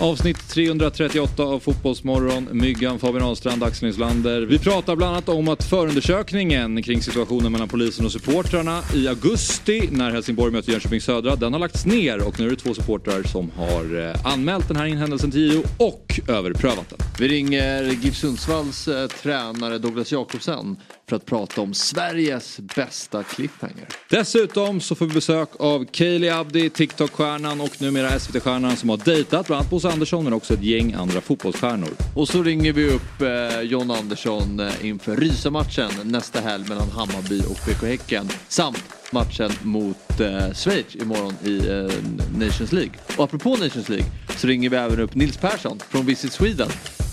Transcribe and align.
Avsnitt 0.00 0.48
338 0.48 1.42
av 1.42 1.60
Fotbollsmorgon. 1.60 2.48
Myggan, 2.52 2.98
Fabian 2.98 3.22
Ahlstrand, 3.22 3.62
Axel 3.62 3.88
Inslander. 3.88 4.42
Vi 4.42 4.58
pratar 4.58 4.96
bland 4.96 5.12
annat 5.12 5.28
om 5.28 5.48
att 5.48 5.64
förundersökningen 5.64 6.82
kring 6.82 7.02
situationen 7.02 7.52
mellan 7.52 7.68
polisen 7.68 8.06
och 8.06 8.12
supportrarna 8.12 8.82
i 8.94 9.08
augusti 9.08 9.88
när 9.92 10.10
Helsingborg 10.10 10.52
möter 10.52 10.72
Jönköping 10.72 11.00
Södra, 11.00 11.36
den 11.36 11.52
har 11.52 11.60
lagts 11.60 11.86
ner 11.86 12.28
och 12.28 12.40
nu 12.40 12.46
är 12.46 12.50
det 12.50 12.56
två 12.56 12.74
supportrar 12.74 13.22
som 13.22 13.50
har 13.50 14.08
eh, 14.08 14.32
anmält 14.32 14.68
den 14.68 14.76
här 14.76 14.86
händelsen 14.86 15.30
till 15.30 15.52
JO 15.52 15.62
och 15.78 16.20
överprövat 16.28 16.90
den. 16.90 16.98
Vi 17.18 17.28
ringer 17.28 17.82
GIF 17.84 18.16
Sundsvalls 18.16 18.88
eh, 18.88 19.08
tränare 19.08 19.78
Douglas 19.78 20.12
Jakobsen 20.12 20.76
för 21.08 21.16
att 21.16 21.26
prata 21.26 21.60
om 21.60 21.74
Sveriges 21.74 22.60
bästa 22.60 23.22
cliffhanger. 23.22 23.88
Dessutom 24.10 24.80
så 24.80 24.94
får 24.94 25.06
vi 25.06 25.14
besök 25.14 25.48
av 25.58 25.84
Kaeli 25.84 26.30
Abdi, 26.30 26.70
TikTok-stjärnan 26.70 27.60
och 27.60 27.82
numera 27.82 28.18
SVT-stjärnan 28.18 28.76
som 28.76 28.88
har 28.88 28.96
dejtat 28.96 29.46
bland 29.46 29.60
annat 29.60 29.70
Bosse 29.70 29.88
Andersson 29.88 30.24
men 30.24 30.32
också 30.32 30.54
ett 30.54 30.62
gäng 30.62 30.92
andra 30.92 31.20
fotbollsstjärnor. 31.20 31.90
Och 32.14 32.28
så 32.28 32.42
ringer 32.42 32.72
vi 32.72 32.90
upp 32.90 33.20
eh, 33.20 33.60
John 33.60 33.90
Andersson 33.90 34.60
eh, 34.60 34.86
inför 34.86 35.16
Rysa-matchen 35.16 35.90
nästa 36.04 36.40
helg 36.40 36.68
mellan 36.68 36.90
Hammarby 36.90 37.40
och 37.40 37.58
BK 37.66 37.82
Häcken. 37.82 38.28
Samt 38.48 38.84
matchen 39.10 39.50
mot 39.62 40.20
eh, 40.20 40.52
Schweiz 40.52 40.96
imorgon 40.96 41.34
i 41.44 41.68
eh, 41.68 42.38
Nations 42.38 42.72
League. 42.72 42.92
Och 43.16 43.24
apropå 43.24 43.50
Nations 43.50 43.88
League 43.88 44.06
så 44.36 44.46
ringer 44.46 44.70
vi 44.70 44.76
även 44.76 45.00
upp 45.00 45.14
Nils 45.14 45.36
Persson 45.36 45.78
från 45.90 46.06
Visit 46.06 46.32
Sweden 46.32 46.68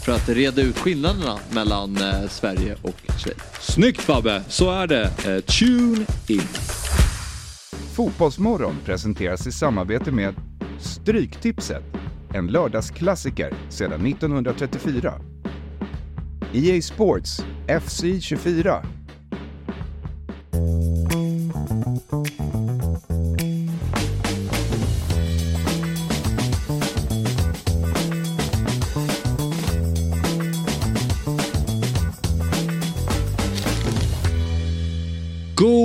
för 0.05 0.12
att 0.12 0.30
reda 0.30 0.62
ut 0.62 0.78
skillnaderna 0.78 1.40
mellan 1.54 1.98
eh, 1.98 2.28
Sverige 2.30 2.76
och 2.82 2.96
Schweiz. 3.18 3.38
Snyggt 3.60 4.02
Fabbe, 4.02 4.44
så 4.48 4.72
är 4.72 4.88
det. 4.88 5.04
Eh, 5.04 5.40
tune 5.40 6.05
in. 6.27 6.41
Fotbollsmorgon 7.94 8.76
presenteras 8.86 9.48
i 9.48 9.52
samarbete 9.52 10.12
med 10.12 10.36
Stryktipset, 10.80 11.84
en 12.34 12.48
lördagsklassiker 12.48 13.54
sedan 13.70 14.05
1934. 14.05 15.13
EA 16.54 16.82
Sports 16.82 17.46
FC 17.82 18.04
24. 18.21 18.84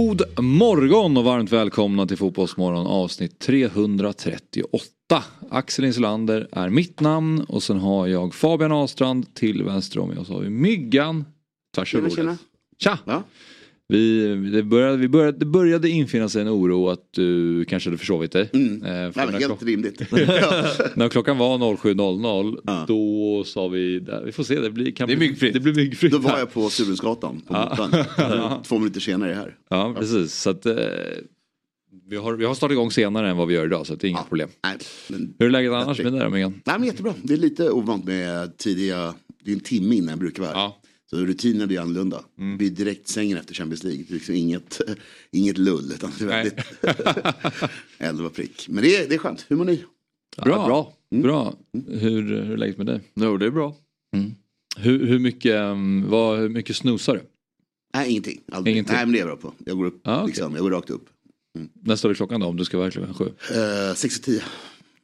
God 0.07 0.23
morgon 0.39 1.17
och 1.17 1.25
varmt 1.25 1.53
välkomna 1.53 2.07
till 2.07 2.17
Fotbollsmorgon 2.17 2.87
avsnitt 2.87 3.39
338. 3.39 5.25
Axel 5.51 5.85
Insulander 5.85 6.49
är 6.53 6.69
mitt 6.69 7.01
namn 7.01 7.41
och 7.41 7.63
sen 7.63 7.79
har 7.79 8.07
jag 8.07 8.35
Fabian 8.35 8.73
Ahlstrand 8.73 9.35
till 9.35 9.63
vänster 9.63 10.01
om 10.01 10.09
mig 10.09 10.19
och 10.19 10.27
så 10.27 10.33
har 10.33 10.41
vi 10.41 10.51
Myggan 10.51 11.25
tvärs 11.75 11.95
över. 11.95 12.37
Tja! 12.79 12.99
Ja. 13.05 13.23
Vi, 13.89 14.35
det, 14.53 14.63
började, 14.63 14.97
vi 14.97 15.09
började, 15.09 15.39
det 15.39 15.47
började 15.47 15.89
infinna 15.89 16.29
sig 16.29 16.43
en 16.43 16.49
oro 16.49 16.89
att 16.89 17.09
du 17.13 17.65
kanske 17.65 17.91
hade 17.91 17.99
försovit 17.99 18.33
dig. 18.33 18.51
Mm. 18.53 18.83
Eh, 18.85 18.91
Nej, 18.93 19.13
helt 19.17 19.45
klock, 19.45 19.63
rimligt. 19.63 20.01
när 20.95 21.09
klockan 21.09 21.39
var 21.39 21.59
07.00 21.59 22.59
Ja. 22.65 22.85
då 22.89 23.45
sa 23.47 23.69
vi, 23.69 24.01
där, 24.01 24.23
vi 24.25 24.33
får 24.33 24.45
se 24.45 24.61
det 24.61 24.71
blir, 24.71 24.93
kan 24.93 25.09
Det 25.09 25.15
är 25.15 25.17
bli- 25.17 25.29
myggfritt. 25.29 25.55
Det 25.55 25.61
blir 25.61 25.75
myggfritt. 25.75 26.13
Då 26.13 26.19
var 26.19 26.39
jag 26.39 26.53
på 26.53 26.69
Sturunsgatan 26.71 27.41
på 27.47 27.53
motorn. 27.55 28.63
Två 28.65 28.79
minuter 28.79 29.01
senare 29.01 29.31
är 29.31 29.35
jag 29.35 29.41
här. 29.41 29.57
Ja 29.71 29.95
precis 29.99 30.35
så 30.35 30.51
att 30.51 30.67
eh, 30.67 30.75
vi, 32.09 32.17
har, 32.17 32.33
vi 32.35 32.45
har 32.45 32.55
startat 32.55 32.73
igång 32.73 32.91
senare 32.91 33.31
än 33.31 33.37
vad 33.37 33.49
vi 33.49 33.55
gör 33.55 33.65
idag 33.67 33.87
så 33.87 33.95
det 33.95 34.07
är 34.07 34.09
inga 34.09 34.19
Ja. 34.19 34.27
problem. 34.29 34.49
Nej, 34.65 34.77
men, 35.09 35.35
Hur 35.39 35.47
är 35.47 35.51
läget 35.51 35.73
annars 35.73 35.99
med 36.03 36.13
dig 36.13 36.21
då 36.23 36.31
Megan? 36.31 36.61
nej, 36.67 36.79
men 36.79 36.87
jättebra. 36.89 37.15
Det 37.23 37.35
är 37.35 37.39
lite 37.39 37.71
ovant 37.71 38.05
med 38.05 38.57
tidiga, 38.57 39.15
det 39.45 39.51
är 39.51 39.55
en 39.55 39.61
timme 39.61 39.95
innan 39.95 40.09
jag 40.09 40.19
brukar 40.19 40.43
vara 40.43 40.53
här. 40.53 40.61
Ja. 40.61 40.81
Så 41.11 41.17
rutinen 41.17 41.69
blir 41.69 41.81
annorlunda. 41.81 42.25
Det 42.37 42.57
blir 42.59 42.71
direkt 42.71 43.09
sängen 43.09 43.39
efter 43.39 43.55
Champions 43.55 43.85
League. 43.85 44.05
Det 44.09 44.11
är 44.13 44.15
liksom 44.15 44.35
inget, 44.35 44.81
inget 45.31 45.59
lull. 45.59 45.93
Utan 45.95 46.11
det 46.19 46.25
är 46.25 46.29
väldigt 46.29 46.65
elva 47.99 48.31
prick. 48.31 48.69
Men 48.69 48.83
det 48.85 48.97
är, 48.97 49.09
det 49.09 49.15
är 49.15 49.19
skönt. 49.19 49.45
Hur 49.49 49.57
mår 49.57 49.65
ni? 49.65 49.85
Bra. 50.45 50.67
bra. 50.67 50.93
Bra. 51.23 51.55
Hur, 51.89 52.23
hur 52.23 52.33
är 52.53 52.57
läget 52.57 52.77
med 52.77 52.87
dig? 52.87 53.01
Jo, 53.15 53.37
det 53.37 53.47
är 53.47 53.51
bra. 53.51 53.77
Hur, 54.79 55.07
hur, 55.07 55.19
mycket, 55.19 55.55
um, 55.61 56.11
vad, 56.11 56.39
hur 56.39 56.49
mycket 56.49 56.77
snosar 56.77 57.15
du? 57.15 57.23
Nej, 57.95 58.11
ingenting. 58.11 58.41
Aldrig. 58.53 58.73
Ingenting. 58.75 58.95
Nej, 58.97 59.07
men 59.07 59.13
det 59.13 59.19
är 59.19 59.27
jag 59.27 59.39
bra 59.39 59.51
på. 59.51 59.57
Jag 59.67 59.77
går 59.77 59.85
upp, 59.85 60.01
Ja, 60.05 60.17
okej. 60.17 60.27
liksom. 60.27 60.55
Jag 60.55 60.63
går 60.63 60.71
rakt 60.71 60.91
upp. 60.91 61.05
När 61.83 61.97
står 61.97 62.09
det 62.09 62.15
klockan 62.15 62.41
då 62.41 62.47
om 62.47 62.57
du 62.57 62.65
ska 62.65 62.79
vara 62.79 62.91
klockan 62.91 63.15
sju? 63.15 63.25
Uh, 63.25 63.95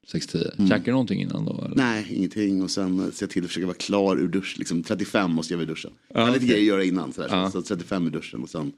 6-10. 0.09 0.57
6-10. 0.57 0.69
Käkar 0.69 0.85
du 0.85 0.91
någonting 0.93 1.21
innan 1.21 1.45
då? 1.45 1.63
Eller? 1.67 1.77
Nej, 1.77 2.07
ingenting. 2.11 2.63
Och 2.63 2.71
sen 2.71 2.99
eh, 3.01 3.11
se 3.11 3.27
till 3.27 3.43
att 3.45 3.49
försöka 3.49 3.67
vara 3.67 3.77
klar 3.77 4.17
ur 4.17 4.29
dusch. 4.29 4.55
Liksom 4.59 4.83
35 4.83 5.31
måste 5.33 5.53
jag 5.53 5.59
vara 5.59 5.65
i 5.65 5.69
duschen. 5.69 5.91
Ja, 6.09 6.21
jag 6.21 6.27
har 6.27 6.33
lite 6.33 6.47
grejer 6.47 6.61
att 6.61 6.67
göra 6.67 6.85
innan. 6.85 7.13
Sådär. 7.13 7.29
Ja. 7.31 7.51
Så 7.51 7.63
35 7.63 8.07
i 8.07 8.11
duschen 8.11 8.43
och 8.43 8.51
sen 8.51 8.73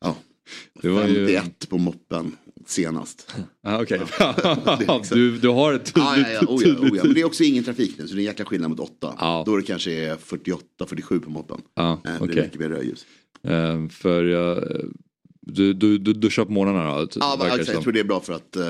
ja, 0.00 0.16
Det 0.82 0.88
var 0.88 1.06
ju... 1.06 1.26
51 1.26 1.68
på 1.68 1.78
moppen 1.78 2.32
senast. 2.66 3.34
Ah, 3.62 3.82
okej. 3.82 3.98
är 4.18 4.98
liksom- 4.98 5.18
du, 5.18 5.38
du 5.38 5.48
har 5.48 5.72
ett 5.72 5.84
tydligt... 5.84 6.04
ja, 6.04 6.16
ja, 6.32 6.40
oh, 6.48 6.62
ja, 6.68 6.74
oh, 6.78 6.96
ja. 6.96 7.04
Men 7.04 7.14
det 7.14 7.20
är 7.20 7.24
också 7.24 7.44
ingen 7.44 7.64
trafik 7.64 7.94
nu 7.98 8.08
så 8.08 8.14
det 8.14 8.18
är 8.18 8.22
en 8.22 8.24
jäkla 8.24 8.44
skillnad 8.44 8.70
mot 8.70 8.80
8. 8.80 9.14
Ja. 9.18 9.42
Då 9.46 9.52
är 9.54 9.56
det 9.60 9.66
kanske 9.66 9.92
är 9.92 10.16
48-47 10.16 11.18
på 11.20 11.30
moppen. 11.30 11.60
Ja, 11.74 11.92
Eh, 12.04 12.12
Det 12.12 12.18
okej. 12.20 12.38
är 12.38 12.42
mycket 12.42 12.60
mer 12.60 12.68
rödljus. 12.68 13.06
Eh, 13.42 13.88
för 13.88 14.24
jag... 14.24 14.64
Du, 15.48 15.72
du, 15.72 15.98
du 15.98 16.12
duschar 16.12 16.44
på 16.44 16.52
morgnarna 16.52 16.98
då? 17.00 17.08
Ja, 17.20 17.36
verkar 17.38 17.52
alltså, 17.52 17.72
jag 17.72 17.82
tror 17.82 17.92
det 17.92 18.00
är 18.00 18.04
bra 18.04 18.20
för 18.20 18.32
att 18.32 18.56
uh, 18.56 18.64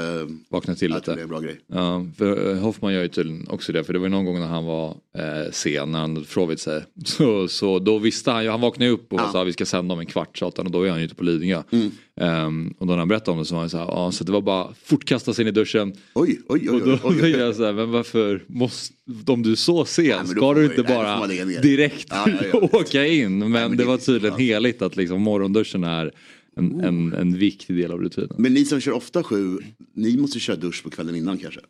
Vakna 0.49 0.75
till 0.75 0.91
jag 0.91 1.05
tror 1.05 1.15
lite. 1.15 1.15
det 1.15 1.21
är 1.21 1.23
en 1.23 1.29
bra 1.29 1.41
grej. 1.41 1.61
Ja, 1.67 2.07
för 2.19 2.51
eh, 2.51 2.59
Hoffman 2.59 2.93
gör 2.95 3.03
ju 3.03 3.09
tydligen 3.09 3.49
också 3.49 3.73
det. 3.73 3.85
För 3.85 3.93
det 3.93 3.99
var 3.99 4.07
ju 4.07 4.11
någon 4.11 4.25
gång 4.25 4.41
när 4.41 4.47
han 4.47 4.65
var 4.65 4.89
eh, 5.19 5.51
sen, 5.53 5.93
när 5.93 5.99
han 5.99 6.15
hade 6.17 6.27
förlovit 6.27 6.61
sig. 6.61 6.83
Så, 7.05 7.49
så 7.49 7.79
då 7.79 7.99
visste 7.99 8.31
han 8.31 8.45
ju, 8.45 8.51
han 8.51 8.61
vaknade 8.61 8.91
upp 8.91 9.13
och 9.13 9.21
Ja. 9.21 9.33
sa 9.33 9.45
vi 9.45 9.53
ska 9.53 9.67
sända 9.67 9.95
om 9.95 10.01
en 10.01 10.07
kvart 10.07 10.39
satan 10.39 10.67
och 10.67 10.73
då 10.73 10.83
är 10.83 10.91
han 10.91 10.99
ju 10.99 11.05
ute 11.05 11.15
på 11.15 11.25
Lidingö. 11.25 11.63
Mm. 11.71 11.91
Ehm, 12.21 12.75
och 12.79 12.87
då 12.87 12.93
när 12.93 12.99
han 12.99 13.09
berättade 13.09 13.31
om 13.31 13.39
det 13.39 13.45
så 13.45 13.55
var 13.55 13.61
han 13.61 13.71
så 13.71 13.79
här, 13.79 13.85
ja 13.85 14.13
så 14.13 14.25
det 14.25 14.33
var 14.33 14.41
bara 14.41 14.69
fort 14.85 15.05
kasta 15.05 15.35
sig 15.35 15.43
in 15.43 15.49
i 15.49 15.51
duschen. 15.51 15.93
Oj, 16.15 16.41
oj, 16.49 16.69
oj. 16.71 16.81
Och 16.81 16.81
då 16.87 16.99
oj, 17.03 17.21
oj, 17.23 17.31
jag 17.39 17.57
så 17.57 17.65
här, 17.65 17.73
men 17.73 17.91
varför 17.91 18.45
måste, 18.47 18.95
om 19.27 19.43
du 19.43 19.53
är 19.53 19.57
så 19.57 19.85
sen, 19.85 20.19
då 20.21 20.27
ska 20.27 20.55
du 20.55 20.65
inte 20.65 20.83
nej, 20.83 20.95
bara 20.95 21.27
direkt 21.63 22.09
Ja, 22.11 22.29
ja, 22.53 22.59
åka 22.73 23.07
in. 23.07 23.39
Men, 23.39 23.51
men 23.51 23.71
det 23.71 23.77
det 23.77 23.85
var 23.85 23.99
tydligen 23.99 24.39
heligt 24.39 24.83
att 24.83 24.97
liksom 24.97 25.23
morgonduschen 25.23 25.85
är 25.85 26.13
en, 26.57 26.81
en, 26.81 27.13
en 27.13 27.39
viktig 27.39 27.77
del 27.77 27.93
av 27.93 28.01
rutinen. 28.01 28.37
Men 28.39 28.55
ni 28.55 28.65
som 28.65 28.81
kör 28.81 28.93
ofta 28.93 29.23
sju, 29.23 29.59
ni 29.95 30.17
måste 30.17 30.41
köra 30.41 30.57
dusch 30.57 30.83
på 30.83 30.91
kvällen 30.91 31.17
innan 31.17 31.39
kanske? 31.39 31.61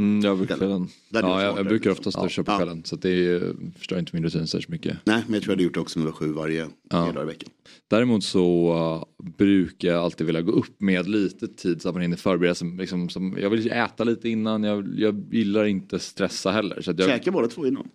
Mm, 0.00 0.20
jag 0.20 0.38
brukar 0.38 0.56
den. 0.58 0.88
Där 1.10 1.22
är 1.22 1.22
det 1.22 1.28
Ja, 1.28 1.42
jag, 1.42 1.58
jag 1.58 1.66
brukar 1.66 1.90
oftast 1.90 2.16
Ja. 2.16 2.22
duscha 2.22 2.44
på 2.44 2.52
Ja. 2.52 2.56
kvällen 2.56 2.84
så 2.84 2.94
att 2.94 3.02
det 3.02 3.10
är, 3.10 3.54
förstör 3.78 3.98
inte 3.98 4.10
min 4.16 4.24
rutin 4.24 4.46
särskilt 4.46 4.68
mycket. 4.68 4.98
Nej, 5.04 5.22
men 5.26 5.34
jag 5.34 5.42
tror 5.42 5.52
jag 5.52 5.56
hade 5.56 5.62
gjort 5.64 5.74
det 5.74 5.80
också 5.80 5.98
om 5.98 6.04
det 6.04 6.10
var 6.10 6.16
sju 6.16 6.32
varje 6.32 6.60
Ja. 6.60 6.68
ja. 6.90 6.98
dagar 7.12 7.22
i 7.22 7.26
veckan. 7.26 7.50
Däremot 7.88 8.24
så 8.24 8.74
uh, 9.18 9.24
brukar 9.36 9.88
jag 9.88 10.04
alltid 10.04 10.26
vilja 10.26 10.42
gå 10.42 10.52
upp 10.52 10.80
med 10.80 11.08
lite 11.08 11.48
tid 11.48 11.82
så 11.82 11.88
att 11.88 11.94
man 11.94 12.02
hinner 12.02 12.16
förbereda 12.16 12.54
sig. 12.54 12.68
Liksom, 12.76 13.08
som, 13.08 13.36
jag 13.40 13.50
vill 13.50 13.70
äta 13.70 14.04
lite 14.04 14.28
innan, 14.28 14.62
jag, 14.64 14.88
jag 14.98 15.34
gillar 15.34 15.64
inte 15.64 15.98
stressa 15.98 16.50
heller. 16.50 16.80
Så 16.82 16.90
att 16.90 16.98
jag, 16.98 17.08
Käka 17.08 17.30
båda 17.30 17.48
två 17.48 17.66
innan? 17.66 17.88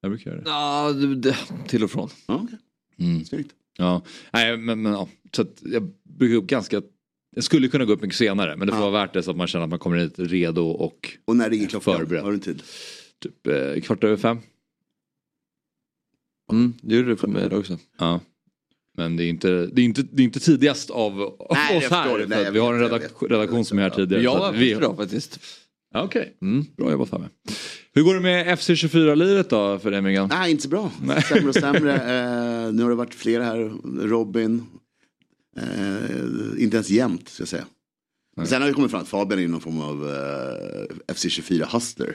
jag 0.00 0.10
brukar 0.10 0.30
göra 0.30 0.40
det. 0.40 0.50
Ja, 0.50 0.92
det, 0.92 1.14
det, 1.14 1.36
till 1.68 1.84
och 1.84 1.90
från. 1.90 2.08
Ja, 2.26 2.40
okej. 2.44 2.58
Mm. 2.98 3.24
Snyggt. 3.24 3.52
Ja, 3.80 4.02
nej 4.32 4.56
men, 4.56 4.82
men 4.82 4.92
ja. 4.92 5.08
Så 5.36 5.42
att 5.42 5.62
jag 5.62 5.90
brukar 6.18 6.46
ganska, 6.46 6.82
jag 7.34 7.44
skulle 7.44 7.68
kunna 7.68 7.84
gå 7.84 7.92
upp 7.92 8.02
mycket 8.02 8.16
senare 8.16 8.56
men 8.56 8.66
det 8.66 8.72
får 8.72 8.82
Ja. 8.84 8.90
vara 8.90 9.02
värt 9.06 9.12
det 9.14 9.22
så 9.22 9.30
att 9.30 9.36
man 9.36 9.46
känner 9.46 9.64
att 9.64 9.70
man 9.70 9.78
kommer 9.78 9.96
hit 9.96 10.14
redo 10.16 10.62
och 10.68 11.18
Och 11.24 11.36
när 11.36 11.50
ringer 11.50 11.66
klockan? 11.68 11.94
Förberedd. 11.98 12.22
Har 12.24 12.32
du 12.32 12.38
tid? 12.38 12.62
typ 13.22 13.46
eh, 13.46 13.80
kvart 13.82 14.04
över 14.04 14.16
fem. 14.16 14.38
Mm, 16.52 16.74
det 16.82 16.96
gjorde 16.96 17.08
det 17.08 17.16
för 17.16 17.28
mig 17.28 17.46
också. 17.56 17.78
Ja. 17.98 18.20
Men 18.96 19.16
det 19.16 19.24
är 19.24 19.28
inte, 19.28 19.66
det 19.66 19.80
är 19.80 19.84
inte, 19.84 20.02
det 20.12 20.22
är 20.22 20.24
inte 20.24 20.40
tidigast 20.40 20.90
av, 20.90 21.36
Nej, 21.50 21.78
oss 21.78 21.84
här. 21.90 22.26
Nej, 22.28 22.52
vi 22.52 22.58
har 22.58 22.74
en 22.74 22.80
vet, 22.80 22.90
jag 22.92 23.00
redak- 23.00 23.22
vet. 23.22 23.30
redaktion 23.30 23.64
som 23.64 23.78
är 23.78 23.82
här 23.82 23.90
tidigare. 23.90 24.22
Jag 24.22 24.38
var 24.38 24.52
vi, 24.52 24.74
bra 24.76 24.96
faktiskt. 24.96 25.40
Okej, 25.94 26.36
Mm. 26.42 26.64
bra 26.76 26.90
jobbat 26.90 27.08
Fabbe. 27.08 27.28
Hur 27.94 28.02
går 28.02 28.14
det 28.14 28.20
med 28.20 28.46
FC24-liret 28.58 29.50
då 29.50 29.78
för 29.78 29.90
dig 29.90 30.02
Megan? 30.02 30.28
Nej, 30.28 30.50
inte 30.50 30.62
så 30.62 30.68
bra. 30.68 30.92
Nej. 31.02 31.22
Sämre 31.22 31.48
och 31.48 31.54
sämre. 31.54 31.92
Eh, 32.68 32.74
nu 32.74 32.82
har 32.82 32.90
det 32.90 32.96
varit 32.96 33.14
flera 33.14 33.44
här. 33.44 33.72
Robin. 34.08 34.64
Eh, 35.56 36.62
inte 36.62 36.76
ens 36.76 36.90
jämnt, 36.90 37.28
ska 37.28 37.40
jag 37.40 37.48
säga. 37.48 37.64
Men 38.36 38.46
sen 38.46 38.62
har 38.62 38.68
vi 38.68 38.74
kommit 38.74 38.90
fram 38.90 39.02
att 39.02 39.08
Fabian 39.08 39.40
är 39.40 39.48
någon 39.48 39.60
form 39.60 39.80
av 39.80 40.08
eh, 40.08 41.14
FC24-hustler. 41.14 42.14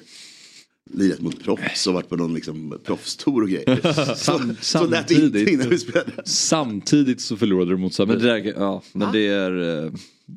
Lirat 0.94 1.20
mot 1.22 1.44
proffs 1.44 1.88
och 1.88 1.94
varit 1.94 2.10
på 2.10 2.16
någon 2.16 2.34
liksom, 2.34 2.80
proffstour 2.84 3.42
och 3.42 3.50
grejer. 3.50 3.76
Sam- 4.16 4.56
så, 4.62 4.80
så 4.80 4.88
lät 4.88 5.08
det 5.08 5.14
inte 5.14 5.24
samtidigt. 5.24 5.50
innan 5.50 5.70
vi 5.70 5.78
spelade. 5.78 6.12
Samtidigt 6.26 7.22
så 7.22 7.38
förlorade 7.38 7.72
du 7.72 7.78
mot 7.78 7.82
Men, 7.82 8.08
Sabir. 8.08 8.16
det, 8.16 8.22
där, 8.24 8.54
ja, 8.58 8.84
men 8.94 9.12
det 9.12 9.28
är, 9.28 9.52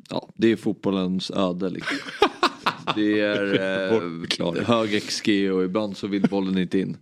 ja, 0.09 0.29
det 0.35 0.51
är 0.51 0.55
fotbollens 0.55 1.31
öde. 1.31 1.69
Liksom. 1.69 1.97
Det 2.95 3.19
är 3.19 3.53
eh, 4.57 4.63
hög 4.63 5.03
XG 5.03 5.51
och 5.53 5.63
ibland 5.63 5.97
så 5.97 6.07
vill 6.07 6.21
bollen 6.21 6.57
inte 6.57 6.79
in. 6.79 6.97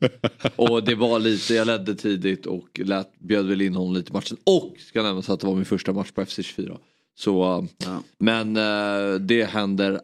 Och 0.56 0.84
det 0.84 0.96
var 0.96 1.20
lite, 1.20 1.54
jag 1.54 1.68
ledde 1.68 1.96
tidigt 1.96 2.46
och 2.46 2.80
lät, 2.84 3.20
bjöd 3.20 3.46
väl 3.46 3.62
in 3.62 3.76
honom 3.76 3.94
lite 3.94 4.10
i 4.10 4.14
matchen. 4.14 4.38
Och 4.44 4.76
ska 4.80 5.04
nämnas 5.04 5.30
att 5.30 5.40
det 5.40 5.48
var 5.48 5.56
min 5.56 5.66
första 5.66 5.94
match 5.94 6.12
på 6.12 6.22
FC24. 6.22 6.78
Så, 7.18 7.44
eh, 7.44 7.64
Ja. 7.78 8.04
Men 8.18 8.58
eh, 8.58 9.20
det 9.20 9.44
händer 9.44 10.02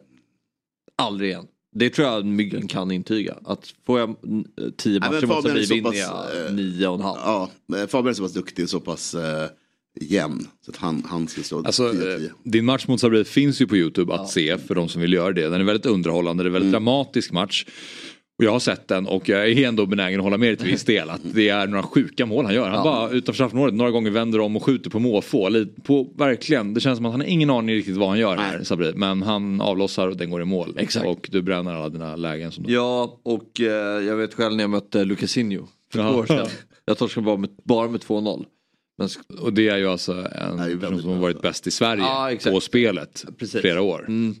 aldrig 0.96 1.30
igen. 1.30 1.46
Det 1.74 1.90
tror 1.90 2.08
jag 2.08 2.24
Myggen 2.24 2.68
kan 2.68 2.90
intyga. 2.90 3.36
Att 3.44 3.74
får 3.86 4.00
jag 4.00 4.16
tio 4.76 5.00
matcher 5.00 5.26
mot 5.26 5.42
så 5.42 5.74
vinner 5.74 5.94
jag 5.94 6.46
eh, 6.46 6.52
nio 6.52 6.88
och 6.88 6.94
en 6.94 7.00
halv. 7.00 7.18
Ja, 7.24 7.50
Fabian 7.88 8.06
är 8.06 8.12
så 8.12 8.22
pass 8.22 8.32
duktig 8.32 8.64
och 8.64 8.70
så 8.70 8.80
pass 8.80 9.14
eh, 9.14 9.48
jämn. 10.00 10.46
Så 10.64 10.70
att 10.70 10.76
han, 10.76 11.02
han 11.08 11.28
ska 11.28 11.42
slå 11.42 11.58
Alltså, 11.58 11.82
10-10. 11.92 12.24
eh, 12.24 12.30
din 12.44 12.64
match 12.64 12.86
mot 12.88 13.00
Sabri 13.00 13.24
finns 13.24 13.60
ju 13.60 13.66
på 13.66 13.76
YouTube 13.76 14.14
att 14.14 14.28
se 14.30 14.58
för 14.58 14.74
de 14.74 14.88
som 14.88 15.00
vill 15.02 15.12
göra 15.12 15.32
det. 15.32 15.48
Den 15.48 15.60
är 15.60 15.64
väldigt 15.64 15.86
underhållande, 15.86 16.42
det 16.42 16.46
är 16.46 16.48
en 16.48 16.52
väldigt 16.52 16.68
Mm. 16.74 16.84
dramatisk 16.84 17.32
match. 17.32 17.66
Och 18.38 18.44
jag 18.44 18.52
har 18.52 18.58
sett 18.60 18.88
den 18.88 19.06
och 19.06 19.28
jag 19.28 19.48
är 19.50 19.68
ändå 19.68 19.86
benägen 19.86 20.20
att 20.20 20.24
hålla 20.24 20.38
med 20.38 20.48
dig 20.48 20.56
till 20.56 20.66
viss 20.66 20.84
del. 20.84 21.10
Att 21.10 21.20
det 21.34 21.48
är 21.48 21.66
några 21.66 21.82
sjuka 21.82 22.26
mål 22.26 22.44
han 22.44 22.54
gör. 22.54 22.68
Han 22.68 22.84
bara 22.84 23.10
utanför 23.10 23.32
straffområdet 23.32 23.74
några 23.74 23.90
gånger 23.90 24.10
vänder 24.10 24.40
om 24.40 24.56
och 24.56 24.62
skjuter 24.64 24.90
på 24.90 24.98
måfå. 24.98 25.48
Lite 25.48 25.80
På, 25.80 26.12
verkligen, 26.18 26.74
det 26.74 26.80
känns 26.80 26.96
som 26.96 27.06
att 27.06 27.12
han 27.12 27.20
har 27.20 27.28
ingen 27.28 27.50
aning 27.50 27.74
riktigt 27.74 27.96
vad 27.96 28.08
han 28.08 28.18
gör 28.18 28.36
här. 28.36 28.62
Sabri. 28.64 28.92
Men 28.94 29.22
han 29.22 29.60
avlossar 29.60 30.08
och 30.08 30.16
den 30.16 30.30
går 30.30 30.42
i 30.42 30.44
mål. 30.44 30.74
Exakt. 30.78 31.06
Och 31.06 31.28
du 31.32 31.42
bränner 31.42 31.74
alla 31.74 31.88
dina 31.88 32.16
lägen. 32.16 32.52
Som 32.52 32.64
Ja, 32.68 33.20
och 33.22 33.60
eh, 33.60 33.66
jag 34.04 34.16
vet 34.16 34.34
själv 34.34 34.56
när 34.56 34.62
jag 34.64 34.70
mötte 34.70 35.04
Lucasinho 35.04 35.66
för 35.92 35.98
Ja. 35.98 36.12
två 36.12 36.18
år 36.18 36.26
sedan. 36.26 36.46
Jag 36.84 36.98
torskade 36.98 37.24
bara 37.24 37.36
med, 37.36 37.50
bara 37.64 37.88
med 37.88 38.00
2-0. 38.00 38.44
Och 39.40 39.52
det 39.52 39.68
är 39.68 39.76
ju 39.76 39.86
alltså 39.88 40.12
en 40.12 40.58
är 40.58 40.76
person 40.76 41.00
som 41.02 41.10
har 41.10 41.18
varit 41.18 41.42
bäst 41.42 41.66
i 41.66 41.70
Sverige 41.70 42.02
Ja, 42.02 42.36
på 42.52 42.60
spelet 42.60 43.24
Precis. 43.38 43.60
flera 43.60 43.82
år. 43.82 44.04
Mm. 44.08 44.34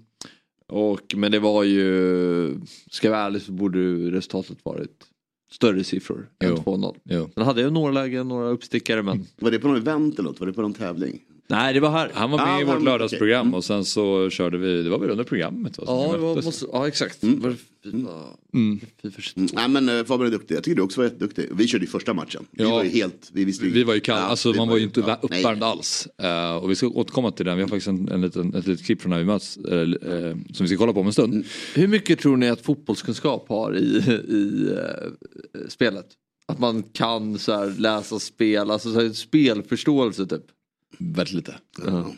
Och, 0.68 1.14
men 1.16 1.32
det 1.32 1.38
var 1.38 1.62
ju, 1.64 2.60
ska 2.90 3.06
jag 3.06 3.12
vara 3.12 3.22
ärlig 3.26 3.42
så 3.42 3.52
borde 3.52 3.78
ju 3.78 4.10
resultatet 4.10 4.58
varit 4.62 5.04
större 5.52 5.84
siffror 5.84 6.28
än 6.44 6.48
Jo. 6.50 6.56
2-0. 6.56 6.96
Jo. 7.04 7.30
Sen 7.34 7.42
hade 7.44 7.62
jag 7.62 7.72
några 7.72 7.92
lägen, 7.92 8.28
några 8.28 8.48
uppstickare 8.48 9.02
men 9.02 9.26
Var 9.40 9.50
det 9.50 9.58
på 9.58 9.68
någon 9.68 9.76
event 9.76 10.14
eller 10.18 10.28
något? 10.28 10.40
Var 10.40 10.46
det 10.46 10.52
på 10.52 10.62
någon 10.62 10.74
tävling? 10.74 11.20
Nej 11.48 11.74
det 11.74 11.80
var 11.80 11.90
här. 11.90 12.10
Han 12.14 12.30
var 12.30 12.38
med 12.38 12.48
Ah, 12.48 12.60
i 12.60 12.64
vårt 12.64 12.82
lördagsprogram 12.82 13.40
okej. 13.40 13.48
Mm. 13.48 13.54
och 13.54 13.64
sen 13.64 13.84
så 13.84 14.30
körde 14.30 14.58
vi, 14.58 14.82
det 14.82 14.90
var 14.90 14.98
väl 14.98 15.10
under 15.10 15.24
programmet 15.24 15.78
va? 15.78 15.84
Ja, 15.86 16.12
vi 16.12 16.18
var, 16.18 16.42
måste, 16.42 16.66
ja 16.72 16.88
exakt. 16.88 17.22
Mm. 17.22 17.40
Var 17.40 17.54
Mm. 18.54 18.80
FIFA 19.02 19.20
22? 19.22 19.40
Mm. 19.40 19.50
Nej 19.54 19.68
men 19.68 19.98
eh, 19.98 20.04
Fabian 20.04 20.26
är 20.26 20.30
duktig. 20.30 20.54
Jag 20.54 20.64
tycker 20.64 20.76
du 20.76 20.82
också 20.82 21.00
var 21.00 21.04
jätteduktig. 21.04 21.48
Vi 21.52 21.66
körde 21.66 21.84
ju 21.84 21.90
första 21.90 22.14
matchen. 22.14 22.44
Vi 22.50 22.62
Ja. 22.64 22.70
var 22.70 22.84
ju 22.84 22.90
helt, 22.90 23.30
vi 23.32 23.44
visste 23.44 23.64
ju. 23.64 23.70
Vi 23.70 23.84
var 23.84 23.94
ju 23.94 24.00
kalla, 24.00 24.20
Ja, 24.20 24.24
alltså 24.26 24.52
vi 24.52 24.58
man 24.58 24.68
var 24.68 24.76
ju 24.76 24.82
inte 24.84 25.00
ja, 25.00 25.06
nej. 25.06 25.18
uppvärmd 25.40 25.62
alls. 25.62 26.08
Eh, 26.22 26.56
och 26.56 26.70
vi 26.70 26.74
ska 26.74 26.86
återkomma 26.88 27.30
till 27.30 27.46
den, 27.46 27.56
vi 27.56 27.62
har 27.62 27.68
faktiskt 27.68 27.88
en, 27.88 28.08
en 28.08 28.20
liten, 28.20 28.54
ett 28.54 28.66
litet 28.66 28.86
klipp 28.86 29.02
från 29.02 29.10
när 29.10 29.18
vi 29.18 29.24
möts 29.24 29.56
eh, 29.56 29.78
eh, 29.80 30.36
som 30.52 30.64
vi 30.64 30.68
ska 30.68 30.76
kolla 30.76 30.92
på 30.92 31.00
om 31.00 31.06
en 31.06 31.12
stund. 31.12 31.44
Hur 31.74 31.88
mycket 31.88 32.18
tror 32.18 32.36
ni 32.36 32.48
att 32.48 32.60
fotbollskunskap 32.60 33.48
har 33.48 33.76
i, 33.76 33.80
i 34.28 34.68
spelet? 35.68 36.06
Att 36.46 36.58
man 36.58 36.82
kan 36.82 37.38
så 37.38 37.52
här, 37.52 37.74
läsa 37.78 38.18
spel, 38.18 38.70
alltså 38.70 38.92
så 38.92 39.00
här, 39.00 39.10
spelförståelse 39.10 40.26
typ. 40.26 40.42
Väldigt 40.98 41.34
lite. 41.34 41.54
Ja. 41.86 42.12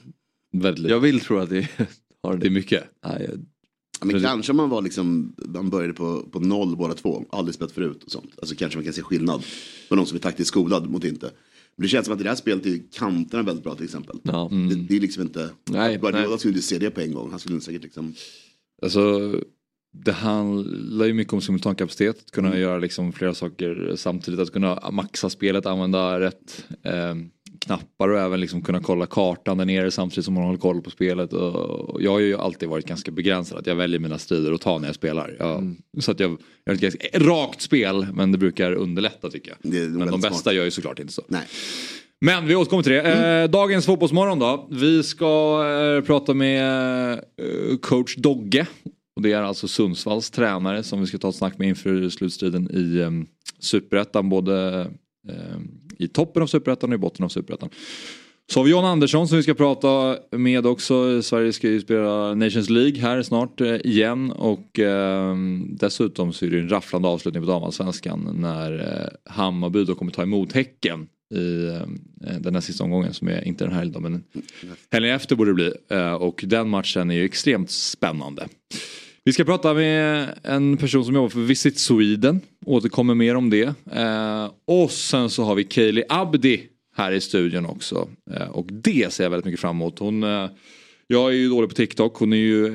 Väldigt 0.53 0.79
lite. 0.83 0.93
Jag 0.95 1.01
vill 1.01 1.21
tro 1.21 1.39
att 1.39 1.51
det 1.51 1.69
har 2.23 2.33
Det 2.33 2.37
är 2.37 2.39
det. 2.39 2.51
mycket. 2.51 2.85
Nej, 3.07 3.27
jag- 3.31 3.47
Ja, 4.01 4.07
men 4.07 4.23
kanske 4.23 4.53
man 4.53 4.69
var 4.71 4.83
liksom, 4.83 5.35
man 5.47 5.71
började 5.71 5.93
på, 5.95 6.23
på 6.23 6.41
noll 6.41 6.77
båda 6.77 6.95
två. 6.95 7.25
Aldrig 7.31 7.55
spelat 7.55 7.73
förut 7.73 8.05
och 8.05 8.11
sånt. 8.11 8.31
Alltså 8.39 8.55
kanske 8.57 8.79
man 8.79 8.85
kan 8.85 8.93
se 8.93 9.03
skillnad. 9.03 9.45
På 9.89 9.97
någon 9.97 10.07
som 10.07 10.17
är 10.17 10.21
taktiskt 10.21 10.49
skolad 10.49 10.91
mot 10.91 11.05
inte. 11.05 11.31
Men 11.77 11.83
det 11.83 11.89
känns 11.89 12.07
som 12.07 12.15
att 12.15 12.21
i 12.21 12.23
det 12.23 12.29
här 12.29 12.37
spelet 12.37 12.67
är 12.67 12.81
kanterna 12.93 13.43
väldigt 13.43 13.65
bra 13.65 13.75
till 13.75 13.85
exempel. 13.85 14.17
ja. 14.23 14.49
Det, 14.71 14.75
det 14.75 14.97
är 14.97 15.01
liksom 15.01 15.23
inte, 15.23 15.51
Nej, 15.71 15.99
Guardiola 15.99 16.29
nej. 16.29 16.39
skulle 16.39 16.55
inte 16.55 16.67
se 16.67 16.79
det 16.79 16.91
på 16.91 17.01
en 17.01 17.13
gång. 17.15 17.31
Han 17.31 17.39
skulle 17.41 17.61
säkert 17.61 17.83
liksom, 17.83 18.15
Alltså, 18.83 19.35
det 20.05 20.13
handlar 20.13 21.07
ju 21.07 21.13
mycket 21.15 21.33
om 21.33 21.41
simultankapacitet, 21.41 22.19
att 22.25 22.31
kunna 22.31 22.59
göra 22.59 22.79
liksom 22.79 23.13
flera 23.13 23.35
saker 23.35 23.93
samtidigt, 23.97 24.41
att 24.41 24.53
kunna 24.53 24.91
maxa 24.93 25.31
spelet, 25.31 25.67
använda 25.67 26.21
rätt 26.21 26.67
eh, 26.83 27.15
knappar 27.61 28.09
och 28.09 28.19
även 28.19 28.41
liksom 28.41 28.63
kunna 28.63 28.81
kolla 28.81 29.07
kartan 29.07 29.59
där 29.59 29.65
nere 29.65 29.91
samtidigt 29.91 30.25
som 30.25 30.35
man 30.35 30.43
håller 30.43 30.59
koll 30.59 30.83
på 30.83 30.91
spelet. 30.91 31.33
Och, 31.33 32.03
jag 32.03 32.11
har 32.11 32.19
ju 32.19 32.37
alltid 32.37 32.69
varit 32.69 32.87
ganska 32.87 33.11
begränsad, 33.11 33.59
att 33.59 33.67
jag 33.67 33.75
väljer 33.75 34.01
mina 34.01 34.19
strider 34.19 34.53
och 34.53 34.61
tar 34.61 34.79
när 34.79 34.89
jag 34.89 34.95
spelar. 34.95 35.37
Jag, 35.39 35.75
Så 36.01 36.11
att 36.11 36.21
jag, 36.21 36.31
jag 36.65 36.73
har 36.73 36.75
ett 36.75 36.81
ganska 36.81 37.19
rakt 37.19 37.61
spel, 37.61 38.07
men 38.13 38.33
det 38.33 38.39
brukar 38.39 38.73
underlätta 38.73 39.31
tycker 39.31 39.57
jag. 39.63 39.73
Men 39.73 40.09
de 40.09 40.21
bästa 40.21 40.35
smart. 40.35 40.55
gör 40.55 40.65
ju 40.65 40.71
såklart 40.71 40.99
inte 40.99 41.13
så. 41.13 41.23
nej. 41.29 41.43
Men 42.21 42.47
vi 42.47 42.55
återkommer 42.55 42.83
till 42.83 42.93
det. 42.93 43.43
Eh, 43.43 43.51
dagens 43.51 43.87
fotbollsmorgon 43.87 44.39
då. 44.39 44.69
Vi 44.71 45.03
ska 45.03 45.65
eh, 45.67 46.05
prata 46.05 46.35
med 46.35 47.13
eh, 47.13 47.77
coach 47.83 48.17
Dogge. 48.17 48.67
Och 49.17 49.23
det 49.23 49.33
är 49.33 49.43
alltså 49.43 49.69
Sundsvalls 49.69 50.31
tränare 50.31 50.83
som 50.83 51.01
vi 51.01 51.07
ska 51.07 51.19
ta 51.19 51.29
ett 51.29 51.35
snack 51.35 51.59
med 51.59 51.69
inför 51.69 52.09
slutstriden 52.09 52.71
i 52.71 53.25
Superettan. 53.61 54.29
Både 54.29 54.87
i 55.99 56.09
toppen 56.09 56.43
av 56.43 56.47
Superettan 56.47 56.91
och 56.91 56.95
i 56.95 56.99
botten 56.99 57.25
av 57.25 57.29
Superettan. 57.29 57.69
Så 58.53 58.61
har 58.61 58.65
vi 58.65 58.71
John 58.71 58.85
Andersson 58.85 59.29
som 59.29 59.37
vi 59.37 59.43
ska 59.43 59.55
prata 59.55 60.17
med 60.31 60.67
också. 60.67 61.23
Sverige 61.23 61.53
ska 61.53 61.69
ju 61.69 61.81
spela 61.81 62.35
Nations 62.35 62.71
League 62.71 63.01
här 63.01 63.23
snart 63.23 63.61
eh, 63.61 63.75
igen. 63.75 64.31
Och 64.31 64.79
eh, 64.79 65.37
dessutom 65.69 66.33
så 66.33 66.47
är 66.47 66.51
det 66.51 66.59
en 66.59 66.69
rafflande 66.69 67.09
avslutning 67.09 67.43
på 67.43 67.51
damallsvenskan 67.51 68.37
när 68.41 68.79
eh, 68.79 69.33
Hammarby 69.33 69.85
då 69.85 69.95
kommer 69.95 70.13
ta 70.13 70.23
emot 70.23 70.53
Häcken 70.53 71.07
i 71.35 71.67
eh, 71.67 72.39
den 72.41 72.55
här 72.55 72.61
sista 72.61 72.85
omgången 72.85 73.15
som 73.15 73.29
är 73.29 73.45
inte 73.45 73.65
den 73.65 73.73
här 73.73 73.81
helgen 73.81 74.03
men 74.03 74.25
helgen 74.91 75.15
efter 75.15 75.37
borde 75.37 75.51
det 75.51 75.55
bli. 75.55 75.73
Eh, 75.91 76.15
och 76.15 76.45
den 76.47 76.69
matchen 76.69 77.11
är 77.11 77.15
ju 77.15 77.25
extremt 77.25 77.71
spännande. 77.71 78.49
Vi 79.27 79.33
ska 79.33 79.45
prata 79.45 79.75
med 79.75 80.29
en 80.43 80.77
person 80.77 81.05
som 81.05 81.15
jobbar 81.15 81.29
för 81.29 81.41
Visit 81.41 81.79
Sweden. 81.79 82.41
Återkommer 82.67 83.15
mer 83.15 83.35
om 83.35 83.51
det. 83.51 83.75
Eh, 83.93 84.51
och 84.67 84.91
sen 84.91 85.31
så 85.31 85.45
har 85.45 85.55
vi 85.55 85.65
Kaeli 85.65 86.05
Abdi 86.09 86.63
här 86.97 87.13
i 87.13 87.21
studion 87.21 87.67
också. 87.67 88.09
Eh, 88.31 88.49
och 88.49 88.67
det 88.71 89.13
ser 89.13 89.25
jag 89.25 89.31
väldigt 89.31 89.45
mycket 89.45 89.61
fram 89.61 89.77
emot. 89.77 89.99
Hon, 89.99 90.23
eh, 90.23 90.49
jag 91.07 91.31
är 91.31 91.35
ju 91.35 91.49
dålig 91.49 91.71
på 91.71 91.77
TikTok. 91.77 92.17
Hon 92.17 92.33
är 92.33 92.37
ju, 92.37 92.73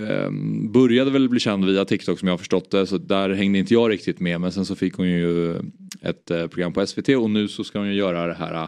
började 0.69 1.11
väl 1.11 1.29
bli 1.29 1.39
känd 1.39 1.65
via 1.65 1.85
TikTok 1.85 2.19
som 2.19 2.27
jag 2.27 2.33
har 2.33 2.37
förstått 2.37 2.71
det. 2.71 2.87
Så 2.87 2.97
där 2.97 3.29
hängde 3.29 3.59
inte 3.59 3.73
jag 3.73 3.91
riktigt 3.91 4.19
med. 4.19 4.41
Men 4.41 4.51
sen 4.51 4.65
så 4.65 4.75
fick 4.75 4.93
hon 4.93 5.07
ju 5.07 5.55
ett 6.01 6.25
program 6.25 6.73
på 6.73 6.85
SVT 6.85 7.09
och 7.09 7.29
nu 7.29 7.47
så 7.47 7.63
ska 7.63 7.79
hon 7.79 7.87
ju 7.87 7.93
göra 7.93 8.27
det 8.27 8.33
här 8.33 8.67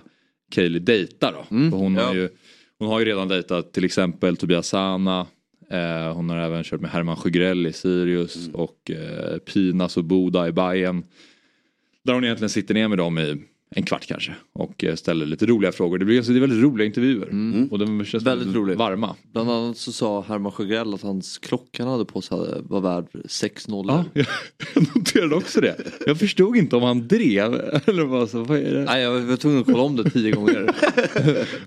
Kaeli 0.51 0.79
dejta 0.79 1.31
då. 1.31 1.43
För 1.49 1.77
hon, 1.77 1.95
har 1.95 2.03
ja. 2.03 2.13
ju, 2.13 2.29
hon 2.79 2.87
har 2.87 2.99
ju 2.99 3.05
redan 3.05 3.27
dejtat 3.27 3.73
till 3.73 3.85
exempel 3.85 4.37
Tobias 4.37 4.67
Sana. 4.67 5.27
Eh, 5.71 6.13
hon 6.13 6.29
har 6.29 6.37
även 6.37 6.63
kört 6.63 6.81
med 6.81 6.91
Herman 6.91 7.15
Sjögrell 7.15 7.67
i 7.67 7.73
Sirius 7.73 8.49
och 8.53 8.91
eh, 8.91 9.37
Pinas 9.37 9.97
och 9.97 10.03
Boda 10.03 10.47
i 10.47 10.51
Bayern. 10.51 11.03
Där 12.03 12.13
hon 12.13 12.23
egentligen 12.23 12.49
sitter 12.49 12.73
ner 12.73 12.87
med 12.87 12.97
dem 12.97 13.19
i 13.19 13.41
en 13.75 13.83
kvart 13.83 14.05
kanske 14.07 14.35
och 14.53 14.83
eh, 14.83 14.95
ställer 14.95 15.25
lite 15.25 15.45
roliga 15.45 15.71
frågor. 15.71 15.97
Det, 15.97 16.05
blir, 16.05 16.17
alltså, 16.17 16.31
det 16.31 16.37
är 16.37 16.41
väldigt 16.41 16.63
roliga 16.63 16.85
intervjuer. 16.87 17.27
Och 17.71 17.79
de 17.79 18.05
känns 18.05 18.23
Väldigt 18.23 18.55
roligt. 18.55 18.77
varma. 18.77 19.15
Bland 19.33 19.51
annat 19.51 19.77
så 19.77 19.91
sa 19.91 20.21
Herman 20.21 20.51
Sjögrell 20.51 20.93
att 20.93 21.01
hans 21.01 21.37
klocka 21.37 21.83
han 21.83 21.91
hade 21.91 22.05
på 22.05 22.21
sig 22.21 22.37
var 22.63 22.81
värd 22.81 23.05
6-0. 23.13 23.85
Ja, 23.87 24.05
jag 24.13 24.25
noterade 24.95 25.35
också 25.35 25.61
det. 25.61 25.75
Jag 26.05 26.19
förstod 26.19 26.57
inte 26.57 26.75
om 26.75 26.83
han 26.83 27.07
drev 27.07 27.53
eller 27.85 28.03
vad, 28.03 28.29
så, 28.29 28.43
vad 28.43 28.57
är 28.57 28.73
det? 28.73 28.83
Nej, 28.83 29.01
jag 29.01 29.21
var 29.21 29.35
tvungen 29.37 29.59
att 29.59 29.65
kolla 29.65 29.83
om 29.83 29.95
det 29.95 30.09
tio 30.09 30.31
gånger. 30.31 30.69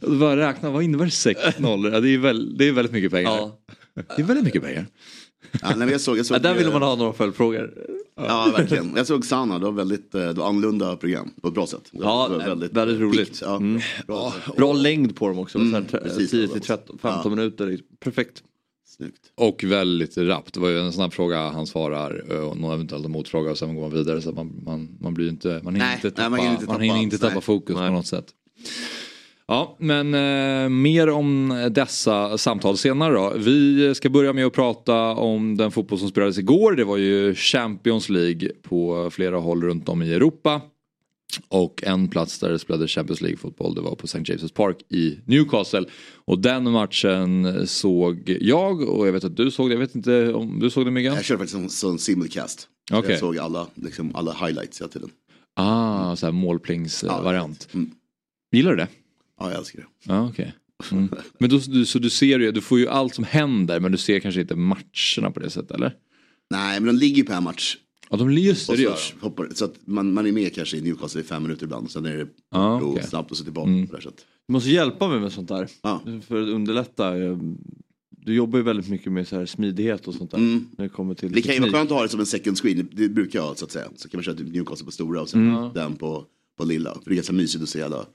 Bara 0.21 0.49
räkna, 0.49 0.71
vad 0.71 0.83
innebär 0.83 1.09
6 1.09 1.59
nollor? 1.59 1.93
Ja, 1.93 2.01
det, 2.01 2.09
är 2.15 2.19
väl, 2.19 2.59
det 2.59 2.69
är 2.69 2.73
väldigt 2.73 2.93
mycket 2.93 3.11
pengar. 3.11 3.31
ja. 3.31 3.59
Det 3.95 4.23
är 4.23 4.23
väldigt 4.23 4.45
mycket 4.45 4.63
pengar. 4.63 4.87
Ja, 5.63 5.77
nej, 5.77 5.89
jag 5.91 6.01
såg, 6.01 6.19
jag 6.19 6.27
såg, 6.27 6.35
Ja, 6.35 6.39
där 6.39 6.55
ville 6.55 6.67
eh, 6.69 6.73
man 6.73 6.83
ha 6.83 6.95
några 6.97 7.13
följdfrågor. 7.13 7.75
Ja, 8.17 8.53
verkligen. 8.57 8.93
Jag 8.97 9.07
såg 9.07 9.25
Sana, 9.25 9.59
det 9.59 9.65
var 9.65 9.73
väldigt 9.73 10.15
eh, 10.15 10.21
det 10.21 10.33
var 10.33 10.49
annorlunda 10.49 10.97
program 10.97 11.31
på 11.43 11.49
ett 11.49 11.55
bra 11.55 11.67
sätt. 11.67 11.89
Det 11.93 11.99
Ja, 12.03 12.29
var 12.29 12.39
nej, 12.39 12.69
väldigt 12.73 13.01
roligt. 13.01 13.29
pikt, 13.29 13.43
Ja, 13.45 13.61
bra. 14.07 14.35
Bra 14.57 14.73
längd 14.73 15.17
på 15.17 15.29
dem 15.29 15.39
också. 15.39 15.59
Mm, 15.59 15.71
så 15.89 15.97
här, 15.97 16.03
precis. 16.03 16.31
10 16.31 16.49
till 16.49 16.61
13, 16.61 16.99
15 17.03 17.35
minuter. 17.35 17.79
Perfekt. 18.01 18.43
Snyggt. 18.87 19.21
Och 19.35 19.65
väldigt 19.65 20.17
rappt. 20.19 20.55
Det 20.55 20.61
var 20.61 20.69
ju 20.69 20.81
en 20.81 20.93
snabb 20.93 21.13
fråga 21.13 21.49
han 21.51 21.67
svarar 21.67 22.25
eh, 22.31 22.39
och 22.39 22.57
någon 22.57 22.75
eventuellt 22.75 23.11
motfråga 23.11 23.51
och 23.51 23.59
sen 23.59 23.75
går 23.75 23.83
man 23.83 23.91
vidare. 23.91 24.23
Så 24.23 24.33
man, 24.33 24.61
man, 24.65 24.89
man 25.01 25.15
blir 25.15 25.29
inte, 25.29 25.61
man 25.65 25.75
hinner 25.75 25.87
Nej, 25.87 25.95
inte 25.95 26.07
nej, 26.09 26.15
tappa, 26.15 26.29
man 26.31 26.39
hinner 26.41 26.53
inte 26.53 26.67
man 26.67 26.75
tappa 26.75 26.83
hinner 26.83 26.95
alls, 26.95 27.03
inte 27.05 27.19
tappa 27.19 27.35
nej. 27.35 27.43
fokus 27.43 27.77
Nej. 27.77 27.89
på 27.89 27.95
något 27.95 28.07
sätt. 28.07 28.27
Ja, 29.47 29.77
men 29.79 30.15
eh, 30.15 30.69
mer 30.69 31.11
om 31.11 31.49
dessa 31.71 32.39
samtal 32.39 32.79
senare 32.79 33.15
då. 33.15 33.33
Vi 33.37 33.95
ska 33.95 34.11
börja 34.11 34.33
med 34.33 34.47
att 34.47 34.53
prata 34.53 34.95
om 35.15 35.57
den 35.57 35.71
fotboll 35.71 35.99
som 35.99 36.09
spelades 36.09 36.39
igår. 36.39 36.73
Det 36.73 36.85
var 36.85 36.97
ju 36.97 37.35
Champions 37.35 38.09
League 38.09 38.51
på 38.63 39.11
flera 39.11 39.37
håll 39.39 39.63
runt 39.63 39.89
om 39.89 40.03
i 40.03 40.13
Europa. 40.13 40.61
Och 41.49 41.85
en 41.85 42.09
plats 42.09 42.39
där 42.39 42.51
det 42.51 42.59
spelades 42.59 42.91
Champions 42.91 43.21
League-fotboll 43.21 43.75
det 43.75 43.81
var 43.81 43.95
på 43.95 44.05
St. 44.05 44.19
James' 44.19 44.55
Park 44.55 44.77
i 44.89 45.19
Newcastle. 45.25 45.85
Och 46.25 46.39
den 46.39 46.71
matchen 46.71 47.67
såg 47.67 48.37
jag 48.41 48.89
och 48.89 49.09
jag 49.09 49.13
vet 49.13 49.25
att 49.25 49.37
du 49.37 49.51
såg 49.51 49.69
det. 49.69 49.73
Jag 49.73 49.81
vet 49.81 49.95
inte 49.95 50.33
om 50.33 50.59
du 50.61 50.71
såg 50.71 50.85
det 50.85 50.91
Myggan? 50.91 51.15
Jag 51.15 51.25
körde 51.25 51.39
faktiskt 51.39 51.59
en 51.59 51.71
sån 51.71 51.99
simulcast. 51.99 52.69
Okej. 52.93 53.11
Jag 53.11 53.21
såg 53.21 53.39
alla, 53.39 53.67
liksom, 53.75 54.17
alla 54.17 54.33
highlights 54.33 54.81
hela 54.81 54.89
tiden. 54.89 55.11
Ah, 55.57 56.17
så 56.17 56.27
här 56.27 56.33
målplingsvariant. 56.33 57.69
Mm. 57.73 57.91
Gillar 58.53 58.71
du 58.71 58.77
det? 58.77 58.89
Ja, 59.41 59.51
jag 59.51 59.59
älskar 59.59 59.79
det. 59.81 59.87
Ja, 60.13 60.29
okej. 60.29 60.55
Mm. 60.93 61.09
Men 61.39 61.51
då, 61.51 61.59
du, 61.59 61.87
så 61.87 61.99
du 61.99 62.11
ser 62.11 62.39
ju, 62.41 62.53
du 62.53 62.61
får 62.61 62.79
ju 62.79 62.89
allt 62.89 63.15
som 63.15 63.25
händer 63.25 63.81
men 63.81 63.93
du 63.93 63.99
ser 63.99 64.21
kanske 64.21 64.41
inte 64.41 64.57
matcherna 64.57 65.31
på 65.35 65.41
det 65.41 65.51
sättet 65.51 65.71
eller? 65.71 65.95
Nej, 66.51 66.81
men 66.81 66.87
de 66.95 67.01
ligger 67.01 67.17
ju 67.17 67.25
per 67.25 67.41
match. 67.41 67.77
Ja, 68.11 68.17
de 68.17 68.33
just 68.33 68.67
det, 68.67 68.73
Och 68.73 68.79
det 68.79 68.99
så, 68.99 69.15
hoppar, 69.21 69.49
så 69.55 69.65
att 69.65 69.75
man, 69.85 70.13
man 70.13 70.27
är 70.27 70.33
med 70.33 70.55
kanske 70.55 70.77
i 70.77 70.81
Newcastle 70.81 71.21
i 71.21 71.25
fem 71.25 71.43
minuter 71.43 71.65
ibland. 71.65 71.91
Sen 71.91 72.07
är 72.07 72.17
det 72.17 72.27
Ja, 72.51 72.79
då 72.83 72.87
okej. 72.87 73.03
snabbt 73.09 73.31
och 73.31 73.37
så 73.37 73.45
tillbaka. 73.45 73.69
Mm. 73.71 73.87
På 73.87 73.93
det 73.93 73.99
här 73.99 74.03
sättet. 74.11 74.25
Du 74.47 74.53
måste 74.53 74.71
hjälpa 74.71 75.09
mig 75.09 75.21
med 75.21 75.33
sånt 75.33 75.49
där. 75.49 75.69
Ja. 75.83 76.03
För 76.29 76.43
att 76.43 76.49
underlätta. 76.49 77.17
eh, 77.23 77.39
du 78.11 78.35
jobbar 78.35 78.59
ju 78.59 78.63
väldigt 78.65 78.89
mycket 78.89 79.13
med 79.13 79.29
så 79.29 79.37
här 79.37 79.47
smidighet 79.47 80.09
och 80.09 80.15
sånt 80.15 80.31
där. 80.31 80.39
Mm. 80.39 80.67
När 80.79 80.85
det 80.85 80.89
kommer 80.89 81.15
till 81.15 81.33
Det 81.33 81.43
kan 81.43 81.55
ju 81.55 81.61
vara 81.61 81.71
skönt 81.73 81.91
att 81.91 81.97
ha 81.97 82.03
det 82.03 82.09
som 82.09 82.21
en 82.21 82.27
second 82.27 82.59
screen, 82.59 82.89
det 82.93 83.09
brukar 83.09 83.39
jag 83.39 83.59
så 83.59 83.65
att 83.65 83.71
säga. 83.73 83.87
Så 83.97 84.09
kan 84.09 84.19
man 84.19 84.25
köra 84.25 84.35
typ 84.35 84.53
Newcastle 84.55 84.85
på 84.85 84.91
stora 84.93 85.21
och 85.23 85.29
sen 85.29 85.49
Mm. 85.57 85.73
den 85.75 85.97
på, 85.97 86.25
på 86.59 86.65
lilla. 86.65 86.95
För 86.95 87.01
det 87.05 87.11
är 87.11 87.15
ganska 87.15 87.33
mysigt 87.33 87.63
att 87.63 87.69
se 87.69 87.83
alla. 87.83 88.07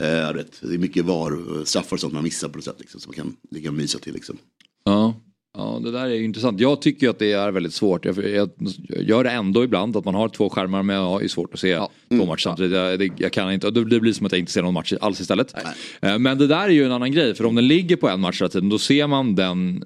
Eh, 0.00 0.32
rätt. 0.34 0.60
Det 0.62 0.74
är 0.74 0.78
mycket 0.78 1.04
VAR, 1.04 1.32
eh, 1.58 1.64
straffar 1.64 1.96
och 1.96 2.00
sånt 2.00 2.14
man 2.14 2.24
missar 2.24 2.48
på 2.48 2.58
något 2.58 2.64
sätt 2.64 2.76
liksom, 2.78 3.00
som 3.00 3.10
man 3.10 3.14
kan 3.26 3.36
ligga 3.50 3.70
och 3.70 3.74
mysa 3.74 3.98
till 3.98 4.14
liksom. 4.14 4.38
Ja. 4.84 5.14
Ja, 5.58 5.80
det 5.84 5.90
där 5.90 6.04
är 6.04 6.14
ju 6.14 6.24
intressant. 6.24 6.60
Jag 6.60 6.82
tycker 6.82 7.08
att 7.08 7.18
det 7.18 7.32
är 7.32 7.50
väldigt 7.50 7.74
svårt. 7.74 8.04
Jag, 8.04 8.18
jag, 8.28 8.50
jag 8.88 9.02
gör 9.02 9.24
det 9.24 9.30
ändå 9.30 9.64
ibland 9.64 9.96
att 9.96 10.04
man 10.04 10.14
har 10.14 10.28
två 10.28 10.50
skärmar 10.50 10.82
men 10.82 10.96
jag 10.96 11.22
ju 11.22 11.28
svårt 11.28 11.54
att 11.54 11.60
se 11.60 11.80
två 12.10 12.26
matcher 12.26 12.40
samtidigt. 12.40 12.72
Jag, 12.72 12.98
det, 12.98 13.10
jag 13.16 13.32
kan 13.32 13.52
inte, 13.52 13.70
det, 13.70 13.84
det 13.84 14.00
blir 14.00 14.12
som 14.12 14.26
att 14.26 14.32
jag 14.32 14.38
inte 14.38 14.52
ser 14.52 14.62
någon 14.62 14.74
match 14.74 14.92
alls 15.00 15.20
istället. 15.20 15.54
Eh, 16.00 16.18
Men 16.18 16.38
det 16.38 16.46
där 16.46 16.64
är 16.64 16.68
ju 16.68 16.84
en 16.84 16.92
annan 16.92 17.12
grej 17.12 17.34
för 17.34 17.46
om 17.46 17.54
den 17.54 17.68
ligger 17.68 17.96
på 17.96 18.08
en 18.08 18.20
match 18.20 18.40
hela 18.40 18.48
tiden 18.48 18.68
då 18.68 18.78
ser 18.78 19.06
man 19.06 19.34
den 19.34 19.84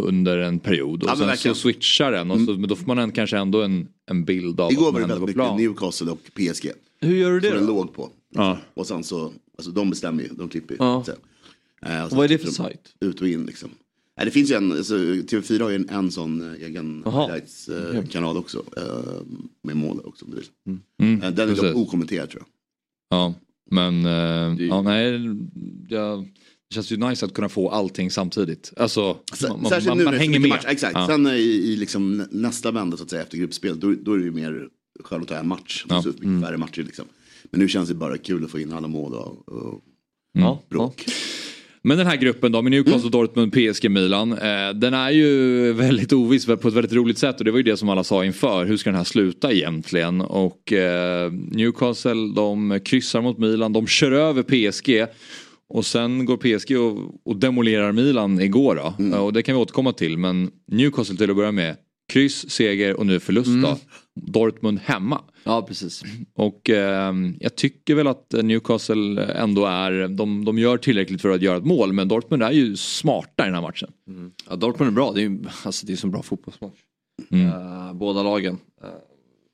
under 0.00 0.38
en 0.38 0.58
period 0.58 1.02
och 1.02 1.08
Ja, 1.08 1.12
sen 1.12 1.18
så 1.18 1.26
verkligen. 1.26 1.54
switchar 1.54 2.12
den 2.12 2.30
och 2.30 2.40
så, 2.40 2.52
men 2.52 2.68
då 2.68 2.76
får 2.76 2.86
man 2.86 2.98
en, 2.98 3.12
kanske 3.12 3.38
ändå 3.38 3.62
en, 3.62 3.88
en 4.10 4.24
bild 4.24 4.60
av 4.60 4.72
Igår 4.72 4.84
vad 4.84 4.92
var 4.94 5.00
som 5.00 5.08
det 5.08 5.14
väldigt 5.14 5.28
mycket 5.28 5.34
plan. 5.42 5.56
Newcastle 5.56 6.10
och 6.10 6.20
PSG. 6.34 6.70
Hur 7.00 7.16
gör 7.16 7.30
du 7.32 7.40
Som 7.40 7.50
det 7.50 7.56
den 7.56 7.66
då? 7.66 7.72
låg 7.72 7.94
på. 7.94 8.10
Ja. 8.34 8.58
Och 8.74 8.86
sen 8.86 9.04
så, 9.04 9.32
alltså 9.58 9.70
de 9.70 9.90
bestämmer 9.90 10.22
ju, 10.22 10.28
de 10.28 10.48
klipper 10.48 10.74
ju. 10.74 10.78
Ja. 10.80 11.04
så. 11.06 11.12
Eh, 11.86 12.04
och 12.04 12.10
så 12.10 12.16
vad 12.16 12.24
är 12.24 12.28
det 12.28 12.38
för 12.38 12.50
sajt? 12.50 12.94
Ut 13.00 13.20
och 13.20 13.28
in 13.28 13.46
liksom. 13.46 13.70
Nej, 14.16 14.24
det 14.26 14.30
finns 14.32 14.50
ju 14.50 14.54
en, 14.54 14.72
alltså, 14.72 14.94
TV4 14.96 15.62
har 15.62 15.70
ju 15.70 15.76
en, 15.76 15.88
en 15.88 16.10
sån 16.10 16.40
eh, 16.54 16.66
egen 16.66 17.04
highlights-kanal 17.06 18.36
också. 18.36 18.64
Eh, 18.76 19.22
med 19.62 19.76
mål 19.76 20.00
också. 20.04 20.26
Mm, 21.00 21.22
Eh, 21.22 21.30
den 21.30 21.50
är 21.50 21.56
dock 21.56 21.76
okommenterad 21.76 22.30
tror 22.30 22.42
jag. 22.42 22.48
Ja, 23.18 23.34
men 23.70 24.06
eh, 24.06 24.66
ja, 24.66 24.82
nej, 24.82 25.20
jag, 25.88 26.28
det 26.70 26.74
känns 26.74 26.92
ju 26.92 26.96
nice 26.96 27.26
att 27.26 27.34
kunna 27.34 27.48
få 27.48 27.70
allting 27.70 28.10
samtidigt. 28.10 28.72
Alltså, 28.76 29.16
S- 29.32 29.44
man, 29.48 29.64
Särskilt 29.64 29.88
man, 29.88 29.98
nu 29.98 30.04
man 30.04 30.14
hänger 30.14 30.40
med. 30.40 30.48
Match, 30.48 30.64
exakt. 30.68 30.92
Ja. 30.94 31.06
Sen 31.06 31.26
eh, 31.26 31.32
i, 31.34 31.72
i 31.72 31.76
liksom 31.76 32.16
nä- 32.16 32.26
nästa 32.30 32.70
vända 32.70 32.96
så 32.96 33.02
att 33.02 33.10
säga 33.10 33.22
efter 33.22 33.38
gruppspel 33.38 33.80
då, 33.80 33.94
då 34.02 34.12
är 34.12 34.18
det 34.18 34.24
ju 34.24 34.30
mer 34.30 34.68
skönt 35.04 35.22
att 35.22 35.28
ta 35.28 35.34
en 35.36 35.48
match. 35.48 35.84
Ja. 35.88 36.02
Så 36.02 36.08
mycket 36.08 36.46
färre 36.46 36.56
matcher 36.56 36.82
liksom. 36.82 37.04
Men 37.50 37.60
nu 37.60 37.68
känns 37.68 37.88
det 37.88 37.94
bara 37.94 38.18
kul 38.18 38.44
att 38.44 38.50
få 38.50 38.58
in 38.60 38.72
alla 38.72 38.88
mål 38.88 39.14
och, 39.14 39.48
och 39.48 39.80
Ja, 40.32 40.62
bråk. 40.68 41.04
Men 41.82 41.98
den 41.98 42.06
här 42.06 42.16
gruppen 42.16 42.52
då 42.52 42.62
med 42.62 42.70
Newcastle, 42.72 43.10
Dortmund, 43.10 43.52
PSG, 43.52 43.90
Milan. 43.90 44.32
Eh, 44.32 44.70
den 44.74 44.94
är 44.94 45.10
ju 45.10 45.72
väldigt 45.76 46.12
oviss 46.12 46.46
på 46.46 46.52
ett 46.52 46.64
väldigt 46.64 46.92
roligt 46.92 47.18
sätt 47.18 47.38
och 47.38 47.44
det 47.44 47.50
var 47.50 47.58
ju 47.58 47.62
det 47.62 47.76
som 47.76 47.88
alla 47.88 48.04
sa 48.04 48.24
inför. 48.24 48.64
Hur 48.66 48.76
ska 48.76 48.90
den 48.90 48.96
här 48.96 49.04
sluta 49.04 49.52
egentligen? 49.52 50.20
Och 50.20 50.72
eh, 50.72 51.32
Newcastle 51.32 52.32
de 52.36 52.80
kryssar 52.84 53.22
mot 53.22 53.38
Milan, 53.38 53.72
de 53.72 53.86
kör 53.86 54.12
över 54.12 54.42
PSG. 54.42 55.06
Och 55.68 55.86
sen 55.86 56.24
går 56.26 56.36
PSG 56.36 56.76
och, 56.78 57.20
och 57.24 57.36
demolerar 57.36 57.92
Milan 57.92 58.40
igår 58.40 58.74
då. 58.98 59.04
Eh, 59.04 59.24
Och 59.24 59.32
det 59.32 59.42
kan 59.42 59.54
vi 59.54 59.60
återkomma 59.60 59.92
till 59.92 60.18
men 60.18 60.50
Newcastle 60.66 61.16
till 61.16 61.30
att 61.30 61.36
börja 61.36 61.52
med. 61.52 61.76
Kryss, 62.12 62.50
seger 62.50 62.94
och 62.96 63.06
nu 63.06 63.20
förlust 63.20 63.50
då. 63.62 63.78
Dortmund 64.20 64.78
hemma. 64.84 65.20
Ja, 65.44 65.62
precis. 65.62 66.02
Och 66.34 66.70
eh, 66.70 67.14
jag 67.40 67.54
tycker 67.56 67.94
väl 67.94 68.06
att 68.06 68.34
Newcastle 68.42 69.22
ändå 69.24 69.66
är, 69.66 70.08
de, 70.08 70.44
de 70.44 70.58
gör 70.58 70.76
tillräckligt 70.76 71.22
för 71.22 71.28
att 71.30 71.42
göra 71.42 71.56
ett 71.56 71.64
mål 71.64 71.92
men 71.92 72.08
Dortmund 72.08 72.42
är 72.42 72.50
ju 72.50 72.76
smarta 72.76 73.42
i 73.42 73.46
den 73.46 73.54
här 73.54 73.62
matchen. 73.62 73.88
Ja, 74.50 74.56
Dortmund 74.56 74.90
är 74.90 74.94
bra. 74.94 75.12
Det 75.12 75.20
är 75.20 75.22
ju 75.22 75.38
alltså, 75.64 75.86
det 75.86 75.92
är 75.92 75.96
som 75.96 76.10
bra 76.10 76.22
fotbollsmatch. 76.22 76.78
Mm. 77.30 77.46
Eh, 77.46 77.92
båda 77.94 78.22
lagen. 78.22 78.58
Eh, 78.82 78.88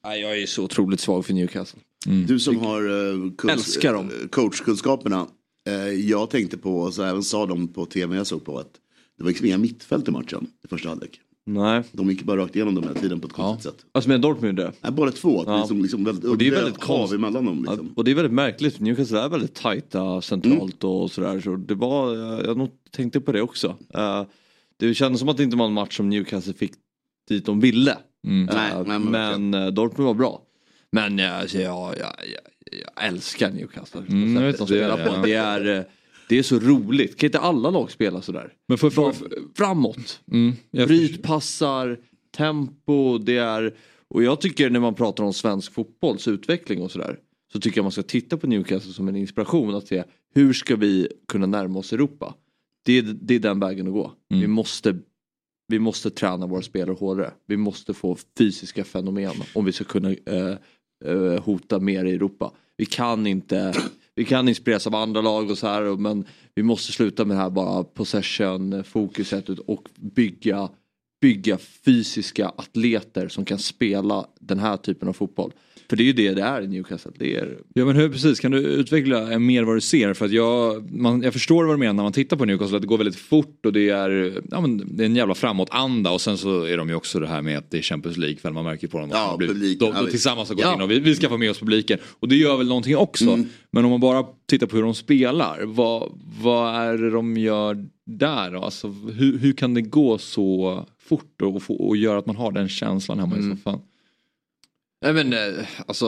nej, 0.05 0.21
jag 0.21 0.39
är 0.43 0.47
så 0.47 0.65
otroligt 0.65 1.01
svag 1.01 1.27
för 1.27 1.33
Newcastle. 1.35 1.81
Du 2.27 2.39
som 2.39 2.59
har 2.59 2.83
uh, 2.91 3.31
kunsk- 3.33 3.53
Älskar 3.53 3.93
dem. 3.93 4.11
eh, 4.23 4.29
coachkunskaperna. 4.29 5.27
Eh, 5.69 5.89
jag 5.89 6.31
tänkte 6.31 6.59
på, 6.59 6.91
så 6.93 7.03
även 7.03 7.23
sa 7.23 7.47
de 7.47 7.69
på 7.69 7.87
tv 7.87 8.17
jag 8.17 8.27
såg 8.27 8.45
på 8.45 8.59
att 8.59 8.73
det 9.19 9.23
var 9.25 9.29
liksom 9.31 9.47
inga 9.47 9.59
mittfält 9.59 10.09
i 10.09 10.11
matchen 10.11 10.47
i 10.65 10.69
första 10.69 10.89
halvlek. 10.89 11.21
Nej. 11.47 11.83
De 11.93 12.11
gick 12.11 12.23
bara 12.23 12.41
rakt 12.41 12.57
igenom 12.57 12.75
dem 12.75 12.85
hela 12.85 13.01
tiden 13.01 13.21
på 13.21 13.27
ett 13.27 13.33
Ja. 13.37 13.43
konstigt 13.45 13.73
sätt. 13.73 13.85
Alltså 13.93 14.09
med 14.11 14.21
Dortmund 14.21 14.57
det. 14.57 14.73
Nej, 14.81 14.93
bara 14.93 15.11
två, 15.11 15.45
Ja. 15.47 15.59
liksom, 15.59 15.83
liksom 15.83 16.05
väldigt 16.05 16.25
Och 16.25 16.39
det 16.39 16.47
är 16.49 16.51
väldigt 16.51 16.83
hav 16.85 16.99
konst- 16.99 17.15
emellan 17.15 17.45
dem. 17.45 17.63
Ja, 17.67 17.73
Liksom. 17.73 17.93
och 17.97 18.05
det 18.05 18.11
är 18.11 18.15
väldigt 18.15 18.33
märkligt 18.33 18.81
Newcastle 18.81 19.21
är 19.21 19.29
väldigt 19.29 19.55
tajta 19.55 20.21
centralt 20.21 20.85
och 20.85 21.11
sådär. 21.11 21.41
Så 21.41 21.57
det 21.57 21.75
var, 21.75 22.15
jag 22.17 22.59
jag 22.59 22.69
tänkte 22.91 23.21
på 23.21 23.33
det 23.33 23.43
också. 23.43 23.77
Eh, 23.95 24.23
det 24.77 24.95
kändes 24.95 25.21
som 25.21 25.29
att 25.29 25.37
det 25.37 25.43
inte 25.43 25.57
var 25.57 25.67
en 25.67 25.73
match 25.73 25.97
som 25.97 26.09
Newcastle 26.09 26.53
fick 26.53 26.73
dit 27.29 27.47
de 27.47 27.61
ville. 27.61 27.99
Mm. 28.27 28.49
Eh, 28.49 28.55
Nej, 28.55 28.73
nej, 28.87 28.99
men 28.99 29.51
men 29.51 29.75
Dortmund 29.75 30.07
var 30.07 30.15
bra. 30.15 30.43
Men 30.93 31.21
alltså, 31.21 31.59
jag, 31.59 31.89
jag, 31.99 31.99
jag, 31.99 32.41
jag 32.81 33.07
älskar 33.07 33.51
Newcastle. 33.51 34.01
Mm, 34.09 34.35
jag 34.37 34.43
vet 34.43 34.59
de 34.59 34.63
det, 34.63 34.67
spelar 34.67 34.99
ja. 34.99 35.15
på. 35.15 35.27
Det 35.27 35.33
är, 35.35 35.79
eh, 35.79 35.85
det 36.29 36.39
är 36.39 36.43
så 36.43 36.59
roligt. 36.59 37.17
Kan 37.19 37.27
inte 37.27 37.39
alla 37.39 37.71
lag 37.71 37.91
spela 37.91 38.23
sådär? 38.23 38.53
Men 38.69 38.79
för, 38.79 38.91
för, 38.91 39.03
Fra- 39.03 39.53
Framåt. 39.57 40.21
mm, 40.33 40.53
Brytpassar, 40.71 41.99
tempo, 42.37 43.19
det 43.19 43.37
är... 43.37 43.75
Och 44.09 44.23
jag 44.23 44.41
tycker 44.41 44.71
när 44.71 44.81
man 44.81 44.95
pratar 44.95 45.25
om 45.25 45.33
svensk 45.33 45.73
fotbolls 45.73 46.29
utveckling 46.29 46.83
och 46.83 46.91
sådär. 46.91 47.19
Så 47.53 47.61
tycker 47.61 47.79
jag 47.79 47.85
man 47.85 47.93
ska 47.93 48.03
titta 48.03 48.37
på 48.37 48.47
Newcastle 48.47 48.93
som 48.93 49.09
en 49.09 49.17
inspiration 49.17 49.75
att 49.75 49.87
se 49.87 50.05
hur 50.35 50.53
ska 50.53 50.77
vi 50.77 51.09
kunna 51.29 51.47
närma 51.47 51.79
oss 51.79 51.93
Europa. 51.93 52.35
Det 52.85 52.99
är, 52.99 53.03
det 53.03 53.35
är 53.35 53.39
den 53.39 53.61
vägen 53.61 53.87
att 53.87 53.93
gå. 53.93 54.13
Mm. 54.31 54.41
Vi, 54.41 54.47
måste, 54.47 54.99
vi 55.69 55.79
måste 55.79 56.11
träna 56.11 56.47
våra 56.47 56.63
spelare 56.63 56.97
hårdare. 57.01 57.31
Vi 57.47 57.57
måste 57.57 57.95
få 57.95 58.17
fysiska 58.39 58.85
fenomen 58.85 59.33
om 59.55 59.65
vi 59.65 59.73
ska 59.73 59.85
kunna 59.85 60.11
eh, 60.11 60.57
eh, 61.05 61.43
hota 61.45 61.79
mer 61.81 62.05
i 62.05 62.15
Europa. 62.15 62.53
Vi 62.77 62.87
kan 62.87 63.27
inte, 63.27 63.75
vi 64.15 64.25
kan 64.25 64.49
inspireras 64.49 64.87
av 64.87 64.95
andra 64.95 65.21
lag 65.21 65.51
och 65.51 65.59
så 65.59 65.67
här 65.67 65.97
men 65.97 66.25
vi 66.55 66.63
måste 66.63 66.93
sluta 66.93 67.25
med 67.25 67.37
det 67.37 67.43
här 67.43 67.51
bara 67.51 67.85
possession 67.85 68.85
fokuset 68.85 69.49
och 69.49 69.89
bygga, 69.97 70.69
bygga 71.21 71.59
fysiska 71.59 72.49
atleter 72.49 73.29
som 73.29 73.45
kan 73.45 73.59
spela 73.59 74.27
den 74.41 74.59
här 74.59 74.77
typen 74.77 75.09
av 75.09 75.13
fotboll. 75.13 75.53
För 75.89 75.97
det 75.97 76.03
är 76.03 76.05
ju 76.05 76.13
det 76.13 76.35
det 76.35 76.43
är 76.43 76.63
i 76.63 76.67
Newcastle. 76.69 77.13
Det 77.19 77.37
är, 77.37 77.59
ja 77.75 77.85
men 77.85 77.97
hur 77.97 78.09
precis, 78.09 78.41
kan 78.41 78.51
du 78.51 78.59
utveckla 78.59 79.39
mer 79.39 79.63
vad 79.63 79.77
du 79.77 79.81
ser? 79.81 80.15
För 80.15 80.25
att 80.25 80.33
jag, 80.33 80.91
man, 80.93 81.23
jag 81.23 81.33
förstår 81.33 81.65
vad 81.65 81.75
du 81.75 81.79
menar 81.79 81.93
när 81.93 82.03
man 82.03 82.13
tittar 82.13 82.37
på 82.37 82.45
Newcastle, 82.45 82.77
att 82.77 82.83
det 82.83 82.89
går 82.89 82.99
väldigt 82.99 83.17
fort 83.17 83.67
och 83.67 83.73
det 83.73 83.91
är, 83.91 84.43
ja, 84.51 84.61
men 84.61 84.97
det 84.97 85.03
är 85.05 85.07
en 85.07 85.17
jävla 85.17 85.35
framåtanda 85.35 86.11
och 86.11 86.21
sen 86.21 86.39
så 86.39 86.63
är 86.63 86.77
de 86.77 86.89
ju 86.89 86.95
också 86.95 87.21
det 87.21 87.27
här 87.29 87.43
med 87.43 87.59
att 87.59 87.71
det 87.71 87.79
är 87.79 87.83
Champions 87.83 88.17
League, 88.17 88.37
för 88.39 88.51
man 88.51 88.65
märker 88.65 88.89
på 88.89 88.99
dem 88.99 89.09
Ja, 89.13 89.37
de, 89.41 89.47
publiken, 89.47 89.93
de, 89.95 90.05
de 90.05 90.11
tillsammans 90.11 90.49
har 90.49 90.57
gått 90.57 90.65
Ja. 90.65 90.75
in 90.75 90.81
och 90.81 90.91
vi, 90.91 90.99
vi 91.01 91.15
ska 91.15 91.29
få 91.29 91.39
med 91.39 91.51
oss 91.51 91.59
publiken. 91.59 91.99
Och 92.21 92.29
det 92.29 92.37
gör 92.37 92.57
väl 92.57 92.69
någonting 92.69 92.97
också. 92.97 93.25
Mm. 93.31 93.47
Men 93.71 93.85
om 93.85 93.91
man 93.91 94.01
bara 94.01 94.25
tittar 94.49 94.67
på 94.67 94.77
hur 94.77 94.83
de 94.83 94.95
spelar, 94.95 95.63
vad, 95.65 96.13
vad 96.43 96.75
är 96.75 96.99
det 96.99 97.11
de 97.11 97.37
gör 97.37 97.87
där 98.07 98.51
då? 98.51 98.61
Alltså, 98.61 98.89
hur, 98.89 99.39
hur 99.39 99.53
kan 99.53 99.75
det 99.75 99.83
gå 99.83 100.19
så 100.19 100.85
fort 101.09 101.43
och, 101.43 101.63
få, 101.63 101.75
och 101.75 101.97
göra 101.97 102.19
att 102.19 102.27
man 102.27 102.37
har 102.37 102.53
den 102.53 102.69
känslan 102.69 103.19
hemma 103.19 103.37
Mm. 103.37 103.53
i 103.53 103.57
soffan? 103.57 103.81
Nej 105.05 105.13
men 105.13 105.33
eh, 105.33 105.65
alltså, 105.87 106.07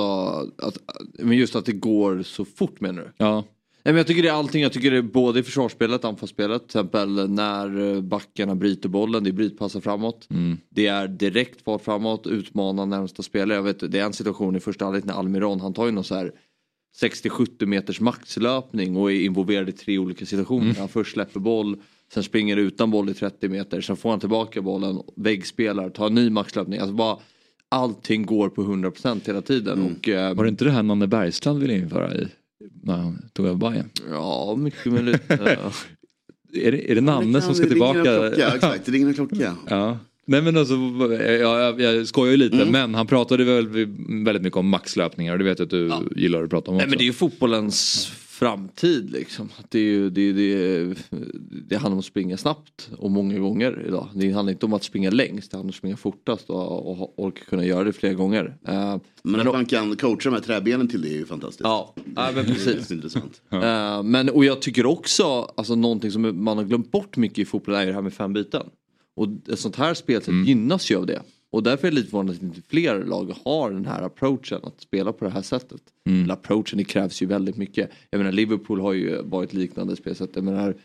att, 0.59 0.79
men 1.19 1.37
just 1.37 1.57
att 1.57 1.65
det 1.65 1.73
går 1.73 2.23
så 2.23 2.45
fort 2.45 2.81
menar 2.81 3.03
du? 3.03 3.13
Ja. 3.17 3.45
Nej, 3.87 3.93
men 3.93 3.97
jag 3.97 4.07
tycker 4.07 4.23
det 4.23 4.29
är 4.29 4.33
allting. 4.33 4.63
Jag 4.63 4.73
tycker 4.73 4.91
det 4.91 4.97
är 4.97 5.03
både 5.03 5.41
i 5.41 5.43
försvarsspelet, 5.43 6.05
anfallsspelet. 6.05 6.69
Till 6.69 6.81
exempel 6.81 7.31
när 7.31 7.95
eh, 7.95 8.01
backarna 8.01 8.55
bryter 8.55 8.89
bollen, 8.89 9.25
det 9.25 9.31
är 9.31 9.33
brytpassar 9.33 9.81
framåt. 9.81 10.27
Mm. 10.31 10.59
Det 10.69 10.87
är 10.87 11.09
direkt 11.09 11.63
fart 11.63 11.85
framåt, 11.85 12.27
utmana 12.27 12.85
närmsta 12.85 13.23
spelare. 13.23 13.59
Jag 13.59 13.63
vet, 13.63 13.93
det 13.93 13.99
är 13.99 14.05
en 14.05 14.13
situation 14.13 14.57
i 14.57 14.61
första 14.61 14.85
halvlek 14.85 15.05
när 15.05 15.15
Almiron, 15.15 15.61
han 15.61 15.75
tar 15.75 15.87
ju 15.87 15.93
någon 15.93 16.05
så 16.05 16.15
här 16.15 16.33
60-70 17.01 17.67
meters 17.67 18.01
maxlöpning 18.01 18.97
och 18.97 19.13
är 19.13 19.21
involverad 19.21 19.69
i 19.69 19.73
tre 19.73 19.99
olika 19.99 20.27
situationer. 20.27 20.75
Han 20.79 20.89
först 20.89 21.13
släpper 21.13 21.41
boll, 21.41 21.77
sen 22.15 22.23
springer 22.23 22.57
utan 22.57 22.91
boll 22.91 23.11
i 23.11 23.15
30 23.15 23.49
meter, 23.49 23.81
sen 23.81 23.97
får 23.97 24.11
han 24.11 24.21
tillbaka 24.21 24.63
bollen, 24.63 25.03
väggspelar, 25.17 25.91
tar 25.91 26.07
en 26.07 26.15
ny 26.15 26.31
maxlöpning. 26.31 26.81
Alltså 26.81 26.95
bara 26.95 27.19
allting 27.71 28.27
går 28.27 28.49
på 28.49 28.63
100% 28.63 29.21
hela 29.27 29.43
tiden. 29.43 29.83
Och, 29.99 30.09
eh, 30.09 30.35
Var 30.35 30.45
det 30.45 30.49
inte 30.51 30.65
det 30.65 30.71
här 30.71 30.83
Nanne 30.83 31.07
Bergstrand 31.07 31.59
ville 31.61 31.75
införa 31.75 32.15
i, 32.15 32.27
när 32.83 32.97
han 32.97 33.29
tog 33.33 33.47
över 33.47 33.57
Bayern? 33.71 33.91
Ja, 34.11 34.55
mycket 34.59 34.93
möjligt. 34.93 35.23
Ja. 35.29 35.73
Är 36.53 36.73
det, 36.73 36.91
är 36.91 36.95
det 36.95 37.01
Nanne 37.01 37.41
som 37.41 37.55
ska 37.55 37.65
Det 37.65 37.71
tillbaka? 37.71 38.03
Klocka, 38.03 38.49
exakt, 38.55 38.87
det 38.87 38.93
ringer 38.93 39.07
en 39.07 39.15
klocka. 39.15 39.57
Ja. 39.69 39.99
Nej 40.29 40.43
men 40.43 40.57
alltså, 40.57 40.75
jag, 41.11 41.61
jag, 41.61 41.81
jag 41.81 42.07
skojar 42.09 42.31
ju 42.31 42.37
lite 42.37 42.57
Mm. 42.57 42.69
men 42.73 42.95
han 42.95 43.07
pratade 43.07 43.45
väl 43.45 43.69
väldigt 44.25 44.43
mycket 44.43 44.57
om 44.57 44.69
maxlöpningar 44.69 45.33
och 45.33 45.39
det 45.39 45.45
vet 45.45 45.59
jag 45.59 45.67
att 45.67 45.71
du 45.71 45.87
Ja. 45.87 46.03
gillar 46.17 46.43
att 46.43 46.51
prata 46.51 46.71
om 46.71 46.77
också. 46.77 46.85
Nej 46.87 46.91
men 46.91 46.99
det 46.99 47.05
är 47.05 47.07
ju 47.07 47.13
fotbollens 47.13 48.07
framtid 48.39 49.11
liksom. 49.11 49.49
Det, 49.69 49.79
är 49.79 49.83
ju, 49.83 50.11
det, 50.11 50.33
det, 50.33 50.95
det 51.69 51.77
handlar 51.77 51.93
om 51.93 51.99
att 51.99 52.05
springa 52.05 52.37
snabbt 52.37 52.91
och 52.99 53.11
många 53.11 53.39
gånger 53.39 53.85
idag. 53.89 54.09
Det 54.15 54.31
handlar 54.31 54.53
inte 54.53 54.67
om 54.67 54.73
att 54.73 54.85
springa 54.85 55.11
längst, 55.11 55.51
det 55.51 55.57
handlar 55.57 55.67
om 55.67 55.69
att 55.71 55.75
springa 55.75 55.97
fortast 55.97 56.51
och, 56.51 56.87
och, 56.91 57.01
och 57.03 57.25
orka 57.25 57.45
kunna 57.45 57.65
göra 57.65 57.85
det 57.85 57.93
flera 57.93 58.15
gånger. 58.15 58.57
Eh, 58.69 58.97
Men 59.23 59.41
att 59.41 59.47
man 59.47 59.67
kan 59.67 59.97
coacha 59.97 60.21
de 60.25 60.35
här 60.35 60.41
träbenen 60.41 60.89
till 60.89 61.03
det 61.03 61.09
är 61.09 61.13
ju 61.19 61.27
fantastiskt. 61.27 61.61
ja, 61.65 61.95
ja, 62.17 62.31
men 62.35 62.45
precis. 62.45 62.89
Det 62.89 62.95
är 62.95 62.97
intressant. 62.97 63.43
Eh, 63.51 64.03
men 64.03 64.29
och 64.31 64.45
jag 64.45 64.63
tycker 64.63 64.87
också, 64.87 65.25
alltså 65.57 65.75
någonting 65.75 66.11
som 66.11 66.45
man 66.45 66.57
har 66.59 66.65
glömt 66.65 66.91
bort 66.91 67.17
mycket 67.17 67.39
i 67.39 67.45
fotbollen 67.45 67.81
är 67.81 67.87
det 67.87 67.93
här 67.93 68.03
med 68.03 68.13
fem 68.15 68.33
byten. 68.33 68.67
Och 69.17 69.29
ett 69.53 69.59
sånt 69.59 69.77
här 69.77 69.95
spelsätt 69.95 70.35
gynnas 70.47 70.91
ju 70.91 70.97
av 70.97 71.07
det. 71.07 71.23
Och 71.51 71.63
därför 71.63 71.87
är 71.87 71.91
det 71.91 71.95
lite 71.95 72.11
förvånande 72.11 72.33
att 72.33 72.43
inte 72.43 72.69
fler 72.69 73.05
lag 73.05 73.33
har 73.45 73.71
den 73.71 73.87
här 73.87 74.03
approachen 74.03 74.61
att 74.63 74.81
spela 74.81 75.13
på 75.13 75.25
det 75.25 75.31
här 75.31 75.43
sättet. 75.43 75.81
Eller 76.25 76.35
approachen, 76.35 76.79
det 76.79 76.85
krävs 76.85 77.23
ju 77.23 77.27
väldigt 77.27 77.57
mycket. 77.57 77.91
Jag 78.11 78.19
menar 78.19 78.33
Liverpool 78.33 78.81
har 78.81 78.93
ju 78.93 79.23
varit 79.23 79.53
liknande 79.53 79.97
spelsätt. 79.97 80.31
Jag 80.35 80.45
menar 80.45 80.77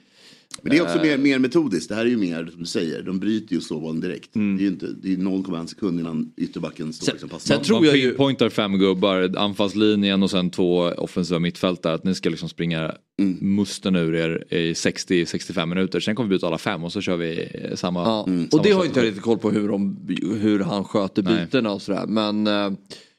Men 0.62 0.72
det 0.72 0.78
är 0.78 0.82
också 0.84 0.98
mer, 1.02 1.18
mer 1.18 1.40
metodiskt. 1.40 1.90
Det 1.90 1.96
här 1.96 2.06
är 2.06 2.10
ju 2.10 2.18
mer, 2.18 2.46
som 2.52 2.60
du 2.60 2.66
säger, 2.66 3.02
de 3.04 3.20
bryter 3.20 3.56
ju 3.56 3.62
slå 3.62 3.80
bollen 3.80 4.02
direkt. 4.02 4.30
Det 4.34 4.40
är 4.40 4.60
ju 4.62 4.68
inte, 4.68 4.88
det 5.04 5.14
är 5.14 5.18
0,1 5.18 5.66
sekund 5.68 6.00
innan 6.00 6.32
ytterbacken 6.38 6.94
står 6.94 7.12
liksom 7.12 7.30
passar. 7.30 7.56
sen 7.56 7.64
tror 7.64 7.78
Man 7.78 7.86
jag 7.86 7.98
ju- 7.98 8.08
pinpointar 8.10 8.50
fem 8.50 8.78
gubbar, 8.80 9.34
anfallslinjen 9.38 10.24
och 10.24 10.32
sen 10.32 10.50
två 10.50 10.78
offensiva 10.78 11.40
mittfältare. 11.40 11.94
Att 11.94 12.04
ni 12.04 12.16
ska 12.16 12.30
liksom 12.30 12.50
springa 12.50 12.92
Mm. 13.20 13.56
musten 13.56 13.96
ur 13.96 14.16
er 14.16 14.54
i 14.54 14.74
60-65 14.74 15.66
minuter. 15.66 16.00
Sen 16.00 16.16
kommer 16.16 16.30
vi 16.30 16.36
ut 16.36 16.44
alla 16.44 16.58
fem 16.58 16.84
och 16.84 16.92
så 16.92 17.02
kör 17.02 17.18
vi 17.18 17.50
eh, 17.54 17.76
samma. 17.76 18.00
Ja. 18.00 18.24
samma 18.26 18.48
Och 18.52 18.64
det 18.64 18.72
har 18.72 18.80
sätt. 18.82 18.88
inte 18.88 19.00
jag 19.00 19.06
riktigt 19.08 19.24
koll 19.24 19.38
på 19.38 19.52
hur, 19.52 19.68
de, 19.68 19.98
hur 20.42 20.60
han 20.60 20.84
sköter 20.84 21.24
Nej. 21.24 21.46
bytena 21.46 21.72
och 21.72 21.82
sådär. 21.82 22.06
Men 22.08 22.48
eh, 22.48 22.72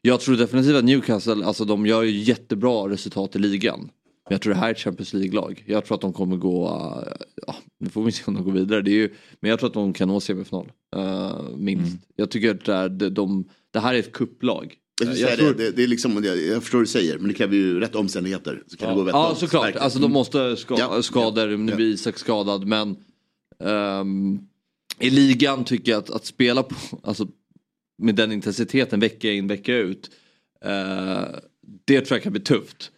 jag 0.03 0.21
tror 0.21 0.37
definitivt 0.37 0.75
att 0.77 0.85
Newcastle, 0.85 1.45
alltså 1.45 1.65
de 1.65 1.87
gör 1.87 2.03
ju 2.03 2.11
jättebra 2.23 2.89
resultat 2.89 3.37
i 3.37 3.39
ligan. 3.39 3.89
Men 4.29 4.35
jag 4.35 4.41
tror 4.43 4.53
det 4.55 4.59
här 4.61 4.69
är 4.69 4.73
ett 4.73 4.79
Champions 4.79 5.13
League-lag. 5.15 5.65
Jag 5.67 5.85
tror 5.85 5.95
att 5.95 6.01
de 6.01 6.13
kommer 6.13 6.37
gå, 6.37 6.67
eh, 6.69 7.13
ja, 7.47 7.55
nu 7.81 7.91
får 7.91 8.05
vi 8.05 8.13
se 8.13 8.23
om 8.27 8.35
de 8.35 8.45
går 8.45 8.53
vidare. 8.53 8.83
Det 8.83 8.91
är 8.91 8.95
ju, 8.95 9.15
men 9.41 9.51
jag 9.51 9.59
tror 9.59 9.69
att 9.69 9.75
de 9.75 9.93
kan 9.93 10.09
nå 10.09 10.21
semifinal. 10.21 10.73
eh, 10.97 11.43
minst. 11.57 11.87
Mm. 11.93 11.99
Jag 12.17 12.31
tycker 12.31 12.51
att 12.51 12.65
det, 12.65 12.75
är- 12.75 12.89
de, 12.89 13.09
de, 13.09 13.45
det 13.71 13.81
här 13.81 13.95
är 13.95 13.99
ett 13.99 14.13
kupplag. 14.13 14.75
Jag, 15.05 15.17
Jag 15.19 15.39
tror- 15.39 15.55
det, 15.55 15.71
det, 15.71 15.83
är 15.83 15.87
liksom, 15.89 16.25
jag, 16.25 16.63
förstår 16.63 16.79
vad 16.79 16.83
du 16.87 16.91
säger, 16.91 17.19
men 17.19 17.29
det 17.29 17.35
kräver 17.35 17.57
ju 17.57 17.81
rätt 17.81 17.95
omständigheter. 17.95 18.63
Så 18.67 18.77
kan 18.77 18.97
det 18.97 19.03
gå 19.05 19.11
Ja 19.11 19.35
såklart, 19.35 19.65
Verkligen. 19.65 19.85
alltså 19.85 19.99
de 19.99 20.13
måste 20.13 20.57
ska, 20.57 20.77
Ja, 20.79 21.03
skador, 21.03 21.51
ja, 21.51 21.57
nu 21.57 21.73
ja. 21.73 21.77
blir 21.77 21.87
Isak 21.87 22.19
skadad 22.19 22.67
men 22.67 22.97
ehm, 23.65 24.39
i 24.99 25.11
ligan 25.11 25.65
tycker 25.65 25.93
jag 25.93 25.99
att, 25.99 26.11
att 26.11 26.25
spela 26.27 26.63
på, 26.63 26.75
alltså, 27.03 27.29
med 27.99 28.15
den 28.15 28.33
intensiteten 28.33 29.01
vecka 29.01 29.33
in 29.33 29.47
vecka 29.49 29.77
ut 29.77 30.11
eh, 30.65 31.23
det 31.85 32.01
tror 32.01 32.17
jag 32.17 32.23
kan 32.23 32.33
bli 32.33 32.43
tufft. 32.43 32.92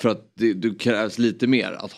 För 0.00 0.08
att 0.08 0.32
det, 0.34 0.52
det 0.54 0.78
krävs 0.78 1.18
lite 1.18 1.46
mer 1.46 1.72
att 1.72 1.92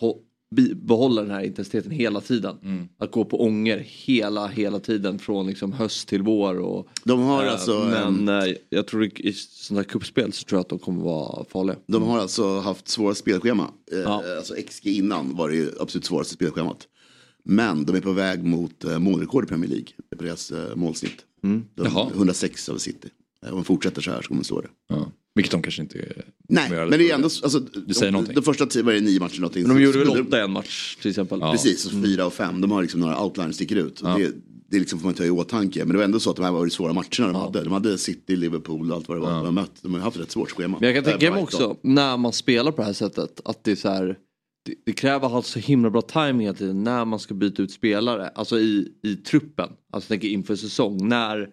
behålla 0.77 1.23
den 1.23 1.31
här 1.31 1.43
intensiteten 1.45 1.91
hela 1.91 2.21
tiden. 2.21 2.57
Mm. 2.63 2.89
Att 2.99 3.13
gå 3.13 3.25
på 3.25 3.43
ånger 3.43 3.79
hela, 3.79 4.47
hela 4.47 4.81
tiden 4.81 5.19
från 5.19 5.47
liksom 5.47 5.73
höst 5.73 6.09
till 6.09 6.23
vår. 6.23 6.59
Och, 6.59 6.89
De 7.05 7.21
har 7.21 7.45
eh, 7.45 7.53
alltså, 7.53 7.85
men 7.91 8.29
eh, 8.29 8.55
jag 8.71 8.87
tror 8.87 9.05
i, 9.05 9.11
i 9.17 9.33
sådana 9.33 9.81
här 9.81 9.89
kuppspel 9.89 10.33
så 10.33 10.45
tror 10.45 10.57
jag 10.57 10.61
att 10.61 10.69
de 10.69 10.79
kommer 10.79 11.03
vara 11.03 11.45
farliga. 11.45 11.77
De 11.87 12.03
har 12.03 12.19
alltså 12.19 12.59
haft 12.59 12.89
svåra 12.89 13.15
spelschema. 13.15 13.71
Eh, 13.93 13.99
Ja. 13.99 14.23
Alltså 14.37 14.55
XG 14.55 14.87
innan 14.87 15.37
var 15.37 15.49
det 15.49 15.57
ju 15.57 15.71
absolut 15.81 16.05
svåraste 16.05 16.35
spelschemat. 16.35 16.89
Men 17.45 17.85
de 17.85 17.97
är 17.97 18.01
på 18.01 18.13
väg 18.13 18.45
mot 18.45 18.85
målrekord 18.99 19.45
i 19.45 19.47
Premier 19.47 19.71
League. 19.71 19.87
På 20.19 20.25
deras 20.25 20.53
målsnitt. 20.75 21.17
De, 21.43 21.65
Jaha. 21.77 22.11
106 22.15 22.69
av 22.69 22.79
City. 22.79 23.09
Om 23.47 23.51
de 23.51 23.65
fortsätter 23.65 24.03
så 24.03 24.11
här 24.11 24.23
så 24.23 24.29
kommer 24.29 24.41
de 24.41 24.45
slå 24.45 24.61
det. 24.61 24.69
Ja. 24.89 25.13
Vilket 25.35 25.53
de 25.53 25.63
kanske 25.63 25.83
inte 25.83 26.23
Nej, 26.49 26.71
men 26.71 26.91
det 26.91 27.11
är 27.11 27.15
ändå, 27.15 27.25
alltså, 27.27 27.59
Du 27.61 27.95
säger 27.95 28.07
de, 28.07 28.13
någonting. 28.13 28.35
de 28.35 28.43
första 28.43 28.67
tio, 28.67 28.83
var 28.83 28.93
det 28.93 29.01
nio 29.01 29.21
matcher 29.21 29.41
någonting. 29.41 29.63
Men 29.63 29.77
de 29.77 29.93
så 29.93 29.99
gjorde 29.99 29.99
väl 30.13 30.27
åtta 30.27 30.39
i 30.39 30.43
en 30.43 30.53
match 30.53 30.97
till 30.97 31.11
exempel. 31.11 31.39
Ja. 31.41 31.53
Precis, 31.53 31.87
och 31.87 31.93
fyra 31.93 32.27
och 32.27 32.33
fem. 32.33 32.61
De 32.61 32.71
har 32.71 32.83
liksom 32.83 33.01
några 33.01 33.23
outlines 33.25 33.57
sticker 33.57 33.77
ut. 33.77 34.01
Och 34.01 34.19
Det, 34.19 34.33
det 34.71 34.79
liksom 34.79 34.99
får 34.99 35.07
man 35.07 35.15
ta 35.15 35.25
i 35.25 35.31
åtanke. 35.31 35.79
Men 35.79 35.89
det 35.89 35.97
var 35.97 36.05
ändå 36.05 36.21
så 36.21 36.31
att 36.31 36.37
de 36.37 36.45
här 36.45 36.53
var 36.53 36.65
de 36.67 36.71
svåra 36.71 36.93
matcherna 36.93 37.27
de 37.33 37.35
hade. 37.35 37.65
De 37.65 37.73
hade 37.73 37.99
City, 37.99 38.37
Liverpool 38.37 38.91
och 38.91 38.97
allt 38.97 39.09
vad 39.09 39.17
det 39.17 39.21
var. 39.21 39.31
De 39.31 39.45
har 39.45 39.53
mött. 39.53 39.73
De 39.83 39.95
har 39.95 40.01
haft 40.01 40.17
ett 40.17 40.23
rätt 40.23 40.31
svårt 40.31 40.51
schema. 40.51 40.79
Men 40.81 40.95
jag 40.95 41.05
kan 41.05 41.13
Äh, 41.13 41.19
tänka 41.19 41.35
mig 41.35 41.43
också 41.43 41.77
när 41.83 42.17
man 42.17 42.33
spelar 42.33 42.73
på 42.73 42.77
det 42.83 42.87
här 42.87 42.93
sättet 42.93 43.41
att 43.45 43.65
det 43.65 43.71
är 43.73 43.77
så 43.77 43.89
här 43.89 44.19
det, 44.65 44.75
det 44.87 44.93
kräver 44.93 45.37
alltså 45.37 45.59
himla 45.59 45.91
bra 45.91 46.03
timing 46.03 46.41
hela 46.41 46.55
tiden 46.59 46.85
när 46.85 47.05
man 47.05 47.19
ska 47.19 47.35
byta 47.35 47.63
ut 47.63 47.71
spelare. 47.73 48.29
Alltså 48.29 48.59
i, 48.59 48.93
i 49.03 49.17
truppen. 49.17 49.69
Alltså 49.93 50.09
tänker 50.09 50.29
inför 50.29 50.57
säsong. 50.57 51.09
När, 51.09 51.49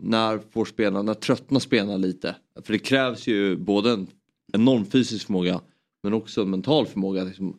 när 0.00 0.40
får 0.52 0.64
spelarna, 0.64 1.02
när 1.02 1.14
tröttnar 1.14 1.60
spelarna 1.60 1.96
lite? 1.96 2.36
För 2.64 2.72
det 2.72 2.78
krävs 2.78 3.26
ju 3.26 3.56
både 3.56 3.90
en 3.92 4.06
enorm 4.52 4.86
fysisk 4.86 5.26
förmåga 5.26 5.60
men 6.02 6.12
också 6.14 6.42
en 6.42 6.50
mental 6.50 6.86
förmåga 6.86 7.22
att 7.22 7.28
liksom 7.28 7.56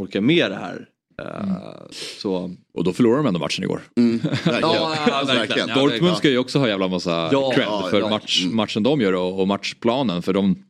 orka 0.00 0.20
med 0.20 0.50
det 0.50 0.56
här. 0.56 0.88
Eh, 1.22 1.86
Så 1.90 2.54
Och 2.74 2.84
då 2.84 2.92
förlorar 2.92 3.16
de 3.16 3.26
ändå 3.26 3.40
matchen 3.40 3.64
igår. 3.64 3.80
Mm. 3.96 4.20
Ja, 4.46 4.96
ja, 5.06 5.22
verkligen. 5.26 5.68
Dortmund 5.68 6.16
ska 6.16 6.28
ju 6.30 6.38
också 6.38 6.58
ha 6.58 6.68
jävla 6.68 6.88
massa 6.88 7.28
Ja, 7.32 7.52
cred 7.54 7.68
för 7.90 8.00
ja. 8.00 8.10
match, 8.10 8.42
Mm. 8.44 8.56
matchen 8.56 8.82
de 8.82 9.00
gör 9.00 9.12
och, 9.14 9.40
och 9.40 9.48
matchplanen. 9.48 10.22
För 10.22 10.32
de, 10.32 10.64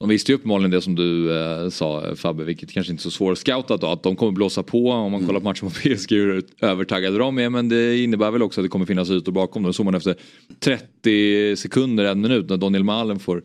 de 0.00 0.08
visste 0.08 0.32
ju 0.32 0.36
uppenbarligen 0.36 0.70
det 0.70 0.82
som 0.82 0.94
du 0.94 1.38
eh, 1.38 1.68
sa 1.68 2.14
Fabbe, 2.16 2.44
vilket 2.44 2.72
kanske 2.72 2.92
inte 2.92 3.00
är 3.00 3.02
så 3.02 3.10
svårscoutat 3.10 3.80
då. 3.80 3.86
Att 3.86 4.02
de 4.02 4.16
kommer 4.16 4.32
blåsa 4.32 4.62
på 4.62 4.90
om 4.90 5.12
man 5.12 5.26
kollar 5.26 5.40
på 5.40 5.44
matchen 5.44 5.68
på 5.68 5.74
PSG 5.74 6.12
hur 6.12 6.42
övertaggade 6.60 7.18
de 7.18 7.38
är. 7.38 7.50
Men 7.50 7.68
det 7.68 7.98
innebär 7.98 8.30
väl 8.30 8.42
också 8.42 8.60
att 8.60 8.64
det 8.64 8.68
kommer 8.68 8.86
finnas 8.86 9.10
ytor 9.10 9.32
bakom. 9.32 9.62
Det 9.62 9.72
såg 9.72 9.84
man 9.84 9.94
efter 9.94 10.14
30 10.60 11.56
sekunder, 11.56 12.04
en 12.04 12.20
minut 12.20 12.48
när 12.48 12.56
Daniel 12.56 12.84
Malen 12.84 13.18
får, 13.18 13.42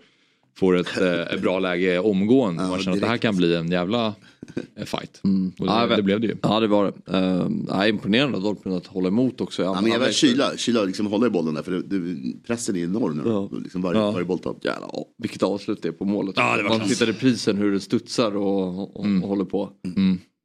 får 0.57 0.77
ett, 0.77 1.01
eh, 1.01 1.41
bra 1.41 1.59
läge 1.59 1.99
omgående. 1.99 2.63
Ja, 2.63 2.69
man 2.69 2.79
känner 2.79 2.97
att 2.97 3.01
det 3.01 3.07
här 3.07 3.17
kan 3.17 3.35
bli 3.35 3.55
en 3.55 3.71
jävla 3.71 4.13
eh, 4.77 4.85
fight. 4.85 5.21
Och 5.59 5.65
det, 5.65 5.71
Ja, 5.71 5.87
det 5.95 6.03
blev 6.03 6.19
det 6.19 6.27
ju. 6.27 6.35
Ja 6.41 6.59
det 6.59 6.67
var 6.67 6.85
det. 7.05 7.17
Uh, 7.17 7.51
ja, 7.67 7.87
imponerande 7.87 8.37
av 8.37 8.43
Dortmund 8.43 8.77
att 8.77 8.87
hålla 8.87 9.07
emot 9.07 9.41
också. 9.41 9.63
Ja, 9.63 9.81
men 9.81 9.91
jag 9.91 9.99
vill 9.99 10.13
kyla, 10.13 10.57
kyla 10.57 10.83
liksom 10.83 11.07
hålla 11.07 11.27
i 11.27 11.29
bollen 11.29 11.53
där 11.53 11.63
för 11.63 11.71
det, 11.71 11.81
det, 11.81 12.33
pressen 12.47 12.75
är 12.75 12.83
enorm 12.83 13.17
nu. 13.17 13.23
Ja. 13.29 13.49
Liksom 13.63 13.81
varje, 13.81 13.99
Ja. 13.99 14.11
varje 14.11 14.25
bolltapp. 14.25 14.65
Jävlar, 14.65 14.89
ja, 14.93 15.05
vilket 15.17 15.43
avslut 15.43 15.81
det 15.81 15.87
är 15.87 15.91
på 15.91 16.05
målet. 16.05 16.33
Ja, 16.37 16.57
det 16.57 16.63
var 16.63 16.69
Man 16.69 16.79
klass. 16.79 16.89
tittar 16.89 17.09
i 17.09 17.13
prisen 17.13 17.57
hur 17.57 17.71
det 17.71 17.79
studsar 17.79 18.35
och, 18.35 18.79
och, 18.79 18.99
och 18.99 19.05
håller 19.05 19.45
på. 19.45 19.69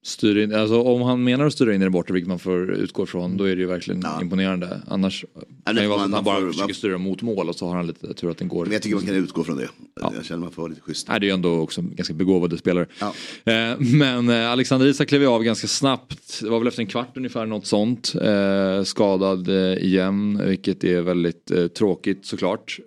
Styr 0.02 0.36
in, 0.38 0.54
alltså, 0.54 0.82
om 0.82 1.02
han 1.02 1.24
menar 1.24 1.46
att 1.46 1.52
styra 1.52 1.74
in 1.74 1.80
i 1.82 1.84
det 1.84 1.90
borta, 1.90 2.12
vilket 2.12 2.28
man 2.28 2.38
får 2.38 2.70
utgå 2.70 3.06
från, 3.06 3.36
då 3.36 3.44
är 3.44 3.56
det 3.56 3.60
ju 3.62 3.66
verkligen 3.68 4.00
Ja. 4.04 4.22
imponerande. 4.22 4.80
Annars 4.86 5.24
kan 5.64 5.74
det 5.74 5.82
ju 5.82 5.88
vara 5.88 5.98
så 5.98 6.04
att 6.04 6.12
han 6.12 6.24
bara 6.24 6.40
får- 6.40 6.46
försöker 6.46 6.66
man- 6.68 6.74
styra 6.74 6.98
mot 6.98 7.22
mål 7.22 7.48
och 7.48 7.56
så 7.56 7.66
har 7.66 7.76
han 7.76 7.86
lite 7.86 8.14
tur 8.14 8.30
att 8.30 8.38
den 8.38 8.48
går. 8.48 8.64
Men 8.64 8.72
jag 8.72 8.82
tycker 8.82 8.96
man 8.96 9.06
kan 9.06 9.14
utgå 9.14 9.44
från 9.44 9.56
det. 9.56 9.68
Jag 10.00 10.24
känner 10.24 10.40
man 10.40 10.50
får 10.52 10.62
vara 10.62 10.68
lite 10.70 10.80
schysst. 10.80 11.08
Nej, 11.08 11.20
det 11.20 11.26
är 11.26 11.28
ju 11.28 11.34
ändå 11.34 11.58
också 11.60 11.82
ganska 11.82 12.14
begåvade 12.14 12.58
spelare. 12.58 12.86
Ja. 13.00 13.14
Eh, 13.52 13.78
men 13.78 14.28
eh, 14.28 14.50
Alexander 14.50 14.86
Isak 14.86 15.08
klev 15.08 15.28
av 15.28 15.42
ganska 15.44 15.66
snabbt. 15.66 16.40
Det 16.42 16.48
var 16.50 16.58
väl 16.58 16.68
efter 16.68 16.80
en 16.82 16.86
kvart 16.88 17.16
ungefär 17.16 17.46
något 17.46 17.66
sånt. 17.66 18.14
Eh, 18.22 18.82
skadad 18.84 19.48
igen, 19.78 20.42
vilket 20.46 20.84
är 20.84 21.00
väldigt 21.00 21.52
tråkigt 21.74 22.26
såklart. 22.26 22.78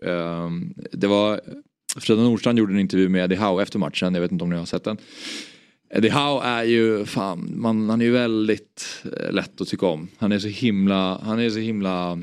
Det 0.91 1.08
var 1.08 1.41
Freda 1.99 2.21
Nordstrand 2.21 2.60
gjorde 2.60 2.73
en 2.73 2.80
intervju 2.80 3.10
med 3.10 3.23
Eddie 3.23 3.36
Howe 3.36 3.63
efter 3.63 3.80
matchen, 3.80 4.13
jag 4.13 4.21
vet 4.21 4.32
inte 4.32 4.43
om 4.43 4.49
ni 4.49 4.56
har 4.56 4.65
sett 4.65 4.84
den. 4.84 4.97
Eddie 5.95 6.10
Howe 6.10 6.41
är 6.43 6.63
ju, 6.63 7.06
fan, 7.06 7.53
man, 7.56 7.89
han 7.89 8.01
är 8.01 8.06
ju 8.06 8.12
väldigt 8.12 9.03
eh, 9.17 9.32
lätt 9.32 9.62
att 9.62 9.67
tycka 9.67 9.86
om. 9.86 10.08
Han 10.17 10.32
är 10.32 10.39
så 10.39 10.47
himla, 10.47 11.21
han 11.23 11.39
är 11.39 11.49
så 11.49 11.60
himla 11.60 12.19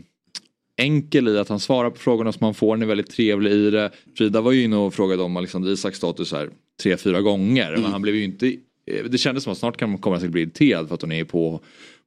enkel 0.77 1.29
i 1.29 1.39
att 1.39 1.49
han 1.49 1.61
svarar 1.61 1.91
på 1.91 1.99
frågorna 1.99 2.33
som 2.33 2.45
han 2.45 2.55
får. 2.55 2.71
Han 2.71 2.83
är 2.83 2.87
väldigt 2.87 3.11
trevlig 3.11 3.53
i 3.53 3.71
det. 3.71 3.91
Frida 4.19 4.41
var 4.41 4.53
ju 4.53 4.65
inne 4.65 4.77
och 4.77 4.95
frågade 4.95 5.23
om 5.23 5.37
Alexander 5.37 5.71
Isaks 5.71 5.97
status 5.97 6.33
här 6.33 6.51
tre, 6.83 6.97
fyra 6.97 7.21
gånger. 7.21 7.73
Men 7.73 7.85
han 7.85 8.03
blev 8.03 8.15
ju 8.15 8.25
inte, 8.25 8.47
eh, 8.87 9.05
det 9.11 9.19
kändes 9.19 9.45
som 9.45 9.53
att 9.53 9.59
snart 9.59 9.77
kan 9.77 9.91
man 9.91 9.99
komma 9.99 10.17
att 10.17 10.29
bli 10.29 10.43
irriterad 10.43 10.89
för 10.89 10.95
att 10.95 11.03
hon 11.03 11.13
är 11.13 11.25
på, 11.25 11.61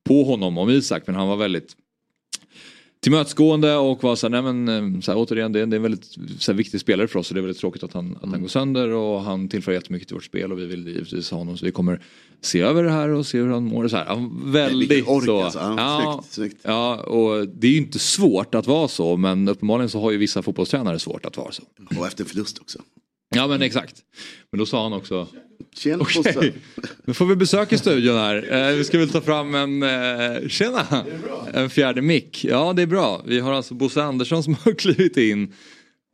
på 0.04 0.24
honom 0.24 0.58
om 0.58 0.70
Isak. 0.70 1.04
Men 1.06 1.16
han 1.16 1.28
var 1.28 1.38
väldigt 1.38 1.76
tillmötesgående 3.04 3.76
och 3.76 4.04
var 4.04 4.16
så 4.16 4.30
här, 4.30 4.42
nej 4.42 4.54
men 4.54 4.96
eh, 4.96 5.02
så 5.02 5.12
här, 5.12 5.20
återigen 5.20 5.52
det, 5.52 5.66
det 5.66 5.76
är 5.76 5.78
en 5.78 5.82
väldigt 5.82 6.16
här, 6.48 6.54
viktig 6.54 6.80
spelare 6.80 7.08
för 7.08 7.20
oss 7.20 7.30
och 7.30 7.36
det 7.36 7.40
är 7.40 7.42
väldigt 7.42 7.60
tråkigt 7.60 7.84
att 7.84 7.94
han, 7.94 8.18
att 8.22 8.30
han 8.30 8.42
går 8.42 8.48
sönder 8.48 8.90
och 8.90 9.22
han 9.22 9.48
tillför 9.48 9.72
jättemycket 9.72 10.08
till 10.08 10.16
vårt 10.16 10.24
spel 10.24 10.52
och 10.52 10.60
vi 10.60 10.66
vill 10.66 10.88
givetvis 10.88 11.32
ha 11.32 11.38
honom 11.38 11.58
så 11.58 11.66
vi 11.66 11.72
kommer 11.72 12.02
se 12.42 12.62
över 12.62 12.84
det 12.84 12.92
här 12.92 13.10
och 13.10 13.26
se 13.26 13.38
hur 13.38 13.48
han 13.48 13.64
mår. 13.64 13.88
Så 13.88 13.98
här. 13.98 14.30
Väldigt 14.52 15.08
ork 15.08 15.26
så. 15.26 15.42
alltså. 15.42 15.60
Ja, 15.60 16.24
snyggt, 16.24 16.34
snyggt. 16.34 16.62
Ja, 16.62 16.98
och 16.98 17.48
det 17.48 17.68
är 17.68 17.72
ju 17.72 17.78
inte 17.78 18.00
svårt 18.00 18.56
att 18.56 18.68
vara 18.68 18.88
så 18.88 19.18
men 19.18 19.48
uppenbarligen 19.48 19.90
så 19.90 20.02
har 20.02 20.12
ju 20.12 20.18
vissa 20.18 20.42
fotbollstränare 20.42 21.00
svårt 21.00 21.26
att 21.26 21.38
vara 21.38 21.52
så. 21.52 21.64
Och 21.98 22.08
efter 22.08 22.24
förlust 22.24 22.60
också. 22.60 22.80
Ja 23.36 23.48
men 23.48 23.62
exakt. 23.62 23.96
Men 24.52 24.60
då 24.60 24.66
sa 24.66 24.84
han 24.84 24.94
också 24.94 25.28
Tjena 25.74 26.04
Okej, 26.04 26.24
Bosse. 26.24 26.54
nu 27.06 27.14
får 27.14 27.26
vi 27.26 27.36
besök 27.36 27.72
i 27.72 27.78
studion 27.78 28.18
här. 28.18 28.70
Eh, 28.70 28.76
vi 28.76 28.84
ska 28.84 28.98
väl 28.98 29.10
ta 29.10 29.22
fram 29.22 29.56
en, 29.56 29.84
eh, 29.84 30.48
tjena, 30.48 31.06
en 31.54 31.70
fjärde 31.70 32.02
mick. 32.02 32.46
Ja 32.46 32.74
det 32.74 32.82
är 32.82 32.88
bra. 32.88 33.22
Vi 33.26 33.40
har 33.40 33.54
alltså 33.54 33.74
Bosse 33.74 34.04
Andersson 34.04 34.44
som 34.44 34.56
har 34.64 34.74
klivit 34.74 35.18
in 35.18 35.54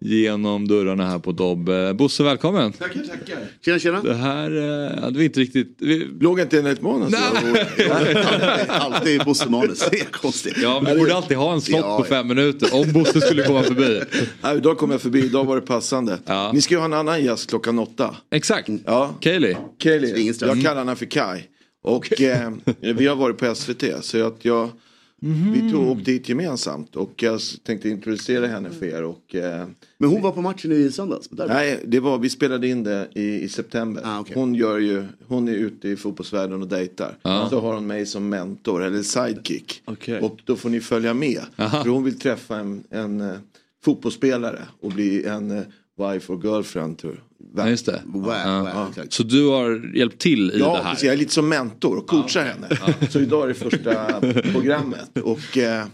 genom 0.01 0.67
dörrarna 0.67 1.05
här 1.09 1.19
på 1.19 1.31
Dobb. 1.31 1.69
Eh, 1.69 1.93
Bosse 1.93 2.23
välkommen. 2.23 2.71
Tackar, 2.73 3.01
tackar. 3.03 3.37
Tjena 3.65 3.79
tjena. 3.79 4.01
Det 4.01 4.13
här 4.13 4.57
eh, 4.95 5.01
hade 5.01 5.19
vi 5.19 5.25
inte 5.25 5.39
riktigt... 5.39 5.75
Vi, 5.79 6.07
Låg 6.19 6.39
inte 6.39 6.57
enligt 6.59 6.81
manus? 6.81 7.13
Alltid, 7.91 8.69
alltid 8.69 9.23
Bosse 9.25 9.49
Manus. 9.49 9.87
Det 9.91 9.99
är 9.99 10.05
konstigt. 10.05 10.57
ja, 10.61 10.83
vi 10.87 10.97
borde 10.99 11.15
alltid 11.15 11.37
ha 11.37 11.53
en 11.53 11.61
slott 11.61 11.79
Ja, 11.79 11.97
på 11.97 12.03
ja. 12.05 12.09
fem 12.09 12.27
minuter 12.27 12.75
om 12.75 12.93
Bosse 12.93 13.21
skulle 13.21 13.43
komma 13.43 13.63
förbi. 13.63 14.01
Nej, 14.41 14.57
idag 14.57 14.77
kom 14.77 14.91
jag 14.91 15.01
förbi, 15.01 15.25
idag 15.25 15.45
var 15.45 15.55
det 15.55 15.61
passande. 15.61 16.19
Ja. 16.25 16.51
Ni 16.53 16.61
ska 16.61 16.73
ju 16.73 16.77
ha 16.79 16.85
en 16.85 16.93
annan 16.93 17.23
gäst 17.23 17.49
klockan 17.49 17.79
åtta. 17.79 18.15
Exakt. 18.31 18.69
Ja, 18.85 19.15
Kaeli. 19.19 19.57
Kaeli. 19.79 20.33
Jag 20.41 20.61
kallar 20.61 20.75
henne 20.75 20.95
för 20.95 21.05
Kai. 21.05 21.41
Och 21.83 22.21
eh, 22.21 22.51
vi 22.79 23.07
har 23.07 23.15
varit 23.15 23.37
på 23.37 23.55
SVT 23.55 23.83
så 24.01 24.27
att 24.27 24.45
jag 24.45 24.69
Vi 25.53 25.71
tog 25.71 25.87
åkte 25.87 26.11
dit 26.11 26.29
gemensamt 26.29 26.95
och 26.95 27.23
jag 27.23 27.39
tänkte 27.63 27.89
introducera 27.89 28.47
henne 28.47 28.69
för 28.69 28.85
er. 28.85 29.03
Och, 29.03 29.35
eh, 29.35 29.67
Men 29.97 30.09
hon 30.09 30.21
var 30.21 30.31
på 30.31 30.41
matchen 30.41 30.71
i 30.71 30.91
söndags. 30.91 31.29
Nej, 31.31 31.79
det 31.85 31.99
var, 31.99 32.17
vi 32.17 32.29
spelade 32.29 32.67
in 32.67 32.83
det 32.83 33.07
i, 33.15 33.41
i 33.41 33.49
september. 33.49 34.01
Ah, 34.05 34.19
okej. 34.19 34.35
Hon, 34.35 34.55
gör 34.55 34.77
ju, 34.77 35.05
hon 35.27 35.47
är 35.47 35.53
ute 35.53 35.89
i 35.89 35.95
fotbollsvärlden 35.95 36.61
och 36.61 36.67
dejtar. 36.67 37.17
Så 37.49 37.59
har 37.59 37.73
hon 37.73 37.87
mig 37.87 38.05
som 38.05 38.29
mentor 38.29 38.83
eller 38.83 39.03
sidekick. 39.03 39.81
Okej. 39.85 40.21
Och 40.21 40.39
då 40.43 40.55
får 40.55 40.69
ni 40.69 40.81
följa 40.81 41.13
med. 41.13 41.41
För 41.55 41.89
hon 41.89 42.03
vill 42.03 42.19
träffa 42.19 42.57
en, 42.57 42.83
en 42.89 43.21
eh, 43.21 43.35
fotbollsspelare 43.83 44.61
och 44.81 44.91
bli 44.91 45.25
en 45.25 45.51
eh, 45.51 45.63
wife 45.97 46.33
or 46.33 46.45
girlfriend 46.45 46.97
tror, 46.97 47.23
Ja, 47.55 47.69
just 47.69 47.85
det. 47.85 48.01
Wow, 48.05 48.27
Ja. 48.45 48.71
wow, 48.75 48.89
exakt. 48.89 49.13
Så 49.13 49.23
du 49.23 49.47
har 49.47 49.95
hjälpt 49.97 50.19
till 50.21 50.51
i 50.51 50.59
Ja, 50.59 50.77
det 50.77 50.83
här? 50.83 50.89
precis. 50.91 51.03
jag 51.05 51.13
är 51.13 51.17
lite 51.17 51.33
som 51.33 51.49
mentor 51.49 51.97
och 51.97 52.07
coachar 52.07 52.43
henne. 52.45 52.67
Så 53.09 53.19
idag 53.19 53.43
är 53.43 53.47
det 53.47 53.53
första 53.53 54.21
programmet. 54.53 55.17
Och 55.23 55.57
eh, 55.57 55.85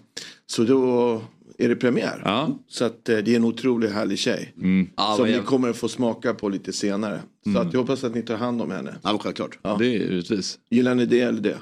så 0.46 0.63
då 0.63 1.22
är 1.58 1.70
det 1.70 1.76
premiär. 1.76 2.22
Ja. 2.26 2.60
Så 2.68 2.86
att 2.86 3.10
eh, 3.10 3.18
det 3.18 3.32
är 3.32 3.36
en 3.36 3.44
otroligt 3.46 3.91
härlig 3.91 4.20
tjej. 4.20 4.54
Ja, 4.98 5.13
som 5.18 5.26
vad 5.26 5.30
ni 5.30 5.39
kommer 5.46 5.70
att 5.70 5.78
få 5.78 5.88
smaka 5.88 6.34
på 6.34 6.50
lite 6.50 6.74
senare. 6.74 7.22
Så 7.54 7.60
att 7.60 7.74
jag 7.74 7.80
hoppas 7.80 8.04
att 8.04 8.15
ni 8.15 8.22
tar 8.22 8.38
hand 8.38 8.62
om 8.62 8.72
henne. 8.72 8.96
Ja, 9.04 9.18
självklart. 9.24 9.60
Ja. 9.62 9.76
Det 9.80 9.86
är 9.86 9.89
givetvis. 9.89 10.60
Gillar 10.70 10.96
ni 10.96 11.06
det 11.06 11.22
eller 11.22 11.41
det? 11.41 11.58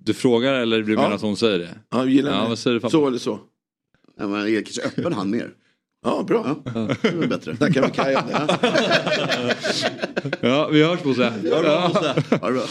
Du 0.00 0.14
frågar 0.14 0.52
eller 0.54 0.82
du 0.82 0.92
Ja. 0.92 1.00
menar 1.02 1.14
att 1.14 1.20
hon 1.22 1.36
säger 1.36 1.58
det? 1.58 1.78
Ja, 1.90 2.06
gillar 2.06 2.32
Ja, 2.32 2.42
ni? 2.42 2.48
vad 2.48 2.58
säger 2.58 2.74
du, 2.74 2.80
Fabbe? 2.80 2.90
Så 2.90 3.06
eller 3.06 3.18
så? 3.18 3.40
Ja, 4.18 4.26
men 4.28 4.40
jag 4.40 4.50
är 4.50 4.62
kanske 4.62 4.82
öppen 4.82 5.12
han 5.12 5.30
mer. 5.30 5.50
Ja, 6.04 6.24
bra. 6.28 6.56
Ja, 6.64 6.88
det 7.02 7.08
är 7.08 7.26
bättre. 7.26 7.56
Tackar 7.56 7.82
vi 7.82 7.90
Kaj 7.90 8.16
om 8.16 8.22
det. 8.28 8.48
Ja, 10.48 10.68
vi 10.68 10.82
hörs 10.84 11.02
Bosse. 11.02 11.32
Ja, 11.44 11.62
Ja, 11.64 11.90
det 12.30 12.34
är 12.36 12.52
bra. 12.52 12.62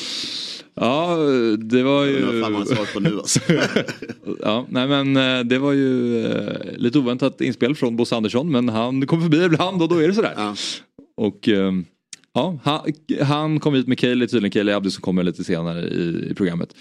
ja, 0.76 1.17
det 1.58 1.84
var 1.84 2.06
ju... 2.06 2.26
vad 2.26 2.41
fan 2.41 2.52
man 2.52 2.62
har 2.62 2.76
svar 2.76 2.94
på 2.94 3.00
nu 3.00 3.17
alltså. 3.17 3.39
Ja, 4.41 4.65
nej 4.70 4.88
men 4.88 5.17
eh, 5.17 5.39
det 5.44 5.60
var 5.60 5.72
ju 5.72 6.17
eh, 6.26 6.78
lite 6.78 7.00
oväntat 7.00 7.41
inspel 7.41 7.76
från 7.76 7.96
Bosse 7.96 8.15
Andersson 8.15 8.52
men 8.52 8.70
han 8.70 9.08
kommer 9.08 9.24
förbi 9.24 9.44
ibland 9.44 9.82
och 9.82 9.89
då 9.89 9.98
är 9.98 10.08
det 10.08 10.13
sådär. 10.13 10.34
Ja. 10.38 10.56
Och 11.17 11.50
eh, 11.50 11.72
ja, 12.34 12.60
han, 12.63 12.82
han 13.22 13.60
kom 13.60 13.74
hit 13.74 13.88
med 13.88 14.00
Kaeli, 14.00 14.28
tydligen 14.28 14.52
Kaeli 14.52 14.72
Abdi 14.74 14.91
som 14.91 15.02
kommer 15.02 15.24
lite 15.24 15.44
senare 15.44 15.82
i, 15.82 16.28
i 16.32 16.34
programmet. 16.34 16.76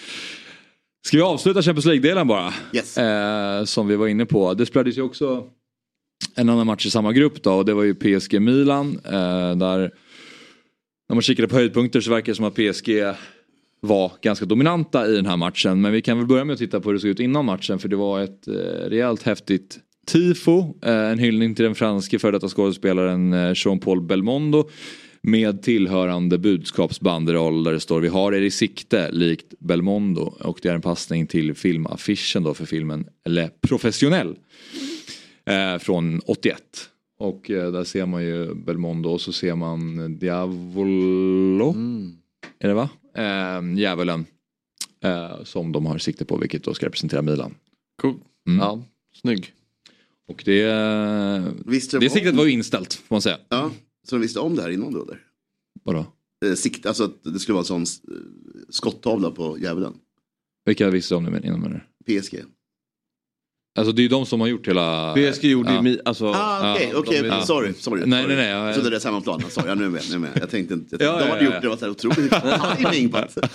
Ska 1.07 1.17
vi 1.17 1.23
avsluta 1.23 1.63
Champions 1.63 1.87
League-delen 1.87 2.29
bara? 2.29 2.53
Yes. 2.73 2.99
Eh, 2.99 3.65
som 3.65 3.89
vi 3.89 3.97
var 3.97 4.07
inne 4.09 4.27
på. 4.27 4.55
Det 4.55 4.67
spelades 4.67 4.99
ju 4.99 5.03
också 5.03 5.45
en 6.35 6.49
annan 6.49 6.67
match 6.67 6.87
i 6.87 6.91
samma 6.91 7.13
grupp 7.13 7.43
då 7.43 7.53
och 7.53 7.65
det 7.65 7.75
var 7.75 7.83
ju 7.83 7.95
PSG-Milan. 7.95 9.01
Eh, 9.05 9.57
där 9.57 9.91
när 11.09 11.15
man 11.15 11.23
kikade 11.23 11.49
på 11.49 11.57
höjdpunkter 11.57 12.01
så 12.01 12.11
verkar 12.11 12.33
det 12.33 12.37
som 12.37 12.45
att 12.45 12.55
PSG 12.55 13.15
var 13.81 14.13
ganska 14.23 14.45
dominanta 14.45 15.09
i 15.09 15.17
den 15.17 15.27
här 15.27 15.37
matchen. 15.37 15.81
Men 15.81 15.93
vi 15.93 16.03
kan 16.03 16.19
väl 16.19 16.27
börja 16.27 16.45
med 16.45 16.53
att 16.53 16.59
titta 16.59 16.81
på 16.81 16.89
hur 16.89 16.95
det 16.95 17.01
såg 17.01 17.11
ut 17.11 17.21
innan 17.21 17.45
matchen 17.45 17.79
för 17.79 17.89
det 17.89 17.97
var 17.97 18.21
ett 18.21 18.49
eh, 18.49 18.55
rejält 18.89 19.23
häftigt 19.23 19.79
tifo. 20.07 20.75
Eh, 20.83 21.11
en 21.11 21.19
hyllning 21.19 21.55
till 21.55 21.65
den 21.65 21.75
franske 21.75 22.19
före 22.19 22.33
detta 22.33 22.49
skådespelaren 22.49 23.33
eh, 23.33 23.53
Jean-Paul 23.55 24.01
Belmondo. 24.01 24.69
Med 25.23 25.63
tillhörande 25.63 26.39
budskapsbanderoll 26.39 27.65
där 27.65 27.73
det 27.73 27.81
står 27.81 28.01
vi 28.01 28.09
har 28.09 28.33
er 28.33 28.41
i 28.41 28.51
sikte 28.51 29.11
likt 29.13 29.55
Belmondo. 29.59 30.35
Och 30.41 30.59
det 30.63 30.69
är 30.69 30.75
en 30.75 30.81
passning 30.81 31.27
till 31.27 31.55
filmaffischen 31.55 32.43
då 32.43 32.55
för 32.55 32.67
filmen 32.67 33.07
Le 33.29 33.49
Professionnel. 33.61 34.37
Eh, 35.45 35.79
från 35.79 36.21
81. 36.27 36.63
Och 37.19 37.51
eh, 37.51 37.73
där 37.73 37.85
ser 37.85 38.07
man 38.07 38.25
ju 38.25 38.55
Belmondo 38.55 39.09
och 39.11 39.21
så 39.21 39.33
ser 39.33 39.55
man 39.55 39.97
Diavolo. 40.19 41.75
Är 42.59 42.69
det 42.69 42.75
va? 42.75 42.89
Eh, 43.15 43.79
djävulen. 43.79 44.27
Eh, 45.05 45.45
som 45.45 45.73
de 45.73 45.87
har 45.87 45.99
sikte 45.99 46.25
på 46.25 46.37
vilket 46.37 46.65
då 46.65 46.75
ska 46.75 46.87
representera 46.87 47.23
Milan. 47.23 47.55
Cool. 48.03 48.15
Mm. 48.49 48.59
Ja, 48.61 48.83
snygg. 49.15 49.53
Och 50.29 50.43
det, 50.45 50.63
Visste 51.67 51.97
de 51.97 52.01
det 52.01 52.07
om- 52.11 52.15
siktet 52.15 52.35
var 52.35 52.45
ju 52.45 52.51
inställt 52.53 52.95
får 52.95 53.15
man 53.15 53.23
säga. 53.23 53.39
Ja, 53.49 53.71
så 54.09 54.17
de 54.17 54.23
visste 54.23 54.41
om 54.41 54.57
det 54.57 54.63
här 54.63 54.71
innan 54.71 54.93
då? 54.93 55.07
Vadå? 55.83 56.07
Eh, 56.47 56.55
sikt, 56.55 56.87
alltså 56.87 57.05
att 57.05 57.23
det 57.25 57.39
skulle 57.39 57.55
vara 57.55 57.63
en 57.79 57.87
sån 57.87 58.03
skottavla 58.69 59.31
på 59.31 59.59
djävulen. 59.59 59.93
Vilka 60.65 60.91
visste 60.91 61.15
om 61.15 61.25
det 61.25 61.31
men- 61.31 61.45
innan 61.45 61.61
menar 61.61 61.87
du? 62.05 62.21
PSG. 62.21 62.39
Alltså 63.79 63.93
det 63.93 64.01
är 64.01 64.03
ju 64.03 64.09
de 64.09 64.27
som 64.27 64.41
har 64.41 64.49
gjort 64.49 64.69
hela... 64.69 65.15
PSG 65.15 65.45
gjorde 65.45 65.73
ja. 65.75 65.85
ju, 65.85 65.99
alltså, 66.05 66.27
Ah, 66.27 66.73
okej, 66.75 66.91
Ja, 66.93 66.99
okej, 66.99 67.23
de 67.23 67.29
är- 67.29 67.41
sorry, 67.41 67.73
sorry. 67.75 68.03
Nej, 68.07 68.23
sorry. 68.23 68.37
nej, 68.37 68.45
nej, 68.45 68.51
ja, 68.55 68.67
Jag 68.67 68.75
trodde 68.75 68.91
det 68.91 68.97
är 68.97 69.01
samma 69.01 69.21
plan. 69.21 69.43
Sorry, 69.51 69.69
ja, 69.69 69.75
nu 69.75 69.81
är 69.81 69.85
jag 69.87 69.93
med. 69.93 70.03
Nu 70.03 70.09
är 70.11 70.13
jag, 70.13 70.21
med. 70.21 70.31
jag 70.41 70.51
tänkte 70.51 70.75
inte, 70.75 70.97
jag 70.99 71.09
Ja, 71.09 71.19
de 71.19 71.25
ja, 71.27 71.33
hade 71.33 71.45
ja. 71.45 71.53
gjort 71.55 71.63
det, 71.63 71.69
var 71.69 71.77
så 71.77 71.85
här 71.85 71.91
otroligt 71.91 72.33
timing 72.93 73.09
på 73.11 73.17
att... 73.19 73.39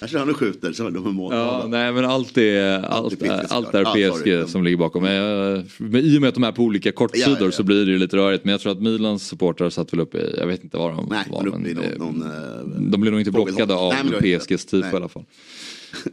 Här 0.00 0.06
står 0.06 0.18
han 0.18 0.30
och 0.30 0.36
skjuter, 0.36 0.72
så 0.72 0.82
har 0.82 0.90
de 0.90 1.06
en 1.06 1.14
mål. 1.14 1.34
Ja, 1.34 1.64
nej 1.68 1.92
men 1.92 2.04
allt 2.04 2.38
är, 2.38 2.82
allt, 2.84 3.22
är 3.22 3.26
är, 3.26 3.30
allt 3.52 3.66
såklart. 3.66 3.74
är 3.96 4.00
Ja, 4.00 4.12
PSG 4.12 4.18
sorry. 4.24 4.46
som 4.48 4.64
ligger 4.64 4.76
bakom. 4.76 5.02
Men, 5.02 5.68
men 5.78 6.00
I 6.04 6.16
och 6.18 6.20
med 6.20 6.28
att 6.28 6.34
de 6.34 6.44
är 6.44 6.52
på 6.52 6.62
olika 6.62 6.92
kortsidor 6.92 7.30
Ja, 7.32 7.36
ja, 7.40 7.44
ja. 7.46 7.52
så 7.52 7.62
blir 7.62 7.84
det 7.86 7.92
ju 7.92 7.98
lite 7.98 8.16
rörigt. 8.16 8.44
Men 8.44 8.52
jag 8.52 8.60
tror 8.60 8.72
att 8.72 8.80
Milans 8.82 9.26
supportrar 9.28 9.70
satt 9.70 9.92
väl 9.92 10.00
uppe 10.00 10.18
i, 10.18 10.34
jag 10.38 10.46
vet 10.46 10.64
inte 10.64 10.76
vad 10.76 10.90
de 10.96 11.06
Nej, 11.10 11.24
var. 11.30 11.42
men 11.42 11.50
någon, 11.62 11.82
någon, 11.98 12.22
eh, 12.22 12.90
de 12.90 13.00
blev 13.00 13.12
nog 13.12 13.20
inte 13.20 13.30
blockade 13.32 13.74
av 13.74 13.94
det 14.04 14.12
var 14.12 14.38
PSGs 14.38 14.48
det. 14.64 14.70
tifo 14.70 14.76
Nej. 14.86 14.92
i 14.92 14.96
alla 14.96 15.08
fall. 15.08 15.24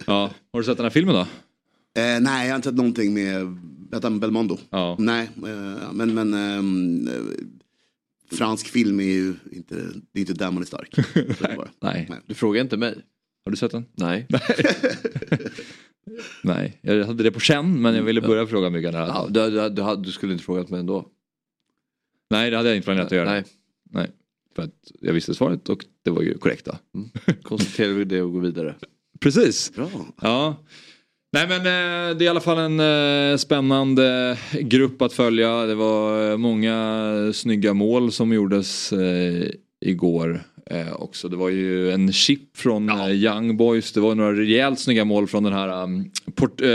Ja, 0.07 0.29
har 0.53 0.59
du 0.59 0.63
sett 0.63 0.77
den 0.77 0.85
här 0.85 0.89
filmen 0.91 1.15
då? 1.15 1.25
Eh, 1.95 2.21
nej, 2.21 2.45
jag 2.47 2.51
har 2.51 2.55
inte 2.55 2.69
sett 2.69 2.75
någonting 2.75 3.13
med 3.13 3.57
Belmondo. 4.19 4.57
Ja. 4.69 4.95
Nej, 4.99 5.29
eh, 5.37 5.93
men, 5.93 6.13
men 6.13 6.33
ehm, 6.33 7.07
eh, 7.07 7.13
fransk 8.37 8.67
film 8.67 8.99
är 8.99 9.03
ju 9.03 9.33
inte, 9.51 9.75
det 10.11 10.19
är 10.19 10.21
inte 10.21 10.33
där 10.33 10.51
man 10.51 10.63
är 10.63 10.65
stark. 10.65 10.95
Bara. 11.39 11.69
Nej. 11.81 12.07
Nej. 12.09 12.19
Du 12.25 12.33
frågar 12.33 12.61
inte 12.61 12.77
mig. 12.77 12.95
Har 13.45 13.51
du 13.51 13.57
sett 13.57 13.71
den? 13.71 13.85
Nej. 13.95 14.27
Nej, 16.43 16.79
jag 16.81 17.05
hade 17.05 17.23
det 17.23 17.31
på 17.31 17.39
känn 17.39 17.81
men 17.81 17.95
jag 17.95 18.03
ville 18.03 18.21
börja 18.21 18.47
fråga 18.47 18.69
Myggan. 18.69 18.93
Ja, 18.93 19.27
du, 19.29 19.49
du, 19.49 19.69
du, 19.69 19.95
du 20.03 20.11
skulle 20.11 20.33
inte 20.33 20.45
frågat 20.45 20.69
mig 20.69 20.79
ändå. 20.79 21.07
Nej, 22.29 22.51
det 22.51 22.57
hade 22.57 22.69
jag 22.69 22.75
inte 22.75 22.85
planerat 22.85 23.05
att 23.05 23.11
göra. 23.11 23.29
Nej. 23.29 23.43
Nej. 23.91 24.11
För 24.55 24.63
att 24.63 24.91
jag 25.01 25.13
visste 25.13 25.33
svaret 25.33 25.69
och 25.69 25.85
det 26.03 26.11
var 26.11 26.21
ju 26.21 26.37
korrekta. 26.37 26.77
Konstaterar 27.43 27.93
vi 27.93 28.05
det 28.05 28.21
och 28.21 28.31
går 28.31 28.41
vidare. 28.41 28.75
Precis. 29.19 29.75
Bra. 29.75 29.89
Ja. 30.21 30.63
Nej 31.33 31.47
men 31.47 31.57
eh, 31.59 32.17
det 32.17 32.23
är 32.23 32.25
i 32.25 32.27
alla 32.27 32.39
fall 32.39 32.57
en 32.57 32.79
eh, 32.79 33.37
spännande 33.37 34.37
grupp 34.59 35.01
att 35.01 35.13
följa. 35.13 35.65
Det 35.65 35.75
var 35.75 36.31
eh, 36.31 36.37
många 36.37 37.31
snygga 37.33 37.73
mål 37.73 38.11
som 38.11 38.33
gjordes 38.33 38.93
igår 39.85 40.43
eh, 40.69 40.93
också. 40.93 41.29
Det 41.29 41.35
var 41.35 41.49
ju 41.49 41.91
en 41.91 42.13
chip 42.13 42.57
från 42.57 42.89
eh, 42.89 43.11
Young 43.11 43.57
Boys. 43.57 43.91
Det 43.91 43.99
var 43.99 44.15
några 44.15 44.33
rejält 44.33 44.79
snygga 44.79 45.05
mål 45.05 45.27
från 45.27 45.43
den 45.43 45.53
här 45.53 45.83
um, 45.83 46.11
port, 46.35 46.61
eh, 46.61 46.67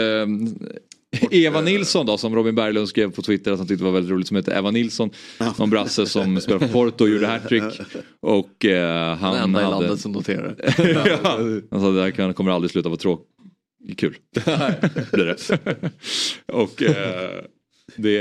Eva 1.31 1.61
Nilsson 1.61 2.07
då 2.07 2.19
som 2.19 2.35
Robin 2.35 2.55
Berglund 2.55 2.89
skrev 2.89 3.11
på 3.11 3.23
Twitter 3.23 3.53
att 3.53 3.59
han 3.59 3.69
tyckte 3.69 3.85
var 3.85 3.93
väldigt 3.93 4.13
roligt 4.13 4.29
som 4.29 4.37
heter 4.37 4.59
Eva 4.59 4.71
Nilsson. 4.71 5.11
Någon 5.59 5.71
brasse 5.71 6.07
som 6.07 6.41
spelar 6.41 6.59
för 6.59 6.69
Porto 6.69 7.05
och 7.05 7.11
gjorde 7.11 7.27
hattrick. 7.27 7.81
Och 8.21 8.65
eh, 8.65 9.17
han 9.17 9.35
Den 9.35 9.43
enda 9.43 9.61
i 9.61 9.65
hade... 9.65 9.77
landet 9.77 10.01
som 10.01 10.13
noterar 10.13 10.55
det. 10.59 10.91
ja. 11.23 11.39
Han 11.71 11.81
sa 11.81 11.91
det 11.91 12.03
här 12.03 12.33
kommer 12.33 12.51
aldrig 12.51 12.71
sluta 12.71 12.89
vara 12.89 12.99
tråkigt. 12.99 13.38
Kul. 13.97 14.17
Blir 15.13 15.25
det. 15.25 15.91
och 16.53 16.83
eh, 16.83 17.45
det, 17.97 18.13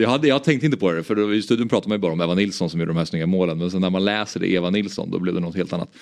jag, 0.00 0.08
hade, 0.08 0.28
jag 0.28 0.44
tänkte 0.44 0.66
inte 0.66 0.78
på 0.78 0.92
det 0.92 1.02
för 1.02 1.14
då, 1.14 1.34
i 1.34 1.42
studion 1.42 1.68
pratade 1.68 1.88
man 1.88 1.96
ju 1.96 2.00
bara 2.00 2.12
om 2.12 2.20
Eva 2.20 2.34
Nilsson 2.34 2.70
som 2.70 2.80
gjorde 2.80 2.90
de 2.92 2.96
här 2.98 3.04
snygga 3.04 3.26
målen. 3.26 3.58
Men 3.58 3.70
sen 3.70 3.80
när 3.80 3.90
man 3.90 4.04
läser 4.04 4.40
det 4.40 4.52
Eva 4.52 4.70
Nilsson 4.70 5.10
då 5.10 5.18
blev 5.18 5.34
det 5.34 5.40
något 5.40 5.56
helt 5.56 5.72
annat. 5.72 5.94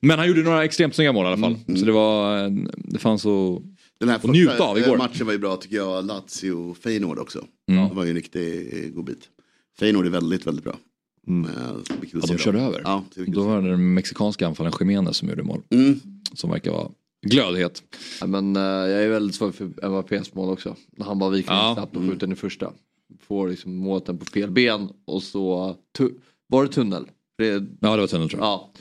Men 0.00 0.18
han 0.18 0.28
gjorde 0.28 0.42
några 0.42 0.64
extremt 0.64 0.94
snygga 0.94 1.12
mål 1.12 1.24
i 1.24 1.28
alla 1.28 1.36
fall. 1.36 1.56
Så 1.78 1.84
det 1.84 1.92
var, 1.92 2.50
det 2.92 2.98
fanns 2.98 3.22
så... 3.22 3.62
Den 4.00 4.08
här 4.08 4.18
Och 4.22 4.28
njuta 4.30 4.64
av 4.64 4.78
igår. 4.78 4.92
eh, 4.92 4.98
matchen 4.98 5.26
var 5.26 5.32
ju 5.32 5.38
bra 5.38 5.56
tycker 5.56 5.76
jag. 5.76 6.04
Lazio-Feyenoord 6.04 7.18
också. 7.18 7.44
Mm. 7.70 7.88
Det 7.88 7.94
var 7.94 8.04
ju 8.04 8.10
en 8.10 8.16
riktig 8.16 8.72
eh, 8.84 8.90
god 8.90 9.04
bit. 9.04 9.20
Feyenoord 9.80 10.06
är 10.06 10.10
väldigt, 10.10 10.46
väldigt 10.46 10.64
bra. 10.64 10.76
Eh, 11.28 11.44
kul 12.10 12.20
att 12.22 12.28
Ja, 12.30 12.36
de 12.36 12.38
körde 12.38 12.60
över. 12.60 12.80
Ja, 12.84 13.04
Då 13.26 13.40
att 13.40 13.46
var 13.46 13.62
det 13.62 13.70
den 13.70 13.94
mexikanska 13.94 14.46
anfallen 14.46 14.72
Jiménez 14.80 15.16
som 15.16 15.28
gjorde 15.28 15.42
mål. 15.42 15.60
Mm. 15.70 16.00
Som 16.34 16.50
verkar 16.50 16.70
vara 16.70 16.88
glödhet. 17.26 17.82
Ja, 18.20 18.26
men 18.26 18.56
eh, 18.56 18.62
jag 18.62 19.02
är 19.04 19.08
väldigt 19.08 19.34
svag 19.36 19.54
för 19.54 19.88
Mbappés 19.88 20.34
mål 20.34 20.50
också. 20.50 20.76
När 20.96 21.06
han 21.06 21.18
bara 21.18 21.30
viker 21.30 21.52
Ja. 21.52 21.68
ja. 21.68 21.74
snabbt 21.74 21.96
och 21.96 22.02
skjuter 22.02 22.20
den 22.20 22.32
i 22.32 22.36
första. 22.36 22.72
Får 23.26 23.48
liksom 23.48 23.76
målet 23.76 24.04
på 24.06 24.24
fel 24.32 24.50
ben 24.50 24.88
och 25.06 25.22
så 25.22 25.76
tu- 25.98 26.14
var 26.48 26.64
det 26.64 26.72
tunnel. 26.72 27.04
Det, 27.38 27.46
Ja 27.46 27.60
det 27.80 28.00
var 28.00 28.06
tunnel 28.06 28.28
tror 28.28 28.40
jag. 28.42 28.48
ja. 28.48 28.72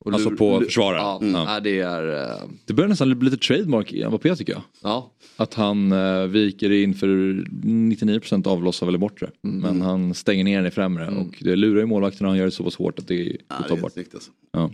Och 0.00 0.12
Alltså 0.14 0.30
på 0.30 0.58
lur- 0.58 0.64
försvararen. 0.64 1.02
Ja, 1.02 1.18
Mm. 1.22 1.44
nej, 1.44 1.60
det 1.62 1.80
är... 1.80 2.30
eh, 2.30 2.48
Det 2.64 2.72
börjar 2.74 2.88
nästan 2.88 3.18
bli 3.18 3.30
lite 3.30 3.46
trademark 3.46 3.92
i 3.92 4.06
Mbappé 4.08 4.36
tycker 4.36 4.52
jag. 4.52 4.62
ja. 4.82 5.12
Att 5.36 5.54
han 5.54 5.92
uh, 5.92 6.26
viker 6.26 6.70
in 6.70 6.94
för 6.94 7.06
99% 7.08 8.46
avlossar 8.48 8.86
väl 8.86 8.94
i 8.94 8.98
bortre. 8.98 9.30
Men 9.42 9.82
han 9.82 10.14
stänger 10.14 10.44
ner 10.44 10.56
den 10.56 10.66
i 10.66 10.70
främre 10.70 11.08
och 11.08 11.34
det 11.40 11.56
lurar 11.56 11.80
ju 11.80 11.86
målvakten 11.86 12.26
och 12.26 12.30
han 12.30 12.38
gör 12.38 12.44
det 12.44 12.50
så 12.50 12.64
pass 12.64 12.76
hårt 12.76 12.98
att 12.98 13.08
det 13.08 13.14
är 13.14 13.26
Ja, 13.26 13.36
det 13.48 13.54
är 13.54 13.64
otagbart. 13.64 13.92
alltså. 14.14 14.30
Ja. 14.52 14.70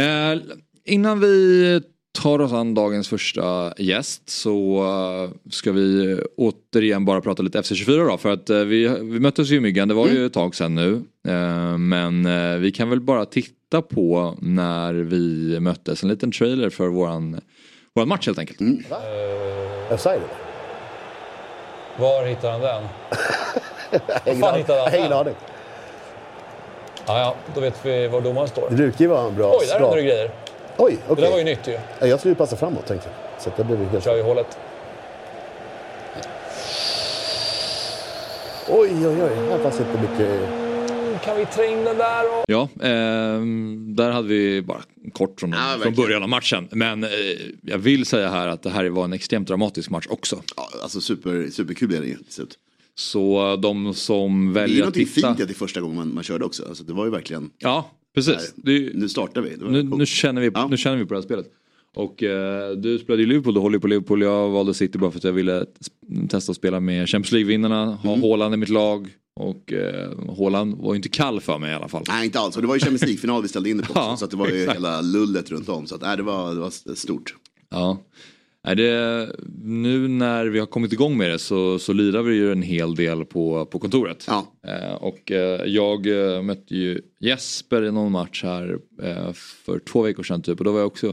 Eh, 0.00 0.40
innan 0.84 1.20
vi 1.20 1.80
tar 2.22 2.40
oss 2.40 2.52
an 2.52 2.74
dagens 2.74 3.08
första 3.08 3.72
gäst 3.78 4.22
så 4.30 4.78
eh, 4.78 5.50
ska 5.50 5.72
vi 5.72 6.18
återigen 6.36 7.04
bara 7.04 7.20
prata 7.20 7.42
lite 7.42 7.60
FC24 7.60 8.08
då 8.08 8.18
för 8.18 8.32
att 8.32 8.50
eh, 8.50 8.58
vi, 8.58 8.88
vi 8.88 9.20
möttes 9.20 9.50
ju 9.50 9.56
i 9.56 9.60
myggan, 9.60 9.88
det 9.88 9.94
var 9.94 10.08
ju 10.08 10.26
ett 10.26 10.32
tag 10.32 10.54
sedan 10.54 10.74
nu. 10.74 11.02
Eh, 11.28 11.78
men 11.78 12.28
vi 12.60 12.72
kan 12.72 12.90
väl 12.90 13.00
bara 13.00 13.24
titta 13.24 13.82
på 13.82 14.36
när 14.40 14.94
vi 14.94 15.56
möttes, 15.60 16.02
en 16.02 16.08
liten 16.08 16.32
trailer 16.32 16.70
för 16.70 16.88
våran, 16.88 17.40
våran 17.94 18.08
match 18.08 18.26
helt 18.26 18.38
enkelt. 18.38 18.60
Offside? 19.90 20.20
Var 21.98 22.26
hittar 22.26 22.50
han 22.50 22.60
den? 22.60 22.82
Ingen 24.26 24.40
fan 24.40 24.58
hittade 24.58 24.80
han 24.80 24.90
har 24.90 24.98
ingen 24.98 25.10
den? 25.10 25.18
aning. 25.18 25.34
Ja, 27.06 27.18
ja, 27.18 27.34
då 27.54 27.60
vet 27.60 27.86
vi 27.86 28.08
var 28.08 28.20
domaren 28.20 28.48
står. 28.48 28.70
Det 28.70 28.76
brukar 28.76 29.00
ju 29.00 29.06
vara 29.06 29.28
en 29.28 29.34
bra 29.34 29.52
Oj, 29.60 29.66
där 29.66 29.80
händer 29.80 29.96
det 29.96 30.02
grejer. 30.02 30.30
Oj, 30.78 30.92
Det 31.06 31.12
okej. 31.12 31.24
där 31.24 31.30
var 31.30 31.38
ju 31.38 31.44
nytt 31.44 31.68
ju. 31.68 31.72
Ja, 32.00 32.06
Jag 32.06 32.18
skulle 32.18 32.32
ju 32.32 32.36
passa 32.36 32.56
framåt 32.56 32.86
tänkte 32.86 33.08
jag. 33.08 33.42
Så 33.42 33.48
att 33.48 33.56
det 33.56 33.64
blev 33.64 33.80
ju 33.80 33.86
helt... 33.86 34.04
Kör 34.04 34.18
i 34.18 34.22
hålet. 34.22 34.58
Oj, 38.68 38.90
oj, 39.06 39.22
oj. 39.22 39.48
Här 39.50 39.58
fanns 39.62 39.80
inte 39.80 40.00
mycket... 40.00 40.40
kan 41.24 41.36
vi 41.36 41.46
trä 41.46 41.66
in 41.66 41.84
den 41.84 41.96
där? 41.98 42.24
Och... 42.38 42.44
Ja, 42.48 42.68
ehm, 42.82 43.94
där 43.96 44.10
hade 44.10 44.28
vi 44.28 44.62
bara 44.62 44.80
kort 45.12 45.40
från, 45.40 45.50
Ja, 45.52 45.76
från 45.82 45.94
början 45.94 46.22
av 46.22 46.28
matchen. 46.28 46.68
Men 46.70 47.04
eh, 47.04 47.10
jag 47.62 47.78
vill 47.78 48.06
säga 48.06 48.28
här 48.28 48.48
att 48.48 48.62
det 48.62 48.70
här 48.70 48.84
var 48.88 49.04
en 49.04 49.12
extremt 49.12 49.48
dramatisk 49.48 49.90
match 49.90 50.06
också. 50.10 50.42
Ja, 50.56 50.68
alltså 50.82 51.00
super, 51.00 51.48
superkul 51.52 51.88
blev 51.88 52.00
det 52.00 52.06
ju 52.08 52.16
till 52.16 52.32
slut. 52.32 52.58
Så 52.94 53.56
de 53.56 53.94
som 53.94 54.52
Det 54.54 54.60
är 54.60 54.66
ju 54.66 54.68
väljer 54.68 54.76
att 54.76 54.78
någonting 54.80 55.06
titta... 55.06 55.28
fint 55.28 55.40
att 55.40 55.48
det 55.48 55.52
är 55.52 55.58
första 55.58 55.80
gången 55.80 55.96
man, 55.96 56.14
man 56.14 56.24
körde 56.24 56.44
också. 56.44 56.64
Alltså, 56.68 56.84
det 56.84 56.92
var 56.92 57.04
ju 57.04 57.10
verkligen, 57.10 57.50
Ja, 57.58 57.90
precis. 58.16 58.54
Det 58.56 58.70
är 58.70 58.78
ju- 58.78 58.92
nu 58.94 59.08
startar 59.08 59.40
vi. 59.40 59.56
Nu, 59.60 59.82
nu, 59.82 60.06
känner 60.06 60.40
vi, 60.40 60.50
Ja. 60.54 60.68
nu 60.70 60.76
känner 60.76 60.96
vi 60.96 61.04
på 61.04 61.14
det 61.14 61.20
här 61.20 61.24
spelet. 61.24 61.46
Och 61.94 62.22
eh, 62.22 62.70
du 62.76 62.98
spelade 62.98 63.22
i 63.22 63.26
Liverpool, 63.26 63.54
du 63.54 63.60
håller 63.60 63.76
ju 63.76 63.80
på 63.80 63.86
Liverpool. 63.86 64.22
Jag 64.22 64.50
valde 64.50 64.74
City 64.74 64.98
bara 64.98 65.10
för 65.10 65.18
att 65.18 65.24
jag 65.24 65.32
ville 65.32 65.66
testa 66.28 66.50
att 66.52 66.56
spela 66.56 66.80
med 66.80 67.08
Champions 67.08 67.32
League-vinnarna, 67.32 67.84
ha 67.94 68.12
Mm. 68.14 68.22
Haaland 68.30 68.54
i 68.54 68.56
mitt 68.56 68.68
lag. 68.68 69.08
Och 69.40 69.72
eh, 69.72 70.10
Haaland 70.38 70.74
var 70.74 70.92
ju 70.92 70.96
inte 70.96 71.08
kall 71.08 71.40
för 71.40 71.58
mig 71.58 71.70
i 71.70 71.74
alla 71.74 71.88
fall. 71.88 72.04
Nej 72.08 72.24
inte 72.24 72.38
alls, 72.40 72.56
och 72.56 72.62
det 72.62 72.68
var 72.68 72.74
ju 72.74 72.80
Champions 72.80 73.02
League-final 73.02 73.42
vi 73.42 73.48
ställde 73.48 73.70
in 73.70 73.76
det 73.76 73.82
på 73.82 73.92
Ja, 73.94 74.16
så 74.16 74.26
det 74.26 74.36
var 74.36 74.48
ju 74.48 74.60
exakt. 74.60 74.76
hela 74.78 75.00
lullet 75.00 75.50
runt 75.50 75.68
om. 75.68 75.86
Så 75.86 75.94
att, 75.94 76.00
nej, 76.00 76.16
det, 76.16 76.22
var, 76.22 76.54
det 76.54 76.60
var 76.60 76.94
stort. 76.94 77.34
Ja. 77.70 77.98
Nej, 78.66 78.76
det, 78.76 79.28
nu 79.64 80.08
när 80.08 80.46
vi 80.46 80.58
har 80.58 80.66
kommit 80.66 80.92
igång 80.92 81.16
med 81.16 81.30
det 81.30 81.38
så, 81.38 81.78
så 81.78 81.92
lirar 81.92 82.22
vi 82.22 82.34
ju 82.34 82.52
en 82.52 82.62
hel 82.62 82.94
del 82.94 83.24
på, 83.24 83.66
på 83.66 83.78
kontoret. 83.78 84.24
Ja. 84.28 84.46
Eh, 84.68 84.94
och 84.94 85.32
eh, 85.32 85.60
jag 85.66 86.06
eh, 86.34 86.42
mötte 86.42 86.74
ju 86.76 87.00
Jesper 87.20 87.82
i 87.82 87.92
någon 87.92 88.12
match 88.12 88.42
här 88.44 88.78
eh, 89.02 89.32
för 89.32 89.78
två 89.78 90.02
veckor 90.02 90.22
sedan 90.22 90.42
typ 90.42 90.58
och 90.58 90.64
då 90.64 90.72
var 90.72 90.78
jag 90.78 90.86
också 90.86 91.12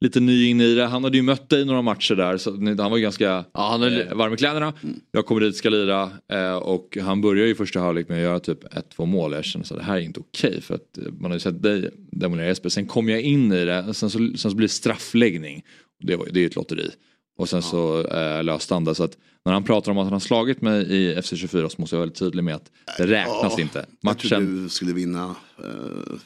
lite 0.00 0.20
ny 0.20 0.46
in 0.46 0.60
i 0.60 0.74
det. 0.74 0.86
Han 0.86 1.04
hade 1.04 1.16
ju 1.16 1.22
mött 1.22 1.48
dig 1.48 1.60
i 1.60 1.64
några 1.64 1.82
matcher 1.82 2.14
där 2.14 2.36
så 2.36 2.50
han 2.50 2.90
var 2.90 2.96
ju 2.96 3.02
ganska 3.02 3.24
Ja, 3.24 3.44
han 3.70 3.82
är- 3.82 4.06
eh, 4.10 4.16
varm 4.16 4.34
i 4.34 4.36
kläderna. 4.36 4.72
Jag 5.12 5.26
kommer 5.26 5.40
dit, 5.40 5.56
ska 5.56 5.68
lira 5.70 6.10
eh, 6.32 6.54
och 6.56 6.98
han 7.02 7.20
börjar 7.20 7.46
ju 7.46 7.54
första 7.54 7.80
halvlek 7.80 8.08
med 8.08 8.16
att 8.18 8.22
göra 8.22 8.40
typ 8.40 8.64
ett, 8.64 8.90
två 8.96 9.06
mål. 9.06 9.32
Jag 9.32 9.44
känner 9.44 9.64
så 9.66 9.76
det 9.76 9.82
här 9.82 9.96
är 9.96 10.00
inte 10.00 10.20
okej 10.20 10.60
för 10.60 10.74
att 10.74 10.98
man 11.20 11.30
har 11.30 11.36
ju 11.36 11.40
sett 11.40 11.62
dig 11.62 11.90
demolera 12.12 12.46
Jesper. 12.46 12.68
Sen 12.68 12.86
kom 12.86 13.08
jag 13.08 13.20
in 13.20 13.52
i 13.52 13.64
det, 13.64 13.94
sen 13.94 14.10
så, 14.10 14.18
sen 14.18 14.36
så 14.38 14.54
blir 14.56 14.68
det 14.68 14.72
straffläggning. 14.72 15.62
Det, 16.02 16.16
var, 16.16 16.26
det 16.26 16.38
är 16.38 16.40
ju 16.40 16.46
ett 16.46 16.56
lotteri. 16.56 16.90
Och 17.38 17.48
sen 17.48 17.62
så 17.62 18.06
eh, 18.06 18.44
löste 18.44 18.74
han 18.74 18.84
det. 18.84 18.94
Så 18.94 19.04
att 19.04 19.18
när 19.44 19.52
han 19.52 19.64
pratar 19.64 19.92
om 19.92 19.98
att 19.98 20.04
han 20.04 20.12
har 20.12 20.20
slagit 20.20 20.60
mig 20.62 20.82
i 20.82 21.14
FC24 21.14 21.68
så 21.68 21.80
måste 21.80 21.96
jag 21.96 21.98
vara 21.98 22.00
väldigt 22.06 22.18
tydlig 22.18 22.44
med 22.44 22.54
att 22.54 22.70
det 22.98 23.06
räknas 23.06 23.54
Ja, 23.56 23.60
inte. 23.60 23.86
Jag 24.00 24.18
trodde 24.18 24.36
Matchen, 24.36 24.62
du 24.62 24.68
skulle 24.68 24.92
vinna 24.92 25.34
eh, 25.58 26.16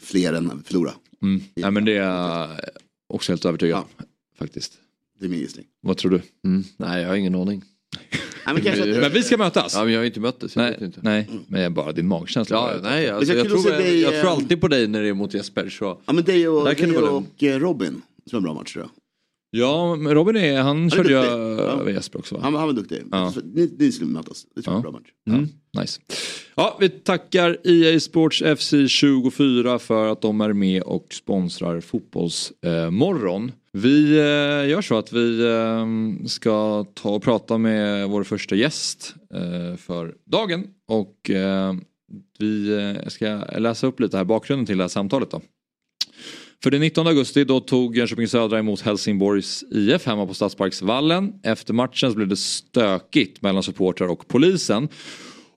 fler 0.00 0.32
än 0.32 0.62
förlora. 0.64 0.92
mm, 1.22 1.40
nej, 1.54 1.70
men 1.70 1.84
det 1.84 1.92
är 1.96 2.02
jag 2.02 2.50
också 3.08 3.32
helt 3.32 3.44
övertygad 3.44 3.78
om. 3.78 3.84
Faktiskt. 4.38 4.72
Det 5.18 5.24
är 5.26 5.28
min 5.28 5.38
gissning. 5.40 5.66
Vad 5.80 5.96
tror 5.96 6.10
du? 6.10 6.22
Mm. 6.44 6.64
Nej, 6.76 7.02
jag 7.02 7.08
har 7.08 7.16
ingen 7.16 7.34
aning. 7.34 7.62
Nej, 8.46 8.62
men 8.78 9.00
Men 9.00 9.12
vi 9.12 9.22
ska 9.22 9.36
mötas. 9.36 9.74
Ja, 9.74 9.84
men 9.84 9.92
jag 9.92 10.00
har 10.00 10.04
inte 10.04 10.20
mött 10.20 10.40
dig 10.40 10.50
så 10.50 10.60
jag 10.60 10.64
nej, 10.64 10.76
inte. 10.80 11.00
nej, 11.02 11.30
men 11.48 11.74
bara 11.74 11.92
din 11.92 12.08
magkänsla. 12.08 12.56
Ja, 12.56 12.80
nej, 12.82 13.10
alltså, 13.10 13.34
jag, 13.34 13.48
tror, 13.48 13.70
jag, 13.70 13.94
jag 13.94 14.12
tror 14.12 14.24
eh, 14.24 14.32
alltid 14.32 14.60
på 14.60 14.68
dig 14.68 14.88
när 14.88 15.02
det 15.02 15.08
är 15.08 15.14
mot 15.14 15.34
Jesper. 15.34 15.68
Så. 15.68 16.00
ja, 16.06 16.12
men 16.12 16.24
dig 16.24 16.48
och, 16.48 16.64
Där 16.64 16.74
kan 16.74 16.88
dig 16.92 16.98
och 16.98 17.42
eh, 17.42 17.58
Robin, 17.58 18.02
som 18.30 18.36
en 18.36 18.42
bra 18.42 18.54
match 18.54 18.72
tror 18.72 18.84
jag. 18.84 18.90
Ja, 19.50 19.96
men 19.96 20.14
Robin 20.14 20.36
är, 20.36 20.60
han 20.62 20.90
körde 20.90 21.08
ju 21.08 21.14
duktig. 21.14 21.32
över 21.32 21.90
Ja. 21.90 21.90
Jesper 21.90 22.18
också 22.18 22.34
va? 22.34 22.40
Han, 22.42 22.54
han 22.54 22.66
var 22.66 22.72
duktig. 22.72 23.02
Ja. 23.10 23.32
Ni, 23.54 23.74
ni 23.78 23.92
skulle 23.92 24.10
mötas, 24.10 24.46
det 24.54 24.62
tror 24.62 24.74
jag 24.74 24.84
är 24.84 24.88
en 24.88 24.92
bra 24.92 25.00
match. 25.00 25.08
Mm, 25.28 25.48
nice. 25.80 26.00
Ja, 26.54 26.76
vi 26.80 26.88
tackar 26.88 27.58
EA 27.64 28.00
Sports 28.00 28.42
FC 28.58 28.74
24 28.88 29.78
för 29.78 30.08
att 30.08 30.20
de 30.22 30.40
är 30.40 30.52
med 30.52 30.82
och 30.82 31.06
sponsrar 31.10 31.80
Fotbollsmorgon. 31.80 33.52
Vi 33.72 34.18
eh, 34.18 34.68
gör 34.70 34.82
så 34.82 34.98
att 34.98 35.12
vi 35.12 35.46
eh, 35.46 35.86
ska 36.26 36.84
ta 36.94 37.10
och 37.10 37.22
prata 37.22 37.58
med 37.58 38.08
vår 38.08 38.24
första 38.24 38.54
gäst 38.54 39.14
eh, 39.34 39.76
för 39.76 40.14
dagen. 40.24 40.66
Och 40.88 41.30
eh, 41.30 41.74
vi 42.38 42.72
eh, 42.78 43.08
ska 43.08 43.26
läsa 43.58 43.86
upp 43.86 44.00
lite 44.00 44.16
här 44.16 44.24
bakgrunden 44.24 44.66
till 44.66 44.76
det 44.76 44.84
här 44.84 44.88
samtalet 44.88 45.30
då. 45.30 45.40
För 46.62 46.70
den 46.70 46.80
19 46.80 47.06
augusti 47.06 47.44
då 47.44 47.60
tog 47.60 47.96
Jönköping 47.96 48.28
Södra 48.28 48.58
emot 48.58 48.80
Helsingborgs 48.80 49.64
IF 49.70 50.06
hemma 50.06 50.26
på 50.26 50.34
Stadsparksvallen. 50.34 51.32
Efter 51.42 51.74
matchen 51.74 52.10
så 52.10 52.16
blev 52.16 52.28
det 52.28 52.36
stökigt 52.36 53.42
mellan 53.42 53.62
supportrar 53.62 54.08
och 54.08 54.28
polisen. 54.28 54.88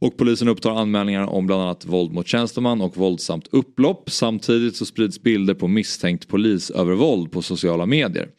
Och 0.01 0.17
polisen 0.17 0.47
upptar 0.47 0.71
anmälningar 0.71 1.25
om 1.25 1.47
bland 1.47 1.62
annat 1.62 1.85
våld 1.85 2.12
mot 2.12 2.27
tjänsteman 2.27 2.81
och 2.81 2.97
våldsamt 2.97 3.47
upplopp. 3.51 4.09
Samtidigt 4.09 4.75
så 4.75 4.85
sprids 4.85 5.21
bilder 5.21 5.53
på 5.53 5.67
misstänkt 5.67 6.27
polisövervåld 6.27 7.31
på 7.31 7.41
sociala 7.41 7.85
medier. 7.85 8.29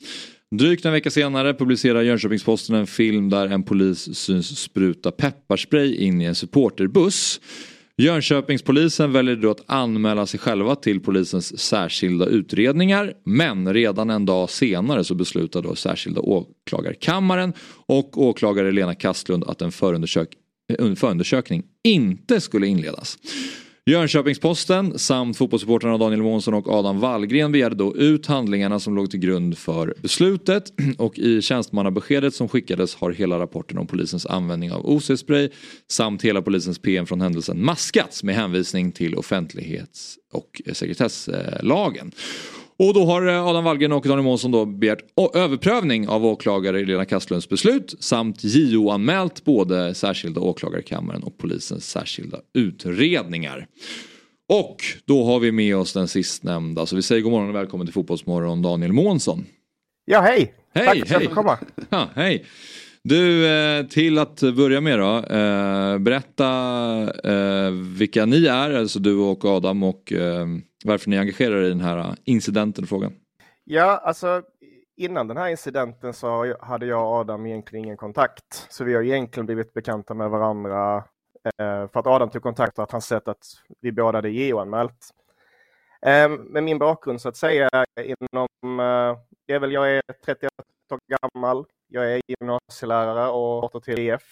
Drygt 0.50 0.84
en 0.84 0.92
vecka 0.92 1.10
senare 1.10 1.54
publicerar 1.54 2.02
Jönköpings-Posten 2.02 2.74
en 2.74 2.86
film 2.86 3.30
där 3.30 3.46
en 3.46 3.62
polis 3.62 4.16
syns 4.16 4.58
spruta 4.58 5.10
pepparspray 5.10 5.94
in 5.94 6.20
i 6.20 6.24
en 6.24 6.34
supporterbuss. 6.34 7.40
Jönköpingspolisen 8.00 9.12
väljer 9.12 9.36
då 9.36 9.50
att 9.50 9.64
anmäla 9.66 10.26
sig 10.26 10.40
själva 10.40 10.74
till 10.74 11.00
polisens 11.00 11.58
särskilda 11.58 12.26
utredningar. 12.26 13.12
Men 13.24 13.74
redan 13.74 14.10
en 14.10 14.26
dag 14.26 14.50
senare 14.50 15.04
så 15.04 15.14
beslutar 15.14 15.62
då 15.62 15.74
särskilda 15.74 16.20
åklagarkammaren 16.20 17.52
och 17.86 18.18
åklagare 18.18 18.72
Lena 18.72 18.94
Kastlund 18.94 19.44
att 19.44 19.62
en 19.62 19.72
förundersök 19.72 20.28
en 20.78 20.96
förundersökning 20.96 21.62
inte 21.84 22.40
skulle 22.40 22.66
inledas. 22.66 23.18
Jönköpings-Posten 23.86 24.98
samt 24.98 25.36
fotbollssupportrarna 25.36 25.98
Daniel 25.98 26.22
Månsson 26.22 26.54
och 26.54 26.68
Adam 26.68 27.00
Wallgren 27.00 27.52
begärde 27.52 27.74
då 27.74 27.96
ut 27.96 28.26
handlingarna 28.26 28.80
som 28.80 28.96
låg 28.96 29.10
till 29.10 29.20
grund 29.20 29.58
för 29.58 29.94
beslutet 30.02 30.72
och 30.98 31.18
i 31.18 31.42
tjänstemannabeskedet 31.42 32.34
som 32.34 32.48
skickades 32.48 32.94
har 32.94 33.10
hela 33.10 33.38
rapporten 33.38 33.78
om 33.78 33.86
polisens 33.86 34.26
användning 34.26 34.72
av 34.72 34.86
OC-spray 34.86 35.50
samt 35.88 36.22
hela 36.22 36.42
polisens 36.42 36.78
PM 36.78 37.06
från 37.06 37.20
händelsen 37.20 37.64
maskats 37.64 38.22
med 38.22 38.34
hänvisning 38.34 38.92
till 38.92 39.14
offentlighets 39.14 40.18
och 40.32 40.62
sekretesslagen. 40.72 42.12
Och 42.82 42.94
då 42.94 43.04
har 43.04 43.26
eh, 43.26 43.46
Adam 43.46 43.64
Wallgren 43.64 43.92
och 43.92 44.02
Daniel 44.02 44.24
Månsson 44.24 44.50
då 44.50 44.64
begärt 44.64 45.04
överprövning 45.34 46.08
av 46.08 46.26
åklagare 46.26 46.84
Lena 46.84 47.04
Kastlunds 47.04 47.48
beslut 47.48 47.94
samt 48.00 48.44
JO-anmält 48.44 49.44
både 49.44 49.94
särskilda 49.94 50.40
åklagarkammaren 50.40 51.22
och 51.22 51.38
polisens 51.38 51.90
särskilda 51.90 52.38
utredningar. 52.54 53.66
Och 54.48 54.76
då 55.04 55.24
har 55.24 55.40
vi 55.40 55.52
med 55.52 55.76
oss 55.76 55.92
den 55.92 56.08
sistnämnda, 56.08 56.86
så 56.86 56.96
vi 56.96 57.02
säger 57.02 57.22
god 57.22 57.32
morgon 57.32 57.48
och 57.48 57.54
välkommen 57.54 57.86
till 57.86 57.94
Fotbollsmorgon 57.94 58.62
Daniel 58.62 58.92
Månsson. 58.92 59.46
Ja, 60.04 60.20
hej! 60.20 60.54
Hej, 60.74 60.86
Tack 60.86 60.96
för 60.96 61.02
att 61.02 61.10
jag 61.10 61.20
fick 61.20 61.30
komma. 61.30 61.58
Ja, 61.90 62.08
hej! 62.14 62.44
Du, 63.02 63.46
eh, 63.46 63.86
till 63.86 64.18
att 64.18 64.40
börja 64.40 64.80
med 64.80 64.98
då, 64.98 65.16
eh, 65.16 65.98
berätta 65.98 66.48
eh, 67.24 67.70
vilka 67.98 68.26
ni 68.26 68.46
är, 68.46 68.74
alltså 68.74 68.98
du 68.98 69.18
och 69.18 69.44
Adam 69.44 69.82
och 69.82 70.12
varför 70.84 71.10
ni 71.10 71.18
engagerar 71.18 71.56
er 71.56 71.62
i 71.62 71.68
den 71.68 71.80
här 71.80 72.14
incidenten 72.24 72.84
och 72.84 72.88
frågan. 72.88 73.12
Ja, 73.64 73.96
alltså 74.04 74.42
innan 74.96 75.28
den 75.28 75.36
här 75.36 75.48
incidenten 75.48 76.14
så 76.14 76.56
hade 76.60 76.86
jag 76.86 77.06
och 77.06 77.14
Adam 77.14 77.46
egentligen 77.46 77.84
ingen 77.84 77.96
kontakt. 77.96 78.66
Så 78.68 78.84
vi 78.84 78.94
har 78.94 79.02
egentligen 79.02 79.46
blivit 79.46 79.74
bekanta 79.74 80.14
med 80.14 80.30
varandra 80.30 81.04
för 81.58 81.98
att 81.98 82.06
Adam 82.06 82.30
tog 82.30 82.42
kontakt 82.42 82.78
och 82.78 82.84
att 82.84 82.92
han 82.92 83.02
sett 83.02 83.28
att 83.28 83.44
vi 83.80 83.92
båda 83.92 84.18
hade 84.18 84.28
JO-anmält. 84.28 85.10
Med 86.50 86.64
min 86.64 86.78
bakgrund 86.78 87.20
så 87.20 87.28
att 87.28 87.36
säga 87.36 87.68
inom, 88.04 88.48
det 89.46 89.54
är 89.54 89.58
väl 89.58 89.72
jag 89.72 89.90
är 89.96 90.02
31 90.24 90.50
år 90.92 91.00
gammal, 91.20 91.64
jag 91.88 92.12
är 92.12 92.20
gymnasielärare 92.28 93.28
och 93.28 93.64
åter 93.64 93.80
till 93.80 93.98
EF. 93.98 94.22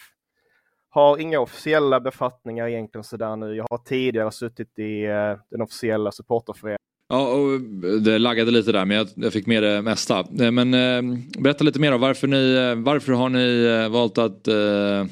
Har 0.90 1.18
inga 1.18 1.40
officiella 1.40 2.00
befattningar 2.00 2.68
egentligen 2.68 3.04
sådär 3.04 3.36
nu. 3.36 3.54
Jag 3.54 3.66
har 3.70 3.78
tidigare 3.78 4.30
suttit 4.30 4.78
i 4.78 5.04
eh, 5.04 5.34
den 5.50 5.62
officiella 5.62 6.12
supporterföreningen 6.12 6.78
Ja, 7.08 7.28
och 7.32 7.60
det 8.00 8.18
laggade 8.18 8.50
lite 8.50 8.72
där 8.72 8.84
men 8.84 9.06
jag, 9.16 9.32
fick 9.32 9.46
med 9.46 9.62
det 9.62 9.82
mesta. 9.82 10.18
Eh, 10.18 10.50
Men 10.50 10.74
eh, 10.74 11.18
berätta 11.38 11.64
lite 11.64 11.80
mer 11.80 11.94
om 11.94 12.00
varför, 12.00 12.26
ni, 12.26 12.54
eh, 12.54 12.84
varför 12.84 13.12
har 13.12 13.28
ni 13.28 13.64
eh, 13.64 13.88
valt 13.88 14.18
att, 14.18 14.48
eh, 14.48 15.04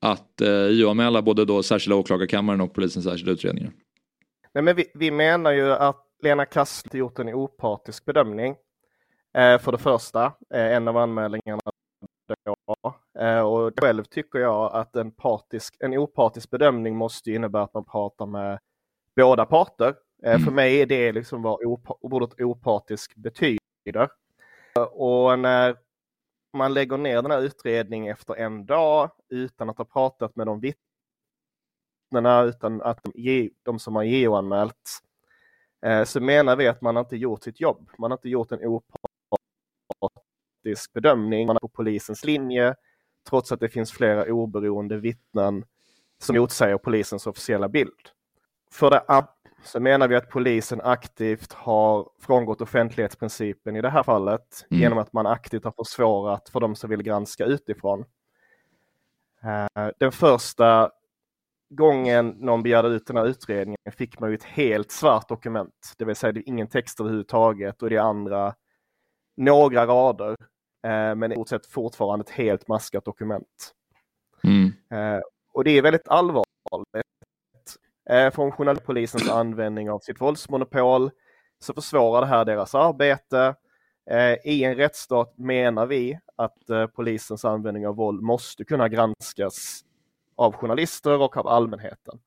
att 0.00 0.40
eh, 0.40 0.66
JO-anmäla 0.66 1.22
både 1.22 1.44
då 1.44 1.62
särskilda 1.62 1.96
åklagarkammaren 1.96 2.60
och 2.60 2.74
polisens 2.74 3.04
särskilda 3.04 3.32
utredningar? 3.32 3.72
Nej, 4.54 4.64
men 4.64 4.76
vi, 4.76 4.84
vi 4.94 5.10
menar 5.10 5.52
ju 5.52 5.72
att 5.72 6.06
Lena 6.22 6.44
Kassel 6.44 6.98
gjort 6.98 7.18
en 7.18 7.28
opartisk 7.28 8.04
bedömning. 8.04 8.54
Eh, 9.32 9.58
för 9.58 9.72
det 9.72 9.78
första, 9.78 10.24
eh, 10.26 10.72
en 10.76 10.88
av 10.88 10.96
anmälningarna 10.96 11.60
då. 12.44 12.94
Eh, 13.20 13.40
och 13.40 13.72
själv 13.80 14.04
tycker 14.04 14.38
jag 14.38 14.72
att 14.74 14.96
en, 14.96 15.10
partisk, 15.10 15.76
en 15.80 15.94
opartisk 15.98 16.50
bedömning 16.50 16.96
måste 16.96 17.30
innebära 17.30 17.62
att 17.62 17.74
man 17.74 17.84
pratar 17.84 18.26
med 18.26 18.58
båda 19.16 19.46
parter. 19.46 19.94
Eh, 20.22 20.38
För 20.38 20.50
mig 20.50 20.80
är 20.82 20.86
det 20.86 21.12
liksom 21.12 21.42
vad 21.42 21.60
opa- 21.60 21.96
ordet 22.00 22.40
opartisk 22.40 23.14
betyder. 23.16 24.08
Och 24.90 25.38
när 25.38 25.76
man 26.56 26.74
lägger 26.74 26.96
ner 26.98 27.22
den 27.22 27.30
här 27.30 27.40
utredningen 27.42 28.12
efter 28.12 28.34
en 28.34 28.66
dag 28.66 29.10
utan 29.28 29.70
att 29.70 29.78
ha 29.78 29.84
pratat 29.84 30.36
med 30.36 30.46
de 30.46 30.60
vittnena, 30.60 32.42
utan 32.42 32.82
att 32.82 33.02
de, 33.02 33.12
ge- 33.14 33.50
de 33.62 33.78
som 33.78 33.96
har 33.96 34.02
JO-anmält, 34.02 35.00
så 36.04 36.20
menar 36.20 36.56
vi 36.56 36.68
att 36.68 36.80
man 36.80 36.96
inte 36.96 37.16
gjort 37.16 37.42
sitt 37.42 37.60
jobb. 37.60 37.90
Man 37.98 38.10
har 38.10 38.18
inte 38.18 38.28
gjort 38.28 38.52
en 38.52 38.64
opartisk 38.64 39.14
bedömning. 40.92 41.46
Man 41.46 41.56
är 41.56 41.60
på 41.60 41.68
polisens 41.68 42.24
linje, 42.24 42.74
trots 43.28 43.52
att 43.52 43.60
det 43.60 43.68
finns 43.68 43.92
flera 43.92 44.24
oberoende 44.32 44.96
vittnen 44.96 45.64
som 46.18 46.36
motsäger 46.36 46.78
polisens 46.78 47.26
officiella 47.26 47.68
bild. 47.68 48.10
För 48.72 48.90
det 48.90 49.00
andra 49.08 49.28
så 49.64 49.80
menar 49.80 50.08
vi 50.08 50.16
att 50.16 50.28
polisen 50.30 50.80
aktivt 50.80 51.52
har 51.52 52.10
frångått 52.20 52.60
offentlighetsprincipen 52.60 53.76
i 53.76 53.80
det 53.80 53.90
här 53.90 54.02
fallet 54.02 54.66
Mm. 54.70 54.82
genom 54.82 54.98
att 54.98 55.12
man 55.12 55.26
aktivt 55.26 55.64
har 55.64 55.72
försvårat 55.72 56.48
för 56.48 56.60
de 56.60 56.74
som 56.74 56.90
vill 56.90 57.02
granska 57.02 57.44
utifrån. 57.44 58.04
Eh, 59.42 59.88
Den 59.98 60.12
första 60.12 60.90
gången 61.70 62.28
någon 62.28 62.62
begärde 62.62 62.88
ut 62.88 63.06
den 63.06 63.16
här 63.16 63.26
utredningen 63.26 63.78
fick 63.92 64.20
man 64.20 64.30
ju 64.30 64.34
ett 64.34 64.44
helt 64.44 64.90
svart 64.90 65.28
dokument, 65.28 65.94
det 65.98 66.04
vill 66.04 66.16
säga 66.16 66.32
det 66.32 66.40
är 66.40 66.48
ingen 66.48 66.68
text 66.68 67.00
överhuvudtaget 67.00 67.82
och 67.82 67.90
det 67.90 67.98
andra 67.98 68.54
några 69.36 69.86
rader, 69.86 70.36
men 71.16 71.32
i 71.32 71.34
stort 71.34 71.48
sett 71.48 71.66
fortfarande 71.66 72.22
ett 72.22 72.30
helt 72.30 72.68
maskat 72.68 73.04
dokument. 73.04 73.74
Mm. 74.44 74.72
Eh, 74.90 75.20
Och 75.52 75.64
det 75.64 75.70
är 75.70 75.82
väldigt 75.82 76.08
allvarligt. 76.08 76.46
Eh, 78.10 78.30
Från 78.30 78.52
journalistpolisens 78.52 79.28
användning 79.28 79.90
av 79.90 79.98
sitt 79.98 80.20
våldsmonopol 80.20 81.10
så 81.58 81.74
försvårar 81.74 82.20
det 82.20 82.26
här 82.26 82.44
deras 82.44 82.74
arbete. 82.74 83.54
Eh, 84.10 84.34
I 84.44 84.64
en 84.64 84.74
rättsstat 84.74 85.38
menar 85.38 85.86
vi 85.86 86.18
att 86.36 86.70
eh, 86.70 86.86
polisens 86.86 87.44
användning 87.44 87.86
av 87.86 87.96
våld 87.96 88.22
måste 88.22 88.64
kunna 88.64 88.88
granskas 88.88 89.84
av 90.36 90.52
journalister 90.52 91.20
och 91.20 91.36
av 91.36 91.46
allmänheten. 91.46 92.18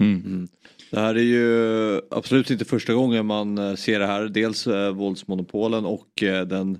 Mm. 0.00 0.48
Det 0.90 1.00
här 1.00 1.14
är 1.14 1.20
ju 1.20 2.00
absolut 2.10 2.50
inte 2.50 2.64
första 2.64 2.94
gången 2.94 3.26
man 3.26 3.58
eh, 3.58 3.74
ser 3.74 3.98
det 3.98 4.06
här. 4.06 4.28
Dels 4.28 4.66
eh, 4.66 4.92
våldsmonopolen 4.92 5.86
och 5.86 6.22
eh, 6.22 6.46
den 6.46 6.78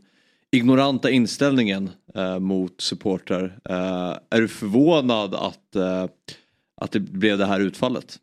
ignoranta 0.51 1.11
inställningen 1.11 1.91
eh, 2.15 2.39
mot 2.39 2.81
supportrar. 2.81 3.59
Eh, 3.65 4.17
är 4.31 4.41
du 4.41 4.49
förvånad 4.49 5.35
att, 5.35 5.77
eh, 5.77 6.07
att 6.77 6.93
det 6.93 7.01
blev 7.01 7.39
det 7.39 7.47
här 7.47 7.61
utfallet? 7.61 8.17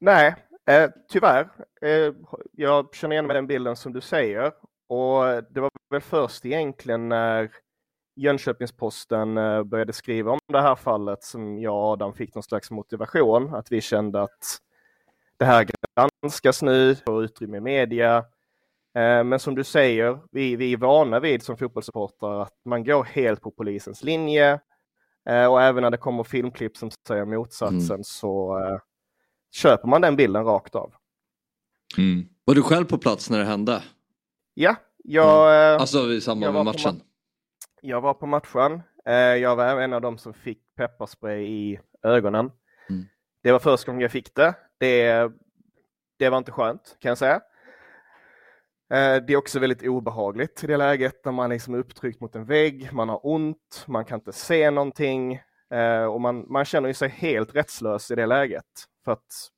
Nej, 0.00 0.34
eh, 0.70 0.90
tyvärr. 1.08 1.48
Eh, 1.82 2.14
jag 2.52 2.94
känner 2.94 3.14
igen 3.14 3.26
mig 3.26 3.34
den 3.34 3.46
bilden 3.46 3.76
som 3.76 3.92
du 3.92 4.00
säger. 4.00 4.52
Och 4.88 5.44
det 5.50 5.60
var 5.60 5.70
väl 5.90 6.00
först 6.00 6.46
egentligen 6.46 7.08
när 7.08 7.50
Jönköpings-Posten 8.16 9.38
eh, 9.38 9.62
började 9.62 9.92
skriva 9.92 10.32
om 10.32 10.38
det 10.52 10.60
här 10.60 10.74
fallet 10.74 11.24
som 11.24 11.58
jag 11.58 11.74
och 11.74 11.84
Adam 11.84 12.14
fick 12.14 12.34
någon 12.34 12.42
slags 12.42 12.70
motivation. 12.70 13.54
Att 13.54 13.72
vi 13.72 13.80
kände 13.80 14.22
att 14.22 14.58
det 15.36 15.44
här 15.44 15.66
granskas 15.96 16.62
nu, 16.62 16.94
får 16.94 17.24
utrymme 17.24 17.56
i 17.56 17.60
media. 17.60 18.24
Eh, 18.98 19.24
Men 19.24 19.38
som 19.38 19.54
du 19.54 19.64
säger, 19.64 20.18
vi, 20.30 20.56
vi 20.56 20.72
är 20.72 20.76
vana 20.76 21.20
vid 21.20 21.42
som 21.42 21.56
fotbollssupportrar 21.56 22.42
att 22.42 22.54
man 22.64 22.84
går 22.84 23.04
helt 23.04 23.40
på 23.42 23.50
polisens 23.50 24.02
linje. 24.02 24.60
Eh, 25.28 25.46
Och 25.46 25.62
även 25.62 25.82
när 25.82 25.90
det 25.90 25.96
kommer 25.96 26.24
filmklipp 26.24 26.76
som 26.76 26.90
säger 27.08 27.24
motsatsen 27.24 28.04
så 28.04 28.58
eh, 28.58 28.78
köper 29.50 29.88
man 29.88 30.00
den 30.00 30.16
bilden 30.16 30.44
rakt 30.44 30.74
av. 30.74 30.94
Mm. 31.98 32.28
Var 32.44 32.54
du 32.54 32.62
själv 32.62 32.84
på 32.84 32.98
plats 32.98 33.30
när 33.30 33.38
det 33.38 33.44
hände? 33.44 33.82
Ja, 34.54 34.76
jag, 35.04 35.72
eh, 35.74 35.80
Alltså 35.80 35.98
i 35.98 36.20
samband 36.20 36.54
var 36.54 36.64
med 36.64 36.72
på 36.74 36.78
matchen? 36.78 37.02
jag 37.82 38.00
var 38.00 38.14
på 38.14 38.26
matchen. 38.26 38.82
Jag 39.40 39.56
var 39.56 39.80
en 39.80 39.92
av 39.92 40.00
dem 40.00 40.18
som 40.18 40.34
fick 40.34 40.58
pepparspray 40.76 41.42
i 41.46 41.80
ögonen. 42.02 42.50
Mm. 42.90 43.04
Det 43.42 43.52
var 43.52 43.58
första 43.58 43.86
gången 43.86 44.02
jag 44.02 44.10
fick 44.12 44.34
det. 44.34 44.54
det. 44.78 45.30
Det 46.18 46.28
var 46.30 46.38
inte 46.38 46.52
skönt 46.52 46.96
kan 46.98 47.08
jag 47.08 47.18
säga. 47.18 47.40
Eh, 48.90 49.16
det 49.26 49.32
är 49.32 49.36
också 49.36 49.58
väldigt 49.58 49.82
obehagligt 49.82 50.64
i 50.64 50.66
det 50.66 50.76
läget 50.76 51.24
när 51.24 51.32
man 51.32 51.50
liksom 51.50 51.74
är 51.74 51.78
upptryckt 51.78 52.20
mot 52.20 52.34
en 52.34 52.44
vägg, 52.44 52.92
man 52.92 53.08
har 53.08 53.26
ont, 53.26 53.84
man 53.86 54.04
kan 54.04 54.18
inte 54.18 54.32
se 54.32 54.70
någonting 54.70 55.40
eh, 55.70 56.04
och 56.04 56.20
man, 56.20 56.52
man 56.52 56.64
känner 56.64 56.88
ju 56.88 56.94
sig 56.94 57.08
helt 57.08 57.54
rättslös 57.54 58.10
i 58.10 58.14
det 58.14 58.26
läget. 58.26 58.64
För 59.04 59.12
att 59.12 59.50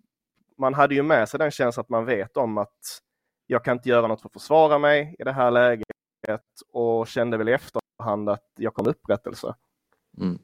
man 0.59 0.75
hade 0.75 0.95
ju 0.95 1.03
med 1.03 1.29
sig 1.29 1.39
den 1.39 1.51
känslan 1.51 1.83
att 1.83 1.89
man 1.89 2.05
vet 2.05 2.37
om 2.37 2.59
att 2.59 3.01
jag 3.47 3.65
kan 3.65 3.77
inte 3.77 3.89
göra 3.89 4.07
något 4.07 4.21
för 4.21 4.29
att 4.29 4.33
försvara 4.33 4.79
mig 4.79 5.17
i 5.19 5.25
det 5.25 5.33
här 5.33 5.51
läget 5.51 5.91
och 6.73 7.07
kände 7.07 7.37
väl 7.37 7.49
i 7.49 7.53
efterhand 7.53 8.29
att 8.29 8.53
jag 8.57 8.75
kom 8.75 8.87
upprättelse. 8.87 9.55
Mm. 10.19 10.39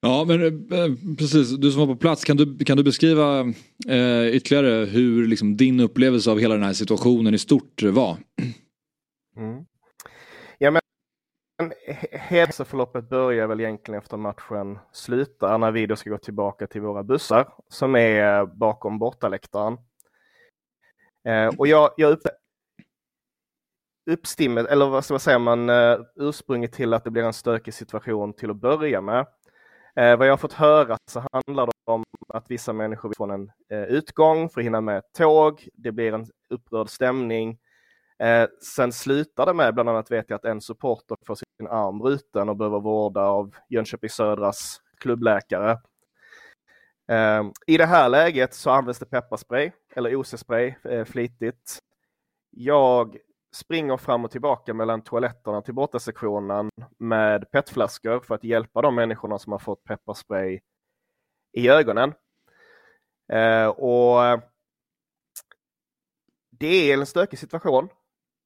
Ja, 0.00 0.24
men 0.28 0.42
eh, 0.72 1.16
precis. 1.18 1.56
Du 1.56 1.70
som 1.70 1.80
var 1.80 1.94
på 1.94 2.00
plats, 2.00 2.24
kan 2.24 2.36
du, 2.36 2.64
kan 2.64 2.76
du 2.76 2.84
beskriva 2.84 3.40
eh, 3.88 4.26
ytterligare 4.26 4.84
hur 4.84 5.26
liksom, 5.26 5.56
din 5.56 5.80
upplevelse 5.80 6.30
av 6.30 6.38
hela 6.38 6.54
den 6.54 6.64
här 6.64 6.72
situationen 6.72 7.34
i 7.34 7.38
stort 7.38 7.82
var? 7.82 8.16
Mm. 9.36 9.64
Ja, 10.58 10.70
men 10.70 10.80
händelseförloppet 12.12 13.08
börjar 13.08 13.46
väl 13.46 13.60
egentligen 13.60 13.98
efter 13.98 14.16
matchen 14.16 14.78
slutar 14.92 15.58
när 15.58 15.70
vi 15.70 15.86
då 15.86 15.96
ska 15.96 16.10
gå 16.10 16.18
tillbaka 16.18 16.66
till 16.66 16.80
våra 16.80 17.02
bussar 17.02 17.48
som 17.68 17.96
är 17.96 18.46
bakom 18.46 18.98
bortaläktaren. 18.98 19.78
Eh, 21.28 21.46
och 21.58 21.66
jag, 21.66 21.90
jag 21.96 22.12
upp, 22.12 22.22
uppstimmet, 24.10 24.66
eller 24.66 24.86
vad 24.86 25.04
ska 25.04 25.14
man 25.14 25.20
säga, 25.20 25.38
man, 25.38 25.70
eh, 25.70 25.98
ursprunget 26.16 26.72
till 26.72 26.94
att 26.94 27.04
det 27.04 27.10
blir 27.10 27.22
en 27.22 27.32
stökig 27.32 27.74
situation 27.74 28.32
till 28.32 28.50
att 28.50 28.56
börja 28.56 29.00
med. 29.00 29.26
Eh, 29.98 30.16
vad 30.16 30.26
jag 30.26 30.32
har 30.32 30.36
fått 30.36 30.52
höra 30.52 30.96
så 31.10 31.24
handlar 31.32 31.66
det 31.66 31.72
om 31.84 32.04
att 32.28 32.50
vissa 32.50 32.72
människor 32.72 33.08
vill 33.08 33.16
få 33.16 33.30
en 33.32 33.52
eh, 33.70 33.82
utgång 33.82 34.48
för 34.48 34.60
att 34.60 34.64
hinna 34.64 34.80
med 34.80 34.98
ett 34.98 35.12
tåg. 35.12 35.68
Det 35.74 35.92
blir 35.92 36.12
en 36.12 36.26
upprörd 36.50 36.88
stämning. 36.88 37.58
Eh, 38.18 38.48
sen 38.76 38.92
slutar 38.92 39.46
det 39.46 39.54
med, 39.54 39.74
bland 39.74 39.88
annat 39.88 40.10
vet 40.10 40.30
jag 40.30 40.36
att 40.36 40.44
en 40.44 40.60
supporter 40.60 41.16
får 41.26 41.34
sin 41.34 41.68
arm 41.68 41.98
bruten 41.98 42.48
och 42.48 42.56
behöver 42.56 42.80
vårda 42.80 43.22
av 43.22 43.54
Jönköping 43.68 44.10
Södras 44.10 44.80
klubbläkare. 44.98 45.70
Eh, 47.08 47.44
I 47.66 47.76
det 47.76 47.86
här 47.86 48.08
läget 48.08 48.54
så 48.54 48.70
används 48.70 48.98
det 48.98 49.06
pepparspray, 49.06 49.70
eller 49.94 50.14
OC-spray, 50.14 50.74
eh, 50.84 51.04
flitigt. 51.04 51.78
Jag 52.50 53.16
springer 53.58 53.96
fram 53.96 54.24
och 54.24 54.30
tillbaka 54.30 54.74
mellan 54.74 55.02
toaletterna 55.02 55.62
till 55.62 55.74
bortasektionen 55.74 56.70
med 56.98 57.50
petflaskor 57.50 58.20
för 58.20 58.34
att 58.34 58.44
hjälpa 58.44 58.82
de 58.82 58.94
människorna 58.94 59.38
som 59.38 59.52
har 59.52 59.58
fått 59.58 59.84
pepparspray 59.84 60.60
i 61.52 61.68
ögonen. 61.68 62.14
Eh, 63.32 63.66
och 63.66 64.40
det 66.50 66.92
är 66.92 66.98
en 66.98 67.06
stökig 67.06 67.38
situation. 67.38 67.88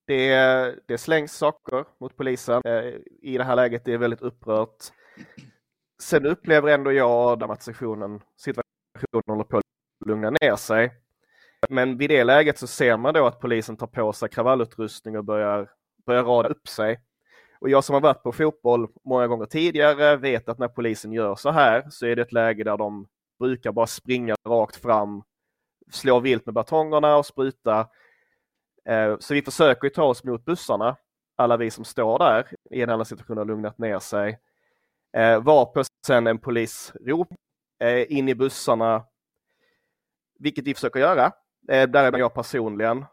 Det, 0.07 0.89
det 0.89 0.99
slängs 0.99 1.33
saker 1.33 1.85
mot 2.01 2.17
polisen. 2.17 2.63
Eh, 2.65 2.95
I 3.23 3.39
det 3.39 3.45
här 3.45 3.57
läget 3.57 3.85
det 3.85 3.93
är 3.93 3.99
väldigt 3.99 4.23
upprört. 4.23 4.85
Sen 6.03 6.27
upplever 6.27 6.69
ändå 6.69 6.93
jag 6.93 7.43
att 7.43 7.63
sektionen 7.63 8.23
situationen 8.37 9.23
håller 9.27 9.45
på 9.45 9.57
att 9.57 9.65
lugna 10.07 10.31
ner 10.31 10.57
sig. 10.57 11.02
Men 11.69 11.97
vid 11.97 12.11
det 12.11 12.25
läget 12.25 12.59
så 12.59 12.67
ser 12.67 12.97
man 12.97 13.15
då 13.15 13.27
att 13.27 13.41
polisen 13.41 13.77
tar 13.77 13.87
på 13.87 14.13
sig 14.13 14.29
kravallutrustning 14.29 15.19
och 15.19 15.25
börjar, 15.25 15.71
börjar 16.07 16.25
rada 16.25 16.49
upp 16.49 16.69
sig. 16.69 17.01
Och 17.61 17.71
jag 17.71 17.85
som 17.85 17.95
har 17.95 18.01
varit 18.01 18.23
på 18.23 18.33
fotboll 18.33 18.89
många 19.05 19.27
gånger 19.27 19.47
tidigare 19.47 20.17
vet 20.17 20.49
att 20.49 20.59
när 20.59 20.69
polisen 20.69 21.13
gör 21.13 21.35
så 21.35 21.51
här 21.51 21.91
så 21.91 22.07
är 22.07 22.17
det 22.17 22.23
ett 22.23 22.33
läge 22.33 22.65
där 22.65 22.77
de 22.77 23.09
brukar 23.39 23.73
bara 23.73 23.87
springa 23.87 24.35
rakt 24.49 24.77
fram, 24.77 25.23
slå 25.91 26.21
vilt 26.21 26.47
med 26.47 26.55
batongerna 26.55 27.17
och 27.17 27.27
spruta. 27.27 27.89
Eh, 28.89 29.19
så 29.19 29.35
vi 29.35 29.43
försöker 29.43 29.87
ju 29.87 29.91
ta 29.91 30.05
oss 30.05 30.25
mot 30.25 30.45
bussarna, 30.45 30.97
alla 31.37 31.57
vi 31.57 31.71
som 31.71 31.85
står 31.85 32.19
där 32.19 32.47
i 32.71 32.83
en 32.83 32.91
annan 32.91 33.07
situation 33.07 33.39
har 33.39 33.45
lugnat 33.45 33.79
ner 33.79 33.99
sig. 33.99 34.39
Eh, 35.17 35.43
varpå 35.43 35.85
sen 36.07 36.27
en 36.27 36.39
polis 36.39 36.93
ropar 37.01 37.37
eh, 37.81 38.13
in 38.13 38.29
i 38.29 38.35
bussarna, 38.35 39.05
vilket 40.39 40.67
vi 40.67 40.75
försöker 40.75 41.01
göra. 41.01 41.33
Eh, 41.69 41.89
Där 41.89 42.13
är 42.13 42.19
jag 42.19 42.35
personligen. 42.35 43.05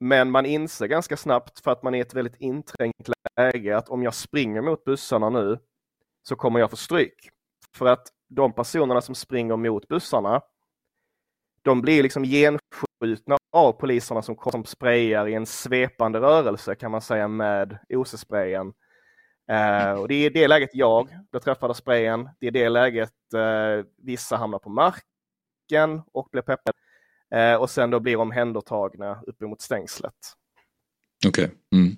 Men 0.00 0.30
man 0.30 0.46
inser 0.46 0.86
ganska 0.86 1.16
snabbt 1.16 1.60
för 1.60 1.70
att 1.70 1.82
man 1.82 1.94
är 1.94 1.98
i 1.98 2.00
ett 2.00 2.14
väldigt 2.14 2.40
inträngt 2.40 3.08
läge 3.36 3.76
att 3.76 3.88
om 3.88 4.02
jag 4.02 4.14
springer 4.14 4.62
mot 4.62 4.84
bussarna 4.84 5.30
nu 5.30 5.58
så 6.22 6.36
kommer 6.36 6.60
jag 6.60 6.70
få 6.70 6.76
stryk. 6.76 7.30
För 7.74 7.86
att 7.86 8.08
de 8.28 8.52
personerna 8.52 9.00
som 9.00 9.14
springer 9.14 9.56
mot 9.56 9.88
bussarna 9.88 10.42
de 11.62 11.82
blir 11.82 12.02
liksom 12.02 12.24
genskjutna 12.24 13.36
av 13.52 13.72
poliserna 13.72 14.22
som, 14.22 14.36
som 14.52 14.64
sprayar 14.64 15.26
i 15.28 15.34
en 15.34 15.46
svepande 15.46 16.20
rörelse 16.20 16.74
kan 16.74 16.90
man 16.90 17.00
säga 17.00 17.28
med 17.28 17.78
OC-sprayen. 17.88 18.72
Eh, 19.50 19.92
och 19.92 20.08
det 20.08 20.14
är 20.14 20.26
i 20.26 20.28
det 20.28 20.48
läget 20.48 20.70
jag 20.72 21.08
blir 21.30 21.40
träffad 21.40 21.70
av 21.70 21.74
sprayen. 21.74 22.28
Det 22.40 22.46
är 22.46 22.48
i 22.48 22.50
det 22.50 22.68
läget 22.68 23.34
eh, 23.34 23.86
vissa 23.96 24.36
hamnar 24.36 24.58
på 24.58 24.70
marken 24.70 26.02
och 26.12 26.28
blir 26.32 26.42
peppade. 26.42 26.78
Eh, 27.34 27.54
och 27.54 27.70
sen 27.70 27.90
då 27.90 28.00
blir 28.00 28.16
omhändertagna 28.16 29.22
uppemot 29.26 29.60
stängslet. 29.62 30.14
Okej. 31.26 31.50
Mm. 31.74 31.96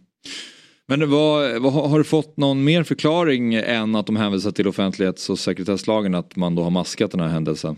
Men 0.86 1.10
vad, 1.10 1.62
vad, 1.62 1.72
har- 1.72 1.98
du 1.98 2.04
fått 2.04 2.36
någon 2.36 2.64
mer 2.64 2.82
förklaring 2.82 3.54
än 3.54 3.94
att 3.94 4.06
de 4.06 4.16
hänvisar 4.16 4.50
till 4.50 4.68
offentlighets 4.68 5.30
och 5.30 5.38
sekretesslagen 5.38 6.14
att 6.14 6.36
man 6.36 6.54
då 6.54 6.62
har 6.62 6.70
maskat 6.70 7.10
den 7.10 7.20
här 7.20 7.28
händelsen? 7.28 7.76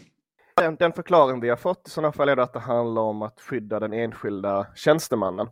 Den, 0.57 0.77
den 0.77 0.93
förklaring 0.93 1.41
vi 1.41 1.49
har 1.49 1.57
fått 1.57 1.89
i 1.89 1.91
sådana 1.91 2.13
fall 2.13 2.29
är 2.29 2.37
att 2.37 2.53
det 2.53 2.59
handlar 2.59 3.03
om 3.03 3.23
att 3.23 3.41
skydda 3.41 3.81
den 3.81 3.93
enskilda 3.93 4.67
tjänstemannen. 4.75 5.47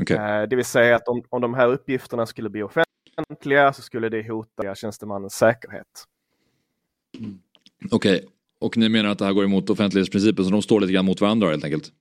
Okej. 0.00 0.16
Eh, 0.16 0.42
Det 0.48 0.56
vill 0.56 0.64
säga 0.64 0.96
att 0.96 1.08
om, 1.08 1.22
om 1.28 1.40
de 1.40 1.54
här 1.54 1.68
uppgifterna 1.68 2.26
skulle 2.26 2.50
bli 2.50 2.62
offentliga 2.62 3.72
så 3.72 3.82
skulle 3.82 4.08
det 4.08 4.28
hota 4.30 4.74
tjänstemannens 4.74 5.34
säkerhet. 5.34 6.04
Okej 7.90 8.26
och 8.60 8.76
ni 8.76 8.88
menar 8.88 9.10
att 9.10 9.18
det 9.18 9.24
här 9.24 9.32
går 9.32 9.44
emot 9.44 9.70
offentlighetsprincipen 9.70 10.44
så 10.44 10.50
de 10.50 10.62
står 10.62 10.80
lite 10.80 10.92
grann 10.92 11.04
mot 11.04 11.20
varandra 11.20 11.48
helt 11.50 11.64
enkelt? 11.64 11.92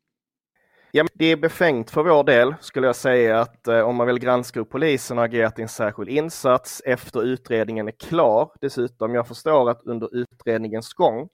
Ja, 0.91 1.05
det 1.13 1.25
är 1.25 1.35
befängt 1.35 1.91
för 1.91 2.03
vår 2.03 2.23
del 2.23 2.55
skulle 2.61 2.87
jag 2.87 2.95
säga 2.95 3.39
att 3.39 3.67
eh, 3.67 3.79
om 3.79 3.95
man 3.95 4.07
vill 4.07 4.19
granska 4.19 4.59
hur 4.59 4.65
polisen 4.65 5.17
har 5.17 5.25
agerat 5.25 5.59
i 5.59 5.61
en 5.61 5.67
särskild 5.67 6.09
insats 6.09 6.81
efter 6.85 7.23
utredningen 7.23 7.87
är 7.87 7.91
klar. 7.91 8.51
Dessutom, 8.61 9.15
jag 9.15 9.27
förstår 9.27 9.69
att 9.69 9.83
under 9.83 10.15
utredningens 10.15 10.93
gång 10.93 11.29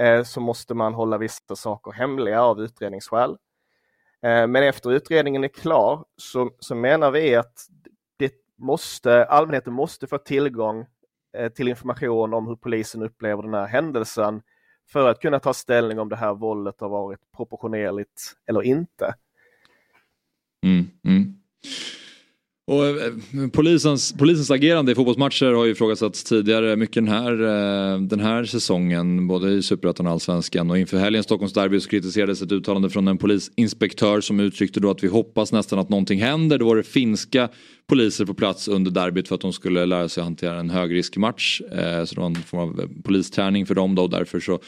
eh, 0.00 0.22
så 0.22 0.40
måste 0.40 0.74
man 0.74 0.94
hålla 0.94 1.18
vissa 1.18 1.56
saker 1.56 1.92
hemliga 1.92 2.42
av 2.42 2.60
utredningsskäl. 2.60 3.30
Eh, 4.22 4.46
men 4.46 4.56
efter 4.56 4.92
utredningen 4.92 5.44
är 5.44 5.48
klar 5.48 6.04
så, 6.16 6.50
så 6.58 6.74
menar 6.74 7.10
vi 7.10 7.34
att 7.34 7.66
det 8.16 8.32
måste, 8.58 9.24
allmänheten 9.24 9.72
måste 9.72 10.06
få 10.06 10.18
tillgång 10.18 10.86
Eh, 11.32 11.48
till 11.48 11.68
information 11.68 12.34
om 12.34 12.46
hur 12.46 12.56
polisen 12.56 13.02
upplever 13.02 13.42
den 13.42 13.54
här 13.54 13.66
händelsen 13.66 14.42
för 14.92 15.08
att 15.08 15.20
kunna 15.20 15.38
ta 15.38 15.54
ställning 15.54 15.98
om 15.98 16.08
det 16.08 16.16
här 16.16 16.34
våldet 16.34 16.80
har 16.80 16.88
varit 16.88 17.20
proportionerligt 17.36 18.22
eller 18.46 18.62
inte. 18.62 19.14
Mm, 20.66 20.86
mm. 21.04 21.34
Och, 22.70 22.86
eh, 22.86 23.12
polisens, 23.52 24.12
polisens 24.12 24.50
agerande 24.50 24.92
i 24.92 24.94
fotbollsmatcher 24.94 25.46
har 25.46 25.64
ju 25.64 25.72
ifrågasatts 25.72 26.24
tidigare 26.24 26.76
mycket 26.76 26.94
den 26.94 27.08
här, 27.08 27.32
eh, 27.32 28.00
den 28.00 28.20
här 28.20 28.44
säsongen. 28.44 29.26
Både 29.26 29.50
i 29.50 29.62
Superettan 29.62 30.06
och 30.06 30.12
Allsvenskan. 30.12 30.70
Och 30.70 30.78
inför 30.78 30.98
helgens 30.98 31.26
Stockholmsderby 31.26 31.80
så 31.80 31.88
kritiserades 31.88 32.42
ett 32.42 32.52
uttalande 32.52 32.90
från 32.90 33.08
en 33.08 33.18
polisinspektör 33.18 34.20
som 34.20 34.40
uttryckte 34.40 34.80
då 34.80 34.90
att 34.90 35.04
vi 35.04 35.08
hoppas 35.08 35.52
nästan 35.52 35.78
att 35.78 35.88
någonting 35.88 36.20
händer. 36.20 36.58
Då 36.58 36.66
var 36.66 36.76
det 36.76 36.82
finska 36.82 37.48
poliser 37.86 38.24
på 38.24 38.34
plats 38.34 38.68
under 38.68 38.90
derbyt 38.90 39.28
för 39.28 39.34
att 39.34 39.40
de 39.40 39.52
skulle 39.52 39.86
lära 39.86 40.08
sig 40.08 40.20
att 40.20 40.26
hantera 40.26 40.60
en 40.60 40.70
högriskmatch. 40.70 41.60
Eh, 41.60 42.04
så 42.04 42.14
det 42.14 42.20
var 42.20 42.26
en 42.26 42.34
form 42.34 42.60
av 42.60 42.88
polisträning 43.04 43.66
för 43.66 43.74
dem 43.74 43.94
då 43.94 44.02
och 44.02 44.10
därför 44.10 44.40
så 44.40 44.60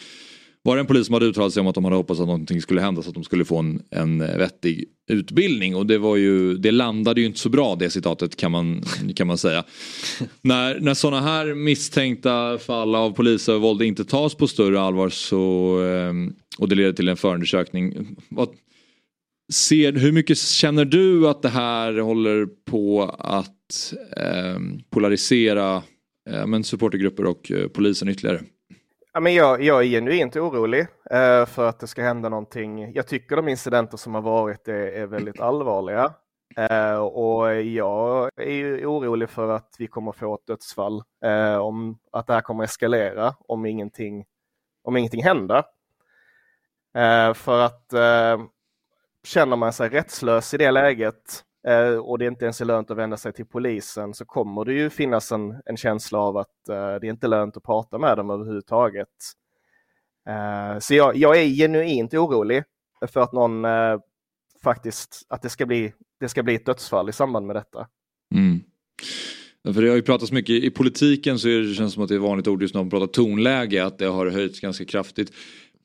var 0.64 0.76
det 0.76 0.80
en 0.80 0.86
polis 0.86 1.06
som 1.06 1.14
hade 1.14 1.26
uttalat 1.26 1.52
sig 1.52 1.60
om 1.60 1.66
att 1.66 1.74
de 1.74 1.84
hade 1.84 1.96
hoppats 1.96 2.20
att 2.20 2.26
någonting 2.26 2.62
skulle 2.62 2.80
hända 2.80 3.02
så 3.02 3.08
att 3.08 3.14
de 3.14 3.24
skulle 3.24 3.44
få 3.44 3.58
en, 3.58 3.82
en 3.90 4.18
vettig 4.18 4.84
utbildning. 5.10 5.76
Och 5.76 5.86
det, 5.86 5.98
var 5.98 6.16
ju, 6.16 6.56
det 6.56 6.70
landade 6.70 7.20
ju 7.20 7.26
inte 7.26 7.38
så 7.38 7.48
bra 7.48 7.76
det 7.76 7.90
citatet 7.90 8.36
kan 8.36 8.52
man, 8.52 8.82
kan 9.16 9.26
man 9.26 9.38
säga. 9.38 9.64
när 10.42 10.80
när 10.80 10.94
sådana 10.94 11.22
här 11.22 11.54
misstänkta 11.54 12.58
fall 12.58 12.94
av 12.94 13.10
polisövervåld 13.10 13.82
inte 13.82 14.04
tas 14.04 14.34
på 14.34 14.46
större 14.46 14.80
allvar 14.80 15.08
så, 15.08 15.76
ehm, 15.80 16.32
och 16.58 16.68
det 16.68 16.74
leder 16.74 16.92
till 16.92 17.08
en 17.08 17.16
förundersökning. 17.16 18.16
Vad, 18.28 18.48
ser, 19.52 19.92
hur 19.92 20.12
mycket 20.12 20.38
känner 20.38 20.84
du 20.84 21.28
att 21.28 21.42
det 21.42 21.48
här 21.48 21.98
håller 21.98 22.46
på 22.46 23.02
att 23.18 23.94
eh, 24.16 24.60
polarisera 24.90 25.82
eh, 26.30 26.46
men 26.46 26.64
supportergrupper 26.64 27.26
och 27.26 27.50
eh, 27.50 27.68
polisen 27.68 28.08
ytterligare? 28.08 28.40
Ja, 29.14 29.20
men 29.20 29.34
jag, 29.34 29.62
jag 29.62 29.82
är 29.82 29.86
genuint 29.88 30.36
orolig 30.36 30.80
eh, 31.10 31.46
för 31.46 31.68
att 31.68 31.80
det 31.80 31.86
ska 31.86 32.02
hända 32.02 32.28
någonting. 32.28 32.92
Jag 32.92 33.06
tycker 33.06 33.36
de 33.36 33.48
incidenter 33.48 33.96
som 33.96 34.14
har 34.14 34.22
varit 34.22 34.68
är, 34.68 34.74
är 34.74 35.06
väldigt 35.06 35.40
allvarliga. 35.40 36.14
Eh, 36.56 36.96
och 36.96 37.54
jag 37.54 38.30
är 38.36 38.86
orolig 38.86 39.30
för 39.30 39.48
att 39.48 39.74
vi 39.78 39.86
kommer 39.86 40.12
få 40.12 40.34
ett 40.34 40.46
dödsfall. 40.46 41.02
Eh, 41.24 41.56
om 41.56 41.98
att 42.12 42.26
det 42.26 42.34
här 42.34 42.40
kommer 42.40 42.64
eskalera 42.64 43.34
om 43.48 43.66
ingenting, 43.66 44.24
om 44.82 44.96
ingenting 44.96 45.22
händer. 45.22 45.64
Eh, 46.96 47.34
för 47.34 47.60
att 47.60 47.92
eh, 47.92 48.44
känner 49.24 49.56
man 49.56 49.72
sig 49.72 49.88
rättslös 49.88 50.54
i 50.54 50.56
det 50.56 50.70
läget 50.70 51.44
eh, 51.68 51.94
och 51.94 52.18
det 52.18 52.26
inte 52.26 52.44
ens 52.44 52.60
är 52.60 52.64
lönt 52.64 52.90
att 52.90 52.96
vända 52.96 53.16
sig 53.16 53.32
till 53.32 53.46
polisen 53.46 54.14
så 54.14 54.24
kommer 54.24 54.64
det 54.64 54.72
ju 54.72 54.90
finnas 54.90 55.32
en, 55.32 55.62
en 55.64 55.76
känsla 55.76 56.18
av 56.18 56.36
att 56.36 56.68
eh, 56.68 56.74
det 56.74 57.06
är 57.06 57.10
inte 57.10 57.28
lönt 57.28 57.56
att 57.56 57.62
prata 57.62 57.98
med 57.98 58.16
dem 58.16 58.30
överhuvudtaget. 58.30 59.08
Eh, 60.28 60.78
så 60.78 60.94
jag, 60.94 61.16
jag, 61.16 61.42
är 61.42 61.46
genuint 61.46 62.14
orolig 62.14 62.64
för 63.06 63.20
att 63.20 63.32
någon 63.32 63.64
eh, 63.64 63.98
faktiskt, 64.62 65.26
att 65.28 65.42
det 65.42 65.48
ska, 65.48 65.66
bli, 65.66 65.92
det 66.20 66.28
ska 66.28 66.42
bli 66.42 66.54
ett 66.54 66.66
dödsfall 66.66 67.08
i 67.08 67.12
samband 67.12 67.46
med 67.46 67.56
detta. 67.56 67.88
Mm. 68.34 68.60
För 69.74 69.82
det 69.82 69.88
har 69.88 69.96
ju 69.96 70.02
pratats 70.02 70.32
mycket, 70.32 70.64
i 70.64 70.70
politiken 70.70 71.38
så 71.38 71.48
är 71.48 71.60
det, 71.60 71.74
känns 71.74 71.92
det 71.92 71.94
som 71.94 72.02
att 72.02 72.08
det 72.08 72.14
är 72.14 72.18
vanligt 72.18 72.48
ord 72.48 72.62
just 72.62 72.74
när 72.74 72.82
man 72.82 72.90
pratar 72.90 73.06
tonläge 73.06 73.84
att 73.84 73.98
det 73.98 74.06
har 74.06 74.26
höjts 74.26 74.60
ganska 74.60 74.84
kraftigt 74.84 75.32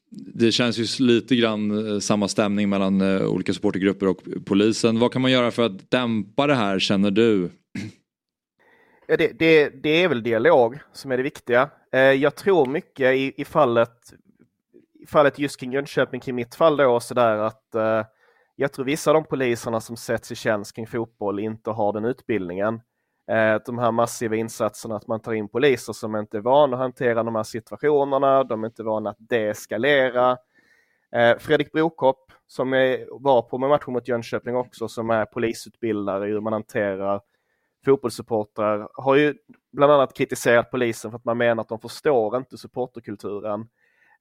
det 0.09 0.51
känns 0.51 0.77
ju 0.77 1.05
lite 1.05 1.35
grann 1.35 1.87
eh, 1.87 1.99
samma 1.99 2.27
stämning 2.27 2.69
mellan 2.69 3.01
eh, 3.01 3.25
olika 3.25 3.53
supportergrupper 3.53 4.07
och 4.07 4.21
polisen. 4.45 4.99
Vad 4.99 5.13
kan 5.13 5.21
man 5.21 5.31
göra 5.31 5.51
för 5.51 5.65
att 5.65 5.91
dämpa 5.91 6.47
det 6.47 6.55
här 6.55 6.79
känner 6.79 7.11
du? 7.11 7.49
Det, 9.07 9.39
det, 9.39 9.69
det 9.83 10.03
är 10.03 10.07
väl 10.07 10.23
dialog 10.23 10.79
som 10.93 11.11
är 11.11 11.17
det 11.17 11.23
viktiga. 11.23 11.69
Eh, 11.91 11.99
jag 11.99 12.35
tror 12.35 12.65
mycket 12.65 13.15
i, 13.15 13.33
i 13.37 13.45
fallet, 13.45 14.13
i 15.03 15.07
fallet 15.07 15.39
just 15.39 15.59
kring 15.59 15.71
Jönköping, 15.71 16.19
kring 16.19 16.35
mitt 16.35 16.55
fall 16.55 16.77
då, 16.77 16.99
så 16.99 17.13
där 17.13 17.37
att 17.37 17.63
jag 18.55 18.73
tror 18.73 18.85
vissa 18.85 19.11
av 19.11 19.13
de 19.13 19.23
poliserna 19.23 19.81
som 19.81 19.97
sätts 19.97 20.31
i 20.31 20.35
tjänst 20.35 20.75
kring 20.75 20.87
fotboll 20.87 21.39
inte 21.39 21.69
har 21.69 21.93
den 21.93 22.05
utbildningen. 22.05 22.79
Eh, 23.27 23.61
de 23.65 23.77
här 23.77 23.91
massiva 23.91 24.35
insatserna 24.35 24.95
att 24.95 25.07
man 25.07 25.19
tar 25.19 25.33
in 25.33 25.47
poliser 25.47 25.93
som 25.93 26.15
inte 26.15 26.37
är 26.37 26.41
vana 26.41 26.75
att 26.75 26.81
hantera 26.81 27.23
de 27.23 27.35
här 27.35 27.43
situationerna, 27.43 28.43
de 28.43 28.63
är 28.63 28.67
inte 28.67 28.83
vana 28.83 29.09
att 29.09 29.17
deeskalera. 29.19 30.37
Eh, 31.15 31.37
Fredrik 31.37 31.71
Brokopp 31.71 32.31
som 32.47 32.73
är, 32.73 33.07
var 33.11 33.41
på 33.41 33.57
med 33.57 33.69
matchen 33.69 33.93
mot 33.93 34.07
Jönköping 34.07 34.55
också, 34.55 34.87
som 34.87 35.09
är 35.09 35.25
polisutbildare 35.25 36.27
i 36.27 36.31
hur 36.31 36.41
man 36.41 36.53
hanterar 36.53 37.21
fotbollssupportrar, 37.85 38.89
har 38.93 39.15
ju 39.15 39.35
bland 39.71 39.91
annat 39.91 40.13
kritiserat 40.13 40.71
polisen 40.71 41.11
för 41.11 41.17
att 41.17 41.25
man 41.25 41.37
menar 41.37 41.61
att 41.61 41.69
de 41.69 41.79
förstår 41.79 42.37
inte 42.37 42.57
supporterkulturen. 42.57 43.67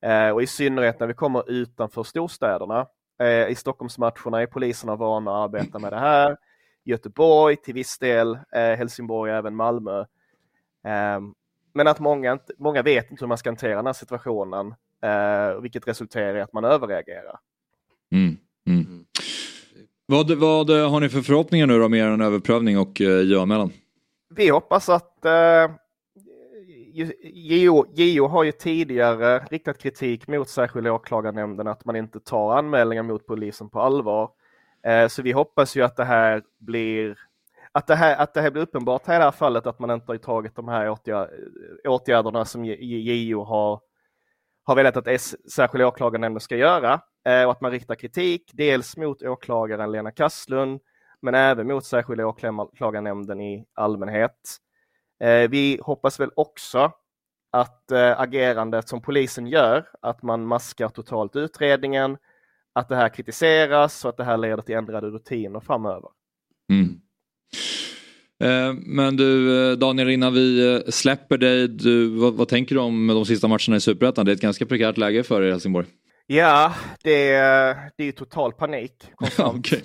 Eh, 0.02 0.30
och 0.30 0.42
i 0.42 0.46
synnerhet 0.46 1.00
när 1.00 1.06
vi 1.06 1.14
kommer 1.14 1.50
utanför 1.50 2.02
storstäderna. 2.02 2.86
Eh, 3.20 3.48
I 3.48 3.54
Stockholmsmatcherna 3.54 4.42
är 4.42 4.46
poliserna 4.46 4.96
vana 4.96 5.30
att 5.30 5.44
arbeta 5.44 5.78
med 5.78 5.92
det 5.92 5.98
här. 5.98 6.36
Göteborg, 6.86 7.56
till 7.56 7.74
viss 7.74 7.98
del 7.98 8.34
eh, 8.34 8.60
Helsingborg 8.60 9.32
och 9.32 9.38
även 9.38 9.56
Malmö. 9.56 10.00
Eh, 10.84 11.20
men 11.74 11.88
att 11.88 12.00
många, 12.00 12.38
många 12.58 12.82
vet 12.82 13.10
inte 13.10 13.24
hur 13.24 13.28
man 13.28 13.38
ska 13.38 13.50
hantera 13.50 13.76
den 13.76 13.86
här 13.86 13.92
situationen, 13.92 14.74
eh, 15.02 15.60
vilket 15.60 15.88
resulterar 15.88 16.36
i 16.36 16.40
att 16.40 16.52
man 16.52 16.64
överreagerar. 16.64 17.38
Mm, 18.12 18.36
mm. 18.66 19.04
Vad, 20.06 20.30
vad 20.30 20.70
har 20.70 21.00
ni 21.00 21.08
för 21.08 21.20
förhoppningar 21.20 21.66
nu 21.66 21.78
då 21.78 21.88
med 21.88 22.00
er 22.00 22.22
överprövning 22.22 22.78
och 22.78 23.00
eh, 23.00 23.20
JO-anmälan? 23.20 23.72
Vi 24.28 24.48
hoppas 24.48 24.88
att 24.88 25.24
eh, 25.24 25.70
JO, 27.22 27.86
JO 27.94 28.26
har 28.26 28.44
ju 28.44 28.52
tidigare 28.52 29.38
riktat 29.38 29.78
kritik 29.78 30.28
mot 30.28 30.48
särskilda 30.48 30.92
åklagarnämnden 30.92 31.66
att 31.66 31.84
man 31.84 31.96
inte 31.96 32.20
tar 32.20 32.58
anmälningar 32.58 33.02
mot 33.02 33.26
polisen 33.26 33.68
på 33.68 33.80
allvar. 33.80 34.30
Eh, 34.86 35.08
så 35.08 35.22
vi 35.22 35.32
hoppas 35.32 35.76
ju 35.76 35.82
att 35.82 35.96
det 35.96 36.04
här 36.04 36.42
blir 36.58 37.18
att 37.72 37.86
det 37.86 37.94
här, 37.94 38.16
att 38.16 38.34
det 38.34 38.40
här 38.40 38.50
blir 38.50 38.62
uppenbart 38.62 39.06
här 39.06 39.14
i 39.14 39.18
det 39.18 39.24
här 39.24 39.30
fallet 39.30 39.66
att 39.66 39.78
man 39.78 39.90
inte 39.90 40.12
har 40.12 40.16
tagit 40.16 40.56
de 40.56 40.68
här 40.68 40.96
åtgärderna 41.88 42.44
som 42.44 42.64
JO 42.64 43.44
har, 43.44 43.80
har 44.64 44.76
velat 44.76 44.96
att 44.96 45.06
S, 45.06 45.36
särskilda 45.52 45.86
åklagarnämnden 45.86 46.40
ska 46.40 46.56
göra 46.56 47.00
eh, 47.24 47.44
och 47.44 47.50
att 47.50 47.60
man 47.60 47.70
riktar 47.70 47.94
kritik 47.94 48.50
dels 48.52 48.96
mot 48.96 49.22
åklagaren 49.22 49.92
Lena 49.92 50.10
Kasslund 50.10 50.80
men 51.22 51.34
även 51.34 51.66
mot 51.66 51.84
särskilda 51.84 52.26
åklagarnämnden 52.26 53.40
i 53.40 53.66
allmänhet. 53.74 54.56
Eh, 55.20 55.50
vi 55.50 55.80
hoppas 55.82 56.20
väl 56.20 56.30
också 56.36 56.92
att 57.52 57.92
agerandet 58.16 58.88
som 58.88 59.02
polisen 59.02 59.46
gör, 59.46 59.88
att 60.02 60.22
man 60.22 60.46
maskar 60.46 60.88
totalt 60.88 61.36
utredningen, 61.36 62.18
att 62.76 62.88
det 62.88 62.96
här 62.96 63.08
kritiseras 63.08 64.04
och 64.04 64.08
att 64.08 64.16
det 64.16 64.24
här 64.24 64.36
leder 64.36 64.62
till 64.62 64.74
ändrade 64.74 65.06
rutiner 65.06 65.60
framöver. 65.60 66.10
Mm. 66.72 67.00
Eh, 68.44 68.74
men 68.86 69.16
du 69.16 69.60
eh, 69.70 69.78
Daniel, 69.78 70.08
innan 70.08 70.34
vi 70.34 70.74
eh, 70.74 70.90
släpper 70.90 71.38
dig, 71.38 71.68
du, 71.68 72.08
vad, 72.08 72.34
vad, 72.34 72.48
tänker 72.48 72.74
du 72.74 72.80
om 72.80 73.06
de 73.06 73.24
sista 73.24 73.48
matcherna 73.48 73.76
i 73.76 73.80
Superettan? 73.80 74.26
Det 74.26 74.32
är 74.32 74.34
ett 74.34 74.40
ganska 74.40 74.66
prekärt 74.66 74.96
läge 74.96 75.22
för 75.22 75.42
er 75.42 75.46
i 75.46 75.50
Helsingborg. 75.50 75.86
Ja, 76.26 76.74
det 77.02 77.32
är, 77.32 77.90
det 77.96 78.04
är 78.04 78.12
total 78.12 78.52
panik 78.52 78.92
okay. 79.38 79.80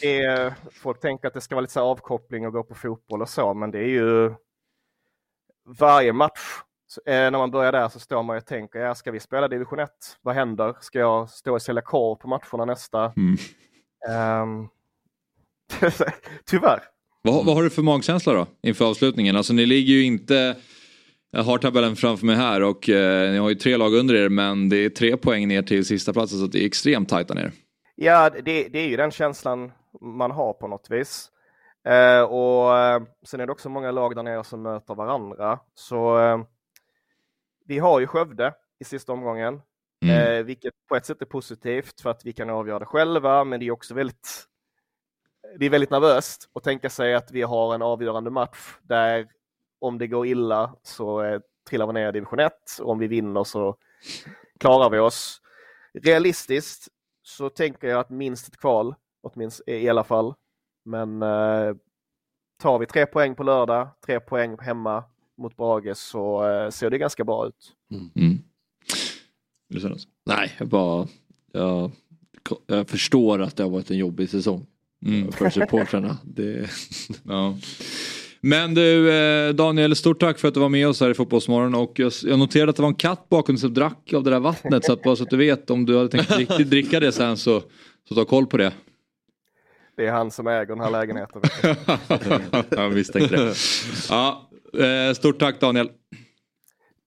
det 0.00 0.18
är, 0.20 0.54
folk 0.72 1.00
tänker 1.00 1.28
att 1.28 1.34
det 1.34 1.40
ska 1.40 1.54
vara 1.54 1.60
lite 1.60 1.72
så 1.72 1.80
avkoppling 1.80 2.46
och 2.46 2.52
gå 2.52 2.62
på 2.62 2.74
fotboll 2.74 3.22
och 3.22 3.28
så, 3.28 3.54
men 3.54 3.70
det 3.70 3.78
är 3.78 3.88
ju 3.88 4.34
varje 5.78 6.12
match 6.12 6.40
så, 6.90 7.00
eh, 7.06 7.30
när 7.30 7.30
man 7.30 7.50
börjar 7.50 7.72
där 7.72 7.88
så 7.88 8.00
står 8.00 8.22
man 8.22 8.36
och 8.36 8.46
tänker, 8.46 8.78
ja, 8.78 8.94
ska 8.94 9.10
vi 9.10 9.20
spela 9.20 9.48
division 9.48 9.78
1? 9.78 9.90
Vad 10.22 10.34
händer? 10.34 10.74
Ska 10.80 10.98
jag 10.98 11.30
stå 11.30 11.52
och 11.52 11.62
sälja 11.62 11.82
korv 11.82 12.16
på 12.16 12.28
matcherna 12.28 12.64
nästa? 12.64 13.12
Mm. 13.16 13.36
Um, 14.42 14.68
tyvärr. 16.44 16.82
Vad, 17.22 17.46
vad, 17.46 17.56
har 17.56 17.62
du 17.62 17.70
för 17.70 17.82
magkänsla 17.82 18.32
då 18.32 18.46
inför 18.62 18.84
avslutningen? 18.84 19.36
Alltså 19.36 19.52
ni 19.52 19.66
ligger 19.66 19.94
ju 19.94 20.04
inte, 20.04 20.56
jag 21.30 21.42
har 21.42 21.58
tabellen 21.58 21.96
framför 21.96 22.26
mig 22.26 22.36
här 22.36 22.62
och 22.62 22.88
eh, 22.88 23.32
ni 23.32 23.38
har 23.38 23.48
ju 23.48 23.54
tre 23.54 23.76
lag 23.76 23.94
under 23.94 24.14
er 24.14 24.28
men 24.28 24.68
det 24.68 24.76
är 24.76 24.90
tre 24.90 25.16
poäng 25.16 25.48
ner 25.48 25.62
till 25.62 25.84
sista 25.84 26.12
platsen 26.12 26.38
så 26.38 26.46
det 26.46 26.62
är 26.62 26.66
extremt 26.66 27.08
tajta 27.08 27.34
ner. 27.34 27.52
Ja, 27.94 28.30
det, 28.30 28.68
det 28.68 28.78
är 28.78 28.88
ju 28.88 28.96
den 28.96 29.10
känslan 29.10 29.72
man 30.00 30.30
har 30.30 30.52
på 30.52 30.68
något 30.68 30.90
vis. 30.90 31.30
Eh, 31.88 32.22
och 32.22 32.78
eh, 32.78 33.02
sen 33.26 33.40
är 33.40 33.46
det 33.46 33.52
också 33.52 33.68
många 33.68 33.90
lag 33.90 34.16
där 34.16 34.22
nere 34.22 34.44
som 34.44 34.62
möter 34.62 34.94
varandra. 34.94 35.58
Så 35.74 36.18
eh, 36.18 36.38
vi 37.68 37.78
har 37.78 38.00
ju 38.00 38.06
Skövde 38.06 38.54
i 38.80 38.84
sista 38.84 39.12
omgången. 39.12 39.60
Mm. 40.02 40.38
Eh, 40.38 40.42
vilket 40.44 40.74
på 40.88 40.96
ett 40.96 41.06
sätt 41.06 41.22
är 41.22 41.26
positivt 41.26 42.00
för 42.00 42.10
att 42.10 42.24
vi 42.24 42.32
kan 42.32 42.50
avgöra 42.50 42.78
det 42.78 42.86
själva, 42.86 43.44
men 43.44 43.60
det 43.60 43.66
är 43.66 43.70
också 43.70 43.94
väldigt 43.94 44.44
det 45.58 45.66
är 45.66 45.70
väldigt 45.70 45.90
nervöst 45.90 46.50
att 46.54 46.62
tänka 46.64 46.90
sig 46.90 47.14
att 47.14 47.30
vi 47.30 47.42
har 47.42 47.74
en 47.74 47.82
avgörande 47.82 48.30
match 48.30 48.76
där 48.82 49.28
om 49.80 49.98
det 49.98 50.06
går 50.06 50.26
illa 50.26 50.74
så 50.82 51.22
eh, 51.22 51.40
trillar 51.68 51.86
vi 51.86 51.92
ner 51.92 52.08
i 52.08 52.12
division 52.12 52.38
1 52.38 52.52
och 52.80 52.90
om 52.90 52.98
vi 52.98 53.06
vinner 53.06 53.44
så 53.44 53.76
klarar 54.60 54.90
vi 54.90 54.98
oss. 54.98 55.40
Realistiskt 56.02 56.88
så 57.22 57.50
tänker 57.50 57.88
jag 57.88 58.00
att 58.00 58.10
minst 58.10 58.48
ett 58.48 58.56
kval, 58.56 58.94
åtminstone 59.22 59.76
i 59.76 59.88
alla 59.88 60.04
fall. 60.04 60.34
Men 60.84 61.22
eh, 61.22 61.74
tar 62.62 62.78
vi 62.78 62.86
tre 62.86 63.06
poäng 63.06 63.34
på 63.34 63.42
lördag, 63.42 63.88
tre 64.06 64.20
poäng 64.20 64.58
hemma 64.58 65.04
mot 65.38 65.56
Brage 65.56 65.96
så 65.96 66.50
eh, 66.50 66.70
ser 66.70 66.90
det 66.90 66.98
ganska 66.98 67.24
bra 67.24 67.46
ut. 67.46 67.72
Mm. 68.16 68.38
Lucianus? 69.74 70.08
Nej, 70.26 70.52
jag 70.58 70.68
bara... 70.68 71.08
Jag, 71.52 71.90
jag 72.66 72.88
förstår 72.88 73.42
att 73.42 73.56
det 73.56 73.62
har 73.62 73.70
varit 73.70 73.90
en 73.90 73.98
jobbig 73.98 74.30
säsong. 74.30 74.66
Mm. 75.06 75.32
För 75.32 75.50
supportrarna. 75.50 76.18
Det, 76.24 76.70
Ja. 77.22 77.56
Men 78.40 78.74
du 78.74 79.12
eh, 79.12 79.54
Daniel, 79.54 79.96
stort 79.96 80.20
tack 80.20 80.38
för 80.38 80.48
att 80.48 80.54
du 80.54 80.60
var 80.60 80.68
med 80.68 80.88
oss 80.88 81.00
här 81.00 81.10
i 81.10 81.14
Fotbollsmorgon 81.14 81.74
och 81.74 81.92
jag, 81.98 82.12
jag 82.24 82.38
noterade 82.38 82.70
att 82.70 82.76
det 82.76 82.82
var 82.82 82.88
en 82.88 82.94
katt 82.94 83.28
bakom 83.28 83.54
dig 83.54 83.60
som 83.60 83.74
drack 83.74 84.12
av 84.12 84.24
det 84.24 84.30
där 84.30 84.40
vattnet 84.40 84.84
så 84.84 84.92
att 84.92 85.02
bara 85.02 85.16
så 85.16 85.22
att 85.22 85.30
du 85.30 85.36
vet 85.36 85.70
om 85.70 85.86
du 85.86 85.96
hade 85.96 86.08
tänkt 86.08 86.38
riktigt 86.38 86.70
dricka 86.70 87.00
det 87.00 87.12
sen 87.12 87.36
så, 87.36 87.62
så 88.08 88.14
ta 88.14 88.24
koll 88.24 88.46
på 88.46 88.56
det. 88.56 88.72
Det 89.96 90.06
är 90.06 90.12
han 90.12 90.30
som 90.30 90.46
äger 90.46 90.66
den 90.66 90.80
här 90.80 90.90
lägenheten. 90.90 91.42
jag 92.70 92.92
misstänkte 92.92 93.36
det. 93.36 93.54
Ja, 94.10 94.47
stort 95.14 95.38
tack 95.38 95.60
Daniel. 95.60 95.90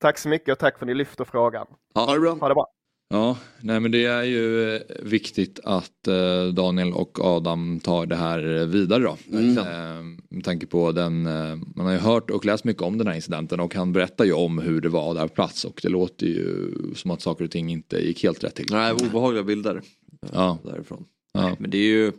Tack 0.01 0.18
så 0.18 0.30
mycket 0.30 0.51
och 0.51 0.59
tack 0.59 0.78
för 0.80 0.86
att 0.86 0.88
ni 0.88 0.93
lyfter 0.95 1.26
frågan. 1.26 1.68
Ha 1.95 2.14
det 2.14 2.20
bra. 2.20 2.34
Ha 2.34 2.47
det 2.47 2.55
bra. 2.55 2.68
Ja, 3.14 3.38
nej 3.62 3.80
men 3.80 3.91
det 3.91 4.05
är 4.05 4.24
ju 4.24 4.76
eh, 4.76 4.82
viktigt 5.03 5.59
att 5.64 6.07
eh, 6.07 6.45
Daniel 6.53 6.93
och 6.93 7.20
Adam 7.20 7.80
tar 7.80 8.05
det 8.05 8.16
här 8.16 8.55
eh, 8.62 8.66
vidare 8.66 9.03
då. 9.03 9.18
Mm. 9.32 9.57
Eh, 9.57 10.03
med 10.30 10.43
tanke 10.43 10.66
på 10.66 10.91
den, 10.91 11.26
eh, 11.26 11.55
man 11.76 11.86
har 11.86 11.93
ju 11.93 11.99
hört 11.99 12.30
och 12.30 12.45
läst 12.45 12.64
mycket 12.64 12.84
om 12.84 12.97
den 12.97 13.07
här 13.07 13.16
incidenten 13.16 13.59
och 13.59 13.76
han 13.76 13.93
berättar 13.93 14.26
ju 14.26 14.34
om 14.34 14.59
hur 14.59 14.82
det 14.82 14.89
var 14.89 15.14
där 15.14 15.28
på 15.28 15.34
plats 15.34 15.66
och 15.66 15.80
det 15.84 15.89
låter 15.89 16.26
ju 16.26 16.72
som 16.95 17.12
att 17.12 17.22
saker 17.22 17.45
och 17.45 17.51
ting 17.51 17.72
inte 17.72 17.97
gick 17.97 18.24
helt 18.24 18.43
rätt 18.43 18.55
till. 18.55 18.66
nej, 18.72 18.93
obehagliga 18.93 19.43
bilder 19.43 19.82
Ja, 20.34 20.57
därifrån. 20.64 21.05
Ja. 21.34 21.56
Men 21.60 21.70
det 21.72 21.78
är 21.78 21.88
ju 21.90 22.12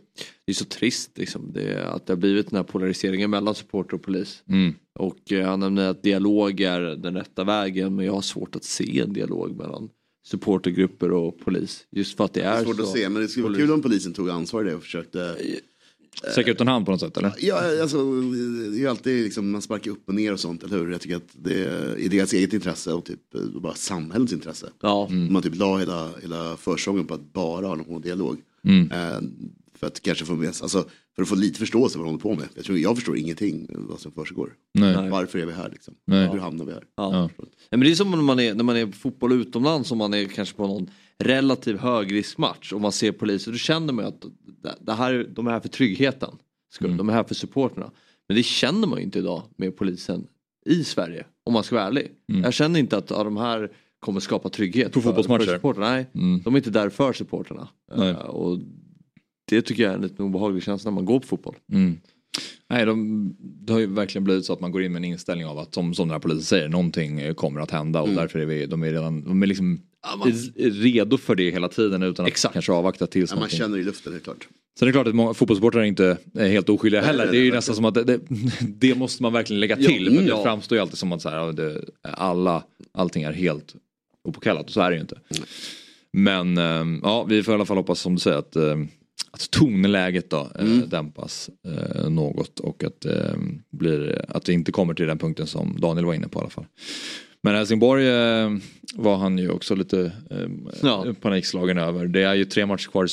det 0.45 0.51
är 0.51 0.53
så 0.53 0.65
trist 0.65 1.17
liksom. 1.17 1.51
Det, 1.53 1.85
att 1.87 2.05
det 2.05 2.13
har 2.13 2.17
blivit 2.17 2.49
den 2.49 2.57
här 2.57 2.63
polariseringen 2.63 3.29
mellan 3.29 3.55
supporter 3.55 3.93
och 3.95 4.01
polis. 4.03 4.43
Mm. 4.49 4.73
Och 4.99 5.31
eh, 5.31 5.47
han 5.47 5.59
nämner 5.59 5.89
att 5.89 6.03
dialog 6.03 6.61
är 6.61 6.79
den 6.81 7.15
rätta 7.15 7.43
vägen 7.43 7.95
men 7.95 8.05
jag 8.05 8.13
har 8.13 8.21
svårt 8.21 8.55
att 8.55 8.63
se 8.63 8.99
en 8.99 9.13
dialog 9.13 9.55
mellan 9.57 9.89
supportergrupper 10.27 11.11
och 11.11 11.39
polis. 11.39 11.85
Just 11.91 12.17
för 12.17 12.25
att 12.25 12.33
det 12.33 12.39
Det 12.41 12.45
är, 12.47 12.59
är 12.59 12.63
svårt 12.63 12.75
så. 12.77 12.83
att 12.83 12.89
se 12.89 13.09
men 13.09 13.21
det 13.21 13.27
skulle 13.27 13.47
vara 13.47 13.55
kul 13.57 13.71
om 13.71 13.81
polisen 13.81 14.13
tog 14.13 14.29
ansvar 14.29 14.61
i 14.61 14.69
det 14.69 14.75
och 14.75 14.83
försökte. 14.83 15.35
Sträcka 16.31 16.51
ut 16.51 16.61
en 16.61 16.67
hand 16.67 16.85
på 16.85 16.91
något 16.91 16.99
sätt 16.99 17.17
eller? 17.17 17.33
Ja, 17.39 17.81
alltså, 17.81 18.21
det 18.21 18.37
är 18.75 18.79
ju 18.79 18.87
alltid 18.87 19.23
liksom, 19.23 19.51
man 19.51 19.61
sparkar 19.61 19.91
upp 19.91 20.07
och 20.07 20.15
ner 20.15 20.33
och 20.33 20.39
sånt, 20.39 20.63
eller 20.63 20.77
hur? 20.77 20.91
Jag 20.91 21.01
tycker 21.01 21.15
att 21.15 21.29
det 21.33 21.63
är 21.65 21.95
i 21.97 22.07
deras 22.07 22.33
eget 22.33 22.53
intresse 22.53 22.93
och 22.93 23.05
typ 23.05 23.35
eh, 23.35 23.41
bara 23.61 23.73
samhällets 23.73 24.33
intresse. 24.33 24.69
Ja, 24.81 25.09
Man 25.29 25.41
typ 25.41 25.55
la 25.55 25.77
hela, 25.77 26.09
hela 26.21 26.57
försäsongen 26.57 27.05
på 27.05 27.13
att 27.13 27.33
bara 27.33 27.67
ha 27.67 27.75
någon 27.75 28.01
dialog. 28.01 28.37
Mm. 28.67 28.91
Eh, 28.91 29.21
för 29.75 29.87
att 29.87 30.01
kanske 30.01 30.25
få 30.25 30.35
med, 30.35 30.47
alltså, 30.47 30.85
för 31.15 31.21
att 31.23 31.29
få 31.29 31.35
lite 31.35 31.59
förståelse 31.59 31.93
för 31.93 31.99
vad 31.99 32.07
de 32.07 32.21
håller 32.21 32.35
på 32.35 32.41
med. 32.41 32.49
Jag, 32.55 32.65
tror, 32.65 32.77
jag 32.77 32.95
förstår 32.95 33.17
ingenting 33.17 33.67
vad 33.69 33.99
som 33.99 34.11
försiggår. 34.11 34.53
Nej. 34.73 35.09
Varför 35.09 35.39
är 35.39 35.45
vi 35.45 35.51
här 35.53 35.69
liksom? 35.69 35.93
Nej. 36.07 36.27
Hur 36.29 36.39
hamnar 36.39 36.65
vi 36.65 36.71
här? 36.73 36.83
ja. 36.95 37.13
Ja. 37.13 37.29
Ja, 37.69 37.77
men 37.77 37.79
det 37.79 37.91
är 37.91 37.95
som 37.95 38.11
när 38.11 38.17
man 38.17 38.39
är, 38.39 38.53
när 38.53 38.63
man 38.63 38.75
är 38.77 38.85
på 38.85 38.91
fotboll 38.91 39.31
utomlands 39.41 39.91
och 39.91 39.97
man 39.97 40.13
är 40.13 40.25
kanske 40.25 40.55
på 40.55 40.67
någon 40.67 40.89
relativ 41.19 41.77
högriskmatch 41.77 42.73
och 42.73 42.81
man 42.81 42.91
ser 42.91 43.11
poliser. 43.11 43.51
Då 43.51 43.57
känner 43.57 43.93
man 43.93 44.05
att 44.05 44.21
det- 44.21 44.75
det 44.81 44.93
här, 44.93 45.27
de 45.35 45.47
är 45.47 45.51
här 45.51 45.59
för 45.59 45.69
tryggheten. 45.69 46.35
skull. 46.73 46.87
Mm. 46.87 46.97
De 46.97 47.09
är 47.09 47.13
här 47.13 47.23
för 47.23 47.35
supporterna. 47.35 47.91
Men 48.27 48.37
det 48.37 48.43
känner 48.43 48.87
man 48.87 48.99
ju 48.99 49.05
inte 49.05 49.19
idag 49.19 49.43
med 49.57 49.77
polisen 49.77 50.27
i 50.65 50.83
Sverige. 50.83 51.25
Om 51.43 51.53
man 51.53 51.63
ska 51.63 51.75
vara 51.75 51.85
ärlig. 51.87 52.11
Mm. 52.29 52.43
Jag 52.43 52.53
känner 52.53 52.79
inte 52.79 52.97
att 52.97 53.09
ja, 53.09 53.23
de 53.23 53.37
här 53.37 53.71
kommer 54.03 54.19
skapa 54.19 54.49
trygghet. 54.49 54.91
På 54.91 55.01
för- 55.01 55.09
fotbollsmatcher? 55.09 55.59
För. 55.59 55.73
Nej, 55.79 56.05
Mm. 56.15 56.41
de 56.43 56.53
är 56.53 56.57
inte 56.57 56.69
där 56.69 56.89
för 56.89 57.13
supporterna. 57.13 57.67
Nej. 57.95 58.09
Eh, 58.09 58.15
och 58.17 58.59
det 59.49 59.61
tycker 59.61 59.83
jag 59.83 59.91
är 59.91 59.95
en 59.95 60.01
lite 60.01 60.23
obehaglig 60.23 60.63
känsla 60.63 60.91
när 60.91 60.95
man 60.95 61.05
går 61.05 61.19
på 61.19 61.27
fotboll. 61.27 61.55
Mm. 61.73 61.97
Nej, 62.69 62.85
de, 62.85 63.29
det 63.39 63.73
har 63.73 63.79
ju 63.79 63.85
verkligen 63.85 64.23
blivit 64.23 64.45
så 64.45 64.53
att 64.53 64.59
man 64.59 64.71
går 64.71 64.83
in 64.83 64.91
med 64.91 64.99
en 64.99 65.03
inställning 65.03 65.47
av 65.47 65.57
att 65.59 65.73
som, 65.73 65.93
som 65.93 66.07
den 66.07 66.11
här 66.13 66.19
polisen 66.19 66.43
säger, 66.43 66.69
någonting 66.69 67.19
eh, 67.19 67.33
kommer 67.33 67.61
att 67.61 67.71
hända 67.71 68.01
och 68.01 68.09
därför 68.09 68.39
är 68.39 68.45
vi, 68.45 68.65
de 68.65 68.83
är 68.83 68.91
redan, 68.91 69.23
de 69.23 69.43
är 69.43 69.47
liksom 69.47 69.79
är 70.55 70.69
redo 70.71 71.17
för 71.17 71.35
det 71.35 71.51
hela 71.51 71.67
tiden 71.67 72.03
utan 72.03 72.25
att 72.25 72.31
Exakt. 72.31 72.53
kanske 72.53 72.71
avvakta 72.71 73.07
tills 73.07 73.29
Ja, 73.31 73.35
man 73.35 73.39
någonting. 73.39 73.59
känner 73.59 73.77
i 73.77 73.83
luften, 73.83 74.11
det 74.13 74.17
är 74.19 74.23
klart. 74.23 74.47
Sen 74.79 74.85
är 74.87 74.91
det 74.91 74.93
klart 74.93 75.07
att 75.07 75.15
många 75.15 75.33
fotbollssportare 75.33 75.87
inte 75.87 76.17
är 76.33 76.47
helt 76.47 76.69
oskyldiga 76.69 77.01
Nej, 77.01 77.07
heller. 77.07 77.23
nej, 77.25 77.31
Det 77.31 77.37
är 77.37 77.43
ju 77.43 77.49
nej, 77.49 77.57
nästan 77.57 77.75
som 77.75 77.85
att 77.85 77.93
det, 77.93 78.03
det, 78.03 78.19
det 78.67 78.95
måste 78.95 79.23
man 79.23 79.33
verkligen 79.33 79.59
lägga 79.59 79.77
Ja, 79.79 79.87
till. 79.87 80.05
Men 80.11 80.23
det 80.23 80.29
ja. 80.29 80.43
framstår 80.43 80.75
ju 80.75 80.81
alltid 80.81 80.97
som 80.97 81.11
att 81.11 81.21
så 81.21 81.29
här, 81.29 81.37
ja, 81.37 81.51
det, 81.51 81.85
alla, 82.01 82.63
allting 82.91 83.23
är 83.23 83.31
helt 83.33 83.75
opåkallat 84.23 84.65
och 84.65 84.71
så 84.71 84.81
är 84.81 84.89
det 84.89 84.95
ju 84.95 85.01
inte. 85.01 85.19
Men 86.13 86.57
eh, 86.57 86.99
ja, 87.03 87.23
vi 87.23 87.43
får 87.43 87.51
i 87.53 87.55
alla 87.55 87.65
fall 87.65 87.77
hoppas 87.77 87.99
som 87.99 88.13
du 88.15 88.19
säger 88.19 88.37
att, 88.37 88.55
eh, 88.55 88.77
att 89.31 89.51
tonläget 89.51 90.29
då 90.29 90.51
eh, 90.59 90.65
dämpas 90.65 91.49
eh, 91.67 92.09
något 92.09 92.59
och 92.59 92.83
att, 92.83 93.05
blir, 93.71 94.25
att 94.29 94.45
det 94.45 94.53
inte 94.53 94.71
kommer 94.71 94.93
till 94.93 95.07
den 95.07 95.17
punkten 95.17 95.47
som 95.47 95.77
Daniel 95.79 96.05
var 96.05 96.13
inne 96.13 96.27
på 96.27 96.39
i 96.39 96.41
alla 96.41 96.49
fall. 96.49 96.65
Men 97.45 97.55
Helsingborg 97.55 98.05
var 98.95 99.17
han 99.17 99.37
ju 99.37 99.49
också 99.49 99.75
lite 99.75 100.11
Ja. 100.81 101.05
panikslagen 101.21 101.77
över. 101.77 102.07
Det 102.07 102.23
är 102.23 102.33
ju 102.33 102.45
tre 102.45 102.65
matcher 102.65 102.89
kvar 102.89 103.07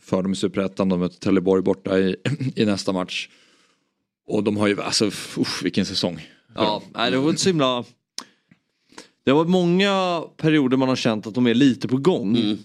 för 0.00 0.22
dem 0.22 0.32
i 0.32 0.36
Superettan. 0.36 0.88
De 0.88 1.00
möter 1.00 1.18
Trelleborg 1.18 1.62
borta 1.62 1.98
i, 1.98 2.16
i 2.56 2.64
nästa 2.64 2.92
match. 2.92 3.28
Och 4.26 4.44
de 4.44 4.56
har 4.56 4.66
ju, 4.68 4.82
alltså 4.82 5.06
usch, 5.06 5.64
vilken 5.64 5.86
säsong. 5.86 6.28
Ja, 6.54 6.82
nej, 6.94 7.10
det 7.10 7.18
var 7.18 7.30
inte 7.30 7.42
så 7.42 7.48
himla... 7.48 7.84
Det 9.26 9.32
har 9.32 9.36
varit 9.36 9.50
många 9.50 10.22
perioder 10.36 10.76
man 10.76 10.88
har 10.88 10.96
känt 10.96 11.26
att 11.26 11.34
de 11.34 11.46
är 11.46 11.54
lite 11.54 11.88
på 11.88 11.96
gång. 11.96 12.36
Mm. 12.36 12.58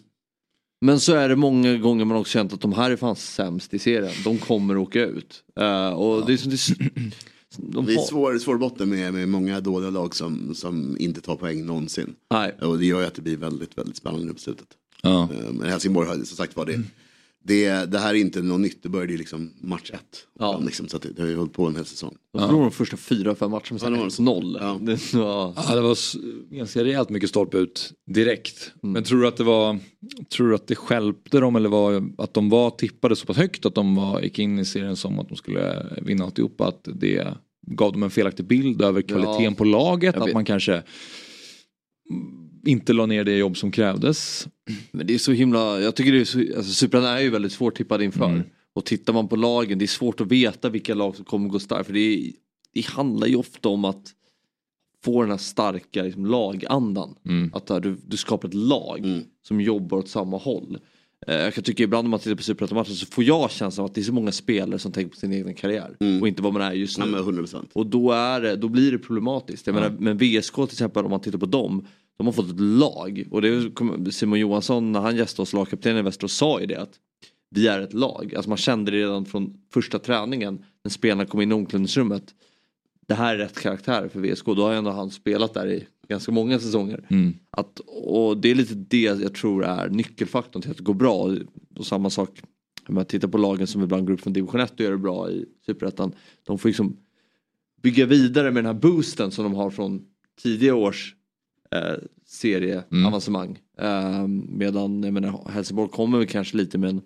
Men 0.82 1.00
så 1.00 1.14
är 1.14 1.30
det 1.30 1.36
många 1.36 1.78
gånger 1.78 2.06
man 2.06 2.18
också 2.18 2.32
känt 2.32 2.54
att 2.54 2.62
de 2.62 2.74
här 2.74 2.92
är 2.92 2.96
fan 2.96 3.16
sämst 3.16 3.74
i 3.74 3.80
serien. 3.80 4.12
De 4.24 4.38
kommer 4.38 4.78
åka 4.78 5.06
ut. 5.06 5.44
Eh, 5.60 5.90
och 5.90 6.26
det 6.26 6.34
är, 6.34 6.50
det 6.50 6.56
är, 6.56 6.92
de 7.58 7.86
Det 7.86 7.94
är 7.94 7.98
svår, 7.98 8.38
svår 8.38 8.58
botten 8.58 8.90
med, 8.90 9.14
med 9.14 9.30
många 9.30 9.60
dåliga 9.60 9.90
lag 9.90 10.16
som, 10.16 10.56
som 10.56 10.98
inte 11.00 11.22
tar 11.22 11.36
poäng 11.36 11.66
någonsin. 11.66 12.16
Nej. 12.32 12.56
Och 12.62 12.80
det 12.80 12.86
gör 12.86 13.00
ju 13.00 13.06
att 13.06 13.16
det 13.16 13.22
blir 13.22 13.38
väldigt, 13.38 13.78
väldigt 13.78 13.98
spännande 13.98 14.34
på 14.34 14.40
slutet. 14.40 14.68
Ja. 15.02 15.24
Eh, 15.24 15.52
Men 15.52 15.70
Helsingborg 15.70 16.08
har 16.08 16.16
som 16.16 16.26
sagt 16.26 16.56
var 16.56 16.66
det. 16.66 16.82
Det, 17.44 17.92
det 17.92 18.00
här 18.00 18.10
är 18.10 18.18
inte 18.18 18.42
något 18.42 18.60
nytt, 18.62 18.84
det 18.84 18.90
började 18.90 19.12
ju 19.12 19.18
liksom 19.18 19.54
match 19.62 19.92
ett. 19.94 20.28
Ja. 20.40 20.62
Liksom, 20.66 20.88
så 20.88 20.98
att 20.98 21.04
det, 21.04 21.10
det 21.14 21.22
har 21.22 21.30
ju 21.30 21.36
hållit 21.36 21.54
på 21.54 21.66
en 21.66 21.76
hel 21.76 21.86
säsäsong. 21.86 22.16
De 22.34 22.40
förlorade 22.40 22.66
de 22.66 22.72
första 22.72 22.98
fyra, 22.98 23.36
fem 23.36 23.52
matcherna 23.52 23.80
Ja, 23.82 23.90
det. 23.90 23.96
6-0. 23.96 24.58
Ja. 24.60 24.80
Det 24.82 25.14
var... 25.14 25.54
Ja, 25.70 25.76
det 25.76 25.82
var 25.82 25.98
ganska 26.56 26.84
rejält 26.84 27.10
mycket 27.10 27.30
stolpe 27.30 27.58
ut 27.58 27.94
direkt. 28.14 28.72
Mm. 28.84 28.94
Men 28.94 29.04
tror 29.04 29.22
du 29.22 29.28
att 29.28 29.38
det 29.38 29.44
var, 29.44 29.80
tror 30.30 30.50
du 30.50 30.56
att 30.56 30.68
det 30.68 30.76
stjälpte 30.76 31.40
dem 31.40 31.56
eller 31.56 31.70
var 31.70 32.04
att 32.18 32.34
de 32.34 32.50
var 32.50 32.70
tippade 32.70 33.16
så 33.16 33.26
pass 33.26 33.38
högt 33.38 33.66
att 33.66 33.76
de 33.76 33.96
var, 33.96 34.22
gick 34.22 34.40
in 34.40 34.60
i 34.60 34.66
serien 34.66 34.96
som 34.96 35.20
att 35.20 35.30
de 35.30 35.38
skulle 35.38 35.86
vinna 36.02 36.26
alltihopa? 36.26 36.68
Att 36.68 36.88
det 36.96 37.28
gav 37.68 37.92
dem 37.92 38.04
en 38.04 38.10
felaktig 38.12 38.46
bild 38.46 38.82
över 38.82 39.02
kvaliteten 39.02 39.44
Ja, 39.44 39.52
på 39.52 39.64
laget? 39.64 40.16
jag 40.16 40.22
Att 40.22 40.28
vet. 40.28 40.34
man 40.34 40.46
kanske 40.46 40.84
inte 42.66 42.94
la 42.94 43.06
ner 43.06 43.24
det 43.24 43.38
jobb 43.38 43.58
som 43.58 43.72
krävdes? 43.72 44.48
Men 44.92 45.08
det 45.08 45.14
är 45.14 45.18
så 45.18 45.32
himla, 45.32 45.80
jag 45.80 45.96
tycker 45.96 46.12
det 46.12 46.22
är 46.22 46.26
så, 46.26 46.40
alltså 46.40 46.74
Superettan 46.74 47.10
är 47.10 47.20
ju 47.20 47.30
väldigt 47.30 47.52
svårtippad 47.52 48.02
inför. 48.02 48.26
Mm. 48.26 48.44
Och 48.74 48.86
tittar 48.86 49.14
man 49.14 49.28
på 49.28 49.36
lagen, 49.36 49.80
det 49.80 49.86
är 49.86 49.88
svårt 49.88 50.22
att 50.22 50.28
veta 50.28 50.70
vilka 50.70 50.94
lag 50.96 51.16
som 51.16 51.26
kommer 51.26 51.50
gå 51.50 51.60
starkt. 51.60 51.86
För 51.86 51.94
det, 51.94 52.00
är, 52.00 52.32
det 52.74 52.86
handlar 52.86 53.28
ju 53.28 53.36
ofta 53.36 53.70
om 53.70 53.86
att 53.86 54.14
få 55.04 55.22
den 55.22 55.32
här 55.32 55.38
starka 55.38 56.04
liksom, 56.04 56.26
lagandan. 56.26 57.16
Mm. 57.26 57.52
Att 57.54 57.68
du, 57.68 57.98
du 58.06 58.18
skapar 58.18 58.48
ett 58.48 58.54
lag 58.54 59.00
Mm. 59.00 59.24
som 59.48 59.62
jobbar 59.62 59.98
åt 59.98 60.10
samma 60.10 60.38
håll. 60.38 60.78
Eh, 61.28 61.36
jag 61.36 61.54
kan 61.54 61.64
tycka 61.64 61.84
ibland 61.84 62.06
när 62.06 62.10
man 62.10 62.20
tittar 62.20 62.36
på 62.36 62.44
Superettan-matcher 62.44 62.92
så 62.92 63.06
får 63.06 63.24
jag 63.24 63.52
känslan 63.52 63.84
av 63.84 63.90
att 63.90 63.96
det 63.96 64.02
är 64.02 64.06
så 64.06 64.14
många 64.14 64.32
spelare 64.32 64.80
som 64.80 64.92
tänker 64.92 65.10
på 65.10 65.16
sin 65.16 65.34
egen 65.34 65.54
karriär. 65.54 65.98
Mm. 66.00 66.22
Och 66.22 66.28
inte 66.28 66.42
vad 66.42 66.54
man 66.54 66.62
är 66.62 66.72
just 66.72 66.98
nu. 66.98 67.06
Ja, 67.06 67.12
men 67.12 67.20
100 67.20 67.42
procent. 67.42 67.70
Och 67.74 67.86
då, 67.86 68.12
är 68.12 68.42
det, 68.42 68.56
då 68.56 68.68
blir 68.68 68.92
det 68.92 68.98
problematiskt. 68.98 69.68
Jag 69.68 69.74
menar, 69.74 69.90
men 70.00 70.18
VSK 70.18 70.56
till 70.56 70.64
exempel 70.64 71.06
om 71.06 71.12
man 71.12 71.20
tittar 71.20 71.40
på 71.40 71.46
dem. 71.46 71.88
De 72.22 72.26
har 72.26 72.34
fått 72.34 72.50
ett 72.50 72.60
lag. 72.60 73.28
Och 73.32 73.42
det 73.42 73.76
kom- 73.76 74.12
Simon 74.12 74.40
Johansson 74.40 74.92
när 74.92 75.00
han 75.00 75.18
gästade 75.18 75.42
oss 75.44 75.54
lagkapten 75.54 75.98
i 75.98 76.02
Västerås 76.02 76.34
sa 76.34 76.60
ju 76.60 76.66
det 76.66 76.76
att 76.76 77.00
vi 77.50 77.68
är 77.68 77.80
ett 77.82 77.94
lag. 77.94 78.34
Alltså 78.36 78.50
man 78.50 78.58
kände 78.58 78.92
det 78.92 78.98
redan 78.98 79.26
från 79.26 79.54
första 79.74 80.00
träningen 80.00 80.66
när 80.84 80.92
spelarna 80.92 81.26
kom 81.26 81.42
in 81.42 81.52
i 81.52 81.56
omklädningsrummet. 81.56 82.24
Det 83.08 83.14
här 83.14 83.34
är 83.36 83.38
rätt 83.38 83.60
karaktär 83.60 84.08
för 84.08 84.20
VSK. 84.20 84.46
Då 84.46 84.64
har 84.64 84.74
ändå 84.74 84.92
han 84.92 85.12
spelat 85.12 85.54
där 85.54 85.68
i 85.68 85.88
ganska 86.10 86.32
många 86.32 86.60
säsonger. 86.60 87.06
Mm. 87.10 87.34
Att, 87.50 87.80
och 87.88 88.38
det 88.38 88.52
är 88.52 88.56
lite 88.56 88.74
det 88.74 89.02
jag 89.02 89.34
tror 89.36 89.66
är 89.66 89.90
nyckelfaktorn 89.90 90.62
till 90.62 90.72
att 90.72 90.78
det 90.78 90.84
går 90.84 90.94
bra. 90.94 91.36
Och 91.78 91.86
samma 91.86 92.10
sak 92.10 92.42
om 92.88 92.96
man 92.96 93.06
tittar 93.06 93.28
på 93.28 93.38
lagen 93.38 93.68
som 93.68 93.84
ibland 93.84 94.06
går 94.08 94.14
upp 94.14 94.22
från 94.22 94.34
division 94.34 94.62
1 94.62 94.72
och 94.74 94.80
gör 94.80 94.92
det 94.92 94.98
bra 94.98 95.32
i 95.32 95.46
Superettan. 95.66 96.12
De 96.44 96.58
får 96.58 96.70
liksom 96.70 96.98
bygga 97.82 98.06
vidare 98.06 98.52
med 98.52 98.64
den 98.64 98.76
här 98.76 98.82
boosten 98.82 99.32
som 99.32 99.44
de 99.44 99.54
har 99.54 99.70
från 99.70 100.02
tidiga 100.42 100.76
års 100.76 101.16
eh, 101.76 101.94
serieavancemang. 102.26 103.60
Eh, 103.78 104.28
medan 104.48 105.04
jag 105.04 105.14
menar, 105.14 105.50
Helsingborg 105.50 105.90
kommer 105.90 106.26
kanske 106.26 106.58
lite 106.58 106.78
med 106.78 106.90
en 106.90 107.02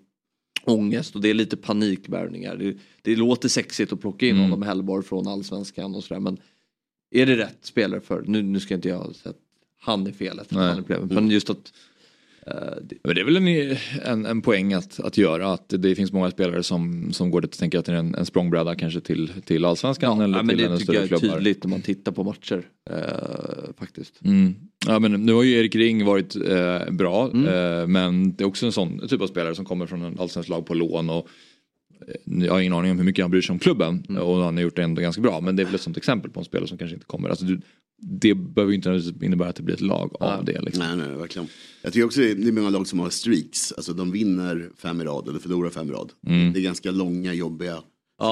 ångest 0.64 1.14
och 1.14 1.20
det 1.20 1.30
är 1.30 1.34
lite 1.34 1.56
panikvärvningar. 1.56 2.56
Det, 2.56 2.76
det 3.02 3.16
låter 3.16 3.48
sexigt 3.48 3.92
att 3.92 4.00
plocka 4.00 4.26
in 4.26 4.34
Mm. 4.36 4.42
honom 4.50 4.62
Hellborg 4.62 5.04
från 5.04 5.28
allsvenskan 5.28 5.94
och 5.94 6.04
sådär 6.04 6.20
men 6.20 6.38
är 7.10 7.26
det 7.26 7.36
rätt 7.36 7.58
spelare 7.62 8.00
för, 8.00 8.24
nu, 8.26 8.42
nu 8.42 8.60
ska 8.60 8.74
inte 8.74 8.88
jag 8.88 9.16
säga 9.16 9.30
att 9.30 9.40
han 9.80 10.06
är 10.06 10.12
felet, 10.12 10.50
Nej. 10.50 10.68
han 10.68 10.78
är 10.78 10.82
problemet, 10.82 11.10
men 11.10 11.30
just 11.30 11.50
att 11.50 11.72
Men 13.04 13.14
det 13.14 13.20
är 13.20 13.24
väl 13.24 13.36
en, 13.36 13.76
en, 14.04 14.26
en 14.26 14.42
poäng 14.42 14.72
att, 14.72 15.00
att 15.00 15.18
göra 15.18 15.52
att 15.52 15.68
det 15.68 15.94
finns 15.94 16.12
många 16.12 16.30
spelare 16.30 16.62
som, 16.62 17.12
som 17.12 17.30
går 17.30 17.40
dit 17.40 17.52
och 17.54 17.58
tänker 17.58 17.78
att 17.78 17.84
det 17.84 17.92
är 17.92 17.96
en, 17.96 18.14
en 18.14 18.26
språngbräda 18.26 18.74
kanske 18.74 19.00
till, 19.00 19.32
till 19.44 19.64
allsvenskan 19.64 20.20
eller 20.20 20.36
ja, 20.38 20.42
men 20.42 20.56
till 20.56 20.64
det 20.64 20.72
en 20.72 20.78
tycker 20.78 20.92
större 20.92 20.96
jag 20.96 21.12
är 21.12 21.18
klubbar. 21.18 21.36
tydligt 21.36 21.64
när 21.64 21.70
man 21.70 21.82
tittar 21.82 22.12
på 22.12 22.24
matcher 22.24 22.62
eh, 22.90 22.96
faktiskt. 23.78 24.20
Mm. 24.24 24.54
Ja, 24.86 24.98
men 24.98 25.12
nu 25.12 25.32
har 25.32 25.42
ju 25.42 25.52
Erik 25.58 25.74
Ring 25.74 26.04
varit 26.04 26.36
eh, 26.36 26.90
bra 26.90 27.30
Mm. 27.30 27.46
eh, 27.46 27.86
men 27.86 28.36
det 28.36 28.44
är 28.44 28.48
också 28.48 28.66
en 28.66 28.72
sån 28.72 29.08
typ 29.08 29.20
av 29.20 29.26
spelare 29.26 29.54
som 29.54 29.64
kommer 29.64 29.86
från 29.86 30.02
en 30.04 30.20
allsvensk 30.20 30.48
lag 30.48 30.66
på 30.66 30.74
lån 30.74 31.10
och 31.10 31.28
jag 32.24 32.52
har 32.52 32.60
ingen 32.60 32.72
aning 32.72 32.90
om 32.90 32.98
hur 32.98 33.04
mycket 33.04 33.24
han 33.24 33.30
bryr 33.30 33.40
sig 33.42 33.52
om 33.52 33.58
klubben 33.58 34.06
Mm. 34.08 34.22
och 34.22 34.36
han 34.36 34.56
har 34.56 34.62
gjort 34.62 34.76
det 34.76 34.82
ändå 34.82 35.02
ganska 35.02 35.22
bra 35.22 35.40
men 35.40 35.56
det 35.56 35.62
är 35.62 35.64
väl 35.64 35.74
ett 35.74 35.80
sånt 35.80 35.96
exempel 35.96 36.30
på 36.30 36.40
en 36.40 36.44
spelare 36.44 36.68
som 36.68 36.78
kanske 36.78 36.94
inte 36.94 37.06
kommer. 37.06 37.28
Alltså, 37.28 37.44
du, 37.44 37.60
det 38.02 38.34
behöver 38.34 38.72
ju 38.72 38.76
inte 38.76 39.24
innebära 39.26 39.48
att 39.48 39.56
det 39.56 39.62
blir 39.62 39.74
ett 39.74 39.80
lag 39.80 40.16
av 40.20 40.44
det. 40.44 40.60
Liksom. 40.60 40.84
Nej, 40.86 41.08
nej, 41.08 41.18
verkligen. 41.18 41.48
Jag 41.82 41.92
tycker 41.92 42.06
också 42.06 42.20
det 42.20 42.30
är 42.48 42.52
många 42.52 42.70
lag 42.70 42.86
som 42.86 42.98
har 42.98 43.10
streaks. 43.10 43.72
Alltså 43.72 43.92
de 43.92 44.10
vinner 44.12 44.70
fem 44.76 45.00
i 45.00 45.04
rad 45.04 45.28
eller 45.28 45.38
förlorar 45.38 45.70
fem 45.70 45.88
i 45.88 45.92
rad. 45.92 46.12
Mm. 46.26 46.52
Det 46.52 46.60
är 46.60 46.62
ganska 46.62 46.90
långa, 46.90 47.32
jobbiga 47.34 47.82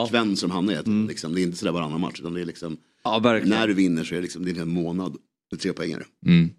sekvenser 0.06 0.48
de 0.48 0.52
hamnar 0.52 0.72
i. 0.72 0.76
Mm. 0.76 1.08
Liksom, 1.08 1.34
det 1.34 1.40
är 1.40 1.42
inte 1.42 1.58
sådär 1.58 1.72
varannan 1.72 2.00
match. 2.00 2.20
Utan 2.20 2.34
det 2.34 2.40
är 2.40 2.44
liksom, 2.44 2.76
Ja, 3.04 3.40
när 3.44 3.68
du 3.68 3.74
vinner 3.74 4.04
så 4.04 4.14
är 4.14 4.16
det, 4.16 4.22
liksom, 4.22 4.44
det 4.44 4.50
är 4.50 4.62
en 4.62 4.68
månad 4.68 5.16
med 5.50 5.60
tre 5.60 5.72
poängare. 5.72 6.04
Mm. 6.26 6.50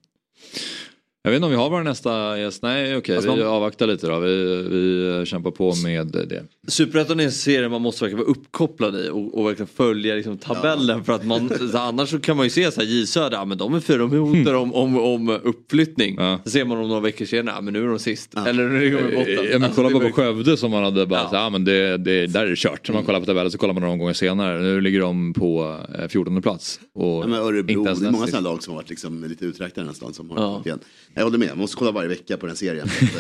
Jag 1.26 1.32
vet 1.32 1.36
inte 1.36 1.46
om 1.46 1.52
vi 1.52 1.58
har 1.58 1.70
vår 1.70 1.84
nästa 1.84 2.40
gäst. 2.40 2.64
Nej 2.64 2.98
okej, 2.98 3.16
Alltså, 3.16 3.36
vi 3.36 3.42
man- 3.44 3.48
avvaktar 3.54 3.88
lite 3.88 4.08
då. 4.08 4.20
Vi, 4.20 4.36
vi 4.70 5.26
kämpar 5.26 5.52
på 5.52 5.74
med 5.84 6.08
det. 6.08 6.44
Superettan 6.68 7.20
är 7.20 7.24
en 7.24 7.32
serie 7.32 7.70
man 7.70 7.82
måste 7.82 8.04
verkligen 8.04 8.26
vara 8.26 8.32
uppkopplad 8.32 8.96
i 8.96 9.10
och, 9.10 9.40
och 9.40 9.48
verkligen 9.48 9.68
följa 9.68 10.16
liksom, 10.16 10.38
tabellen 10.38 11.04
för 11.04 11.14
att 11.14 11.26
man, 11.26 11.52
så 11.72 11.78
annars 11.78 12.10
så 12.10 12.20
kan 12.20 12.38
man 12.38 12.46
ju 12.46 12.50
se 12.50 12.72
så 12.72 12.82
här 12.82 12.88
J 12.88 13.06
Södra, 13.08 13.38
ja, 13.38 13.46
men 13.46 13.58
de 13.58 13.74
är 13.74 13.80
fyra, 13.80 13.98
de 13.98 14.12
hotar 14.18 14.54
om, 14.54 14.74
om, 14.74 14.98
om 15.00 15.30
uppflyttning. 15.44 16.16
Ja. 16.20 16.40
Så 16.44 16.50
ser 16.50 16.66
man 16.66 16.78
om 16.78 16.88
några 16.88 17.02
veckor 17.02 17.26
senare, 17.26 17.56
ja, 17.58 17.62
men 17.62 17.74
nu 17.74 17.84
är 17.84 17.88
de 17.88 18.00
sist. 18.00 18.34
Eller 18.48 18.64
nu 18.64 18.80
ligger 18.80 18.98
de 18.98 19.16
botten. 19.16 19.34
Ja, 19.36 19.42
men 19.52 19.64
Alltså, 19.64 19.76
kolla 19.76 19.90
det 19.90 19.96
bara 20.00 20.10
på 20.10 20.16
Skövde 20.16 20.58
som 20.58 20.72
man 20.72 20.84
hade 20.84 21.06
bara, 21.06 21.20
Ja. 21.20 21.30
ja. 21.32 21.38
ja 21.44 21.50
men 21.50 21.66
det, 21.66 21.98
det, 21.98 22.28
där 22.28 22.46
är 22.46 22.50
det 22.50 22.56
kört. 22.58 22.90
Man 22.94 23.04
kollar 23.06 23.20
på 23.20 23.26
tabellen 23.26 23.52
så 23.52 23.58
kollar 23.58 23.74
man 23.74 23.82
några 23.82 23.94
omgångar 23.94 24.14
senare. 24.14 24.62
Nu 24.62 24.82
ligger 24.82 25.00
de 25.00 25.34
på 25.34 25.78
eh, 26.00 26.08
14 26.08 26.42
plats. 26.42 26.80
Och 26.94 27.24
Ja, 27.24 27.28
men 27.28 27.40
Örebro, 27.40 27.72
inte 27.72 27.88
ens 27.90 28.00
det 28.00 28.08
är 28.08 28.12
många 28.12 28.28
sådana 28.28 28.50
lag 28.50 28.64
som 28.64 28.74
har 28.74 28.82
varit 28.82 28.90
liksom 28.90 29.24
lite 29.24 29.46
uträknade 29.46 29.90
nästan. 29.90 30.14
Som 30.14 30.30
har 30.30 30.38
Ja. 30.38 30.62
igen. 30.66 30.80
Jag 31.16 31.24
håller 31.24 31.38
med, 31.38 31.50
man 31.50 31.58
måste 31.58 31.78
kolla 31.78 31.92
varje 31.92 32.10
vecka 32.10 32.38
på 32.38 32.46
den 32.48 32.56
serien. 32.56 32.88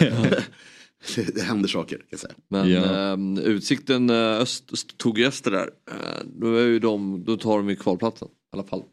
det, 1.35 1.41
händer 1.41 1.67
saker 1.69 1.97
kan 1.97 2.05
jag 2.09 2.19
säga. 2.19 2.33
Men 2.47 2.69
Ja. 2.71 2.83
ehm, 3.13 3.37
Utsikten 3.37 4.09
eh, 4.09 4.15
öst, 4.15 4.73
öst, 4.73 4.97
tog 4.97 5.19
ju 5.19 5.25
Öster 5.25 5.51
där. 5.51 5.69
Eh, 5.91 6.25
då, 6.39 6.55
är 6.55 6.65
ju 6.65 6.79
de, 6.79 7.23
då 7.25 7.37
tar 7.37 7.57
de 7.57 7.69
ju 7.69 7.75
kvalplatsen 7.75 8.27
i 8.27 8.31
alla 8.51 8.63
fall. 8.63 8.83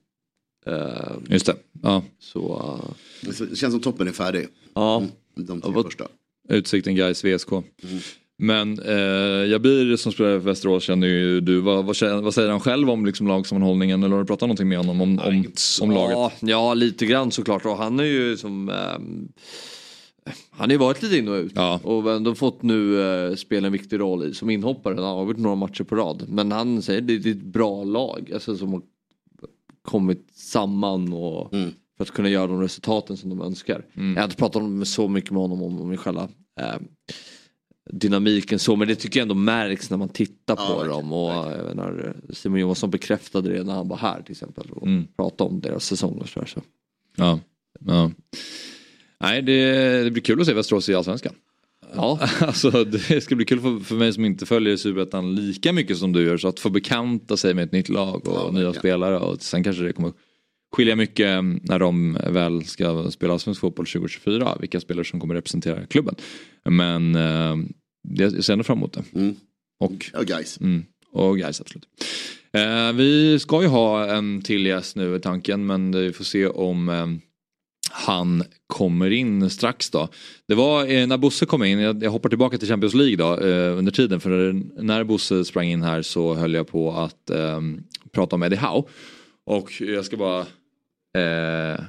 Eh, 0.67 1.13
Just 1.29 1.47
det. 1.47 1.57
Ja. 1.83 2.05
så 2.19 2.55
eh, 2.83 3.29
Det 3.29 3.57
känns 3.57 3.73
som 3.73 3.81
toppen 3.81 4.09
är 4.09 4.13
färdig. 4.13 4.49
ja, 4.75 5.07
De 5.35 5.61
tre 5.61 5.73
vad- 5.73 5.85
första. 5.85 6.09
Utsikten, 6.49 6.95
Gais, 6.97 7.25
VSK. 7.25 7.49
Men 8.43 8.79
eh, 8.79 9.51
Jabir 9.51 9.97
som 9.97 10.13
spelar 10.13 10.31
för 10.31 10.39
Västerås 10.39 10.83
känner 10.83 11.07
ju 11.07 11.41
du. 11.41 11.61
Vad, 11.61 11.77
vad, 11.85 12.23
vad 12.23 12.35
säger 12.35 12.51
han 12.51 12.61
själv 12.61 12.91
om 12.91 13.07
liksom, 13.07 13.27
lagsammanhållningen? 13.27 14.03
Eller 14.03 14.15
har 14.17 14.23
du 14.23 14.27
pratat 14.27 14.47
någonting 14.47 14.69
med 14.69 14.79
honom 14.79 15.01
om, 15.01 15.19
om, 15.19 15.45
om 15.83 15.91
laget? 15.91 16.17
Ja, 16.17 16.33
ja, 16.41 16.75
lite 16.75 17.07
grann 17.07 17.31
såklart. 17.31 17.67
Och 17.67 17.77
han 17.77 18.01
är 18.01 18.05
ju 18.05 18.37
som... 18.37 18.69
ehm, 18.69 19.29
han 20.51 20.69
har 20.69 20.73
ju 20.73 20.79
varit 20.79 21.03
lite 21.03 21.19
in 21.19 21.29
och 21.29 21.35
ut. 21.35 21.53
Ja. 21.55 21.81
Och 21.83 22.13
ändå 22.13 22.35
fått 22.35 22.63
nu 22.63 22.75
uh, 22.75 23.35
spela 23.35 23.67
en 23.67 23.73
viktig 23.73 24.01
roll 24.01 24.25
i, 24.25 24.35
som 24.35 24.51
inhoppare. 24.51 24.95
Han 24.95 25.05
har 25.05 25.13
avgjort 25.13 25.37
några 25.37 25.57
matcher 25.57 25.85
på 25.85 25.97
rad. 25.97 26.25
Men 26.29 26.53
han 26.53 26.83
säger 26.83 27.01
det 27.01 27.15
är 27.15 27.31
ett 27.31 27.43
bra 27.43 27.85
lag. 27.85 28.31
Alltså, 28.35 28.57
som 28.57 28.73
har 28.73 28.83
kommit 29.83 30.29
samman 30.35 31.13
och 31.13 31.53
Mm. 31.53 31.71
för 31.97 32.05
att 32.05 32.11
kunna 32.11 32.29
göra 32.29 32.47
de 32.47 32.61
resultaten 32.61 33.17
som 33.17 33.31
de 33.31 33.41
önskar. 33.41 33.85
Mm. 33.95 34.13
Jag 34.13 34.21
har 34.21 34.25
inte 34.25 34.37
pratat 34.37 34.63
om, 34.63 34.85
så 34.85 35.09
mycket 35.09 35.31
med 35.31 35.41
honom 35.43 35.63
om, 35.63 35.81
om 35.81 35.97
själva 35.97 36.29
eh, 36.61 36.77
dynamiken 37.91 38.59
så 38.59 38.77
men 38.77 38.89
det 38.89 38.95
tycker 38.95 39.21
jag 39.21 39.23
ändå 39.25 39.35
märks 39.35 39.91
när 39.91 39.97
man 39.97 40.09
tittar 40.09 40.57
Ja, 40.59 40.67
på 40.67 40.73
verkligen, 40.75 40.89
dem. 40.91 41.13
Och 41.13 41.31
jag 41.53 41.65
menar, 41.67 42.17
Simon 42.31 42.61
Johansson 42.61 42.91
bekräftade 42.91 43.53
det 43.53 43.63
när 43.65 43.75
han 43.75 43.89
var 43.89 43.97
här 43.97 44.23
till 44.23 44.33
exempel 44.33 44.65
och 44.71 44.87
Mm. 44.87 45.07
pratade 45.17 45.51
om 45.51 45.61
deras 45.61 45.85
säsong 45.85 46.19
och 46.19 46.29
sådär. 46.29 46.47
Så. 46.47 46.61
Ja. 47.17 47.41
ja. 47.81 48.11
Nej, 49.21 49.43
det, 49.43 50.05
det 50.05 50.11
blir 50.11 50.23
kul 50.23 50.41
att 50.41 50.47
se 50.47 50.53
Västerås 50.55 50.89
i 50.89 50.95
Allsvenskan. 50.95 51.33
Ja. 51.95 52.19
Alltså, 52.41 52.85
det 52.85 53.21
ska 53.21 53.35
bli 53.37 53.45
kul 53.45 53.61
för, 53.61 53.81
för 53.85 53.95
mig 53.95 54.13
som 54.13 54.25
inte 54.25 54.47
följer 54.47 54.77
Superettan 54.77 55.35
lika 55.35 55.73
mycket 55.73 55.99
som 55.99 56.13
du 56.13 56.23
gör. 56.25 56.37
Så 56.37 56.49
att 56.49 56.61
få 56.61 56.71
bekanta 56.71 57.37
sig 57.37 57.55
med 57.55 57.65
ett 57.65 57.73
nytt 57.73 57.89
lag 57.89 58.29
och 58.29 58.35
Ja, 58.35 58.41
nya 58.51 58.51
verkligen. 58.65 58.75
spelare. 58.75 59.19
Och 59.19 59.43
sen 59.43 59.65
kanske 59.65 59.83
det 59.83 59.93
kommer 59.93 60.13
skilja 60.73 60.97
mycket 60.97 61.45
när 61.63 61.79
de 61.79 62.19
väl 62.27 62.65
ska 62.65 63.11
spela 63.11 63.33
allsvensk 63.33 63.61
fotboll 63.61 63.87
2024. 63.87 64.57
Vilka 64.61 64.81
spelare 64.81 65.05
som 65.05 65.21
kommer 65.21 65.35
representera 65.35 65.87
klubben. 65.87 66.15
Men 66.65 67.15
eh, 67.15 67.57
jag 68.09 68.45
ser 68.45 68.53
ändå 68.53 68.65
fram 68.65 68.79
emot 68.79 68.93
det. 68.93 69.05
Mm. 69.15 69.35
Och 69.81 70.11
Ja, 70.13 70.23
guys. 70.23 70.61
Mm. 70.61 70.85
Och 71.13 71.37
guys 71.37 71.61
absolut. 71.61 71.89
Eh, 72.53 72.93
vi 72.93 73.39
ska 73.39 73.63
ju 73.63 73.69
ha 73.69 74.07
en 74.07 74.43
till 74.43 74.67
gäst 74.67 74.97
nu 74.97 75.17
i 75.17 75.21
tanken 75.21 75.67
men 75.67 75.93
vi 75.93 76.13
får 76.13 76.25
se 76.25 76.47
om 76.47 76.89
eh, 76.89 77.07
han 77.91 78.45
kommer 78.67 79.11
in 79.11 79.51
strax 79.51 79.91
då. 79.91 80.09
Det 80.49 80.55
var 80.55 80.87
eh, 80.87 81.07
när 81.07 81.17
Bosse 81.17 81.47
kom 81.47 81.65
in, 81.65 81.79
jag, 81.79 82.03
jag 82.03 82.11
hoppar 82.11 82.29
tillbaka 82.29 82.59
till 82.59 82.69
Champions 82.69 82.95
League 82.95 83.17
då 83.17 83.39
eh, 83.39 83.79
under 83.79 83.93
tiden 83.93 84.21
för 84.21 84.53
när 84.83 85.05
Bosse 85.05 85.45
sprang 85.45 85.67
in 85.67 85.83
här 85.83 86.03
så 86.03 86.35
höll 86.35 86.55
jag 86.55 86.69
på 86.69 86.93
att 86.93 87.31
eh, 87.31 87.61
prata 88.13 88.37
om 88.37 88.43
Eddie 88.43 88.57
Howe. 88.57 88.89
Och 89.47 89.81
jag 89.81 90.05
ska 90.05 90.17
bara 90.17 90.47
eh, 91.15 91.85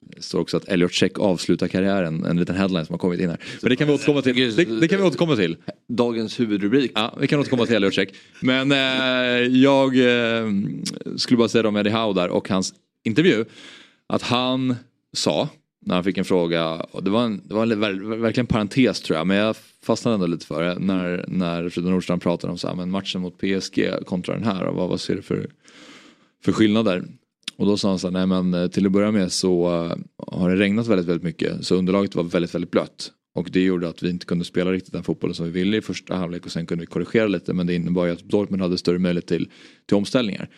Det 0.00 0.18
står 0.22 0.40
också 0.40 0.56
att 0.56 0.64
Elliot 0.68 0.92
Check 0.92 1.18
avslutar 1.18 1.68
karriären, 1.68 2.24
en 2.24 2.36
liten 2.40 2.56
headline 2.56 2.86
som 2.86 2.92
har 2.92 2.98
kommit 2.98 3.20
in 3.20 3.28
här. 3.28 3.38
Men 3.62 3.70
det 3.70 3.76
kan 3.76 3.88
vi 3.88 3.94
återkomma 3.94 4.22
till. 4.22 4.56
Det, 4.56 4.64
det 4.80 4.88
kan 4.88 4.98
vi 4.98 5.04
återkomma 5.04 5.36
till. 5.36 5.56
Dagens 5.88 6.40
huvudrubrik. 6.40 6.92
Ja, 6.94 7.16
vi 7.20 7.26
kan 7.26 7.40
återkomma 7.40 7.66
till 7.66 7.74
Elliot 7.76 7.94
Check. 7.94 8.14
Men 8.40 8.72
eh, 8.72 8.78
jag 9.62 9.96
eh, 9.98 10.46
skulle 11.16 11.38
bara 11.38 11.48
säga 11.48 11.68
om 11.68 11.76
Eddie 11.76 11.90
Howe 11.90 12.14
där 12.20 12.28
och 12.28 12.48
hans 12.48 12.74
intervju. 13.04 13.44
Att 14.06 14.22
han 14.22 14.76
sa, 15.12 15.48
när 15.86 15.94
han 15.94 16.04
fick 16.04 16.18
en 16.18 16.24
fråga, 16.24 16.70
och 16.74 17.04
det 17.04 17.10
var, 17.10 17.24
en, 17.24 17.42
det 17.48 17.54
var 17.54 17.62
en, 17.62 17.84
ver- 17.84 18.16
verkligen 18.20 18.46
parentes 18.46 19.00
tror 19.00 19.18
jag, 19.18 19.26
men 19.26 19.36
jag 19.36 19.56
fastnade 19.82 20.14
ändå 20.14 20.26
lite 20.26 20.46
för 20.46 20.62
det. 20.62 20.78
När, 20.78 21.24
när 21.28 21.68
Frida 21.68 21.90
Nordstrand 21.90 22.22
pratade 22.22 22.50
om 22.50 22.58
så 22.58 22.68
här, 22.68 22.74
men 22.74 22.90
matchen 22.90 23.20
mot 23.20 23.38
PSG 23.38 23.90
kontra 24.06 24.34
den 24.34 24.44
här, 24.44 24.64
och 24.64 24.74
vad, 24.76 24.88
vad 24.88 25.00
ser 25.00 25.14
du 25.16 25.22
för, 25.22 25.46
för 26.44 26.52
skillnader? 26.52 27.04
Och 27.62 27.68
då 27.68 27.76
sa 27.76 27.88
han 27.88 27.98
så 27.98 28.06
här, 28.06 28.12
nej 28.12 28.26
men 28.26 28.54
eh, 28.54 28.68
till 28.68 28.86
att 28.86 28.92
börja 28.92 29.10
med 29.10 29.32
så 29.32 29.66
eh, 29.66 29.96
har 30.32 30.50
det 30.50 30.56
regnat 30.56 30.86
väldigt, 30.86 31.06
väldigt 31.06 31.22
mycket. 31.22 31.66
Så 31.66 31.74
underlaget 31.74 32.14
var 32.14 32.22
väldigt, 32.22 32.54
väldigt 32.54 32.70
blött. 32.70 33.12
Och 33.34 33.48
det 33.52 33.60
gjorde 33.60 33.88
att 33.88 34.02
vi 34.02 34.10
inte 34.10 34.26
kunde 34.26 34.44
spela 34.44 34.72
riktigt 34.72 34.92
den 34.92 35.02
fotbollen 35.02 35.34
som 35.34 35.46
vi 35.46 35.52
ville 35.52 35.76
i 35.76 35.80
första 35.80 36.16
halvlek 36.16 36.46
och 36.46 36.52
sen 36.52 36.66
kunde 36.66 36.82
vi 36.82 36.86
korrigera 36.86 37.26
lite 37.26 37.52
men 37.52 37.66
det 37.66 37.74
innebar 37.74 38.06
ju 38.06 38.12
att 38.12 38.18
Dortmund 38.18 38.62
hade 38.62 38.78
större 38.78 38.98
möjlighet 38.98 39.26
till, 39.26 39.50
till 39.88 39.96
omställningar. 39.96 40.48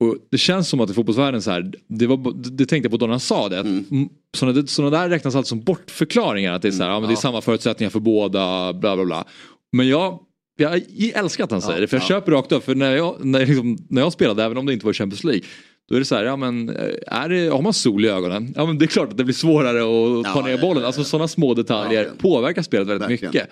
Och 0.00 0.16
det 0.30 0.38
känns 0.38 0.68
som 0.68 0.80
att 0.80 0.90
i 0.90 0.94
fotbollsvärlden 0.94 1.42
så 1.42 1.50
här, 1.50 1.72
det, 1.86 2.06
var, 2.06 2.34
det, 2.50 2.66
tänkte 2.66 2.86
jag 2.86 2.90
på 2.90 2.96
då 2.96 3.06
när 3.06 3.12
han 3.12 3.20
sa 3.20 3.48
det. 3.48 3.60
Mm. 3.60 4.08
Sådana, 4.36 4.66
sådana 4.66 4.98
där 4.98 5.08
räknas 5.08 5.34
alltid 5.34 5.48
som 5.48 5.60
bortförklaringar. 5.60 6.52
Att 6.52 6.62
det 6.62 6.68
är, 6.68 6.72
så 6.72 6.82
här, 6.82 6.90
ja, 6.90 7.00
men 7.00 7.08
det 7.08 7.14
är 7.14 7.16
samma 7.16 7.40
förutsättningar 7.40 7.90
för 7.90 8.00
båda, 8.00 8.72
bla 8.72 8.96
bla 8.96 9.04
bla. 9.04 9.24
Men 9.72 9.88
jag, 9.88 10.20
jag 10.56 10.82
älskar 11.14 11.44
att 11.44 11.50
han 11.50 11.62
säger 11.62 11.80
det 11.80 11.86
för 11.86 11.96
jag 11.96 12.06
köper 12.06 12.32
rakt 12.32 12.52
upp. 12.52 12.64
För 12.64 12.74
när 12.74 12.96
jag, 12.96 13.24
när, 13.24 13.46
liksom, 13.46 13.78
när 13.88 14.02
jag 14.02 14.12
spelade, 14.12 14.44
även 14.44 14.58
om 14.58 14.66
det 14.66 14.72
inte 14.72 14.86
var 14.86 14.92
Champions 14.92 15.24
League. 15.24 15.42
Då 15.88 15.94
är 15.94 15.98
det 15.98 16.04
så 16.04 16.14
här, 16.14 16.24
ja 16.24 16.36
men 16.36 16.68
eh, 16.68 16.94
är 17.06 17.28
det, 17.28 17.48
har 17.48 17.62
man 17.62 17.74
sol 17.74 18.04
i 18.04 18.08
ögonen? 18.08 18.52
Ja 18.56 18.66
men 18.66 18.78
det 18.78 18.84
är 18.84 18.86
klart 18.86 19.08
att 19.10 19.16
det 19.16 19.24
blir 19.24 19.34
svårare 19.34 19.78
att 19.80 20.24
ta 20.34 20.40
Ja, 20.40 20.46
ner 20.46 20.50
ja, 20.50 20.60
bollen. 20.60 20.80
ja, 20.80 20.86
Alltså 20.86 21.00
ja. 21.00 21.04
sådana 21.04 21.28
små 21.28 21.54
detaljer 21.54 22.04
Ja, 22.04 22.10
påverkar 22.18 22.62
spelet 22.62 22.88
väldigt 22.88 23.10
Verkligen. 23.10 23.32
mycket. 23.34 23.48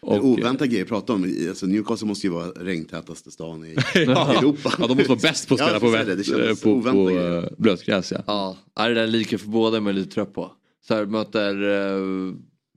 Och, 0.00 0.24
oväntad 0.24 0.70
grej 0.70 0.82
att 0.82 0.88
prata 0.88 1.12
om. 1.12 1.34
Alltså 1.48 1.66
Newcastle 1.66 2.08
måste 2.08 2.26
ju 2.26 2.32
vara 2.32 2.46
regntätaste 2.46 3.30
stan 3.30 3.64
i 3.66 3.76
ja, 3.94 4.32
Europa. 4.38 4.72
ja, 4.78 4.86
de 4.86 4.94
måste 4.94 5.08
vara 5.08 5.18
bäst 5.22 5.48
på 5.48 5.54
att 5.54 5.60
Ja, 5.60 5.66
spela 5.66 5.80
på, 5.80 5.86
jag 5.86 6.24
säger 6.26 6.38
vett, 6.38 6.48
det, 6.58 6.62
på, 6.62 6.82
på, 6.82 6.92
på 6.92 7.10
eh, 7.10 7.44
blötgräs. 7.58 8.12
Ja. 8.12 8.18
Ja, 8.26 8.56
ja, 8.76 8.88
det 8.88 8.94
där 8.94 9.06
lika 9.06 9.38
för 9.38 9.48
båda 9.48 9.80
man 9.80 9.94
lite 9.94 10.10
trött 10.14 10.34
på. 10.34 10.52
Så 10.88 10.94
här 10.94 11.06
möter 11.06 11.62
uh, 11.62 12.34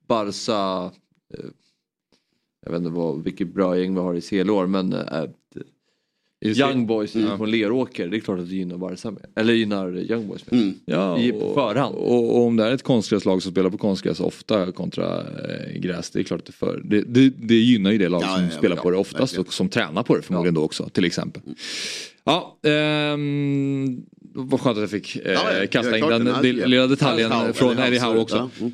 Barca, 0.08 0.92
eh, 1.34 1.46
jag 2.66 2.72
vet 2.72 2.80
inte 2.80 2.90
vad, 2.92 3.24
vilket 3.24 3.54
bra 3.54 3.78
gäng 3.78 3.94
vi 3.96 4.00
har 4.02 4.16
i 4.16 4.22
CL-år 4.22 4.68
men 4.68 4.94
uh, 4.94 5.24
Young 6.42 6.88
Boys 6.88 7.16
Ja. 7.16 7.38
från 7.38 7.52
Leråker, 7.52 8.08
det 8.08 8.18
är 8.18 8.20
klart 8.22 8.40
att 8.40 8.50
det 8.50 8.56
gynnar 8.56 8.78
Barca 8.78 9.12
med. 9.12 9.26
Eller 9.36 9.54
gynnar 9.54 9.98
Young 10.12 10.28
Boys 10.28 10.52
med. 10.52 10.62
Mm. 10.62 10.74
Ja, 10.86 11.20
I 11.20 11.32
och, 11.32 11.54
förhand. 11.54 11.96
Och, 11.96 12.36
och 12.38 12.46
om 12.48 12.56
det 12.56 12.66
är 12.66 12.72
ett 12.72 12.84
konstgräslag 12.84 13.44
som 13.44 13.52
spelar 13.52 13.70
på 13.70 13.78
konstgräs 13.78 14.20
ofta 14.20 14.72
kontra 14.72 15.18
eh, 15.20 15.80
gräs, 15.80 16.10
det 16.10 16.20
är 16.20 16.24
klart 16.24 16.40
att 16.40 16.46
det, 16.46 16.52
för, 16.52 16.82
det, 16.86 17.02
det, 17.02 17.30
det 17.30 17.56
gynnar 17.56 17.92
ju 17.92 17.98
det 17.98 18.10
lag 18.10 18.22
Ja, 18.24 18.36
som 18.36 18.44
ja, 18.44 18.50
spelar 18.52 18.76
ja, 18.76 18.82
på 18.82 18.92
det 18.92 18.98
oftast 18.98 19.22
verkligen. 19.34 19.48
och 19.48 19.54
som 19.54 19.70
tränar 19.70 20.04
på 20.04 20.16
det 20.16 20.22
förmodligen 20.22 20.54
då 20.54 20.62
också 20.64 20.90
till 20.90 21.06
exempel. 21.06 21.42
Ja, 22.24 22.58
ehm, 22.64 24.02
vad 24.34 24.60
skönt 24.60 24.78
att 24.78 24.82
jag 24.82 24.90
fick 24.90 25.16
eh, 25.16 25.66
kasta 25.72 25.98
jag 25.98 26.20
in 26.20 26.26
den 26.26 26.36
den. 26.42 26.56
lilla 26.56 26.88
detaljen 26.88 27.32
från 27.54 27.80
Eddie 27.80 28.00
Howe, 28.00 28.08
Howe 28.12 28.20
också. 28.20 28.36
ja. 28.36 28.50
Mm. 28.60 28.72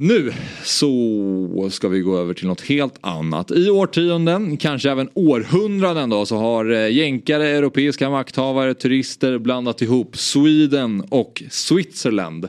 Nu 0.00 0.32
så 0.64 1.68
ska 1.70 1.88
vi 1.88 2.00
gå 2.00 2.18
över 2.18 2.34
till 2.34 2.46
något 2.46 2.60
helt 2.60 2.94
annat. 3.00 3.50
I 3.50 3.70
årtionden, 3.70 4.56
kanske 4.56 4.90
även 4.90 5.08
århundraden 5.14 6.10
då, 6.10 6.26
så 6.26 6.36
har 6.36 6.70
eh, 6.70 6.92
jänkare, 6.92 7.48
europeiska 7.48 8.10
makthavare, 8.10 8.74
turister 8.74 9.38
blandat 9.38 9.82
ihop 9.82 10.16
Sweden 10.16 11.00
och 11.08 11.42
Switzerland. 11.50 12.48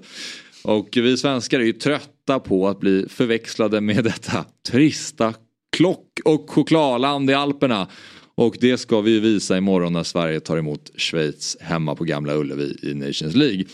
Och 0.63 0.89
vi 0.93 1.17
svenskar 1.17 1.59
är 1.59 1.63
ju 1.63 1.73
trötta 1.73 2.39
på 2.39 2.67
att 2.67 2.79
bli 2.79 3.05
förväxlade 3.09 3.81
med 3.81 4.03
detta 4.03 4.45
trista 4.67 5.33
klock 5.77 6.19
och 6.25 6.49
chokladland 6.49 7.29
i 7.29 7.33
Alperna. 7.33 7.87
Och 8.35 8.57
det 8.59 8.77
ska 8.77 9.01
vi 9.01 9.19
visa 9.19 9.57
imorgon 9.57 9.93
när 9.93 10.03
Sverige 10.03 10.39
tar 10.39 10.57
emot 10.57 10.91
Schweiz 10.97 11.57
hemma 11.59 11.95
på 11.95 12.03
Gamla 12.03 12.35
Ullevi 12.35 12.77
i 12.83 12.93
Nations 12.93 13.35
League. 13.35 13.65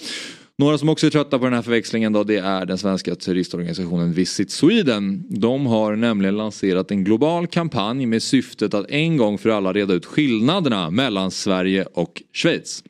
Några 0.57 0.77
som 0.77 0.89
också 0.89 1.07
är 1.07 1.11
trötta 1.11 1.39
på 1.39 1.45
den 1.45 1.53
här 1.53 1.61
förväxlingen 1.61 2.13
då 2.13 2.23
det 2.23 2.37
är 2.37 2.65
den 2.65 2.77
svenska 2.77 3.15
turistorganisationen 3.15 4.13
Visit 4.13 4.51
Sweden. 4.51 5.25
De 5.29 5.65
har 5.65 5.95
nämligen 5.95 6.37
lanserat 6.37 6.91
en 6.91 7.03
global 7.03 7.47
kampanj 7.47 8.05
med 8.05 8.23
syftet 8.23 8.73
att 8.73 8.89
en 8.89 9.17
gång 9.17 9.37
för 9.37 9.49
alla 9.49 9.73
reda 9.73 9.93
ut 9.93 10.05
skillnaderna 10.05 10.89
mellan 10.89 11.31
Sverige 11.31 11.85
och 11.93 12.23
Schweiz. 12.33 12.83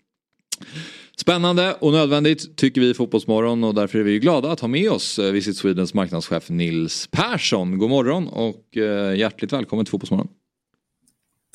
Spännande 1.18 1.74
och 1.74 1.91
nödvändigt 1.91 2.57
tycker 2.57 2.82
vi 2.82 2.89
i 2.89 2.93
Fotbollsmorgon 2.93 3.63
och 3.63 3.76
därför 3.76 3.99
är 3.99 4.03
vi 4.03 4.20
glada 4.20 4.51
att 4.51 4.59
ha 4.59 4.68
med 4.68 4.91
oss 4.91 5.20
eh, 5.20 5.32
Visit 5.32 5.57
Swedens 5.57 5.93
marknadschef 5.93 6.49
Nils 6.49 7.07
Persson. 7.11 7.78
God 7.78 7.89
morgon 7.89 8.28
och 8.28 8.78
eh, 8.78 9.16
hjärtligt 9.16 9.53
välkommen 9.53 9.86
till 9.86 9.91
Fotbollsmorgon. 9.91 10.28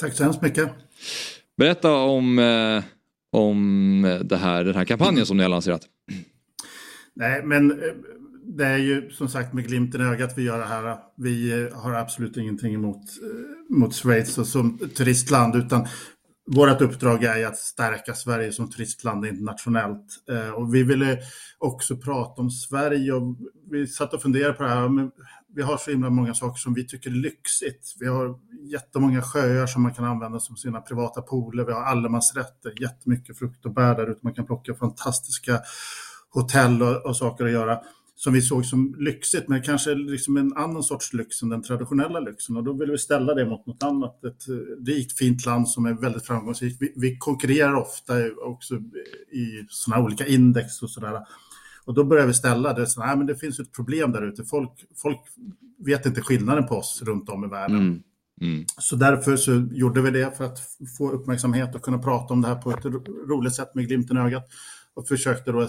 Tack 0.01 0.15
så 0.15 0.25
hemskt 0.25 0.43
mycket. 0.43 0.71
Berätta 1.57 1.95
om, 1.95 2.39
eh, 2.39 2.83
om 3.31 4.05
eh, 4.05 4.19
det 4.19 4.37
här, 4.37 4.65
den 4.65 4.75
här 4.75 4.85
kampanjen 4.85 5.27
som 5.27 5.37
ni 5.37 5.43
har 5.43 5.51
lanserat. 5.51 5.83
Nej, 7.15 7.43
men 7.45 7.71
eh, 7.71 7.77
det 8.45 8.67
är 8.67 8.79
ju 8.79 9.11
som 9.11 9.29
sagt 9.29 9.53
med 9.53 9.67
glimten 9.67 10.01
i 10.01 10.05
ögat 10.05 10.33
vi 10.37 10.43
gör 10.43 10.59
det 10.59 10.65
här. 10.65 10.99
Vi 11.17 11.53
eh, 11.53 11.79
har 11.79 11.95
absolut 11.95 12.37
ingenting 12.37 12.75
emot 12.75 13.03
mot 13.69 13.95
Schweiz 13.95 14.39
och 14.39 14.47
som 14.47 14.79
turistland, 14.79 15.57
utan 15.57 15.87
vårt 16.47 16.81
uppdrag 16.81 17.25
är 17.25 17.37
ju 17.37 17.45
att 17.45 17.59
stärka 17.59 18.15
Sverige 18.15 18.53
som 18.53 18.71
turistland 18.71 19.27
internationellt. 19.27 20.07
Och 20.55 20.75
vi 20.75 20.83
ville 20.83 21.19
också 21.59 21.97
prata 21.97 22.43
om 22.43 22.51
Sverige 22.51 23.13
och 23.13 23.37
vi 23.71 23.87
satt 23.87 24.15
och 24.15 24.23
funderade 24.23 24.53
på 24.53 24.63
det 24.63 24.69
här. 24.69 25.11
Vi 25.55 25.63
har 25.63 25.77
så 25.77 25.91
himla 25.91 26.11
många 26.11 26.35
saker 26.35 26.59
som 26.59 26.75
vi 26.75 26.87
tycker 26.87 27.11
är 27.11 27.15
lyxigt. 27.15 27.95
Vi 28.01 28.07
har 28.07 28.39
jättemånga 28.73 29.23
sjöar 29.23 29.67
som 29.67 29.83
man 29.83 29.95
kan 29.95 30.05
använda 30.05 30.41
som 30.41 30.57
sina 30.57 30.81
privata 30.81 31.23
pooler. 31.23 31.65
Vi 31.65 31.73
har 31.73 31.83
allemansrätter, 31.83 32.73
jättemycket 32.81 33.39
frukt 33.39 33.67
och 33.67 33.75
bär 33.75 33.95
där 33.95 34.11
ute. 34.11 34.21
Man 34.23 34.35
kan 34.35 34.47
plocka 34.47 34.75
fantastiska 34.75 35.61
hotell 36.31 36.83
och, 36.83 37.07
och 37.07 37.17
saker 37.17 37.45
att 37.45 37.51
göra 37.51 37.79
som 38.21 38.33
vi 38.33 38.43
såg 38.43 38.67
som 38.67 38.95
lyxigt, 38.99 39.49
men 39.49 39.63
kanske 39.63 39.95
liksom 39.95 40.37
en 40.37 40.57
annan 40.57 40.83
sorts 40.83 41.13
lyx 41.13 41.43
än 41.43 41.49
den 41.49 41.63
traditionella 41.63 42.21
lyxen. 42.21 42.57
Och 42.57 42.65
då 42.65 42.73
vill 42.73 42.91
vi 42.91 42.99
ställa 42.99 43.35
det 43.35 43.47
mot 43.47 43.67
något 43.67 43.83
annat. 43.83 44.25
Ett 44.25 44.49
eh, 44.49 44.85
rikt, 44.87 45.19
fint 45.19 45.47
land 45.47 45.69
som 45.69 45.87
är 45.87 45.93
väldigt 45.93 46.27
framgångsrikt. 46.27 46.77
Vi, 46.81 46.93
vi 46.97 47.19
konkurrerar 47.19 47.75
ofta 47.75 48.15
också 48.45 48.75
i 49.33 49.67
sådana 49.69 50.05
olika 50.05 50.27
index 50.27 50.83
och 50.83 50.91
sådär. 50.91 51.21
Och 51.85 51.95
då 51.95 52.05
börjar 52.05 52.27
vi 52.27 52.35
ställa 52.35 52.73
det 52.73 52.87
så 52.87 53.03
här, 53.03 53.17
men 53.17 53.27
det 53.27 53.37
finns 53.37 53.61
ett 53.61 53.73
problem 53.73 54.13
där 54.13 54.23
ute. 54.23 54.45
Folk, 54.45 54.71
folk 54.97 55.21
vet 55.79 56.07
inte 56.07 56.21
skillnaden 56.21 56.67
på 56.67 56.75
oss 56.75 57.03
runt 57.03 57.29
om 57.29 57.45
i 57.45 57.49
världen. 57.49 57.77
Mm. 57.79 58.03
Mm. 58.41 58.65
Så 58.79 58.97
därför 58.97 59.37
så 59.37 59.69
gjorde 59.73 60.03
vi 60.03 60.11
det 60.11 60.37
för 60.37 60.45
att 60.45 60.59
få 60.99 61.11
uppmärksamhet 61.11 61.75
och 61.75 61.83
kunna 61.83 61.99
prata 61.99 62.35
om 62.35 62.43
det 62.43 62.49
här 62.49 62.55
på 62.55 62.71
ett 62.71 62.85
ro- 62.85 63.27
roligt 63.29 63.55
sätt 63.55 63.75
med 63.75 63.87
glimten 63.87 64.17
i 64.17 64.21
ögat. 64.21 64.45
Och 64.95 65.09
försökte 65.09 65.53
då 65.53 65.61
eh, 65.61 65.69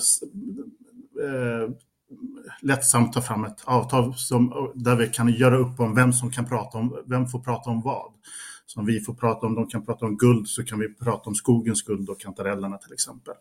lättsamt 2.62 3.14
ta 3.14 3.22
fram 3.22 3.44
ett 3.44 3.62
avtal 3.66 4.14
som, 4.16 4.72
där 4.76 4.96
vi 4.96 5.08
kan 5.08 5.30
göra 5.30 5.58
upp 5.58 5.80
om 5.80 5.96
vem 5.96 6.14
som 6.14 6.32
kan 6.32 6.46
prata 6.46 6.78
om, 6.78 6.98
vem 7.06 7.28
får 7.28 7.40
prata 7.40 7.70
om 7.70 7.82
vad. 7.82 8.12
Som 8.66 8.86
vi 8.86 9.00
får 9.00 9.14
prata 9.14 9.48
om, 9.48 9.56
de 9.56 9.68
kan 9.68 9.86
prata 9.86 10.06
om 10.06 10.18
guld 10.18 10.48
så 10.48 10.64
kan 10.64 10.80
vi 10.80 10.94
prata 10.94 11.30
om 11.30 11.36
skogens 11.36 11.82
guld 11.82 12.10
och 12.10 12.20
kantarellerna 12.20 12.78
till 12.78 12.94
exempel. 12.94 13.34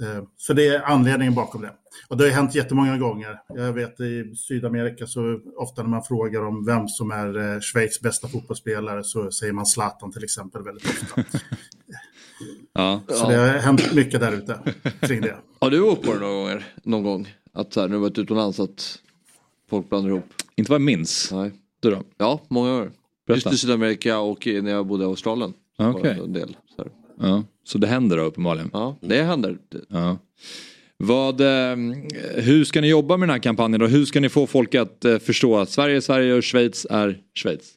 Eh, 0.00 0.24
Så 0.36 0.52
det 0.52 0.66
är 0.68 0.82
anledningen 0.82 1.34
bakom 1.34 1.62
det. 1.62 1.72
Och 2.08 2.16
det 2.16 2.24
har 2.24 2.30
hänt 2.30 2.54
jättemånga 2.54 2.98
gånger. 2.98 3.40
Jag 3.48 3.72
vet 3.72 4.00
i 4.00 4.34
Sydamerika 4.36 5.06
så 5.06 5.40
ofta 5.56 5.82
när 5.82 5.88
man 5.90 6.02
frågar 6.02 6.44
om 6.44 6.64
vem 6.66 6.88
som 6.88 7.10
är 7.10 7.54
eh, 7.54 7.60
Schweiz 7.60 8.00
bästa 8.00 8.28
fotbollsspelare 8.28 9.04
så 9.04 9.30
säger 9.30 9.52
man 9.52 9.66
Zlatan 9.66 10.12
till 10.12 10.24
exempel 10.24 10.62
väldigt 10.62 10.84
ofta. 10.86 11.22
Ja. 12.72 13.00
Så 13.08 13.28
det 13.28 13.36
har 13.36 13.46
hänt 13.48 13.94
mycket 13.94 14.20
där 14.20 14.32
ute 14.32 14.58
kring 15.00 15.20
det. 15.20 15.36
Har 15.60 15.70
du 15.70 15.80
åkt 15.80 16.02
på 16.02 16.12
det 16.12 16.18
några 16.20 16.34
gånger? 16.34 16.66
Någon 16.82 17.02
gång? 17.02 17.34
Att 17.52 17.72
så 17.72 17.80
här, 17.80 17.88
när 17.88 17.94
du 17.94 18.00
varit 18.00 18.18
utomlands 18.18 18.60
att 18.60 18.98
folk 19.70 19.88
blandar 19.88 20.10
ihop? 20.10 20.24
Inte 20.56 20.70
vad 20.70 20.80
jag 20.80 20.84
minns. 20.84 21.32
Nej. 21.32 21.52
Du 21.80 21.90
då? 21.90 22.02
Ja, 22.16 22.40
många 22.48 22.70
gånger. 22.70 22.90
Just 23.28 23.52
i 23.52 23.56
Sydamerika 23.56 24.18
och 24.18 24.46
när 24.46 24.70
jag 24.70 24.86
bodde 24.86 25.04
i 25.04 25.06
Australien. 25.06 25.52
Var 25.78 25.90
okej. 25.90 26.14
det 26.14 26.22
En 26.24 26.32
del, 26.32 26.56
så 26.76 26.82
här. 26.82 26.92
Ja. 27.28 27.44
Så 27.64 27.78
det 27.78 27.86
händer 27.86 28.16
då 28.16 28.22
uppenbarligen? 28.22 28.70
Ja, 28.72 28.96
det 29.00 29.22
händer. 29.22 29.58
Ja. 29.88 30.18
Vad, 30.96 31.40
eh, 31.40 31.76
hur 32.34 32.64
ska 32.64 32.80
ni 32.80 32.88
jobba 32.88 33.16
med 33.16 33.28
den 33.28 33.32
här 33.32 33.42
kampanjen 33.42 33.80
då? 33.80 33.86
Hur 33.86 34.04
ska 34.04 34.20
ni 34.20 34.28
få 34.28 34.46
folk 34.46 34.74
att 34.74 35.04
eh, 35.04 35.18
förstå 35.18 35.56
att 35.56 35.70
Sverige 35.70 35.96
är 35.96 36.00
Sverige 36.00 36.34
och 36.34 36.44
Schweiz 36.44 36.86
är 36.90 37.18
Schweiz? 37.34 37.72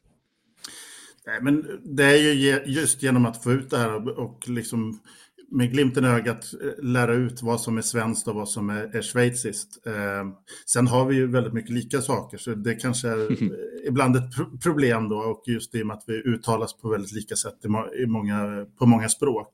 Nej, 1.27 1.39
men 1.41 1.65
det 1.83 2.03
är 2.03 2.33
ju 2.33 2.61
just 2.65 3.03
genom 3.03 3.25
att 3.25 3.43
få 3.43 3.51
ut 3.51 3.69
det 3.69 3.77
här 3.77 4.19
och 4.19 4.49
liksom 4.49 4.99
med 5.51 5.71
glimten 5.71 6.05
i 6.05 6.07
ögat 6.07 6.53
eh, 6.63 6.83
lära 6.85 7.13
ut 7.13 7.41
vad 7.41 7.61
som 7.61 7.77
är 7.77 7.81
svenskt 7.81 8.27
och 8.27 8.35
vad 8.35 8.49
som 8.49 8.69
är, 8.69 8.95
är 8.95 9.01
schweiziskt. 9.01 9.87
Eh, 9.87 9.93
sen 10.65 10.87
har 10.87 11.05
vi 11.05 11.15
ju 11.15 11.27
väldigt 11.27 11.53
mycket 11.53 11.71
lika 11.71 12.01
saker 12.01 12.37
så 12.37 12.53
det 12.55 12.75
kanske 12.75 13.09
är 13.09 13.27
ibland 13.87 14.15
ett 14.15 14.35
pro- 14.35 14.57
problem 14.57 15.09
då 15.09 15.17
och 15.17 15.43
just 15.47 15.75
i 15.75 15.83
och 15.83 15.87
med 15.87 15.93
att 15.93 16.03
vi 16.07 16.13
uttalas 16.13 16.77
på 16.77 16.89
väldigt 16.89 17.11
lika 17.11 17.35
sätt 17.35 17.55
i, 17.63 17.67
må- 17.67 17.93
i 17.93 18.05
många, 18.05 18.65
på 18.79 18.85
många 18.85 19.09
språk. 19.09 19.47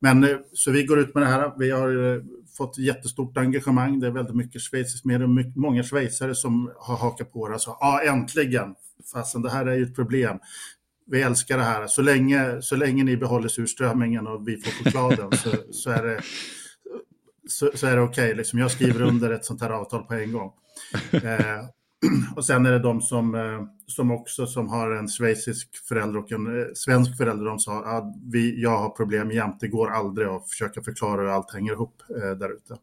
Men 0.00 0.24
eh, 0.24 0.36
så 0.52 0.70
vi 0.70 0.84
går 0.84 0.98
ut 0.98 1.14
med 1.14 1.22
det 1.22 1.26
här. 1.28 1.52
Vi 1.58 1.70
har 1.70 2.14
eh, 2.14 2.22
fått 2.56 2.78
jättestort 2.78 3.36
engagemang. 3.36 4.00
Det 4.00 4.06
är 4.06 4.10
väldigt 4.10 4.36
mycket 4.36 4.62
schweiziskt 4.62 5.04
med 5.04 5.22
och 5.22 5.30
mycket, 5.30 5.56
många 5.56 5.82
schweizare 5.82 6.34
som 6.34 6.72
har 6.78 6.96
hakat 6.96 7.32
på 7.32 7.48
det. 7.48 7.58
Så, 7.58 7.76
ja, 7.80 8.02
äntligen! 8.02 8.74
Fastän 9.12 9.42
det 9.42 9.50
här 9.50 9.66
är 9.66 9.76
ju 9.76 9.82
ett 9.82 9.94
problem 9.96 10.38
vi 11.10 11.22
älskar 11.22 11.58
det 11.58 11.64
här. 11.64 11.86
Så 11.86 12.02
länge, 12.02 12.62
så 12.62 12.76
länge 12.76 13.04
ni 13.04 13.16
behåller 13.16 13.48
surströmmingen 13.48 14.26
och 14.26 14.48
vi 14.48 14.56
får 14.56 14.70
chokladen 14.70 15.32
så, 15.32 15.50
så 15.70 15.90
är 15.90 16.02
det, 16.02 16.20
så, 17.48 17.70
så 17.74 17.86
är 17.86 17.96
det 17.96 18.02
okej. 18.02 18.34
Liksom. 18.34 18.58
Jag 18.58 18.70
skriver 18.70 19.02
under 19.02 19.30
ett 19.30 19.44
sånt 19.44 19.60
här 19.60 19.70
avtal 19.70 20.02
på 20.02 20.14
en 20.14 20.32
gång. 20.32 20.52
Eh, 21.10 21.64
och 22.36 22.44
sen 22.44 22.66
är 22.66 22.72
det 22.72 22.78
de 22.78 23.00
som, 23.00 23.34
eh, 23.34 23.62
som 23.86 24.10
också 24.10 24.46
som 24.46 24.68
har 24.68 24.90
en 24.90 25.08
schweizisk 25.08 25.68
förälder 25.88 26.18
och 26.18 26.32
en 26.32 26.60
eh, 26.60 26.66
svensk 26.74 27.16
förälder. 27.16 27.44
De 27.44 27.58
sa 27.58 27.78
att 27.78 27.86
ah, 27.86 28.14
vi, 28.32 28.62
jag 28.62 28.78
har 28.78 28.90
problem 28.90 29.30
jämt. 29.30 29.60
Det 29.60 29.68
går 29.68 29.90
aldrig 29.90 30.28
att 30.28 30.48
försöka 30.48 30.82
förklara 30.82 31.20
hur 31.20 31.28
allt 31.28 31.52
hänger 31.52 31.72
ihop 31.72 32.02
eh, 32.08 32.30
där 32.30 32.52
ute. 32.52 32.76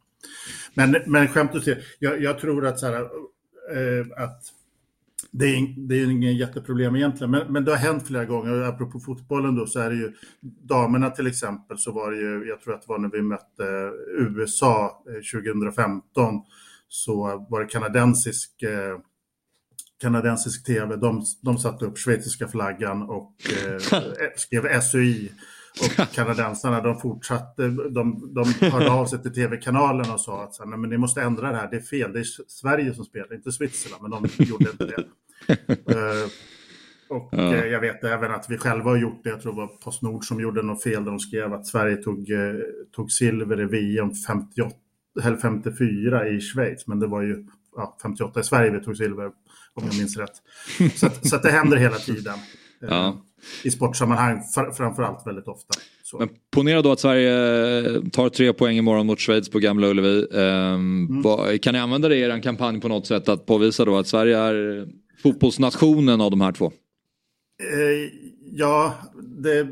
Men, 0.73 0.95
men 1.05 1.27
skämt 1.27 1.55
åsido, 1.55 1.81
jag, 1.99 2.21
jag 2.21 2.39
tror 2.39 2.65
att, 2.65 2.79
så 2.79 2.85
här, 2.85 3.01
eh, 3.75 4.23
att 4.23 4.43
det 5.31 5.45
är, 5.45 5.87
det 5.87 5.95
är 5.95 6.11
ingen 6.11 6.37
jätteproblem 6.37 6.95
egentligen, 6.95 7.31
men, 7.31 7.53
men 7.53 7.65
det 7.65 7.71
har 7.71 7.77
hänt 7.77 8.07
flera 8.07 8.25
gånger. 8.25 8.61
Apropå 8.61 8.99
fotbollen 8.99 9.55
då 9.55 9.65
så 9.65 9.79
är 9.79 9.89
det 9.89 9.95
ju 9.95 10.13
damerna 10.43 11.09
till 11.09 11.27
exempel 11.27 11.77
så 11.77 11.91
var 11.91 12.11
det 12.11 12.17
ju, 12.17 12.47
jag 12.47 12.61
tror 12.61 12.73
att 12.73 12.81
det 12.81 12.89
var 12.89 12.99
när 12.99 13.09
vi 13.09 13.21
mötte 13.21 13.91
USA 14.19 15.03
eh, 15.09 15.41
2015 15.41 16.41
så 16.87 17.47
var 17.49 17.61
det 17.61 17.67
kanadensisk, 17.67 18.63
eh, 18.63 18.97
kanadensisk 20.01 20.65
tv. 20.65 20.95
De, 20.95 21.25
de 21.41 21.57
satte 21.57 21.85
upp 21.85 21.97
schweiziska 21.97 22.47
flaggan 22.47 23.03
och 23.03 23.33
eh, 23.65 24.01
skrev 24.35 24.81
SUI. 24.81 25.31
Och 25.81 26.07
kanadensarna 26.13 26.81
de 26.81 26.99
fortsatte, 26.99 27.67
de, 27.67 28.33
de 28.33 28.67
hörde 28.67 28.91
av 28.91 29.05
sig 29.05 29.21
till 29.21 29.33
tv-kanalen 29.33 30.11
och 30.11 30.21
sa 30.21 30.43
att 30.43 30.53
så 30.55 30.65
Nej, 30.65 30.79
men 30.79 30.89
ni 30.89 30.97
måste 30.97 31.21
ändra 31.21 31.51
det 31.51 31.57
här, 31.57 31.69
det 31.71 31.77
är 31.77 31.81
fel, 31.81 32.13
det 32.13 32.19
är 32.19 32.25
Sverige 32.47 32.93
som 32.93 33.05
spelar, 33.05 33.33
inte 33.33 33.51
Switzerland, 33.51 34.01
men 34.01 34.11
de 34.11 34.43
gjorde 34.43 34.69
inte 34.71 34.85
det. 34.85 35.03
Eh, 35.87 36.29
och 37.09 37.29
Ja. 37.31 37.55
eh, 37.55 37.65
jag 37.65 37.79
vet 37.79 38.03
även 38.03 38.31
att 38.31 38.45
vi 38.49 38.57
själva 38.57 38.89
har 38.89 38.97
gjort 38.97 39.23
det, 39.23 39.29
jag 39.29 39.41
tror 39.41 39.51
det 39.51 39.57
var 39.57 39.67
Postnord 39.67 40.25
som 40.25 40.39
gjorde 40.41 40.61
något 40.61 40.83
fel 40.83 41.03
där 41.03 41.11
de 41.11 41.19
skrev 41.19 41.53
att 41.53 41.67
Sverige 41.67 41.95
tog, 41.97 42.31
eh, 42.31 42.39
tog 42.95 43.11
silver 43.11 43.61
i 43.61 43.65
VM 43.65 44.13
58, 44.13 44.75
eller 45.23 45.37
54 45.37 46.27
i 46.27 46.41
Schweiz, 46.41 46.87
men 46.87 46.99
det 46.99 47.07
var 47.07 47.21
ju 47.21 47.45
ja, 47.75 47.97
58 48.01 48.39
i 48.39 48.43
Sverige 48.43 48.71
vi 48.71 48.79
tog 48.79 48.97
silver, 48.97 49.25
om 49.73 49.83
jag 49.85 49.97
minns 49.97 50.17
rätt. 50.17 50.41
Så, 50.95 51.05
att, 51.07 51.27
så 51.27 51.35
att 51.35 51.43
det 51.43 51.51
händer 51.51 51.77
hela 51.77 51.95
tiden. 51.95 52.37
Ja. 52.79 53.21
I 53.63 53.71
sportsammanhang 53.71 54.41
fr- 54.55 54.71
framförallt 54.71 55.27
väldigt 55.27 55.47
ofta. 55.47 55.73
Så. 56.03 56.17
Men 56.17 56.29
ponera 56.51 56.81
då 56.81 56.91
att 56.91 56.99
Sverige 56.99 57.31
tar 58.11 58.29
tre 58.29 58.53
poäng 58.53 58.77
imorgon 58.77 59.07
mot 59.07 59.19
Schweiz 59.19 59.49
på 59.49 59.59
Gamla 59.59 59.87
Ullevi. 59.87 60.27
Ehm, 60.33 61.21
vad, 61.21 61.61
kan 61.61 61.73
ni 61.73 61.79
använda 61.79 62.07
det 62.09 62.15
i 62.15 62.21
er 62.21 62.41
kampanj 62.41 62.81
på 62.81 62.87
något 62.87 63.07
sätt 63.07 63.29
att 63.29 63.45
påvisa 63.45 63.85
då 63.85 63.97
att 63.97 64.07
Sverige 64.07 64.37
är 64.37 64.87
fotbollsnationen 65.23 66.21
av 66.21 66.31
de 66.31 66.41
här 66.41 66.51
två? 66.51 66.65
Eh, 66.65 68.11
ja, 68.53 68.93
det, 69.37 69.67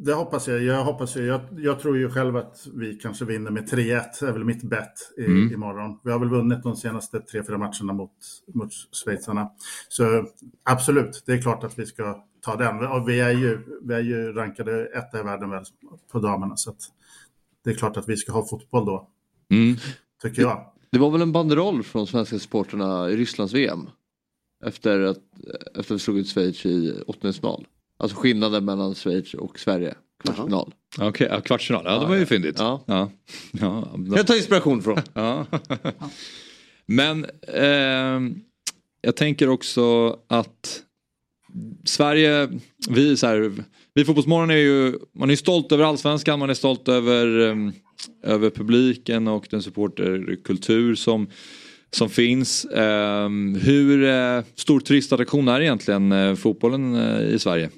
det 0.00 0.12
hoppas 0.14 0.48
jag. 0.48 0.62
Jag, 0.62 0.84
hoppas 0.84 1.16
ju, 1.16 1.24
jag, 1.26 1.40
jag 1.56 1.80
tror 1.80 1.96
ju 1.98 2.10
själv 2.10 2.36
att 2.36 2.66
vi 2.74 2.94
kanske 2.94 3.24
vinner 3.24 3.50
med 3.50 3.68
3-1. 3.70 4.02
Det 4.20 4.26
är 4.26 4.32
väl 4.32 4.44
mitt 4.44 4.62
bett 4.62 4.94
i, 5.18 5.24
Mm. 5.24 5.52
imorgon. 5.52 5.98
Vi 6.04 6.12
har 6.12 6.18
väl 6.18 6.28
vunnit 6.28 6.62
de 6.62 6.76
senaste 6.76 7.18
3-4 7.18 7.58
matcherna 7.58 7.92
mot, 7.92 8.12
mot 8.54 8.70
schweizarna. 9.04 9.50
Så 9.88 10.26
absolut, 10.64 11.22
det 11.26 11.32
är 11.32 11.42
klart 11.42 11.64
att 11.64 11.78
vi 11.78 11.86
ska 11.86 12.24
ta 12.40 12.56
den. 12.56 12.86
Och 12.86 13.08
vi 13.08 13.20
är 13.20 13.30
ju, 13.30 13.58
vi 13.82 13.94
är 13.94 14.00
ju 14.00 14.32
rankade 14.32 14.86
etta 14.86 15.20
i 15.20 15.22
världen 15.22 15.50
väl 15.50 15.64
på 16.12 16.18
damerna. 16.18 16.56
Så 16.56 16.74
det 17.64 17.70
är 17.70 17.74
klart 17.74 17.96
att 17.96 18.08
vi 18.08 18.16
ska 18.16 18.32
ha 18.32 18.46
fotboll 18.48 18.86
då, 18.86 19.08
Mm. 19.50 19.76
tycker 20.22 20.42
jag. 20.42 20.72
Det 20.90 20.98
var 20.98 21.10
väl 21.10 21.22
en 21.22 21.32
banderoll 21.32 21.82
från 21.82 22.06
svenska 22.06 22.38
supporterna 22.38 23.10
i 23.10 23.16
Rysslands 23.16 23.54
VM. 23.54 23.86
Efter 24.64 25.00
att, 25.00 25.18
efter 25.66 25.80
att 25.80 25.90
vi 25.90 25.98
slog 25.98 26.18
ut 26.18 26.28
Schweiz 26.28 26.66
i 26.66 27.02
åttondelsfinal. 27.06 27.66
Alltså 27.98 28.16
skillnaden 28.16 28.64
mellan 28.64 28.94
Schweiz 28.94 29.34
och 29.34 29.58
Sverige. 29.58 29.94
Kvartsfinal. 30.24 30.74
Okej, 30.98 31.28
ja, 31.30 31.40
kvartsfinal. 31.40 31.82
Ja, 31.84 31.98
det 31.98 32.06
var 32.06 32.16
ju 32.16 32.26
fyndigt. 32.26 32.56
Ja. 32.58 32.84
Ja. 32.86 33.10
Ja. 33.52 33.94
Jag 34.16 34.26
tar 34.26 34.36
inspiration 34.36 34.82
från. 34.82 34.98
Ja. 35.14 35.46
Men 36.86 37.26
ehm, 37.54 38.40
jag 39.00 39.16
tänker 39.16 39.48
också 39.48 40.16
att 40.26 40.82
Sverige, 41.84 42.48
vi, 42.88 43.16
så 43.16 43.26
här, 43.26 43.52
vi 43.94 44.04
fotbollsmorgon 44.04 44.50
är 44.50 44.56
ju, 44.56 44.98
man 45.14 45.30
är 45.30 45.36
stolt 45.36 45.72
över 45.72 45.84
allsvenskan, 45.84 46.38
man 46.38 46.50
är 46.50 46.54
stolt 46.54 46.88
över, 46.88 47.48
ehm, 47.48 47.72
över 48.22 48.50
publiken 48.50 49.28
och 49.28 49.46
den 49.50 49.62
supporterkultur 49.62 50.94
som, 50.94 51.30
som 51.90 52.10
finns. 52.10 52.64
Ehm, 52.64 53.54
hur 53.54 54.04
eh, 54.04 54.42
stor 54.54 54.80
turistattraktion 54.80 55.48
är 55.48 55.60
egentligen 55.60 56.12
eh, 56.12 56.34
fotbollen 56.34 56.94
eh, 56.94 57.34
i 57.34 57.38
Sverige? 57.38 57.70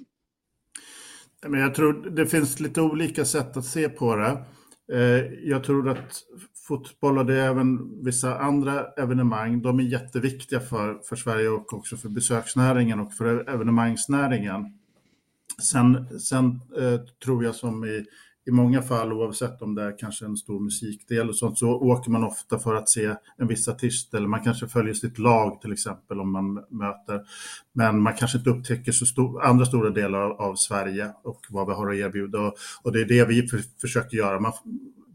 Men 1.48 1.60
jag 1.60 1.74
tror 1.74 2.10
det 2.10 2.26
finns 2.26 2.60
lite 2.60 2.80
olika 2.80 3.24
sätt 3.24 3.56
att 3.56 3.64
se 3.64 3.88
på 3.88 4.16
det. 4.16 4.44
Eh, 4.92 5.24
jag 5.44 5.64
tror 5.64 5.88
att 5.88 6.22
fotboll 6.68 7.18
och 7.18 7.26
det 7.26 7.34
är 7.34 7.50
även 7.50 8.02
vissa 8.04 8.38
andra 8.38 8.86
evenemang, 8.86 9.62
de 9.62 9.78
är 9.78 9.82
jätteviktiga 9.82 10.60
för, 10.60 10.98
för 11.08 11.16
Sverige 11.16 11.48
och 11.48 11.74
också 11.74 11.96
för 11.96 12.08
besöksnäringen 12.08 13.00
och 13.00 13.14
för 13.14 13.50
evenemangsnäringen. 13.50 14.64
Sen, 15.62 16.18
sen 16.20 16.60
eh, 16.78 17.00
tror 17.24 17.44
jag 17.44 17.54
som 17.54 17.84
i, 17.84 18.04
i 18.50 18.52
många 18.52 18.82
fall, 18.82 19.12
oavsett 19.12 19.62
om 19.62 19.74
det 19.74 19.82
är 19.82 19.98
kanske 19.98 20.24
en 20.24 20.36
stor 20.36 20.60
musikdel 20.60 21.28
och 21.28 21.36
sånt, 21.36 21.58
så 21.58 21.68
åker 21.68 22.10
man 22.10 22.24
ofta 22.24 22.58
för 22.58 22.74
att 22.74 22.88
se 22.88 23.14
en 23.36 23.46
viss 23.46 23.68
artist 23.68 24.14
eller 24.14 24.28
man 24.28 24.44
kanske 24.44 24.68
följer 24.68 24.94
sitt 24.94 25.18
lag 25.18 25.60
till 25.60 25.72
exempel 25.72 26.20
om 26.20 26.32
man 26.32 26.54
möter. 26.54 27.20
Men 27.72 28.02
man 28.02 28.14
kanske 28.14 28.38
inte 28.38 28.50
upptäcker 28.50 28.92
så 28.92 29.06
stor, 29.06 29.44
andra 29.44 29.66
stora 29.66 29.90
delar 29.90 30.20
av, 30.20 30.40
av 30.40 30.54
Sverige 30.54 31.12
och 31.22 31.40
vad 31.50 31.66
vi 31.66 31.72
har 31.72 31.90
att 31.90 31.96
erbjuda. 31.96 32.40
Och, 32.40 32.54
och 32.82 32.92
det 32.92 33.00
är 33.00 33.04
det 33.04 33.24
vi 33.24 33.48
för, 33.48 33.60
försöker 33.80 34.16
göra. 34.16 34.40
Man, 34.40 34.52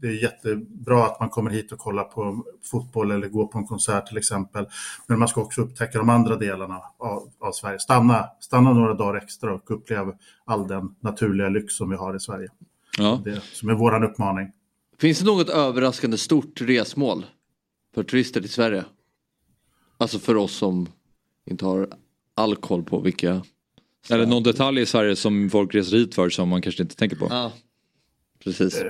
det 0.00 0.06
är 0.06 0.22
jättebra 0.22 1.04
att 1.04 1.20
man 1.20 1.28
kommer 1.28 1.50
hit 1.50 1.72
och 1.72 1.78
kollar 1.78 2.04
på 2.04 2.44
fotboll 2.70 3.10
eller 3.10 3.28
går 3.28 3.46
på 3.46 3.58
en 3.58 3.66
konsert 3.66 4.06
till 4.06 4.18
exempel. 4.18 4.66
Men 5.06 5.18
man 5.18 5.28
ska 5.28 5.40
också 5.40 5.60
upptäcka 5.60 5.98
de 5.98 6.08
andra 6.08 6.36
delarna 6.36 6.80
av, 6.98 7.30
av 7.40 7.52
Sverige. 7.52 7.78
Stanna, 7.78 8.28
stanna 8.40 8.72
några 8.72 8.94
dagar 8.94 9.14
extra 9.14 9.54
och 9.54 9.70
uppleva 9.70 10.12
all 10.44 10.68
den 10.68 10.94
naturliga 11.00 11.48
lyx 11.48 11.74
som 11.74 11.90
vi 11.90 11.96
har 11.96 12.16
i 12.16 12.20
Sverige. 12.20 12.48
Ja. 12.98 13.22
Det 13.24 13.40
som 13.52 13.68
är 13.68 13.74
våran 13.74 14.04
uppmaning. 14.04 14.52
Finns 14.98 15.18
det 15.18 15.24
något 15.24 15.48
överraskande 15.48 16.18
stort 16.18 16.60
resmål 16.60 17.26
för 17.94 18.02
turister 18.02 18.40
till 18.40 18.50
Sverige? 18.50 18.84
Alltså 19.98 20.18
för 20.18 20.36
oss 20.36 20.52
som 20.52 20.88
inte 21.50 21.64
har 21.64 21.88
all 22.34 22.56
koll 22.56 22.82
på 22.82 23.00
vilka. 23.00 23.42
Eller 24.10 24.26
någon 24.26 24.42
detalj 24.42 24.80
i 24.80 24.86
Sverige 24.86 25.16
som 25.16 25.50
folk 25.50 25.74
reser 25.74 25.96
hit 25.96 26.14
för 26.14 26.28
som 26.28 26.48
man 26.48 26.62
kanske 26.62 26.82
inte 26.82 26.96
tänker 26.96 27.16
på? 27.16 27.26
Ja, 27.30 27.52
precis. 28.44 28.82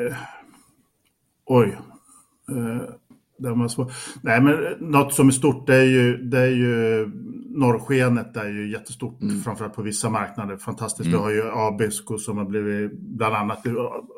Oj. 1.44 1.78
Eh, 2.48 2.82
den 3.39 3.59
var 3.59 3.68
svår. 3.68 3.93
Nej, 4.22 4.41
men 4.41 4.55
något 4.80 5.14
som 5.14 5.28
är 5.28 5.32
stort 5.32 5.66
det 5.66 5.76
är 5.76 5.84
ju, 5.84 6.16
det 6.16 6.41
är 6.41 6.51
ju 6.51 7.07
norrskenet 7.57 8.34
det 8.34 8.41
är 8.41 8.49
ju 8.49 8.72
jättestort, 8.72 9.18
framförallt 9.45 9.74
på 9.74 9.82
vissa 9.82 10.11
marknader. 10.11 10.57
Fantastiskt. 10.57 11.09
Vi 11.09 11.14
har 11.14 11.30
ju 11.30 11.43
Abisko 11.53 12.18
som 12.18 12.39
har 12.39 12.45
blivit, 12.45 12.93
bland 12.93 13.34
annat, 13.34 13.64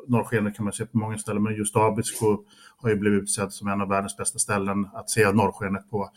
norrskenet 0.07 0.55
kan 0.55 0.63
man 0.63 0.73
se 0.73 0.85
på 0.85 0.97
många 0.97 1.17
ställen, 1.17 1.43
men 1.43 1.55
just 1.55 1.75
Abisko 1.75 2.37
har 2.77 2.89
ju 2.89 2.95
blivit 2.95 3.21
utsedd 3.23 3.53
som 3.53 3.67
en 3.67 3.81
av 3.81 3.89
världens 3.89 4.17
bästa 4.17 4.39
ställen 4.39 4.85
att 4.93 5.09
se 5.09 5.31
norrskenet 5.31 5.89
på. 5.89 6.09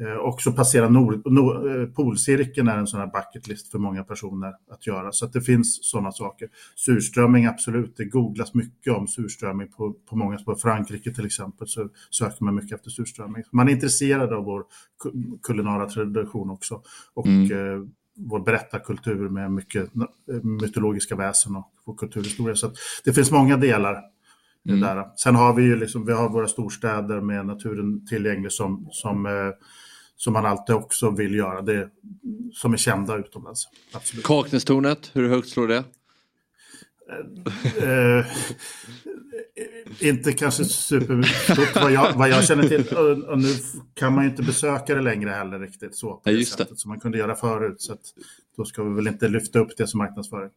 Eh, 0.00 0.16
också 0.16 0.52
passera 0.52 0.88
nord, 0.88 1.32
nord, 1.32 1.66
eh, 1.66 1.86
polcirkeln 1.86 2.68
är 2.68 2.78
en 2.78 2.86
sån 2.86 3.00
här 3.00 3.06
bucket 3.06 3.48
list 3.48 3.70
för 3.70 3.78
många 3.78 4.04
personer 4.04 4.52
att 4.70 4.86
göra. 4.86 5.12
Så 5.12 5.24
att 5.24 5.32
det 5.32 5.40
finns 5.40 5.78
sådana 5.84 6.12
saker. 6.12 6.48
Surströmming, 6.76 7.46
absolut. 7.46 7.96
Det 7.96 8.04
googlas 8.04 8.54
mycket 8.54 8.92
om 8.92 9.08
surströmming 9.08 9.68
på, 9.68 9.92
på 9.92 10.16
många 10.16 10.38
språk. 10.38 10.60
Frankrike 10.60 11.14
till 11.14 11.26
exempel 11.26 11.68
så 11.68 11.88
söker 12.10 12.44
man 12.44 12.54
mycket 12.54 12.78
efter 12.78 12.90
surströmming. 12.90 13.42
Man 13.52 13.68
är 13.68 13.72
intresserad 13.72 14.32
av 14.32 14.44
vår 14.44 14.64
ku- 15.04 15.38
kulinara 15.42 15.88
tradition 15.88 16.50
också. 16.50 16.82
Och 17.14 17.26
eh, 17.26 17.82
vår 18.16 18.40
berättarkultur 18.40 19.28
med 19.28 19.52
mycket 19.52 19.90
eh, 20.30 20.42
mytologiska 20.42 21.16
väsen 21.16 21.56
och 21.56 21.72
vår 21.84 21.94
kulturhistoria. 21.94 22.56
Så 22.56 22.72
det 23.04 23.12
finns 23.12 23.30
många 23.30 23.56
delar 23.56 24.00
där. 24.80 25.16
Sen 25.16 25.34
har 25.34 25.54
vi 25.54 25.62
ju 25.62 25.76
liksom, 25.76 26.06
vi 26.06 26.12
har 26.12 26.28
våra 26.28 26.46
storstäder 26.48 27.20
med 27.20 27.46
naturen 27.46 28.06
tillgänglig 28.06 28.52
som, 28.52 28.88
som, 28.90 29.26
eh, 29.26 29.32
som 30.16 30.32
man 30.32 30.46
alltid 30.46 30.74
också 30.74 31.10
vill 31.10 31.34
göra. 31.34 31.62
Det, 31.62 31.88
som 32.52 32.72
är 32.72 32.76
kända 32.76 33.16
utomlands. 33.18 33.68
Absolut. 33.92 34.24
Kaknästornet, 34.24 35.10
hur 35.12 35.28
högt 35.28 35.48
slår 35.48 35.68
det? 35.68 35.84
Eh, 37.82 38.26
inte 40.00 40.32
kanske 40.32 40.64
superstort 40.64 41.74
vad 41.74 41.92
jag, 41.92 42.12
vad 42.12 42.28
jag 42.28 42.44
känner 42.44 42.68
till. 42.68 42.88
Och, 42.96 43.28
och 43.30 43.38
nu 43.38 43.48
kan 43.94 44.14
man 44.14 44.24
ju 44.24 44.30
inte 44.30 44.42
besöka 44.42 44.94
det 44.94 45.00
längre 45.02 45.30
heller 45.30 45.58
riktigt 45.58 45.94
så. 45.96 46.12
På 46.14 46.20
Ja, 46.24 46.32
det 46.32 46.38
just 46.38 46.58
det. 46.58 46.66
som 46.76 46.88
man 46.88 47.00
kunde 47.00 47.18
göra 47.18 47.34
förut. 47.36 47.74
Så 47.82 47.96
då 48.56 48.64
ska 48.64 48.82
vi 48.82 48.94
väl 48.94 49.06
inte 49.08 49.28
lyfta 49.28 49.58
upp 49.58 49.76
det 49.76 49.86
som 49.86 49.98
marknadsföring. 49.98 50.50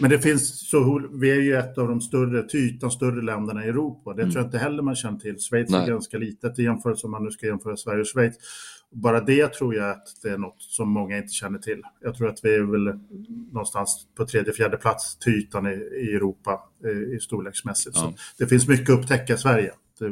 Men 0.00 0.10
det 0.10 0.18
finns 0.18 0.68
så, 0.70 1.08
vi 1.12 1.30
är 1.30 1.40
ju 1.42 1.56
ett 1.56 1.78
av 1.78 1.88
de 1.88 2.00
större, 2.00 2.42
till 2.48 2.60
ytan 2.60 2.90
större 2.90 3.22
länderna 3.22 3.64
i 3.64 3.68
Europa. 3.68 4.14
Det 4.14 4.22
tror 4.22 4.36
jag 4.36 4.44
inte 4.44 4.58
heller 4.58 4.82
man 4.82 4.96
känner 4.96 5.18
till. 5.18 5.36
Schweiz 5.38 5.68
är 5.70 5.74
Mm. 5.74 5.80
Nej. 5.80 5.88
ganska 5.90 6.18
litet 6.18 6.58
i 6.58 6.62
jämförelse 6.62 7.06
om 7.06 7.10
man 7.10 7.24
nu 7.24 7.30
ska 7.30 7.46
jämföra 7.46 7.76
Sverige 7.76 8.00
och 8.00 8.08
Schweiz. 8.12 8.34
Bara 8.94 9.20
det 9.20 9.48
tror 9.52 9.74
jag 9.74 9.90
att 9.90 10.06
det 10.22 10.28
är 10.28 10.38
något 10.38 10.62
som 10.62 10.88
många 10.90 11.16
inte 11.16 11.32
känner 11.32 11.58
till. 11.58 11.82
Jag 12.02 12.14
tror 12.16 12.28
att 12.28 12.38
vi 12.42 12.54
är 12.54 12.60
väl 12.60 12.98
någonstans 13.52 14.06
på 14.16 14.26
tredje, 14.26 14.52
fjärde 14.52 14.76
plats 14.76 15.18
till 15.18 15.32
ytan 15.32 15.66
i, 15.66 15.70
i 16.10 16.14
Europa 16.14 16.60
eh, 16.84 17.16
i 17.16 17.18
storleksmässigt. 17.20 17.96
Så 17.96 18.14
det 18.38 18.46
finns 18.46 18.68
mycket 18.68 18.90
att 18.90 18.98
upptäcka 18.98 19.34
i 19.34 19.38
Sverige. 19.38 19.72
Det, 19.98 20.06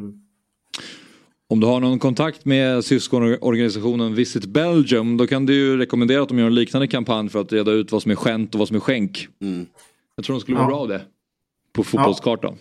Om 1.49 1.61
du 1.61 1.66
har 1.66 1.81
någon 1.81 1.99
kontakt 1.99 2.45
med 2.45 2.85
syskonorganisationen 2.85 4.14
Visit 4.14 4.47
Belgium 4.47 5.16
då 5.16 5.27
kan 5.27 5.47
du 5.47 5.55
ju 5.55 5.77
rekommendera 5.77 6.22
att 6.22 6.29
de 6.29 6.39
gör 6.39 6.47
en 6.47 6.55
liknande 6.55 6.87
kampanj 6.89 7.29
för 7.29 7.41
att 7.41 7.53
reda 7.53 7.72
ut 7.72 7.93
vad 7.93 8.03
som 8.03 8.11
är 8.11 8.16
skämt 8.16 8.55
och 8.55 8.59
vad 8.59 8.68
som 8.68 8.77
är 8.77 8.81
skänk. 8.81 9.29
Jag 10.16 10.24
tror 10.24 10.35
de 10.37 10.41
skulle 10.41 10.57
vara 10.57 10.66
Ja. 10.66 10.70
bra 10.70 10.79
av 10.81 10.89
det. 10.89 11.03
På 11.72 11.85
fotbollskartan. 11.85 12.55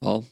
Ja, 0.00 0.24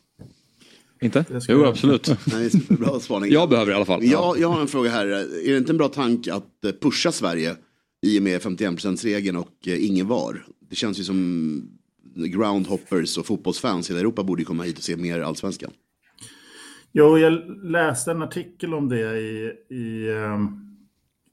Inte? 1.01 1.25
jo 1.49 1.65
absolut. 1.65 2.09
Nej, 2.27 2.51
bra 2.69 3.01
spaning. 3.01 3.33
Jag 3.33 3.49
behöver 3.49 3.73
i 3.73 3.75
alla 3.75 3.85
fall. 3.85 4.05
Jag, 4.05 4.39
jag 4.39 4.49
har 4.49 4.61
en 4.61 4.69
fråga 4.69 4.91
här. 4.91 5.07
Är 5.07 5.53
det 5.53 5.59
inte 5.59 5.73
en 5.73 5.77
bra 5.77 5.89
tanke 5.89 6.35
att 6.35 6.65
eh, 6.65 6.73
pusha 6.81 7.13
Sverige 7.13 7.57
i 8.03 8.19
och 8.19 8.23
med 8.23 8.41
51%-regeln 8.41 9.37
och 9.37 9.69
eh, 9.69 9.87
ingen 9.87 10.07
VAR? 10.07 10.47
Det 10.71 10.77
känns 10.77 11.01
ju 11.01 11.05
som 11.05 11.63
groundhoppers 12.15 13.19
och 13.19 13.27
fotbollsfans 13.27 13.91
i 13.91 13.93
hela 13.93 14.01
Europa 14.01 14.23
borde 14.23 14.45
komma 14.45 14.63
hit 14.63 14.79
och 14.79 14.85
se 14.85 14.97
mer 14.97 15.21
allsvenskan. 15.21 15.71
Jo, 16.93 17.19
jag 17.19 17.33
läste 17.65 18.11
en 18.11 18.23
artikel 18.23 18.75
om 18.75 18.89
det 18.89 19.19
i, 19.19 19.53
i, 19.71 20.11
ehm, 20.11 20.49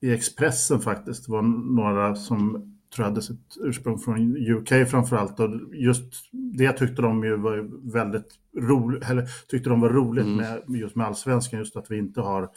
i 0.02 0.12
Expressen 0.12 0.82
faktiskt. 0.82 1.26
Det 1.26 1.32
var 1.32 1.42
några 1.76 2.16
som 2.16 2.73
tror 2.96 3.06
jag 3.06 3.10
hade 3.12 3.22
sitt 3.22 3.58
ursprung 3.64 4.00
från 4.00 4.38
UK 4.38 4.90
framförallt. 4.90 5.40
Och 5.40 5.50
just 5.74 6.04
det 6.32 6.72
tyckte 6.74 7.02
de 7.02 7.24
ju 7.24 7.36
var 7.38 7.70
väldigt 7.94 8.28
roligt, 8.58 9.10
eller 9.10 9.28
tyckte 9.48 9.70
de 9.70 9.82
var 9.82 9.90
roligt 9.90 10.26
med 10.28 10.62
just 10.68 10.96
med 10.96 11.08
allsvenskan, 11.08 11.60
just 11.60 11.76
att 11.76 11.92
vi 11.92 11.98
inte 11.98 12.22
har 12.22 12.50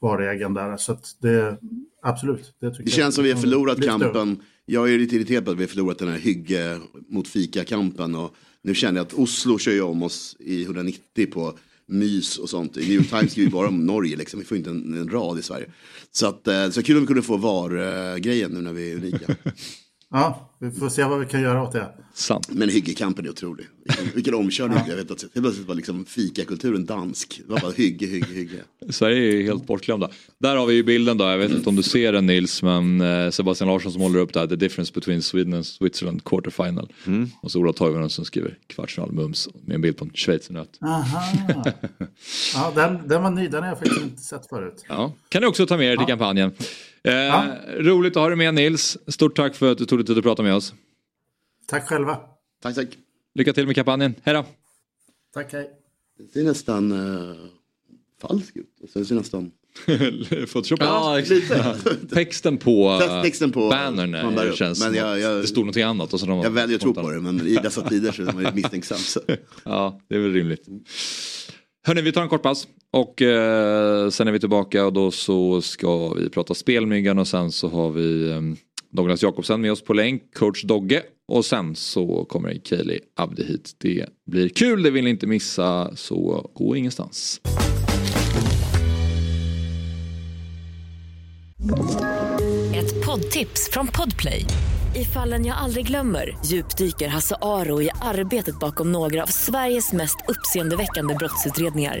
varägaren 0.00 0.54
där. 0.54 0.76
Så 0.76 0.92
att 0.92 1.16
det, 1.20 1.56
absolut. 2.02 2.54
Det, 2.60 2.70
tycker 2.70 2.84
Det 2.84 2.90
jag- 2.90 2.96
känns 2.96 3.14
som 3.14 3.24
vi 3.24 3.32
har 3.32 3.40
förlorat 3.40 3.82
kampen. 3.84 4.36
Jag 4.66 4.92
är 4.94 4.98
lite 4.98 5.16
irriterad 5.16 5.44
på 5.44 5.50
att 5.50 5.56
vi 5.56 5.62
har 5.62 5.68
förlorat 5.68 5.98
den 5.98 6.08
här 6.08 6.18
hygge 6.18 6.78
mot 7.08 7.28
fika-kampen. 7.28 8.14
Och 8.14 8.34
nu 8.62 8.74
känner 8.74 8.98
jag 8.98 9.06
att 9.06 9.14
Oslo 9.14 9.58
kör 9.58 9.72
ju 9.72 9.82
om 9.82 10.02
oss 10.02 10.36
i 10.38 10.62
190 10.64 11.26
på 11.32 11.52
mys 11.86 12.38
och 12.38 12.50
sånt. 12.50 12.76
New 12.76 12.90
York 12.90 13.08
Times 13.08 13.32
skriver 13.32 13.50
bara 13.50 13.68
om 13.68 13.86
Norge, 13.86 14.16
liksom. 14.16 14.40
vi 14.40 14.46
får 14.46 14.56
inte 14.56 14.70
en, 14.70 14.94
en 14.94 15.08
rad 15.08 15.38
i 15.38 15.42
Sverige. 15.42 15.66
Så, 16.12 16.26
att, 16.26 16.48
eh, 16.48 16.70
så 16.70 16.82
kul 16.82 16.96
om 16.96 17.02
vi 17.02 17.06
kunde 17.06 17.22
få 17.22 17.36
VAR-grejen 17.36 18.50
eh, 18.50 18.56
nu 18.56 18.62
när 18.62 18.72
vi 18.72 18.92
är 18.92 18.96
unika. 18.96 19.36
Ja, 20.16 20.50
vi 20.58 20.70
får 20.70 20.88
se 20.88 21.04
vad 21.04 21.20
vi 21.20 21.26
kan 21.26 21.42
göra 21.42 21.62
åt 21.62 21.72
det. 21.72 21.88
Sant. 22.14 22.48
Men 22.52 22.68
Hyggekampen 22.68 23.24
är 23.24 23.30
otrolig. 23.30 23.66
Vilken, 24.14 24.34
omkörning. 24.34 24.78
Jag 24.88 24.96
vet 24.96 25.10
att 25.10 25.22
helt 25.22 25.32
plötsligt 25.32 25.68
var 25.68 25.74
liksom 25.74 26.04
fikakulturen 26.04 26.86
dansk. 26.86 27.40
Det 27.46 27.52
var 27.52 27.60
bara 27.60 27.72
hygge, 27.72 28.06
hygge, 28.06 28.34
hygge. 28.34 28.58
Sverige 28.90 29.16
är 29.16 29.36
ju 29.36 29.44
helt 29.44 29.66
bortglömda. 29.66 30.10
Där 30.38 30.56
har 30.56 30.66
vi 30.66 30.74
ju 30.74 30.82
bilden 30.82 31.18
då, 31.18 31.24
jag 31.24 31.38
vet 31.38 31.50
inte 31.50 31.68
om 31.68 31.76
du 31.76 31.82
ser 31.82 32.12
den 32.12 32.26
Nils, 32.26 32.62
men 32.62 33.00
eh, 33.00 33.30
Sebastian 33.30 33.68
Larsson 33.68 33.92
som 33.92 34.02
håller 34.02 34.18
upp 34.18 34.32
där, 34.32 34.46
the 34.46 34.56
difference 34.56 34.92
between 34.94 35.22
Sweden 35.22 35.54
and 35.54 35.66
Switzerland 35.66 36.24
quarterfinal. 36.24 36.92
Och 37.42 37.50
så 37.50 37.60
Ola 37.60 37.72
Toivonen 37.72 38.10
som 38.10 38.24
skriver 38.24 38.58
kvartsfinal 38.66 39.12
mums 39.12 39.48
med 39.64 39.74
en 39.74 39.80
bild 39.80 39.96
på 39.96 40.04
en 40.04 40.10
schweizernöt. 40.14 40.78
Aha. 40.80 41.22
Ja, 42.54 42.72
den, 42.74 43.08
den 43.08 43.22
var 43.22 43.30
ny, 43.30 43.48
den 43.48 43.62
har 43.62 43.68
jag 43.68 43.78
faktiskt 43.78 44.02
inte 44.02 44.22
sett 44.22 44.48
förut. 44.48 44.84
Ja, 44.88 45.12
kan 45.28 45.42
du 45.42 45.48
också 45.48 45.66
ta 45.66 45.76
med 45.76 45.88
dig 45.88 45.96
till 45.96 46.06
kampanjen. 46.06 46.52
Eh, 47.06 47.44
Roligt 47.78 48.16
att 48.16 48.22
ha 48.22 48.28
dig 48.28 48.36
med 48.36 48.54
Nils. 48.54 48.98
Stort 49.08 49.36
tack 49.36 49.54
för 49.56 49.72
att 49.72 49.78
du 49.78 49.86
tog 49.86 49.98
dig 49.98 50.06
tid 50.06 50.18
att 50.18 50.24
prata 50.24 50.42
med 50.42 50.54
oss. 50.54 50.74
Tack 51.66 51.88
själva. 51.88 52.20
Tack, 52.62 52.74
tack. 52.74 52.88
Lycka 53.34 53.52
till 53.52 53.66
med 53.66 53.74
kampanjen. 53.74 54.14
Hej 54.22 54.34
då! 54.34 54.44
Tack, 55.34 55.52
hej. 55.52 55.70
Det 56.18 56.32
ser 56.32 56.44
nästan 56.44 56.92
uh, 56.92 57.36
falskt 58.22 58.56
ut. 58.56 58.66
Det 58.94 59.04
ser 59.04 59.14
nästan... 59.14 59.50
Photoshop. 60.52 60.78
Ja, 60.82 61.16
Lite. 61.28 61.76
Texten 62.12 62.56
på, 62.58 63.00
eh, 63.02 63.22
Texten 63.22 63.52
på 63.52 63.68
bannern 63.68 64.10
man 64.10 64.34
bär 64.34 64.46
eh, 64.46 64.52
känns 64.54 64.80
Men 64.84 64.94
jag- 64.94 65.20
jag- 65.20 65.42
det 65.42 65.46
står 65.46 65.60
någonting 65.60 65.82
annat. 65.82 66.12
Och 66.12 66.20
så 66.20 66.26
de 66.26 66.38
Jag 66.40 66.50
väljer 66.50 66.76
att 66.76 66.82
tro 66.82 66.94
på 66.94 67.10
det, 67.10 67.20
men 67.20 67.46
i 67.46 67.54
dessa 67.54 67.88
tider 67.88 68.12
så 68.12 68.22
är 68.22 68.32
man 68.32 68.44
ju 68.44 68.52
misstänksam. 68.52 68.98
Så. 68.98 69.20
Ja, 69.64 70.00
det 70.08 70.14
är 70.14 70.18
väl 70.18 70.32
rimligt. 70.32 70.66
Hörni, 71.86 72.02
vi 72.02 72.12
tar 72.12 72.22
en 72.22 72.28
kort 72.28 72.42
paus 72.42 72.68
och 72.92 73.22
eh, 73.22 74.08
sen 74.10 74.28
är 74.28 74.32
vi 74.32 74.40
tillbaka 74.40 74.86
och 74.86 74.92
då 74.92 75.10
så 75.10 75.62
ska 75.62 76.08
vi 76.08 76.30
prata 76.30 76.54
spelmyggan 76.54 77.18
och 77.18 77.28
sen 77.28 77.52
så 77.52 77.68
har 77.68 77.90
vi 77.90 78.30
eh, 78.30 78.40
Douglas 78.90 79.22
Jakobsen 79.22 79.60
med 79.60 79.72
oss 79.72 79.82
på 79.82 79.92
länk, 79.92 80.34
coach 80.34 80.62
Dogge 80.62 81.02
och 81.28 81.44
sen 81.44 81.76
så 81.76 82.24
kommer 82.24 82.60
Kaeli 82.64 83.00
Abdi 83.16 83.44
hit. 83.44 83.76
Det 83.78 84.06
blir 84.26 84.48
kul, 84.48 84.82
det 84.82 84.90
vill 84.90 85.04
ni 85.04 85.10
inte 85.10 85.26
missa 85.26 85.96
så 85.96 86.50
gå 86.54 86.76
ingenstans. 86.76 87.40
Ett 92.74 93.06
poddtips 93.06 93.70
från 93.72 93.86
Podplay. 93.86 94.44
I 94.94 95.04
fallen 95.04 95.46
jag 95.46 95.56
aldrig 95.56 95.86
glömmer 95.86 96.36
djupdyker 96.44 97.08
Hasse 97.08 97.36
Aro 97.42 97.82
i 97.82 97.90
arbetet 98.02 98.58
bakom 98.58 98.92
några 98.92 99.22
av 99.22 99.26
Sveriges 99.26 99.92
mest 99.92 100.16
uppseendeväckande 100.28 101.14
brottsutredningar. 101.14 102.00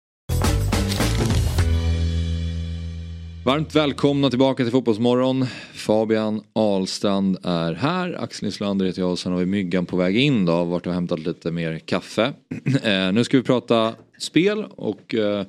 Varmt 3.45 3.75
välkomna 3.75 4.29
tillbaka 4.29 4.63
till 4.63 4.71
Fotbollsmorgon. 4.71 5.45
Fabian 5.73 6.43
Ahlstrand 6.53 7.37
är 7.43 7.73
här. 7.73 8.23
Axel 8.23 8.45
Nislander 8.45 8.85
heter 8.85 9.01
jag 9.01 9.11
och 9.11 9.19
sen 9.19 9.31
har 9.31 9.39
vi 9.39 9.45
Myggan 9.45 9.85
på 9.85 9.97
väg 9.97 10.17
in 10.17 10.45
då. 10.45 10.63
Vart 10.63 10.87
och 10.87 10.93
hämtat 10.93 11.19
lite 11.19 11.51
mer 11.51 11.79
kaffe. 11.79 12.33
Eh, 12.83 13.11
nu 13.11 13.23
ska 13.23 13.37
vi 13.37 13.43
prata 13.43 13.93
spel 14.19 14.65
och 14.69 15.15
eh, 15.15 15.45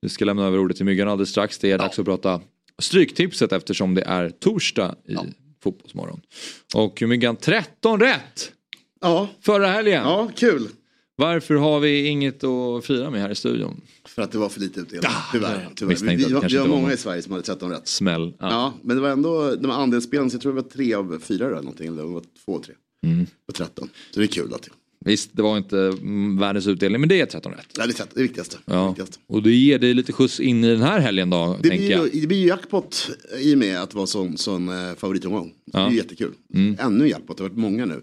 vi 0.00 0.08
ska 0.08 0.24
lämna 0.24 0.46
över 0.46 0.58
ordet 0.58 0.76
till 0.76 0.86
Myggan 0.86 1.08
alldeles 1.08 1.30
strax. 1.30 1.58
Det 1.58 1.70
är 1.70 1.78
dags 1.78 1.98
att 1.98 2.04
prata 2.04 2.40
Stryktipset 2.78 3.52
eftersom 3.52 3.94
det 3.94 4.02
är 4.02 4.30
torsdag 4.30 4.94
i 5.08 5.16
Fotbollsmorgon. 5.62 6.20
Och 6.74 7.02
Myggan 7.02 7.36
13 7.36 8.00
rätt! 8.00 8.52
Ja. 9.00 9.28
Förra 9.40 9.66
helgen. 9.66 10.02
Ja, 10.04 10.30
kul. 10.36 10.68
Varför 11.16 11.54
har 11.54 11.80
vi 11.80 12.06
inget 12.06 12.44
att 12.44 12.84
fira 12.84 13.10
med 13.10 13.20
här 13.20 13.30
i 13.30 13.34
studion? 13.34 13.80
För 14.18 14.22
att 14.24 14.32
det 14.32 14.38
var 14.38 14.48
för 14.48 14.60
lite 14.60 14.80
utdelning. 14.80 15.10
Tyvärr. 15.32 15.68
tyvärr. 15.74 15.94
Vi, 15.94 16.16
vi, 16.16 16.24
det 16.24 16.48
vi, 16.48 16.56
var 16.56 16.66
många 16.66 16.92
i 16.92 16.96
Sverige 16.96 17.22
som 17.22 17.32
hade 17.32 17.44
13 17.44 17.70
rätt. 17.70 17.88
Smäll. 17.88 18.32
Ja. 18.38 18.74
men 18.82 18.96
det 18.96 19.02
var 19.02 19.08
ändå 19.08 19.56
de 19.56 20.00
så 20.00 20.08
jag 20.12 20.30
tror 20.40 20.52
det 20.52 20.62
var 20.62 20.68
tre 20.68 20.94
av 20.94 21.18
fyra 21.22 21.46
eller 21.46 21.56
någonting. 21.56 21.86
Eller 21.88 22.02
det 22.02 22.08
var 22.08 22.22
två, 22.44 22.58
tre. 22.58 22.74
Mm. 23.06 23.26
Och 23.48 23.54
13. 23.54 23.88
Så 24.10 24.20
det 24.20 24.26
är 24.26 24.28
kul 24.28 24.54
att 24.54 24.68
Visst, 25.04 25.30
det 25.32 25.42
var 25.42 25.58
inte 25.58 25.78
mm, 25.78 26.38
världens 26.38 26.66
utdelning 26.66 27.00
men 27.00 27.08
det 27.08 27.20
är 27.20 27.26
13 27.26 27.52
rätt. 27.52 27.66
Ja, 27.78 27.86
det 27.86 27.90
är 27.90 27.94
13, 27.94 28.12
det 28.14 28.22
viktigaste. 28.22 28.56
Ja. 28.64 28.96
Och 29.26 29.42
det 29.42 29.50
ger 29.50 29.78
dig 29.78 29.94
lite 29.94 30.12
skjuts 30.12 30.40
in 30.40 30.64
i 30.64 30.70
den 30.70 30.82
här 30.82 31.00
helgen 31.00 31.30
då, 31.30 31.58
Det 31.62 31.68
tänker 31.68 31.86
blir, 31.86 32.14
ju, 32.14 32.20
det 32.20 32.26
blir 32.26 32.38
ju 32.38 32.46
jackpot 32.46 33.10
i 33.38 33.54
och 33.54 33.58
med 33.58 33.82
att 33.82 33.94
vara 33.94 34.06
sån, 34.06 34.38
sån 34.38 34.68
eh, 34.68 34.94
favoritomgång. 34.96 35.52
Så 35.72 35.78
Det 35.78 35.84
är 35.84 35.90
ju 35.90 35.96
jättekul. 35.96 36.32
Mm. 36.54 36.76
Ännu 36.80 37.08
jackpot, 37.08 37.36
det 37.36 37.42
har 37.42 37.48
varit 37.48 37.58
många 37.58 37.86
nu. 37.86 38.00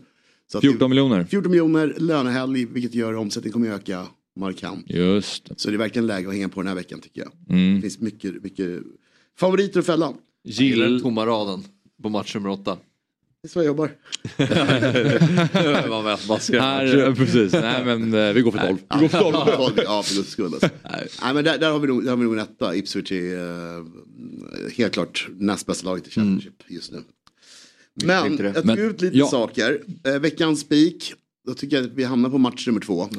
Så 0.51 0.57
att 0.57 0.61
14 0.61 0.89
miljoner. 0.89 1.24
14 1.30 1.51
miljoner, 1.51 1.95
lönehelg, 1.97 2.66
vilket 2.66 2.93
gör 2.93 3.16
omsättningen 3.16 3.53
kommer 3.53 3.72
att 3.72 3.82
öka 3.82 4.07
markant. 4.36 4.86
Just 4.89 5.45
det. 5.45 5.53
Så 5.57 5.69
det 5.69 5.75
är 5.75 5.77
verkligen 5.77 6.07
läge 6.07 6.27
att 6.27 6.33
hänga 6.33 6.49
på 6.49 6.61
den 6.61 6.67
här 6.67 6.75
veckan 6.75 6.99
tycker 6.99 7.21
jag. 7.21 7.31
Mm. 7.49 7.75
Det 7.75 7.81
finns 7.81 7.99
mycket, 7.99 8.43
mycket 8.43 8.83
favoriter 9.39 9.79
att 9.79 9.86
fälla. 9.86 10.13
Gillar 10.43 10.89
den 10.89 11.01
tomma 11.01 11.25
raden 11.25 11.63
på 12.03 12.09
match 12.09 12.36
nummer 12.36 12.49
åtta. 12.49 12.77
Det 13.41 13.47
är 13.47 13.51
så 13.51 13.59
jag 13.59 13.65
jobbar. 13.65 13.91
Här, 16.61 17.15
precis, 17.15 17.53
nej 17.53 17.86
men 17.86 18.13
eh, 18.13 18.33
vi 18.33 18.41
går 18.41 18.51
för 18.51 18.59
12. 18.59 18.77
Vi 18.93 18.99
går 18.99 19.07
för 19.07 19.19
12. 19.19 19.36
Ja, 19.36 19.55
tolv, 19.55 19.79
ja, 19.83 20.03
för 20.03 20.15
guds 20.15 20.29
skull. 20.29 20.53
Alltså. 20.53 20.69
Nej, 21.21 21.33
men 21.33 21.43
där, 21.43 21.57
där, 21.57 21.71
har 21.71 21.79
vi 21.79 21.88
nog, 21.88 22.03
där 22.03 22.09
har 22.09 22.17
vi 22.17 22.23
nog 22.23 22.33
en 22.33 22.39
etta. 22.39 22.75
Ipswich 22.75 23.11
är 23.11 23.38
uh, 23.38 23.86
helt 24.77 24.93
klart 24.93 25.27
näst 25.38 25.65
bästa 25.65 25.89
laget 25.89 26.07
i 26.07 26.11
Championship 26.11 26.63
just 26.67 26.91
nu. 26.91 27.03
Men 27.93 28.38
jag 28.38 28.63
tog 28.63 28.79
ut 28.79 29.01
lite 29.01 29.17
ja. 29.17 29.27
saker. 29.27 29.81
Eh, 30.03 30.19
veckans 30.19 30.59
spik, 30.59 31.13
då 31.47 31.53
tycker 31.53 31.75
jag 31.75 31.86
att 31.86 31.91
vi 31.91 32.03
hamnar 32.03 32.29
på 32.29 32.38
match 32.38 32.67
nummer 32.67 32.81
två. 32.81 33.09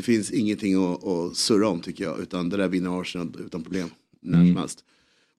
Det 0.00 0.04
finns 0.04 0.30
ingenting 0.30 0.74
att, 0.92 1.04
att 1.04 1.36
surra 1.36 1.68
om 1.68 1.80
tycker 1.80 2.04
jag, 2.04 2.20
utan 2.20 2.48
det 2.48 2.56
där 2.56 2.68
vinner 2.68 3.00
Arsenal 3.00 3.36
utan 3.46 3.62
problem. 3.62 3.88
När 4.20 4.46
som 4.46 4.56
helst. 4.56 4.84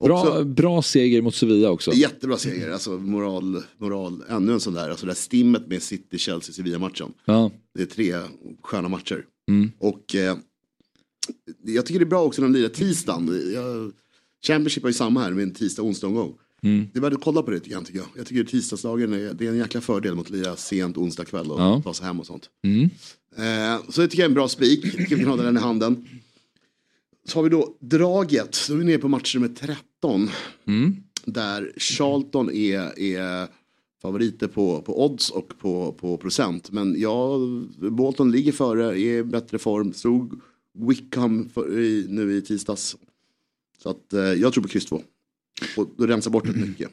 Bra, 0.03 0.21
Också- 0.21 0.43
bra 0.43 0.81
seger 0.81 1.21
mot 1.21 1.35
Sevilla 1.35 1.69
också. 1.69 1.93
Jättebra 1.93 2.37
seger, 2.37 2.71
alltså 2.71 2.91
moral, 2.91 3.63
moral, 3.77 4.23
ännu 4.29 4.53
en 4.53 4.59
sån 4.59 4.73
där, 4.73 4.89
alltså 4.89 5.05
det 5.05 5.09
där 5.09 5.15
stimmet 5.15 5.67
med 5.67 5.83
City, 5.83 6.17
Chelsea, 6.17 6.53
Sevilla-matchen. 6.53 7.13
Ja. 7.25 7.51
Det 7.73 7.81
är 7.81 7.85
tre 7.85 8.15
sköna 8.61 8.89
matcher. 8.89 9.25
Mm. 9.49 9.71
Och 9.79 10.15
eh, 10.15 10.37
jag 11.63 11.85
tycker 11.85 11.99
det 11.99 12.03
är 12.03 12.09
bra 12.09 12.23
också 12.23 12.41
när 12.41 12.49
de 12.49 12.55
lirar 12.59 12.69
tisdagen. 12.69 13.51
Jag, 13.53 13.91
Championship 14.47 14.83
har 14.83 14.89
ju 14.89 14.93
samma 14.93 15.21
här 15.21 15.31
med 15.31 15.43
en 15.43 15.53
tisdag 15.53 15.81
onsdag 15.83 16.07
omgång. 16.07 16.33
Mm. 16.63 16.87
Det 16.93 16.99
är 16.99 17.01
värt 17.01 17.13
att 17.13 17.21
kolla 17.23 17.41
på 17.43 17.51
det 17.51 17.59
tycker 17.59 17.75
jag. 17.75 17.85
Tycker 17.85 17.99
jag. 17.99 18.07
jag 18.15 18.25
tycker 18.25 18.43
tisdagsdagen 18.43 19.13
är, 19.13 19.33
det 19.33 19.45
är 19.45 19.49
en 19.49 19.57
jäkla 19.57 19.81
fördel 19.81 20.15
mot 20.15 20.25
att 20.25 20.31
lira 20.31 20.55
sent 20.55 20.97
onsdag 20.97 21.25
kväll 21.25 21.51
och 21.51 21.61
Ja. 21.61 21.81
ta 21.83 21.93
sig 21.93 22.05
hem 22.05 22.19
och 22.19 22.25
sånt. 22.25 22.49
Mm. 22.63 22.89
Eh, 23.37 23.81
så 23.89 24.01
det 24.01 24.07
tycker 24.07 24.23
jag 24.23 24.25
är 24.25 24.29
en 24.29 24.33
bra 24.33 24.47
spik. 24.47 24.85
Vi 24.97 25.05
kan 25.05 25.25
hålla 25.27 25.43
den 25.43 25.57
i 25.57 25.59
handen. 25.59 26.07
Så 27.25 27.37
har 27.37 27.43
vi 27.43 27.49
då 27.49 27.75
draget. 27.79 28.57
Då 28.67 28.73
är 28.73 28.77
vi 28.77 28.85
nere 28.85 28.97
på 28.97 29.07
match 29.07 29.35
nummer 29.35 29.47
13. 29.47 30.29
Mm. 30.65 30.95
Där 31.25 31.71
Charlton 31.77 32.51
är, 32.51 32.99
är 32.99 33.47
favoriter 34.01 34.47
på, 34.47 34.81
på 34.81 35.05
odds 35.05 35.29
och 35.29 35.53
på, 35.59 35.91
på 35.91 36.17
procent. 36.17 36.71
Men 36.71 36.95
ja, 36.99 37.37
Bolton 37.77 38.31
ligger 38.31 38.51
före, 38.51 38.99
är 38.99 39.17
i 39.17 39.23
bättre 39.23 39.59
form. 39.59 39.93
Stod 39.93 40.39
Wickham 40.73 41.49
för, 41.49 41.79
i, 41.79 42.05
nu 42.09 42.37
i 42.37 42.41
tisdags. 42.41 42.95
Så 43.83 43.89
att 43.89 44.13
eh, 44.13 44.21
jag 44.21 44.53
tror 44.53 44.63
på 44.63 44.69
kryss 44.69 44.85
2. 44.85 45.01
Och 45.77 45.89
då 45.97 46.07
rensar 46.07 46.31
bort 46.31 46.47
rätt 46.47 46.55
mycket. 46.55 46.89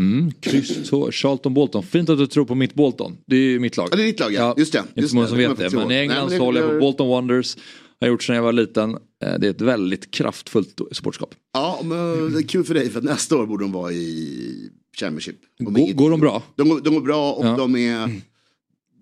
Mm. 0.00 0.32
Kryss 0.40 0.88
två, 0.90 1.10
Charlton 1.12 1.54
Bolton. 1.54 1.82
Fint 1.82 2.08
att 2.08 2.18
du 2.18 2.26
tror 2.26 2.44
på 2.44 2.54
mitt 2.54 2.74
Bolton. 2.74 3.16
Det 3.26 3.36
är 3.36 3.40
ju 3.40 3.58
mitt 3.58 3.76
lag. 3.76 3.88
Ja, 3.92 3.96
det 3.96 4.02
är 4.02 4.06
ditt 4.06 4.20
lag 4.20 4.32
ja. 4.32 4.54
Just 4.58 4.72
det. 4.72 4.78
Inte 4.78 5.00
Just 5.00 5.10
så 5.10 5.14
många 5.16 5.28
som 5.28 5.38
det. 5.38 5.48
vet 5.48 5.56
det. 5.58 5.62
jag 5.64 5.74
Men 5.74 5.90
i. 5.90 5.94
England 5.94 6.28
Nej, 6.28 6.38
så 6.38 6.44
håller 6.44 6.60
jag 6.60 6.70
det- 6.70 6.74
på 6.74 6.80
Bolton 6.80 7.08
Wonders. 7.08 7.56
Har 8.00 8.08
gjort 8.08 8.22
sedan 8.22 8.36
jag 8.36 8.42
var 8.42 8.52
liten. 8.52 8.90
Eh, 8.94 8.98
Det 9.38 9.46
är 9.46 9.50
ett 9.50 9.60
väldigt 9.60 10.10
kraftfullt 10.10 10.80
supportskap. 10.92 11.34
Ja, 11.52 11.80
men 11.84 12.32
det 12.32 12.38
är 12.38 12.48
kul 12.48 12.64
för 12.64 12.74
dig 12.74 12.90
för 12.90 13.00
nästa 13.00 13.36
år 13.36 13.46
borde 13.46 13.64
de 13.64 13.72
vara 13.72 13.92
i 13.92 14.70
Championship. 14.96 15.36
Går, 15.58 15.78
inget- 15.78 15.96
går 15.96 16.10
de 16.10 16.20
bra? 16.20 16.42
De, 16.56 16.68
går- 16.68 16.80
de 16.80 16.94
går 16.94 17.00
bra 17.00 17.32
och 17.32 17.46
Ja. 17.46 17.56
de 17.56 17.76
är 17.76 18.20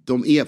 de 0.04 0.24
är 0.26 0.46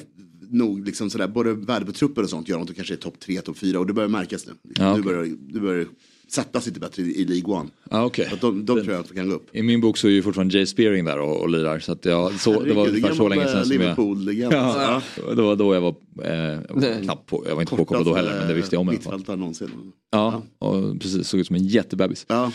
nog 0.51 0.87
liksom 0.87 1.11
sådär, 1.11 1.29
både 1.29 1.53
värde 1.55 1.87
på 1.87 1.93
truppen 1.93 2.25
och 2.25 2.31
sånt 2.31 2.49
gör 2.49 2.57
de 2.57 2.63
att 2.63 2.69
de 2.69 2.75
kanske 2.75 2.95
är 2.95 2.99
topp 2.99 3.21
tre, 3.21 3.41
topp 3.41 3.59
fyra 3.59 3.79
och 3.81 3.87
det 3.87 3.93
börjar 3.93 4.09
märkas 4.09 4.47
nu. 4.47 4.53
Ja, 4.79 4.97
Nu 4.97 5.03
börjar 5.03 5.37
det 5.53 5.61
börjar 5.61 5.87
sättas 6.33 6.67
lite 6.67 6.81
bättre 6.81 7.03
i, 7.03 7.21
i 7.21 7.25
League 7.25 7.55
One. 7.55 7.69
Ja, 7.91 8.05
okej. 8.05 8.29
Så 8.31 8.37
de, 8.37 8.67
de 8.67 8.83
tror 8.83 8.95
jag 8.95 9.09
kan 9.15 9.29
gå 9.29 9.35
upp. 9.35 9.49
I 9.53 9.63
min 9.63 9.81
bok 9.81 9.99
så 9.99 10.07
är 10.07 10.11
ju 10.13 10.23
fortfarande 10.23 10.57
Jay 10.57 10.67
Spearing 10.67 11.05
där 11.05 11.19
och, 11.19 11.41
och 11.41 11.49
lirar. 11.49 11.79
Så 11.79 11.93
att 11.93 12.05
jag, 12.05 12.41
så, 12.41 12.63
det 12.63 12.73
var 12.73 12.89
ungefär 12.89 13.15
så 13.15 13.29
länge 13.29 13.49
sedan 13.49 13.65
som 13.65 13.73
jag... 13.73 13.81
Liverpool-legend. 13.81 14.53
Ja, 14.53 15.03
det 15.37 15.43
var 15.43 15.57
då 15.57 15.75
jag 15.75 15.81
var 15.81 15.95
eh, 16.25 17.01
knappt 17.03 17.27
på, 17.27 17.45
jag 17.49 17.55
var 17.55 17.63
inte 17.63 17.77
påkopplad 17.77 18.05
då 18.05 18.15
heller 18.15 18.39
men 18.39 18.49
det 18.49 18.55
visste 18.55 18.77
jag 18.77 18.81
om 18.81 18.93
i 18.93 18.99
alla 19.07 19.19
fall. 19.19 19.39
Någonsin. 19.39 19.71
Ja, 20.11 20.43
och 20.59 21.01
precis, 21.01 21.29
såg 21.29 21.41
ut 21.41 21.47
som 21.47 21.57
en 21.57 21.67
jättebebis. 21.67 22.27
Ja. 22.29 22.53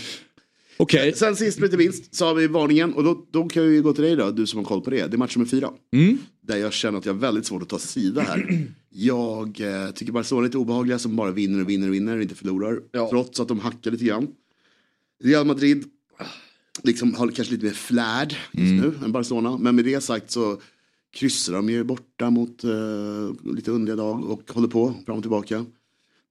Okej. 0.77 1.13
Sen 1.15 1.35
sist 1.35 1.59
men 1.59 1.65
inte 1.65 1.77
minst 1.77 2.15
så 2.15 2.25
har 2.25 2.35
vi 2.35 2.47
varningen 2.47 2.93
och 2.93 3.03
då, 3.03 3.25
då 3.31 3.47
kan 3.47 3.69
vi 3.69 3.79
gå 3.79 3.93
till 3.93 4.03
dig 4.03 4.15
då, 4.15 4.31
du 4.31 4.47
som 4.47 4.57
har 4.57 4.65
koll 4.65 4.81
på 4.81 4.89
det. 4.89 5.07
Det 5.07 5.15
är 5.15 5.17
match 5.17 5.35
nummer 5.35 5.49
fyra. 5.49 5.69
Mm. 5.93 6.17
Där 6.41 6.57
jag 6.57 6.73
känner 6.73 6.97
att 6.97 7.05
jag 7.05 7.13
har 7.13 7.19
väldigt 7.19 7.45
svårt 7.45 7.61
att 7.61 7.69
ta 7.69 7.79
sida 7.79 8.21
här. 8.21 8.67
Jag 8.89 9.61
eh, 9.61 9.91
tycker 9.91 10.11
Barcelona 10.13 10.45
är 10.45 10.49
lite 10.49 10.57
obehagliga 10.57 10.99
som 10.99 11.15
bara 11.15 11.31
vinner 11.31 11.61
och 11.61 11.69
vinner 11.69 11.87
och 11.87 11.93
vinner 11.93 12.15
och 12.15 12.21
inte 12.21 12.35
förlorar. 12.35 12.79
Trots 13.09 13.39
att 13.39 13.47
de 13.47 13.59
hackar 13.59 13.91
lite 13.91 14.05
grann. 14.05 14.27
Real 15.23 15.45
Madrid 15.45 15.83
liksom 16.83 17.13
har 17.15 17.27
kanske 17.27 17.53
lite 17.53 17.65
mer 17.65 17.73
flärd 17.73 18.35
just 18.51 18.71
Mm. 18.71 18.77
nu 18.99 19.05
än 19.05 19.11
Barcelona. 19.11 19.57
Men 19.57 19.75
med 19.75 19.85
det 19.85 20.01
sagt 20.01 20.31
så 20.31 20.61
kryssar 21.13 21.53
de 21.53 21.69
ju 21.69 21.83
borta 21.83 22.29
mot 22.29 22.63
eh, 22.63 23.53
lite 23.55 23.71
underliga 23.71 23.95
dag 23.95 24.25
och 24.25 24.51
håller 24.51 24.67
på 24.67 24.93
fram 25.05 25.17
och 25.17 25.23
tillbaka. 25.23 25.65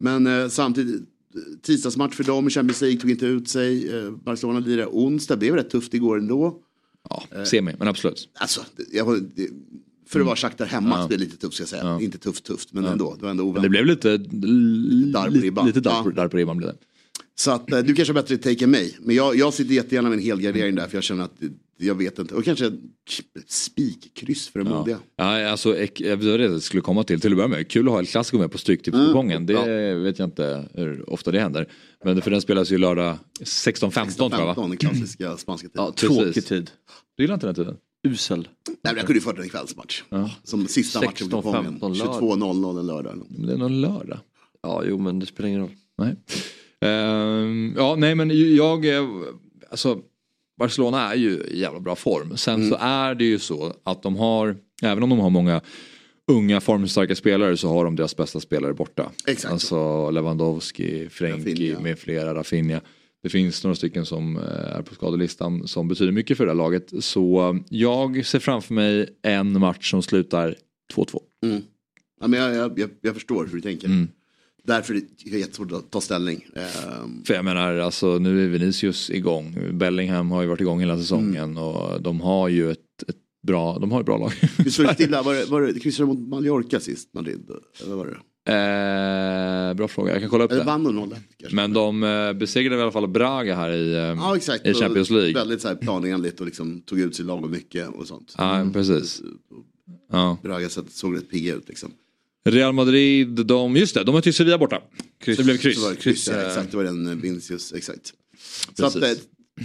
Men 0.01 0.27
eh, 0.27 0.49
samtidigt, 0.49 1.03
tisdagsmatch 1.63 2.15
för 2.15 2.25
dem 2.25 2.47
i 2.47 2.51
Champions 2.51 2.81
League 2.81 3.01
tog 3.01 3.11
inte 3.11 3.27
ut 3.27 3.49
sig. 3.49 3.99
Eh, 3.99 4.11
Barcelona 4.11 4.59
lirade 4.59 4.87
onsdag, 4.87 5.37
blev 5.37 5.55
rätt 5.55 5.71
tufft 5.71 5.95
igår 5.95 6.19
ändå. 6.19 6.59
Ja, 7.11 7.45
semi, 7.45 7.73
men 7.79 7.89
absolut. 7.89 8.29
Alltså, 8.35 8.61
jag, 8.93 9.21
för 10.09 10.21
att 10.21 10.27
vara 10.27 10.37
Shakhtar 10.37 10.67
hemma 10.67 10.97
Ja. 10.97 11.03
så 11.03 11.09
blev 11.09 11.19
det 11.19 11.25
lite 11.25 11.37
tufft 11.37 11.55
ska 11.55 11.63
jag 11.63 11.69
säga. 11.69 11.83
Ja. 11.85 12.01
Inte 12.01 12.19
tufft 12.19 12.45
tufft, 12.45 12.73
men 12.73 12.85
Ja. 12.85 12.93
ändå. 12.93 13.15
Det 13.15 13.23
var 13.23 13.31
ändå 13.31 13.53
Men 13.53 13.63
det 13.63 13.69
blev 13.69 13.87
lite 13.87 14.17
ribban. 14.17 15.67
Lite 15.67 15.81
darr 15.81 15.93
Ja. 15.93 16.03
på, 16.03 16.11
darr 16.11 16.29
på 16.29 16.37
ribban 16.37 16.57
blev 16.57 16.69
det. 16.71 16.77
Så 17.37 17.51
att 17.51 17.73
eh, 17.73 17.79
du 17.79 17.95
kanske 17.95 18.13
har 18.15 18.23
bättre 18.23 18.37
take 18.37 18.65
än 18.65 18.71
mig. 18.71 18.97
Men 19.01 19.17
jag, 19.17 19.37
jag 19.37 19.55
sitter 19.55 19.75
jättegärna 19.75 20.09
med 20.09 20.19
en 20.19 20.25
helgardering 20.25 20.75
där 20.75 20.89
för 20.89 20.97
jag 20.97 21.05
känner 21.05 21.25
att 21.25 21.35
jag 21.77 21.95
vet 21.95 22.19
inte. 22.19 22.35
Och 22.35 22.45
kanske 22.45 22.73
spikkryss 23.47 24.49
för 24.49 24.59
de 24.59 24.69
Ja. 24.69 24.79
modiga. 24.79 24.99
Ja, 25.17 25.49
alltså, 25.51 25.77
jag 25.97 26.17
vet 26.17 26.21
det 26.21 26.43
jag 26.45 26.63
skulle 26.63 26.81
komma 26.83 27.05
till. 27.05 27.21
Till 27.21 27.31
att 27.33 27.37
börja 27.37 27.49
med, 27.49 27.69
kul 27.69 27.87
att 27.87 27.93
ha 27.93 27.99
El 28.01 28.07
Clasico 28.07 28.39
med 28.39 28.53
på 28.53 28.59
Stryktipskupongen. 28.59 29.47
Det 29.47 29.95
vet 29.95 30.19
jag 30.19 30.27
inte 30.27 30.69
hur 30.75 31.11
ofta 31.11 31.31
det 31.31 31.41
händer. 31.41 31.69
Men 32.05 32.23
för 32.23 32.31
den 32.31 32.41
spelas 32.41 32.71
ju 32.73 32.79
lördag 32.79 33.19
16.15 33.41 33.91
tror 34.17 34.31
jag 34.33 34.47
va? 34.47 34.55
15, 34.55 34.69
den 34.71 34.77
klassiska 34.77 35.37
spanska 35.37 35.69
tiden. 35.69 35.85
Ja, 35.85 35.93
tråkig 35.93 36.47
tid. 36.47 36.71
Du 37.17 37.23
gillar 37.25 37.35
inte 37.35 37.47
den 37.47 37.55
tiden? 37.55 37.77
Usel. 38.09 38.49
Nej, 38.69 38.77
men 38.83 38.97
jag 38.97 39.07
kunde 39.07 39.15
ju 39.15 39.21
fått 39.21 39.39
en 39.39 39.49
kvällsmatch. 39.49 40.03
Ja. 40.09 40.31
Som 40.45 40.67
sista 40.69 40.99
matchen 41.01 41.11
på 41.13 41.19
16, 41.19 41.43
kupongen. 41.43 41.65
15 41.65 41.93
lördag. 41.99 42.21
22.00 42.21 42.79
en 42.81 42.87
lördag. 42.87 43.27
Men 43.29 43.47
det 43.47 43.53
är 43.53 43.57
någon 43.57 43.81
lördag. 43.81 44.19
Ja, 44.63 44.83
jo 44.87 44.99
men 44.99 45.19
det 45.19 45.27
spelar 45.27 45.49
ingen 45.49 45.61
roll. 45.61 45.71
Nej. 45.99 46.17
Ehm, 46.81 47.75
ja, 47.77 47.95
nej 47.99 48.15
men 48.15 48.55
jag, 48.57 48.87
eh, 48.97 49.05
alltså 49.71 49.99
Barcelona 50.59 51.13
är 51.13 51.17
ju 51.17 51.31
i 51.31 51.61
jävla 51.61 51.81
bra 51.81 51.97
form. 51.97 52.37
Sen 52.37 52.55
Mm. 52.55 52.71
så 52.71 52.77
är 52.81 53.15
det 53.15 53.25
ju 53.25 53.39
så 53.39 53.75
att 53.85 54.03
de 54.03 54.17
har, 54.17 54.57
även 54.83 55.03
om 55.03 55.11
de 55.11 55.19
har 55.19 55.31
många 55.31 55.61
unga 56.33 56.61
formstarka 56.61 57.15
spelare 57.17 57.57
så 57.57 57.69
har 57.69 57.85
de 57.85 57.97
deras 57.97 58.17
bästa 58.17 58.41
spelare 58.41 58.75
borta. 58.75 59.11
Exakt. 59.27 59.53
Alltså 59.53 60.11
Lewandowski, 60.11 61.09
Frenkie 61.11 61.53
Rafinha. 61.53 61.81
med 61.81 61.99
flera, 61.99 62.35
Rafinha. 62.35 62.81
Det 63.23 63.29
finns 63.29 63.65
några 63.65 63.75
stycken 63.75 64.07
som 64.07 64.37
eh, 64.37 64.43
är 64.77 64.83
på 64.83 64.95
skadelistan 64.95 65.69
som 65.69 65.89
betyder 65.89 66.13
mycket 66.13 66.37
för 66.37 66.45
det 66.45 66.51
här 66.51 66.57
laget. 66.57 66.93
Så 67.05 67.59
jag 67.69 68.27
ser 68.27 68.39
framför 68.39 68.75
mig 68.75 69.09
en 69.23 69.61
match 69.61 69.91
som 69.91 70.03
slutar 70.03 70.55
2-2. 70.95 71.19
Mm. 71.45 71.63
Ja, 72.21 72.27
men 72.27 72.41
jag, 72.41 72.55
jag, 72.55 72.79
jag, 72.79 72.91
jag 73.01 73.15
förstår 73.15 73.47
hur 73.47 73.53
du 73.57 73.61
tänker. 73.61 73.87
Mm. 73.87 74.09
Därför 74.67 74.95
är 74.95 75.01
det 75.31 75.39
jättesvårt 75.39 75.73
att 75.73 75.91
ta 75.91 76.01
ställning. 76.01 76.45
Ehm, 76.57 77.25
För 77.25 77.35
jag 77.35 77.45
menar, 77.45 77.75
alltså, 77.79 78.19
nu 78.19 78.45
är 78.45 78.49
Vinicius 78.49 79.11
igång. 79.11 79.57
Bellingham 79.73 80.31
har 80.31 80.43
ju 80.43 80.49
varit 80.49 80.61
igång 80.61 80.81
hela 80.81 80.99
säsongen 80.99 81.57
och 81.59 82.03
de 82.03 82.21
har 82.21 82.49
ju 82.49 82.71
ett, 82.71 82.79
ett 83.09 83.17
bra, 83.47 83.79
de 83.79 83.93
har 83.93 84.01
ett 84.01 84.07
bra 84.07 84.19
lag. 84.19 84.33
Står 84.73 84.85
det 84.85 84.95
stilla? 84.95 85.23
Var 85.23 85.35
det, 85.35 85.45
var 85.45 85.63
det 85.63 85.81
kryssade 85.81 86.09
de 86.13 86.19
mot 86.21 86.29
Mallorca 86.29 86.81
sist? 86.81 87.15
Madrid? 87.15 87.51
Eller 87.85 87.95
var 87.95 88.07
det? 88.07 88.17
eh, 88.53 89.75
bra 89.75 89.89
fråga, 89.89 90.13
jag 90.13 90.21
kan 90.21 90.31
kolla 90.31 90.45
upp 90.45 90.51
Eller 90.53 90.61
det. 90.61 90.67
vann 90.67 90.85
de 90.85 90.97
0 90.97 91.15
kanske? 91.39 91.57
Men 91.57 91.73
de 91.73 92.03
eh, 92.03 92.33
besegrade 92.33 92.77
i 92.81 92.83
alla 92.83 92.93
fall 92.93 93.09
Braga 93.09 93.57
här 93.57 93.71
i, 93.71 93.93
eh, 93.95 93.99
Ja 94.01 94.37
exakt. 94.37 94.67
i 94.67 94.75
Champions 94.75 95.11
League. 95.11 95.33
Väldigt 95.35 95.61
så 95.61 95.69
här 95.69 95.75
planenligt 95.75 96.41
och 96.41 96.47
liksom 96.47 96.81
tog 96.81 97.01
ut 97.01 97.17
sig 97.17 97.25
lagom 97.25 97.51
mycket 97.51 97.89
och 97.89 98.07
sånt. 98.07 98.35
Ja, 98.39 98.67
precis. 98.73 99.23
Ja. 100.13 100.39
Braga 100.43 100.69
så- 100.69 100.85
såg 100.91 101.17
rätt 101.17 101.31
pigga 101.31 101.55
ut 101.55 101.69
liksom. 101.69 101.91
Real 102.45 102.73
Madrid, 102.73 103.29
de, 103.29 103.77
just 103.77 103.95
det, 103.95 104.05
de 104.05 104.15
har 104.15 104.23
till 104.23 104.35
Sevilla 104.35 104.59
borta. 104.59 104.81
Så 105.25 105.31
det 105.31 105.45
blev 105.45 105.57
kryss. 105.57 105.89
Det 105.89 105.97
kryss, 105.97 106.29
ja, 106.29 106.35
Eh, 106.35 106.47
exakt. 106.47 106.71
Det 106.71 106.77
var 106.77 106.85
den 106.85 107.07
eh, 107.07 107.15
Vinicius, 107.15 107.73
exakt. 107.73 108.13
Så 108.79 108.87
att, 108.87 108.95
eh, 108.97 109.01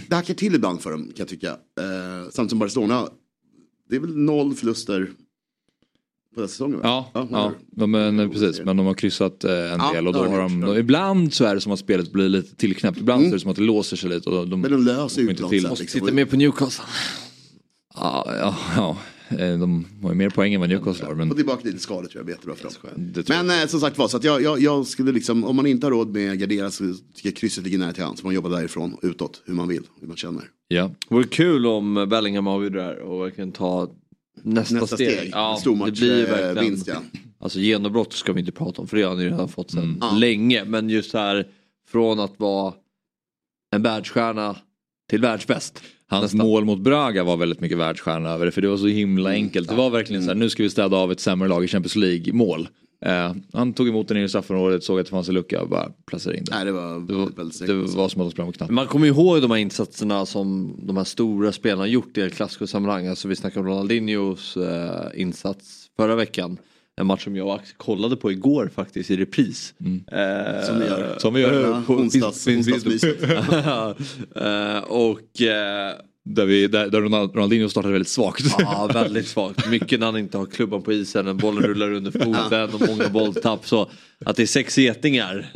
det 0.08 0.14
hackar 0.14 0.34
till 0.34 0.54
ibland 0.54 0.82
för 0.82 0.90
dem 0.90 1.02
kan 1.04 1.14
jag 1.16 1.28
tycka. 1.28 1.48
Eh, 1.50 1.56
samtidigt 2.30 2.50
som 2.50 2.58
Barcelona, 2.58 3.08
det 3.90 3.96
är 3.96 4.00
väl 4.00 4.16
noll 4.16 4.54
förluster 4.54 5.10
på 6.34 6.40
den 6.40 6.48
säsongen? 6.48 6.80
va? 6.80 7.04
Ja, 7.14 7.28
ja, 7.30 7.52
de, 7.72 7.90
men, 7.90 8.30
precis, 8.30 8.60
men 8.64 8.76
de 8.76 8.86
har 8.86 8.94
kryssat 8.94 9.44
eh, 9.44 9.52
en 9.72 9.78
Ja, 9.80 9.92
del 9.94 10.06
och 10.06 10.12
då 10.12 10.24
har 10.24 10.38
de 10.38 10.60
de, 10.60 10.76
ibland 10.78 11.34
så 11.34 11.44
är 11.44 11.54
det 11.54 11.60
som 11.60 11.72
att 11.72 11.78
spelet 11.78 12.12
blir 12.12 12.28
lite 12.28 12.56
tillknäppt, 12.56 12.98
ibland 12.98 13.22
så 13.22 13.28
är 13.28 13.32
det 13.32 13.40
som 13.40 13.50
att 13.50 13.56
det 13.56 13.62
låser 13.62 13.96
sig 13.96 14.10
lite. 14.10 14.30
Och 14.30 14.48
de, 14.48 14.60
Men 14.60 14.70
de 14.70 14.82
löser 14.84 15.22
ju 15.22 15.30
inte 15.30 15.48
till. 15.48 15.62
liksom. 15.68 15.76
Sitter 15.86 16.12
med 16.12 16.30
på 16.30 16.36
Newcastle. 16.36 16.84
Ja, 17.94 18.24
ja, 18.26 18.56
ja, 18.76 18.98
de 19.38 19.86
har 20.02 20.10
ju 20.10 20.14
mer 20.16 20.30
poäng 20.30 20.54
än 20.54 20.60
vad 20.60 20.68
Newcastle 20.70 21.06
har. 21.06 21.14
Men 21.14 21.30
Och 21.30 21.36
tillbaka 21.36 21.60
lite 21.64 21.78
skador 21.78 22.02
tror 22.08 22.16
jag 22.18 22.24
blir 22.24 22.34
jättebra 22.34 22.54
för 22.56 22.64
dem. 22.64 23.24
Men 23.28 23.62
eh, 23.62 23.66
som 23.66 23.80
sagt 23.80 23.98
var, 23.98 24.08
så 24.08 24.16
att 24.16 24.24
jag, 24.24 24.42
jag, 24.42 24.60
jag 24.60 24.86
skulle 24.86 25.12
liksom, 25.12 25.44
om 25.44 25.56
man 25.56 25.66
inte 25.66 25.86
har 25.86 25.90
råd 25.90 26.08
med 26.12 26.38
Gardera 26.38 26.70
så 26.70 26.84
tycker 27.14 27.28
jag 27.28 27.36
krysset 27.36 27.64
ligger 27.64 27.78
nära 27.78 27.92
till 27.92 28.04
hands. 28.04 28.22
Man 28.24 28.34
jobbar 28.34 28.50
därifrån, 28.50 28.96
utåt, 29.02 29.42
hur 29.46 29.54
man 29.54 29.68
vill, 29.68 29.82
hur 30.00 30.08
man 30.08 30.16
känner. 30.16 30.44
ja. 30.68 30.90
Det 31.08 31.14
vore 31.14 31.24
kul 31.26 31.66
om 31.66 32.06
Bellingham 32.10 32.46
avgjorde 32.46 32.78
det 32.78 32.84
här 32.84 32.98
och 32.98 33.24
verkligen 33.24 33.52
ta 33.52 33.90
nästa, 34.42 34.74
Nästa 34.74 34.96
steg. 34.96 35.12
steg, 35.18 35.30
Ja, 35.32 35.56
stormatch, 35.60 35.88
det 36.00 36.06
blir 36.06 36.24
eh, 36.24 36.30
verkligen. 36.30 36.70
vinst, 36.70 36.86
ja. 36.86 37.02
Alltså 37.38 37.58
genombrott 37.60 38.12
ska 38.12 38.32
vi 38.32 38.40
inte 38.40 38.52
prata 38.52 38.82
om 38.82 38.88
för 38.88 38.96
det 38.96 39.02
har 39.02 39.10
han 39.10 39.20
ju 39.20 39.28
redan 39.30 39.48
fått 39.48 39.70
sedan 39.70 39.98
Ja. 40.00 40.10
länge. 40.16 40.64
Men 40.64 40.90
just 40.90 41.12
här 41.12 41.46
från 41.88 42.20
att 42.20 42.34
vara 42.40 42.74
en 43.76 43.82
världsstjärna 43.82 44.56
till 45.10 45.20
världsbäst. 45.20 45.82
Hans 46.10 46.22
Nästan. 46.22 46.40
mål 46.46 46.64
mot 46.64 46.80
Braga 46.80 47.24
var 47.24 47.36
väldigt 47.36 47.60
mycket 47.60 47.78
världsstjärna 47.78 48.30
över 48.30 48.46
det 48.46 48.52
för 48.52 48.62
det 48.62 48.68
var 48.68 48.76
så 48.76 48.86
himla 48.86 49.30
enkelt. 49.30 49.68
Det 49.68 49.74
var 49.74 49.90
verkligen 49.90 50.22
så 50.22 50.28
här, 50.28 50.34
nu 50.34 50.50
ska 50.50 50.62
vi 50.62 50.70
städa 50.70 50.96
av 50.96 51.12
ett 51.12 51.20
sämre 51.20 51.48
lag 51.48 51.64
i 51.64 51.68
Champions 51.68 51.96
League 51.96 52.32
mål. 52.32 52.68
Eh, 53.04 53.32
han 53.52 53.72
tog 53.72 53.88
emot 53.88 54.08
den 54.08 54.16
i 54.16 54.28
straffområdet, 54.28 54.84
såg 54.84 55.00
att 55.00 55.06
det 55.06 55.10
fanns 55.10 55.28
en 55.28 55.34
lucka 55.34 55.62
och 55.62 55.68
bara 55.68 55.88
placerade 56.06 56.38
in 56.38 56.44
den. 56.44 56.54
Nej, 56.56 56.64
det 56.64 56.72
var 56.72 57.00
Det 57.00 57.12
var, 57.14 57.66
det 57.66 57.96
var 57.96 58.08
som 58.08 58.20
att 58.20 58.26
de 58.26 58.30
sprang 58.30 58.46
på 58.46 58.52
knapp. 58.52 58.70
Man 58.70 58.86
kommer 58.86 59.06
ju 59.06 59.12
ihåg 59.12 59.42
de 59.42 59.50
här 59.50 59.58
insatserna 59.58 60.26
som 60.26 60.76
de 60.82 60.96
här 60.96 61.04
stora 61.04 61.52
spelarna 61.52 61.86
gjort 61.86 62.18
i 62.18 62.20
El 62.20 62.30
Clasico-sammanhang. 62.30 63.06
Alltså 63.06 63.28
vi 63.28 63.36
snackade 63.36 63.60
om 63.60 63.66
Ronaldinhos 63.66 64.56
eh, 64.56 65.20
insats 65.20 65.86
förra 65.96 66.14
veckan. 66.14 66.58
En 67.00 67.06
match 67.06 67.24
som 67.24 67.36
jag 67.36 67.46
och 67.46 67.54
Axel 67.54 67.74
kollade 67.76 68.16
på 68.16 68.32
igår 68.32 68.70
faktiskt 68.74 69.10
i 69.10 69.16
repris. 69.16 69.74
Eh, 70.12 70.66
Som 70.66 70.78
vi 70.78 70.86
gör. 70.86 71.14
Som 71.18 71.34
vi 71.34 71.40
gör. 71.40 71.70
Ja, 71.70 71.82
på- 71.86 71.94
onsdags, 71.94 72.46
eh, 74.36 74.78
och 74.78 75.42
eh, 75.42 75.94
Där, 76.24 76.46
vi, 76.46 76.66
där, 76.66 76.88
där 76.90 77.00
Ronald- 77.00 77.34
Ronaldinho 77.34 77.68
startade 77.68 77.92
väldigt 77.92 78.08
svagt. 78.08 78.44
Ja, 78.58 78.90
väldigt 78.94 79.26
svagt. 79.28 79.68
Mycket 79.70 80.00
när 80.00 80.06
han 80.06 80.18
inte 80.18 80.38
har 80.38 80.46
klubban 80.46 80.82
på 80.82 80.92
isen, 80.92 81.26
en 81.26 81.36
bollen 81.36 81.62
rullar 81.62 81.92
under 81.92 82.10
foten 82.10 82.70
och 82.74 82.88
många 82.88 83.08
bolltapp. 83.08 83.66
Så 83.66 83.90
att 84.24 84.36
det 84.36 84.42
är 84.42 84.46
sex 84.46 84.78
getingar. 84.78 85.52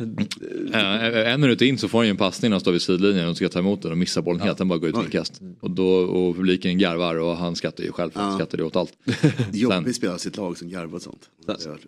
Eh, 1.15 1.33
en 1.33 1.41
minut 1.41 1.61
in 1.61 1.77
så 1.77 1.87
får 1.87 1.97
han 1.97 2.05
ju 2.05 2.09
en 2.11 2.17
passning 2.17 2.49
när 2.49 2.53
han 2.55 2.59
står 2.61 2.71
vid 2.71 2.81
sidlinjen 2.81 3.29
och 3.29 3.35
ska 3.37 3.49
ta 3.49 3.59
emot 3.59 3.81
den 3.81 3.91
och 3.91 3.97
missar 3.97 4.21
bollen 4.21 4.41
helt. 4.41 4.57
Den 4.57 4.67
bara 4.67 4.79
går 4.79 4.89
ut 4.89 4.95
i 4.95 4.99
inkast. 4.99 5.41
Och, 5.59 5.71
då, 5.71 5.87
och 5.87 6.35
publiken 6.35 6.77
garvar 6.77 7.15
och 7.15 7.37
han 7.37 7.55
skrattar 7.55 7.83
ju 7.83 7.91
själv 7.91 8.11
för 8.11 8.19
han 8.19 8.29
Ja. 8.31 8.37
skrattar 8.37 8.57
ju 8.57 8.63
åt 8.63 8.75
allt. 8.75 8.93
Jobbigt 9.53 9.95
spela 9.95 10.17
sitt 10.17 10.37
lag 10.37 10.57
som 10.57 10.69
garvar 10.69 10.95
och 10.95 11.01
sånt. 11.01 11.29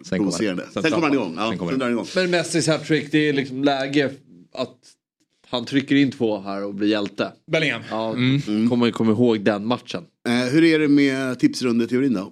Sen 0.04 0.20
kommer- 0.20 0.32
sen 0.32 0.62
Sen 0.74 0.92
kommer 0.92 1.08
han 1.08 1.14
igång. 1.14 1.34
Ja, 1.38 1.50
sen 1.50 1.58
kommer 1.58 1.80
han 1.80 1.92
igång. 1.92 2.06
Men 2.16 2.32
Messis 2.32 2.68
hattrick, 2.68 3.12
det 3.12 3.30
är 3.30 3.34
liksom 3.34 3.64
läge 3.64 4.12
att 4.54 4.76
han 5.50 5.66
trycker 5.66 5.96
in 5.96 6.12
två 6.12 6.40
här 6.42 6.64
och 6.64 6.76
blir 6.76 6.88
hjälte. 6.88 7.32
Bellingham. 7.52 7.82
Ja, 7.90 8.12
kommer 8.46 8.76
man 8.76 8.88
ju 8.88 8.92
komma 8.92 9.12
ihåg 9.12 9.42
den 9.42 9.66
matchen. 9.66 10.04
Eh, 10.28 10.34
hur 10.54 10.64
är 10.64 10.80
det 10.80 10.88
med 10.88 11.40
tipsrundeteorin 11.40 12.14
då? 12.14 12.32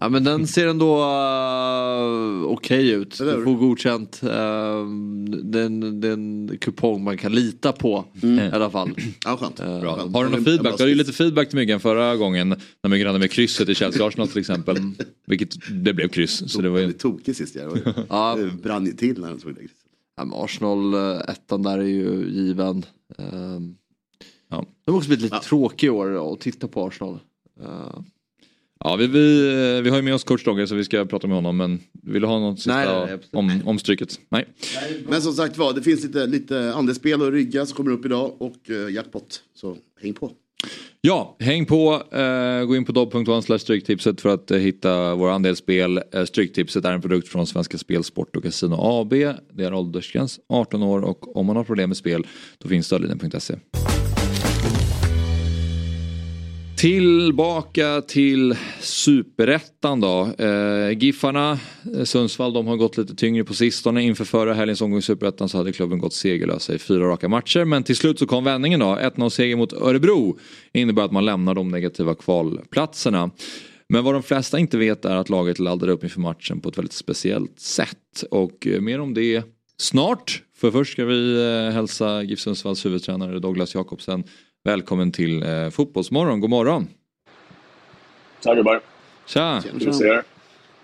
Ja 0.00 0.08
men 0.08 0.24
den 0.24 0.46
ser 0.46 0.66
ändå 0.68 0.96
uh, 0.96 2.44
okej 2.46 2.90
ut. 2.90 3.20
Eller 3.20 3.30
hur? 3.32 3.38
Du 3.38 3.44
får 3.44 3.54
godkänt. 3.54 4.20
Uh, 4.24 4.30
den, 5.44 6.00
den 6.00 6.50
kupong 6.60 7.04
man 7.04 7.16
kan 7.18 7.32
lita 7.32 7.72
på 7.72 8.04
i 8.22 8.40
alla 8.52 8.70
fall. 8.70 8.90
Ja, 9.24 9.36
skönt. 9.36 9.56
Bra. 9.56 9.96
Skönt. 9.96 10.14
Har 10.14 10.24
du 10.24 10.26
En- 10.26 10.30
någon 10.30 10.38
en 10.38 10.44
feedback? 10.44 10.62
bra 10.62 10.76
Du 10.76 10.82
hade 10.82 10.90
ju 10.90 10.94
lite 10.98 11.12
feedback 11.12 11.48
till 11.48 11.56
Myggan 11.58 11.80
förra 11.80 12.16
gången 12.16 12.48
när 12.82 12.90
Myggan 12.90 13.06
hade 13.06 13.18
med 13.18 13.30
krysset 13.30 13.68
i 13.68 13.74
Chelsea 13.74 14.06
Arsenal 14.06 14.28
till 14.28 14.38
exempel. 14.40 14.76
Vilket 15.26 15.54
det 15.84 15.94
blev 15.94 16.08
kryss. 16.08 16.52
Så 16.52 16.60
det 16.60 16.68
var 16.68 16.78
ju... 16.78 16.84
Väldigt 16.84 17.00
tokig 17.02 17.36
sist. 17.36 17.54
Jag. 17.54 17.78
Ja. 18.08 18.36
Det 18.36 18.62
brann 18.62 18.86
ju 18.86 18.92
till 18.92 19.20
när 19.20 19.28
han 19.28 19.40
såg 19.40 19.54
det. 19.54 19.60
Ja, 20.16 20.24
men 20.24 20.38
Arsenal 20.38 20.94
ettan 21.28 21.62
där 21.62 21.78
är 21.78 21.82
ju 21.82 22.26
given. 22.30 22.84
Um, 23.18 23.76
Ja. 24.50 24.64
De 24.84 24.90
har 24.90 24.98
också 24.98 25.08
blivit 25.08 25.22
lite 25.22 25.36
Ja. 25.36 25.42
tråkiga 25.44 25.88
i 25.88 25.90
år 25.90 26.32
att 26.34 26.40
titta 26.40 26.68
på 26.68 26.86
Arsenal. 26.86 27.18
Eh, 27.62 27.68
Ja, 28.86 28.96
vi, 28.96 29.06
vi, 29.06 29.80
vi 29.80 29.90
har 29.90 29.96
ju 29.96 30.02
med 30.02 30.14
oss 30.14 30.24
coach 30.24 30.44
Dogge 30.44 30.66
så 30.66 30.74
vi 30.74 30.84
ska 30.84 31.04
prata 31.04 31.26
med 31.26 31.36
honom 31.36 31.56
men 31.56 31.80
vill 32.02 32.22
du 32.22 32.28
ha 32.28 32.38
något 32.38 32.58
sista 32.58 32.76
Nej, 32.76 33.06
nej, 33.06 33.18
om, 33.32 33.62
om 33.64 33.78
stryket? 33.78 34.20
Nej. 34.28 34.44
Men 35.08 35.22
som 35.22 35.32
sagt 35.32 35.58
var, 35.58 35.72
det 35.72 35.82
finns 35.82 36.02
lite, 36.02 36.26
lite 36.26 36.72
andelsspel 36.74 37.22
och 37.22 37.32
rygga 37.32 37.66
som 37.66 37.76
kommer 37.76 37.90
upp 37.90 38.04
idag 38.04 38.32
och 38.38 38.56
uh, 38.70 38.90
jackpot. 38.90 39.42
Så 39.54 39.76
häng 40.02 40.14
på. 40.14 40.30
Ja, 41.00 41.36
häng 41.38 41.66
på. 41.66 42.02
Eh, 42.12 42.64
gå 42.64 42.76
in 42.76 42.84
på 42.84 42.92
dobb.one 42.92 43.58
stryktipset 43.58 44.20
för 44.20 44.28
att 44.28 44.50
eh, 44.50 44.58
hitta 44.58 45.14
våra 45.14 45.34
andelsspel. 45.34 46.00
Eh, 46.12 46.24
stryktipset 46.24 46.84
är 46.84 46.92
en 46.92 47.00
produkt 47.00 47.28
från 47.28 47.46
Svenska 47.46 47.78
Spel, 47.78 48.04
Sport 48.04 48.36
och 48.36 48.42
Casino 48.42 48.74
AB. 48.78 49.10
Det 49.52 49.64
är 49.64 49.74
åldersgräns 49.74 50.40
18 50.48 50.82
år 50.82 51.00
och 51.00 51.36
om 51.36 51.46
man 51.46 51.56
har 51.56 51.64
problem 51.64 51.90
med 51.90 51.96
spel 51.96 52.26
då 52.58 52.68
finns 52.68 52.86
stödlinjen.se. 52.86 53.54
Tillbaka 56.84 58.00
till 58.00 58.56
superettan 58.80 60.00
då. 60.00 60.32
Eh, 60.38 60.98
Giffarna, 60.98 61.58
eh, 61.96 62.04
Sundsvall, 62.04 62.52
de 62.52 62.66
har 62.66 62.76
gått 62.76 62.96
lite 62.96 63.14
tyngre 63.14 63.44
på 63.44 63.54
sistone. 63.54 64.02
Inför 64.02 64.24
förra 64.24 64.54
helgens 64.54 64.80
omgång 64.80 64.98
i 64.98 65.02
superettan 65.02 65.48
så 65.48 65.58
hade 65.58 65.72
klubben 65.72 65.98
gått 65.98 66.12
segerlösa 66.12 66.74
i 66.74 66.78
fyra 66.78 67.04
raka 67.04 67.28
matcher. 67.28 67.64
Men 67.64 67.82
till 67.82 67.96
slut 67.96 68.18
så 68.18 68.26
kom 68.26 68.44
vändningen 68.44 68.80
då. 68.80 68.86
1-0 68.86 69.30
seger 69.30 69.56
mot 69.56 69.72
Örebro 69.72 70.38
innebär 70.72 71.02
att 71.02 71.12
man 71.12 71.24
lämnar 71.24 71.54
de 71.54 71.68
negativa 71.68 72.14
kvalplatserna. 72.14 73.30
Men 73.88 74.04
vad 74.04 74.14
de 74.14 74.22
flesta 74.22 74.58
inte 74.58 74.78
vet 74.78 75.04
är 75.04 75.16
att 75.16 75.28
laget 75.28 75.58
laddade 75.58 75.92
upp 75.92 76.04
inför 76.04 76.20
matchen 76.20 76.60
på 76.60 76.68
ett 76.68 76.78
väldigt 76.78 76.92
speciellt 76.92 77.60
sätt. 77.60 78.24
Och 78.30 78.66
eh, 78.66 78.80
mer 78.80 79.00
om 79.00 79.14
det 79.14 79.42
snart. 79.76 80.42
För 80.56 80.70
först 80.70 80.92
ska 80.92 81.04
vi 81.04 81.34
eh, 81.34 81.74
hälsa 81.74 82.22
GIF 82.22 82.40
Sundsvalls 82.40 82.86
huvudtränare 82.86 83.38
Douglas 83.38 83.74
Jakobsen 83.74 84.24
välkommen 84.64 85.12
till 85.12 85.42
eh, 85.42 85.70
Fotbollsmorgon. 85.70 86.40
God 86.40 86.50
morgon! 86.50 86.88
Tja 88.44 88.54
gubbar! 88.54 88.80
Tja! 89.26 89.62
Kul 89.78 89.88
att 89.88 89.94
se 89.94 90.04
er. 90.04 90.22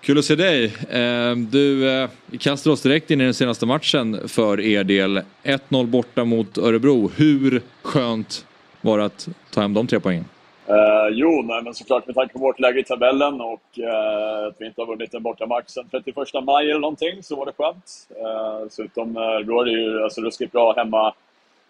Kul 0.00 0.18
att 0.18 0.24
se 0.24 0.34
dig. 0.34 0.64
Eh, 0.90 1.36
du, 1.36 1.90
eh, 1.90 2.10
vi 2.26 2.38
kastar 2.38 2.70
oss 2.70 2.82
direkt 2.82 3.10
in 3.10 3.20
i 3.20 3.24
den 3.24 3.34
senaste 3.34 3.66
matchen 3.66 4.28
för 4.28 4.60
er 4.60 4.84
del. 4.84 5.20
1-0 5.42 5.86
borta 5.86 6.24
mot 6.24 6.58
Örebro. 6.58 7.10
Hur 7.16 7.62
skönt 7.82 8.46
var 8.80 8.98
det 8.98 9.04
att 9.04 9.28
ta 9.50 9.60
hem 9.60 9.74
de 9.74 9.86
tre 9.86 10.00
poängen? 10.00 10.24
Eh, 10.66 11.08
jo, 11.10 11.42
nej, 11.42 11.62
men 11.62 11.74
såklart 11.74 12.06
med 12.06 12.14
tanke 12.14 12.32
på 12.32 12.38
vårt 12.38 12.60
läge 12.60 12.80
i 12.80 12.84
tabellen 12.84 13.40
och 13.40 13.78
eh, 13.78 14.46
att 14.46 14.56
vi 14.58 14.66
inte 14.66 14.80
har 14.80 14.86
vunnit 14.86 15.14
en 15.14 15.22
bortamatch 15.22 15.68
sedan 15.68 15.88
31 15.90 16.16
maj 16.44 16.70
eller 16.70 16.80
någonting 16.80 17.22
så 17.22 17.36
var 17.36 17.46
det 17.46 17.52
skönt. 17.58 18.08
Uh, 18.10 18.64
dessutom 18.64 19.14
då 19.46 19.60
är 19.60 19.64
det 19.64 19.70
ju 19.70 20.02
alltså, 20.02 20.20
ruskigt 20.20 20.52
bra 20.52 20.74
hemma 20.76 21.14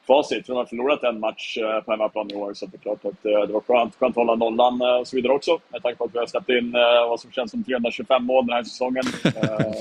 facit. 0.07 0.47
De 0.47 0.57
har 0.57 0.65
förlorat 0.65 1.03
en 1.03 1.21
match 1.21 1.59
uh, 1.59 1.85
på 1.85 1.91
hemmaplan 1.91 2.31
i 2.31 2.35
år 2.35 2.55
så 2.55 2.67
det 2.67 2.77
är 2.77 2.79
klart 2.79 3.05
att 3.05 3.27
uh, 3.27 3.47
det 3.47 3.53
var 3.53 3.61
skönt, 3.61 3.95
skönt 3.95 4.11
att 4.11 4.17
hålla 4.17 4.35
nollan 4.35 4.83
och 5.01 5.09
så 5.09 5.17
vidare 5.17 5.33
också. 5.33 5.59
Med 5.69 5.83
tanke 5.83 5.99
på 5.99 6.05
att 6.05 6.15
vi 6.15 6.19
har 6.19 6.27
släppt 6.27 6.49
in 6.49 6.73
vad 7.09 7.21
som 7.21 7.31
känns 7.31 7.51
som 7.51 7.65
325 7.65 8.25
mål 8.25 8.47
den 8.47 8.57
här 8.57 8.65
säsongen 8.65 9.05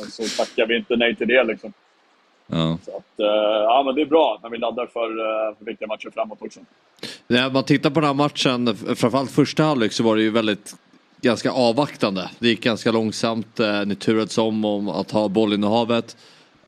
så 0.10 0.44
tackar 0.44 0.66
vi 0.68 0.78
inte 0.78 0.96
nej 0.96 1.16
till 1.16 1.28
det 1.28 1.44
liksom. 1.44 1.74
Ja. 2.48 2.78
Så 2.86 2.98
att, 2.98 3.14
ja, 3.64 3.84
men 3.86 3.96
det 3.96 4.02
är 4.02 4.06
bra 4.06 4.40
när 4.44 4.50
vi 4.50 4.58
laddar 4.58 4.86
för, 4.86 5.10
för 5.58 5.66
viktiga 5.66 5.88
matcher 5.88 6.10
framåt 6.14 6.42
också. 6.42 6.60
När 7.28 7.50
man 7.50 7.64
tittar 7.64 7.90
på 7.90 8.00
den 8.00 8.08
här 8.08 8.14
matchen, 8.14 8.76
framförallt 8.76 9.32
första 9.32 9.64
halvlek 9.64 9.92
så 9.92 10.04
var 10.04 10.16
det 10.16 10.22
ju 10.22 10.30
väldigt 10.30 10.76
ganska 11.22 11.52
avvaktande. 11.52 12.30
Det 12.40 12.48
gick 12.48 12.64
ganska 12.64 12.92
långsamt, 12.92 13.60
eh, 13.60 13.86
ni 13.86 13.96
turades 13.96 14.38
om, 14.38 14.66
om 14.66 14.90
att 14.90 15.12
ha 15.12 15.28
bollinnehavet. 15.28 16.18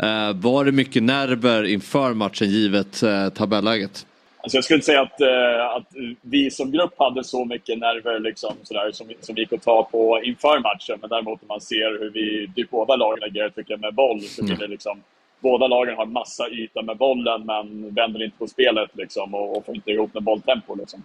Eh, 0.01 0.33
var 0.35 0.65
det 0.65 0.71
mycket 0.71 1.03
nerver 1.03 1.63
inför 1.63 2.13
matchen 2.13 2.47
givet 2.47 3.03
eh, 3.03 3.29
tabelläget? 3.29 4.05
Alltså 4.43 4.57
jag 4.57 4.63
skulle 4.63 4.75
inte 4.75 4.85
säga 4.85 5.01
att, 5.01 5.21
eh, 5.21 5.75
att 5.75 5.87
vi 6.21 6.51
som 6.51 6.71
grupp 6.71 6.93
hade 6.97 7.23
så 7.23 7.45
mycket 7.45 7.79
nerver 7.79 8.19
liksom, 8.19 8.53
sådär, 8.63 8.91
som, 8.91 9.07
som 9.21 9.35
gick 9.35 9.53
att 9.53 9.63
ta 9.63 9.83
på 9.83 10.21
inför 10.23 10.59
matchen. 10.59 10.97
Men 11.01 11.09
däremot 11.09 11.41
när 11.41 11.47
man 11.47 11.61
ser 11.61 11.99
hur 11.99 12.09
vi, 12.09 12.51
typ 12.55 12.69
båda 12.69 12.95
lagen 12.95 13.23
agerar 13.23 13.49
tycker 13.49 13.73
jag, 13.73 13.81
med 13.81 13.93
boll 13.93 14.21
så 14.21 14.43
blir 14.43 14.55
det 14.55 14.67
liksom 14.67 15.03
båda 15.39 15.67
lagen 15.67 15.97
har 15.97 16.05
massa 16.05 16.49
yta 16.49 16.81
med 16.81 16.97
bollen 16.97 17.45
men 17.45 17.93
vänder 17.93 18.23
inte 18.23 18.37
på 18.37 18.47
spelet 18.47 18.89
liksom, 18.93 19.33
och, 19.33 19.57
och 19.57 19.65
får 19.65 19.75
inte 19.75 19.91
ihop 19.91 20.13
med 20.13 20.23
bolltempo. 20.23 20.75
Liksom. 20.75 21.03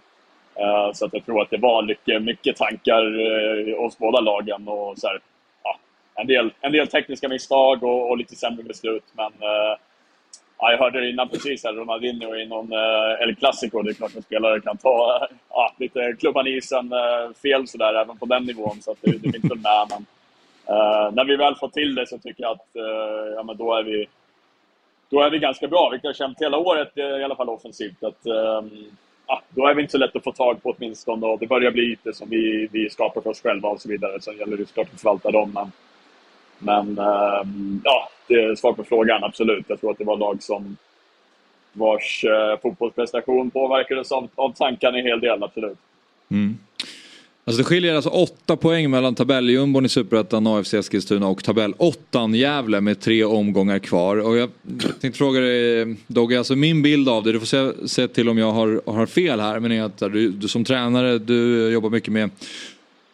Uh, 0.59 0.93
så 0.93 1.05
att 1.05 1.13
jag 1.13 1.25
tror 1.25 1.41
att 1.41 1.49
det 1.49 1.57
var 1.57 1.83
mycket, 1.83 2.23
mycket 2.23 2.55
tankar 2.55 3.19
uh, 3.19 3.77
hos 3.77 3.97
båda 3.97 4.19
lagen. 4.19 4.67
Och 4.67 4.97
så 4.97 5.07
här, 5.07 5.19
en, 6.17 6.27
del, 6.27 6.53
en 6.61 6.71
del 6.71 6.87
tekniska 6.87 7.29
misstag 7.29 7.83
och, 7.83 8.09
och 8.09 8.17
lite 8.17 8.35
sämre 8.35 8.63
beslut. 8.63 9.03
Men 9.13 9.25
uh, 9.25 9.77
ja, 10.57 10.71
jag 10.71 10.77
hörde 10.77 10.99
det 10.99 11.09
innan 11.09 11.29
precis, 11.29 11.63
här, 11.63 11.73
Ronaldinho 11.73 12.35
i 12.35 12.45
någon 12.45 12.73
uh, 12.73 13.21
El 13.21 13.35
Clasico. 13.35 13.81
Det 13.81 13.91
är 13.91 13.93
klart 13.93 14.17
att 14.17 14.23
spelare 14.23 14.61
kan 14.61 14.77
ta 14.77 15.27
uh, 15.57 15.79
lite 15.79 16.15
klubban 16.19 16.47
i 16.47 16.57
isen 16.57 16.93
uh, 16.93 17.33
fel 17.41 17.67
sådär, 17.67 17.93
även 17.93 18.17
på 18.17 18.25
den 18.25 18.43
nivån. 18.43 18.81
Så 18.81 18.91
att 18.91 18.97
det, 19.01 19.11
det 19.11 19.31
finns 19.31 19.51
väl 19.51 19.59
med. 19.59 19.87
Men, 19.89 20.05
när 21.13 21.25
vi 21.25 21.35
väl 21.35 21.55
får 21.55 21.67
till 21.67 21.95
det 21.95 22.07
så 22.07 22.17
tycker 22.17 22.43
jag 22.43 22.51
att 22.51 22.67
ja, 23.35 23.43
men 23.43 23.57
då 23.57 23.73
är 23.73 23.83
vi 23.83 24.07
då 25.09 25.21
är 25.21 25.29
vi 25.29 25.39
ganska 25.39 25.67
bra, 25.67 25.89
vilket 25.89 26.03
jag 26.03 26.09
har 26.09 26.15
känt 26.27 26.41
hela 26.41 26.57
året, 26.57 26.97
i 26.97 27.23
alla 27.23 27.35
fall 27.35 27.49
offensivt. 27.49 28.03
Att, 28.03 28.25
um, 28.25 28.71
ja, 29.27 29.41
då 29.49 29.67
är 29.67 29.73
vi 29.73 29.81
inte 29.81 29.91
så 29.91 29.97
lätt 29.97 30.15
att 30.15 30.23
få 30.23 30.31
tag 30.31 30.63
på 30.63 30.75
åtminstone 30.77 31.25
och 31.25 31.39
det 31.39 31.47
börjar 31.47 31.71
bli 31.71 31.81
lite 31.81 32.13
som 32.13 32.29
vi, 32.29 32.67
vi 32.71 32.89
skapar 32.89 33.21
för 33.21 33.29
oss 33.29 33.41
själva 33.41 33.69
och 33.69 33.81
så 33.81 33.89
vidare. 33.89 34.21
Sen 34.21 34.37
gäller 34.37 34.57
det 34.57 34.65
såklart 34.65 34.93
att 34.93 35.01
förvalta 35.01 35.31
dem. 35.31 35.51
Men, 35.53 35.71
men 36.59 36.99
ehm, 36.99 37.81
ja, 37.83 38.09
det 38.27 38.33
är 38.33 38.55
svar 38.55 38.73
på 38.73 38.83
frågan, 38.83 39.23
absolut. 39.23 39.65
Jag 39.67 39.79
tror 39.79 39.91
att 39.91 39.97
det 39.97 40.03
var 40.03 40.17
lag 40.17 40.43
som 40.43 40.77
vars 41.73 42.23
eh, 42.23 42.59
fotbollsprestation 42.61 43.51
påverkades 43.51 44.11
av, 44.11 44.29
av 44.35 44.53
tankarna 44.53 44.97
en 44.97 45.05
hel 45.05 45.19
del, 45.19 45.43
absolut. 45.43 45.77
Mm. 46.31 46.57
Alltså 47.47 47.57
det 47.57 47.63
skiljer 47.63 47.95
alltså 47.95 48.09
åtta 48.09 48.57
poäng 48.57 48.89
mellan 48.89 49.15
tabelljumbon 49.15 49.85
i 49.85 49.89
Superettan, 49.89 50.47
AFC 50.47 50.73
Eskilstuna 50.73 51.27
och 51.27 51.43
tabell-åttan 51.43 52.33
Gävle 52.33 52.81
med 52.81 52.99
tre 52.99 53.23
omgångar 53.23 53.79
kvar. 53.79 54.17
Och 54.17 54.37
jag 54.37 54.49
tänkte 55.01 55.17
fråga 55.17 55.39
dig 55.39 55.95
Dogge, 56.07 56.37
alltså 56.37 56.55
min 56.55 56.81
bild 56.81 57.09
av 57.09 57.23
det, 57.23 57.31
du 57.31 57.39
får 57.39 57.45
se, 57.45 57.87
se 57.87 58.07
till 58.07 58.29
om 58.29 58.37
jag 58.37 58.51
har, 58.51 58.81
har 58.85 59.05
fel 59.05 59.39
här, 59.39 59.59
men 59.59 59.71
är 59.71 59.83
att 59.83 59.97
du, 59.97 60.29
du 60.29 60.47
som 60.47 60.63
tränare, 60.63 61.17
du 61.17 61.69
jobbar 61.69 61.89
mycket 61.89 62.13
med 62.13 62.29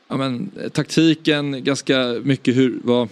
ja, 0.07 0.18
men, 0.18 0.52
taktiken, 0.72 1.64
ganska 1.64 2.15
mycket 2.24 2.56
hur, 2.56 2.80
vad 2.84 3.07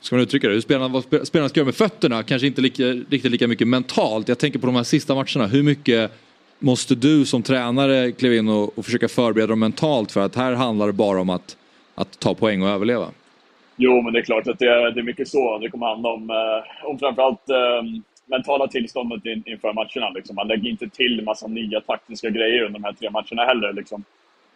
ska 0.00 0.16
man 0.16 0.22
uttrycka 0.22 0.48
det, 0.48 0.54
hur 0.54 0.60
spelarna, 0.60 0.88
vad 0.88 1.26
spelarna 1.26 1.48
ska 1.48 1.60
göra 1.60 1.64
med 1.64 1.74
fötterna, 1.74 2.22
kanske 2.22 2.46
inte 2.46 2.60
lika, 2.60 2.84
riktigt 2.84 3.32
lika 3.32 3.48
mycket 3.48 3.68
mentalt. 3.68 4.28
Jag 4.28 4.38
tänker 4.38 4.58
på 4.58 4.66
de 4.66 4.76
här 4.76 4.82
sista 4.82 5.14
matcherna, 5.14 5.46
hur 5.46 5.62
mycket 5.62 6.12
måste 6.58 6.94
du 6.94 7.26
som 7.26 7.42
tränare 7.42 8.12
kliva 8.12 8.34
in 8.34 8.48
och, 8.48 8.78
och, 8.78 8.84
försöka 8.84 9.08
förbereda 9.08 9.46
dem 9.46 9.60
mentalt 9.60 10.12
för 10.12 10.20
att 10.20 10.36
här 10.36 10.52
handlar 10.52 10.86
det 10.86 10.92
bara 10.92 11.20
om 11.20 11.30
att, 11.30 11.56
att 11.94 12.20
ta 12.20 12.34
poäng 12.34 12.62
och 12.62 12.68
överleva? 12.68 13.06
Jo, 13.76 14.02
men 14.02 14.12
det 14.12 14.18
är 14.18 14.22
klart 14.22 14.46
att 14.46 14.58
det 14.58 14.66
är, 14.66 14.90
det 14.90 15.00
är 15.00 15.04
mycket 15.04 15.28
så 15.28 15.58
det 15.58 15.70
kommer 15.70 15.86
handla 15.86 16.08
om. 16.08 16.30
Eh, 16.30 16.86
om 16.90 16.98
framförallt 16.98 17.48
eh, 17.50 17.82
mentala 18.26 18.68
tillståndet 18.68 19.26
in, 19.26 19.42
inför 19.46 19.72
matcherna. 19.72 20.10
Liksom. 20.14 20.36
Man 20.36 20.48
lägger 20.48 20.70
inte 20.70 20.88
till 20.88 21.22
massa 21.24 21.46
nya 21.46 21.80
taktiska 21.80 22.30
grejer 22.30 22.62
under 22.62 22.78
de 22.78 22.84
här 22.84 22.92
tre 22.92 23.10
matcherna 23.10 23.44
heller. 23.44 23.72
Liksom. 23.72 24.04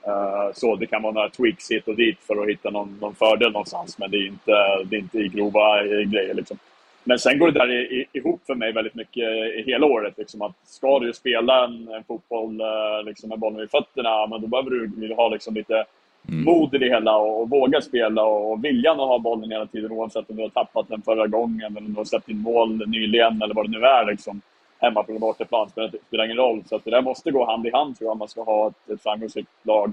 Uh, 0.08 0.52
så 0.54 0.76
det 0.76 0.86
kan 0.86 1.02
vara 1.02 1.12
några 1.12 1.28
tweaks 1.28 1.70
hit 1.70 1.88
och 1.88 1.96
dit 1.96 2.18
för 2.26 2.42
att 2.42 2.48
hitta 2.48 2.70
någon, 2.70 2.98
någon 3.00 3.14
fördel 3.14 3.52
någonstans, 3.52 3.98
men 3.98 4.10
det 4.10 4.16
är 4.16 4.26
inte, 4.26 4.52
det 4.84 4.96
är 4.96 5.00
inte 5.00 5.18
i 5.18 5.28
grova 5.28 5.82
grejer. 5.84 6.34
Liksom. 6.34 6.58
Men 7.04 7.18
sen 7.18 7.38
går 7.38 7.50
det 7.50 7.58
där 7.58 8.06
ihop 8.16 8.40
för 8.46 8.54
mig 8.54 8.72
väldigt 8.72 8.94
mycket 8.94 9.24
i 9.58 9.64
hela 9.66 9.86
året. 9.86 10.18
Liksom 10.18 10.42
att 10.42 10.52
ska 10.64 10.98
du 10.98 11.12
spela 11.12 11.64
en, 11.64 11.88
en 11.88 12.04
fotboll 12.04 12.60
eh, 12.60 13.04
liksom 13.06 13.28
med 13.28 13.38
bollen 13.38 13.60
vid 13.60 13.70
fötterna, 13.70 14.26
men 14.26 14.40
då 14.40 14.46
behöver 14.46 14.70
du 14.70 15.14
ha 15.14 15.28
liksom 15.28 15.54
lite 15.54 15.84
mm. 16.28 16.44
mod 16.44 16.74
i 16.74 16.78
det 16.78 16.88
hela 16.88 17.16
och, 17.16 17.40
och, 17.40 17.50
våga 17.50 17.80
spela 17.80 18.24
och 18.24 18.64
viljan 18.64 19.00
att 19.00 19.08
ha 19.08 19.18
bollen 19.18 19.50
hela 19.50 19.66
tiden 19.66 19.92
oavsett 19.92 20.30
om 20.30 20.36
du 20.36 20.42
har 20.42 20.48
tappat 20.48 20.88
den 20.88 21.02
förra 21.02 21.26
gången 21.26 21.76
eller 21.76 21.86
om 21.86 21.92
du 21.92 22.00
har 22.00 22.04
släppt 22.04 22.28
in 22.28 22.38
mål 22.38 22.88
nyligen 22.88 23.42
eller 23.42 23.54
vad 23.54 23.70
det 23.70 23.78
nu 23.78 23.86
är. 23.86 24.06
Liksom. 24.06 24.40
Hemma 24.82 25.02
på 25.02 25.18
bortaplan 25.18 25.70
spelar, 25.70 25.92
spelar 26.08 26.24
ingen 26.24 26.36
roll. 26.36 26.62
Så 26.68 26.76
att 26.76 26.84
det 26.84 26.90
där 26.90 27.02
måste 27.02 27.30
gå 27.30 27.44
hand 27.44 27.66
i 27.66 27.70
hand 27.70 27.98
tror 27.98 28.06
jag 28.06 28.12
om 28.12 28.18
man 28.18 28.28
ska 28.28 28.42
ha 28.42 28.68
ett, 28.68 28.90
ett 28.90 29.02
framgångsrikt 29.02 29.48
lag. 29.62 29.92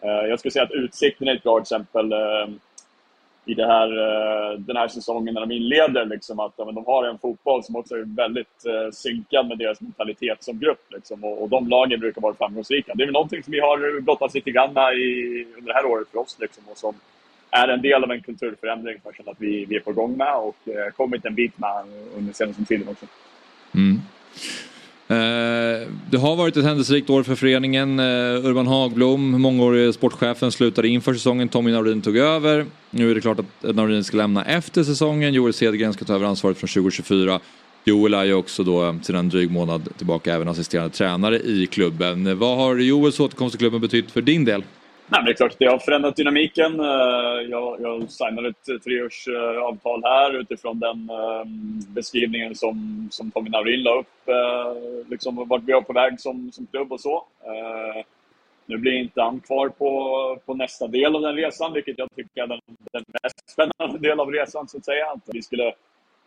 Eh, 0.00 0.28
jag 0.28 0.38
skulle 0.38 0.52
säga 0.52 0.62
att 0.62 0.72
Utsikten 0.72 1.28
är 1.28 1.36
ett 1.36 1.42
bra 1.42 1.60
exempel. 1.60 2.12
Eh, 2.12 2.48
I 3.44 3.54
det 3.54 3.66
här, 3.66 3.88
eh, 3.88 4.58
den 4.58 4.76
här 4.76 4.88
säsongen 4.88 5.34
när 5.34 5.40
de 5.40 5.52
inleder. 5.52 6.04
Liksom, 6.04 6.40
att 6.40 6.56
de 6.56 6.84
har 6.86 7.04
en 7.04 7.18
fotboll 7.18 7.64
som 7.64 7.76
också 7.76 7.94
är 7.94 8.16
väldigt 8.16 8.64
synkad 8.92 9.48
med 9.48 9.58
deras 9.58 9.80
mentalitet 9.80 10.44
som 10.44 10.58
grupp. 10.58 10.84
Liksom, 10.88 11.24
och, 11.24 11.42
och 11.42 11.48
de 11.48 11.68
lagen 11.68 12.00
brukar 12.00 12.20
vara 12.20 12.34
framgångsrika. 12.34 12.92
Det 12.94 13.02
är 13.02 13.06
väl 13.06 13.12
någonting 13.12 13.42
som 13.42 13.52
vi 13.52 13.60
har 13.60 14.00
brottats 14.00 14.34
lite 14.34 14.50
grann 14.50 14.72
med 14.72 14.98
i, 14.98 15.44
under 15.58 15.72
det 15.72 15.74
här 15.74 15.86
året 15.86 16.08
för 16.08 16.18
oss. 16.18 16.36
Liksom, 16.40 16.64
och 16.70 16.78
som 16.78 16.94
är 17.50 17.68
en 17.68 17.82
del 17.82 18.04
av 18.04 18.10
en 18.10 18.22
kulturförändring 18.22 18.94
som 18.94 19.02
jag 19.04 19.14
känner 19.16 19.30
att 19.30 19.40
vi, 19.40 19.64
vi 19.64 19.76
är 19.76 19.80
på 19.80 19.92
gång 19.92 20.16
med 20.16 20.36
och 20.36 20.56
kommit 20.96 21.24
en 21.24 21.34
bit 21.34 21.58
med 21.58 21.84
under 22.16 22.32
senaste 22.32 22.64
tiden 22.64 22.88
också. 22.88 23.06
Mm. 23.74 24.00
Eh, 25.10 25.88
det 26.10 26.18
har 26.18 26.36
varit 26.36 26.56
ett 26.56 26.64
händelserikt 26.64 27.10
år 27.10 27.22
för 27.22 27.34
föreningen. 27.34 27.98
Eh, 27.98 28.44
Urban 28.44 28.66
Hagblom, 28.66 29.42
mångårig 29.42 29.94
sportchefen, 29.94 30.52
slutade 30.52 30.88
inför 30.88 31.14
säsongen. 31.14 31.48
Tommy 31.48 31.72
Naurin 31.72 32.02
tog 32.02 32.16
över. 32.16 32.66
Nu 32.90 33.10
är 33.10 33.14
det 33.14 33.20
klart 33.20 33.38
att 33.38 33.76
Naurin 33.76 34.04
ska 34.04 34.16
lämna 34.16 34.44
efter 34.44 34.84
säsongen. 34.84 35.34
Joel 35.34 35.52
Cedergren 35.52 35.92
ska 35.92 36.04
ta 36.04 36.14
över 36.14 36.26
ansvaret 36.26 36.58
från 36.58 36.68
2024. 36.68 37.40
Joel 37.84 38.14
är 38.14 38.24
ju 38.24 38.34
också 38.34 38.64
då 38.64 38.84
eh, 38.86 39.00
sedan 39.00 39.16
en 39.16 39.28
dryg 39.28 39.50
månad 39.50 39.88
tillbaka 39.96 40.34
även 40.34 40.48
assisterande 40.48 40.90
tränare 40.90 41.38
i 41.38 41.66
klubben. 41.66 42.38
Vad 42.38 42.56
har 42.56 42.76
Joels 42.76 43.20
återkomst 43.20 43.52
till 43.52 43.58
klubben 43.58 43.80
betytt 43.80 44.10
för 44.10 44.22
din 44.22 44.44
del? 44.44 44.62
Nej, 45.12 45.20
men 45.20 45.24
det 45.24 45.30
är 45.30 45.34
klart 45.34 45.52
att 45.52 45.58
det 45.58 45.66
har 45.66 45.78
förändrat 45.78 46.16
dynamiken. 46.16 46.80
Eh, 46.80 47.40
jag, 47.50 47.80
jag 47.80 48.10
signade 48.10 48.48
ett 48.48 48.82
treårsavtal 48.84 50.04
eh, 50.04 50.10
här 50.10 50.40
utifrån 50.40 50.80
den 50.80 51.10
ehm, 51.10 51.80
beskrivningen 51.88 52.54
som, 52.54 53.08
som 53.10 53.30
Tommy 53.30 53.50
Naurin 53.50 53.82
la 53.82 53.98
upp. 53.98 54.28
Eh, 54.28 55.08
liksom 55.08 55.48
vart 55.48 55.62
vi 55.62 55.72
är 55.72 55.80
på 55.80 55.92
väg 55.92 56.20
som, 56.20 56.52
som 56.52 56.66
klubb 56.66 56.92
och 56.92 57.00
så. 57.00 57.24
Nu 58.66 58.78
blir 58.78 58.92
inte 58.92 59.22
han 59.22 59.40
kvar 59.40 59.68
på, 59.68 60.38
på 60.46 60.54
nästa 60.54 60.86
del 60.86 61.16
av 61.16 61.22
den 61.22 61.36
resan, 61.36 61.72
vilket 61.72 61.98
jag 61.98 62.08
tycker 62.16 62.42
är 62.42 62.46
den, 62.46 62.60
den 62.92 63.04
mest 63.22 63.50
spännande 63.50 63.98
delen 64.08 64.20
av 64.20 64.32
resan, 64.32 64.68
så 64.68 64.76
att 64.76 64.84
säga. 64.84 65.06
Att 65.06 65.34
vi 65.34 65.42
skulle 65.42 65.72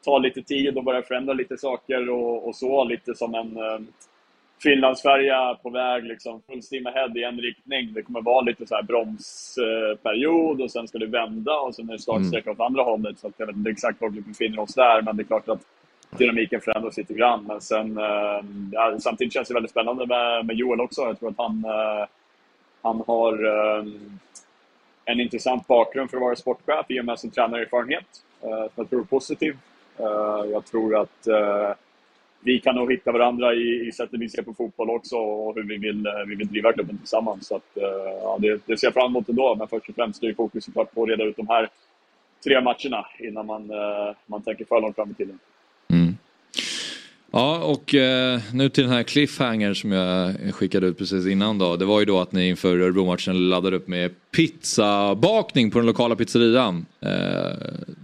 ta 0.05 0.17
lite 0.17 0.41
tid 0.41 0.77
och 0.77 0.83
börja 0.83 1.01
förändra 1.01 1.33
lite 1.33 1.57
saker 1.57 2.09
och, 2.09 2.47
och 2.47 2.55
så, 2.55 2.83
lite 2.83 3.15
som 3.15 3.35
en 3.35 3.57
ehm, 3.57 3.87
Finlandsfärja 4.63 5.57
på 5.63 5.69
väg 5.69 6.03
liksom 6.03 6.41
full 6.41 6.61
steam 6.71 6.87
ahead 6.87 7.11
i 7.15 7.23
en 7.23 7.41
riktning. 7.41 7.93
Det 7.93 8.01
kommer 8.01 8.21
vara 8.21 8.41
lite 8.41 8.67
så 8.67 8.75
här 8.75 8.83
bromsperiod 8.83 10.61
och 10.61 10.71
sen 10.71 10.87
ska 10.87 10.97
det 10.97 11.05
vända 11.05 11.59
och 11.59 11.75
sen 11.75 11.89
är 11.89 11.93
det 11.93 11.99
startsträcka 11.99 12.51
åt 12.51 12.59
andra 12.59 12.83
hållet. 12.83 13.19
Så 13.19 13.27
att 13.27 13.33
jag 13.37 13.47
vet 13.47 13.55
inte 13.55 13.69
exakt 13.69 14.01
var 14.01 14.09
vi 14.09 14.21
befinner 14.21 14.59
oss 14.59 14.73
där, 14.73 15.01
men 15.01 15.17
det 15.17 15.23
är 15.23 15.25
klart 15.25 15.49
att 15.49 15.61
dynamiken 16.17 16.61
förändras 16.61 16.97
lite 16.97 17.13
grann. 17.13 17.43
Men 17.47 17.61
sen, 17.61 17.97
eh, 17.97 18.41
ja, 18.71 18.95
samtidigt 18.99 19.33
känns 19.33 19.47
det 19.47 19.53
väldigt 19.53 19.71
spännande 19.71 20.05
med, 20.05 20.45
med 20.45 20.55
Joel 20.55 20.81
också. 20.81 21.01
Jag 21.01 21.19
tror 21.19 21.29
att 21.29 21.37
han, 21.37 21.65
eh, 21.65 22.07
han 22.81 23.03
har 23.07 23.33
eh, 23.45 23.85
en 25.05 25.19
intressant 25.19 25.67
bakgrund 25.67 26.09
för 26.09 26.17
att 26.17 26.23
vara 26.23 26.35
sportchef 26.35 26.85
i 26.89 26.99
och 26.99 27.05
med 27.05 27.19
sin 27.19 27.31
tränarerfarenhet. 27.31 28.05
Som 28.39 28.69
jag 28.75 28.89
tror 28.89 29.01
är 29.01 29.05
positiv. 29.05 29.57
Jag 30.51 30.65
tror 30.65 30.95
att 31.01 31.27
vi 32.43 32.59
kan 32.59 32.75
nog 32.75 32.91
hitta 32.91 33.11
varandra 33.11 33.53
i, 33.53 33.87
i 33.87 33.91
sättet 33.91 34.19
vi 34.19 34.29
ser 34.29 34.41
på 34.41 34.53
fotboll 34.53 34.89
också 34.89 35.15
och 35.15 35.55
hur 35.55 35.63
vi 35.63 35.77
vill, 35.77 36.05
eh, 36.05 36.11
vi 36.27 36.35
vill 36.35 36.47
driva 36.47 36.73
klubben 36.73 36.97
tillsammans. 36.97 37.47
Så 37.47 37.55
att, 37.55 37.77
eh, 37.77 37.83
ja, 38.21 38.37
det, 38.41 38.61
det 38.65 38.77
ser 38.77 38.87
jag 38.87 38.93
fram 38.93 39.11
emot 39.11 39.29
ändå, 39.29 39.55
men 39.55 39.67
först 39.67 39.89
och 39.89 39.95
främst 39.95 40.23
är 40.23 40.33
fokus 40.33 40.65
såklart 40.65 40.93
på 40.93 41.03
att 41.03 41.09
reda 41.09 41.23
ut 41.23 41.37
de 41.37 41.47
här 41.47 41.69
tre 42.43 42.61
matcherna 42.61 43.05
innan 43.19 43.45
man, 43.45 43.69
eh, 43.69 44.15
man 44.25 44.41
tänker 44.41 44.65
för 44.65 44.81
långt 44.81 44.95
fram 44.95 45.11
i 45.11 45.13
tiden. 45.13 45.39
Mm. 45.89 46.17
Ja, 47.31 47.63
och 47.63 47.95
eh, 47.95 48.39
nu 48.53 48.69
till 48.69 48.83
den 48.83 48.93
här 48.93 49.03
cliffhanger 49.03 49.73
som 49.73 49.91
jag 49.91 50.35
skickade 50.53 50.87
ut 50.87 50.97
precis 50.97 51.27
innan 51.27 51.57
då. 51.57 51.75
Det 51.75 51.85
var 51.85 51.99
ju 51.99 52.05
då 52.05 52.19
att 52.19 52.31
ni 52.31 52.49
inför 52.49 52.79
Örebro-matchen 52.79 53.49
laddade 53.49 53.75
upp 53.75 53.87
med 53.87 54.11
pizzabakning 54.31 55.71
på 55.71 55.79
den 55.79 55.85
lokala 55.85 56.15
pizzerian. 56.15 56.85
Eh, 57.01 57.57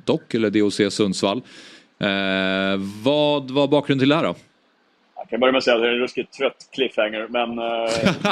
dock, 0.05 0.33
eller 0.33 0.49
DOC 0.49 0.93
Sundsvall. 0.93 1.41
Eh, 1.99 2.79
vad 3.03 3.51
var 3.51 3.67
bakgrunden 3.67 3.99
till 3.99 4.09
det 4.09 4.15
här 4.15 4.23
då? 4.23 4.35
Jag 5.15 5.29
kan 5.29 5.39
börja 5.39 5.51
med 5.51 5.57
att 5.57 5.63
säga 5.63 5.75
att 5.75 5.81
det 5.81 5.87
är 5.87 5.93
en 5.93 5.99
ruskigt 5.99 6.33
trött 6.33 6.69
cliffhanger, 6.71 7.27
men 7.29 7.59
eh, 7.59 7.65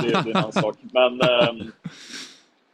det, 0.02 0.10
det 0.10 0.14
är 0.14 0.27
en 0.27 0.35
annan 0.35 0.52
sak. 0.52 0.76
Men, 0.81 1.22
ehm, 1.22 1.72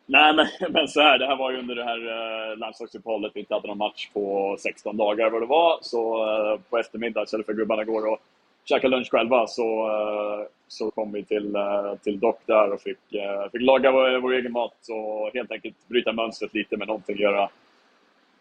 nej, 0.05 0.33
men, 0.33 0.47
men 0.69 0.87
så 0.87 1.01
här, 1.01 1.19
det 1.19 1.25
här 1.25 1.35
var 1.35 1.51
ju 1.51 1.59
under 1.59 1.75
det 1.75 1.83
här 1.83 1.99
uh, 1.99 2.57
landslagsuppehållet. 2.57 3.31
Vi 3.35 3.39
inte 3.39 3.53
hade 3.53 3.67
någon 3.67 3.77
match 3.77 4.09
på 4.13 4.55
16 4.59 4.97
dagar 4.97 5.29
vad 5.29 5.41
det 5.41 5.45
var. 5.45 5.77
Så 5.81 6.29
eh, 6.29 6.59
på 6.69 6.77
eftermiddag, 6.77 7.23
istället 7.23 7.45
för 7.45 7.53
gubbarna 7.53 7.83
går 7.83 8.05
och 8.11 8.19
käkar 8.65 8.89
lunch 8.89 9.11
själva, 9.11 9.47
så, 9.47 9.87
eh, 9.87 10.47
så 10.67 10.91
kom 10.91 11.11
vi 11.11 11.23
till, 11.23 11.55
uh, 11.55 11.95
till 12.03 12.19
Dock 12.19 12.39
där 12.45 12.73
och 12.73 12.81
fick, 12.81 13.13
uh, 13.15 13.49
fick 13.51 13.61
laga 13.61 13.91
vår, 13.91 14.19
vår 14.19 14.33
egen 14.33 14.51
mat 14.51 14.77
och 14.89 15.31
helt 15.33 15.51
enkelt 15.51 15.75
bryta 15.87 16.13
mönstret 16.13 16.53
lite 16.53 16.77
med 16.77 16.87
någonting. 16.87 17.17
Göra, 17.17 17.49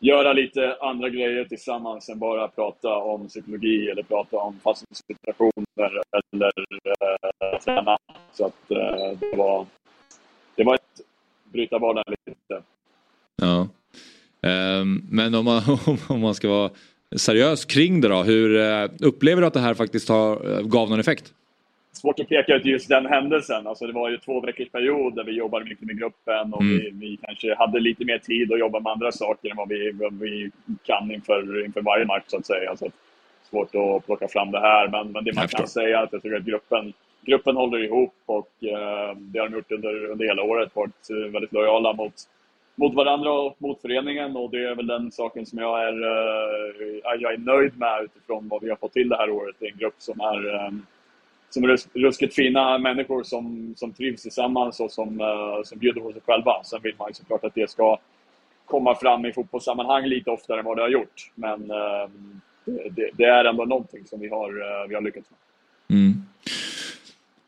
göra 0.02 0.32
lite 0.32 0.76
andra 0.80 1.08
grejer 1.08 1.44
tillsammans 1.44 2.08
än 2.08 2.18
bara 2.18 2.48
prata 2.48 2.96
om 2.96 3.28
psykologi 3.28 3.90
eller 3.90 4.02
prata 4.02 4.36
om 4.36 4.60
fasta 4.64 4.86
situationer 4.94 6.02
eller 6.32 6.52
uh, 6.56 7.58
träna. 7.64 7.98
Så 8.32 8.46
att 8.46 8.70
uh, 8.70 9.18
det 9.20 9.36
var, 9.36 9.66
det 10.56 10.64
var 10.64 10.74
ett 10.74 11.00
bryta 11.52 11.78
vardagen 11.78 12.14
lite. 12.26 12.62
Ja. 13.42 13.68
Um, 14.80 15.06
men 15.10 15.34
om 15.34 15.44
man, 15.44 15.62
om 16.08 16.20
man 16.20 16.34
ska 16.34 16.48
vara 16.48 16.70
seriös 17.16 17.64
kring 17.64 18.00
det 18.00 18.08
då. 18.08 18.22
Hur 18.22 18.60
eh, 18.60 18.90
upplever 19.00 19.40
du 19.40 19.46
att 19.46 19.54
det 19.54 19.60
här 19.60 19.74
faktiskt 19.74 20.08
har, 20.08 20.62
gav 20.62 20.90
någon 20.90 21.00
effekt? 21.00 21.34
Svårt 21.94 22.20
att 22.20 22.28
peka 22.28 22.54
ut 22.54 22.64
just 22.64 22.88
den 22.88 23.06
händelsen. 23.06 23.66
Alltså 23.66 23.86
det 23.86 23.92
var 23.92 24.10
ju 24.10 24.18
två 24.18 24.40
veckors 24.40 24.68
period 24.70 25.14
där 25.14 25.24
vi 25.24 25.32
jobbade 25.32 25.64
mycket 25.64 25.86
med 25.86 25.98
gruppen 25.98 26.52
och 26.54 26.60
Mm. 26.62 26.78
vi, 26.78 26.90
vi 26.90 27.18
kanske 27.22 27.54
hade 27.54 27.80
lite 27.80 28.04
mer 28.04 28.18
tid 28.18 28.52
att 28.52 28.58
jobba 28.58 28.80
med 28.80 28.92
andra 28.92 29.12
saker 29.12 29.50
än 29.50 29.56
vad 29.56 29.68
vi, 29.68 29.90
vad 29.92 30.18
vi 30.20 30.50
kan 30.82 31.10
inför, 31.12 31.64
inför 31.64 31.82
varje 31.82 32.04
match 32.04 32.22
så 32.26 32.36
att 32.36 32.46
säga. 32.46 32.70
Alltså, 32.70 32.88
svårt 33.50 33.74
att 33.74 34.06
plocka 34.06 34.28
fram 34.28 34.50
det 34.50 34.60
här, 34.60 34.88
men, 34.88 35.12
men 35.12 35.24
det 35.24 35.34
man 35.34 35.48
kan 35.48 35.68
säga 35.68 35.98
är 35.98 36.02
att 36.02 36.12
jag 36.12 36.22
tycker 36.22 36.36
att 36.36 36.44
gruppen, 36.44 36.92
gruppen 37.22 37.56
håller 37.56 37.84
ihop 37.84 38.14
och 38.26 38.50
eh, 38.60 39.16
det 39.16 39.38
har 39.38 39.48
de 39.48 39.54
gjort 39.54 39.72
under, 39.72 40.04
under 40.04 40.24
hela 40.24 40.42
året. 40.42 40.76
Varit 40.76 41.10
eh, 41.10 41.32
väldigt 41.32 41.52
lojala 41.52 41.92
mot, 41.92 42.14
mot 42.74 42.94
varandra 42.94 43.32
och 43.32 43.56
mot 43.58 43.80
föreningen 43.80 44.36
och 44.36 44.50
det 44.50 44.64
är 44.64 44.74
väl 44.74 44.86
den 44.86 45.12
saken 45.12 45.46
som 45.46 45.58
jag 45.58 45.82
är, 45.88 46.02
eh, 46.02 47.20
jag 47.20 47.32
är 47.32 47.38
nöjd 47.38 47.78
med 47.78 48.02
utifrån 48.04 48.48
vad 48.48 48.62
vi 48.62 48.68
har 48.68 48.76
fått 48.76 48.92
till 48.92 49.08
det 49.08 49.16
här 49.16 49.30
året. 49.30 49.56
Det 49.58 49.66
är 49.66 49.72
en 49.72 49.78
grupp 49.78 49.94
som 49.98 50.20
är 50.20 50.54
eh, 50.54 50.70
som 51.54 51.76
ruskigt 51.94 52.34
fina 52.34 52.78
människor 52.78 53.22
som, 53.22 53.74
som 53.76 53.92
trivs 53.92 54.22
tillsammans 54.22 54.80
och 54.80 54.90
som, 54.90 55.20
eh, 55.20 55.62
som 55.64 55.78
bjuder 55.78 56.00
på 56.00 56.12
sig 56.12 56.22
själva. 56.26 56.64
Sen 56.64 56.80
vill 56.82 56.94
man 56.98 57.08
ju 57.08 57.14
såklart 57.14 57.44
att 57.44 57.54
det 57.54 57.70
ska 57.70 57.98
komma 58.64 58.94
fram 58.94 59.26
i 59.26 59.32
fotbollssammanhang 59.32 60.06
lite 60.06 60.30
oftare 60.30 60.58
än 60.58 60.64
vad 60.64 60.76
det 60.76 60.82
har 60.82 60.88
gjort. 60.88 61.30
Men 61.34 61.70
eh, 61.70 62.10
det, 62.90 63.10
det, 63.12 63.24
är 63.24 63.44
ändå 63.44 63.64
någonting 63.64 64.04
som 64.06 64.20
vi 64.20 64.28
har, 64.28 64.48
eh, 64.48 64.88
vi 64.88 64.94
har 64.94 65.02
lyckats 65.02 65.26
med. 65.30 65.98
Mm. 65.98 66.22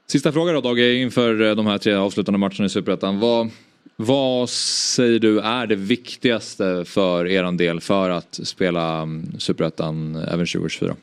Sista 0.07 0.33
fråga 0.33 0.53
då 0.53 0.61
Dagge, 0.61 0.95
inför 0.95 1.55
de 1.55 1.67
här 1.67 1.79
tre 1.79 1.95
avslutande 1.95 2.39
matcherna 2.39 2.65
i 2.65 2.69
Superettan. 2.69 3.21
Vad, 3.21 3.51
vad 3.97 4.49
säger 4.51 5.19
du 5.19 5.41
är 5.41 5.67
det 5.67 5.77
viktigaste 5.77 6.85
för 6.85 7.27
er 7.27 7.53
del 7.53 7.81
för 7.81 8.11
att 8.11 8.41
spela 8.43 9.03
mm, 9.03 9.41
Superettan 9.41 10.17
även 10.17 10.47
2024? 10.47 10.95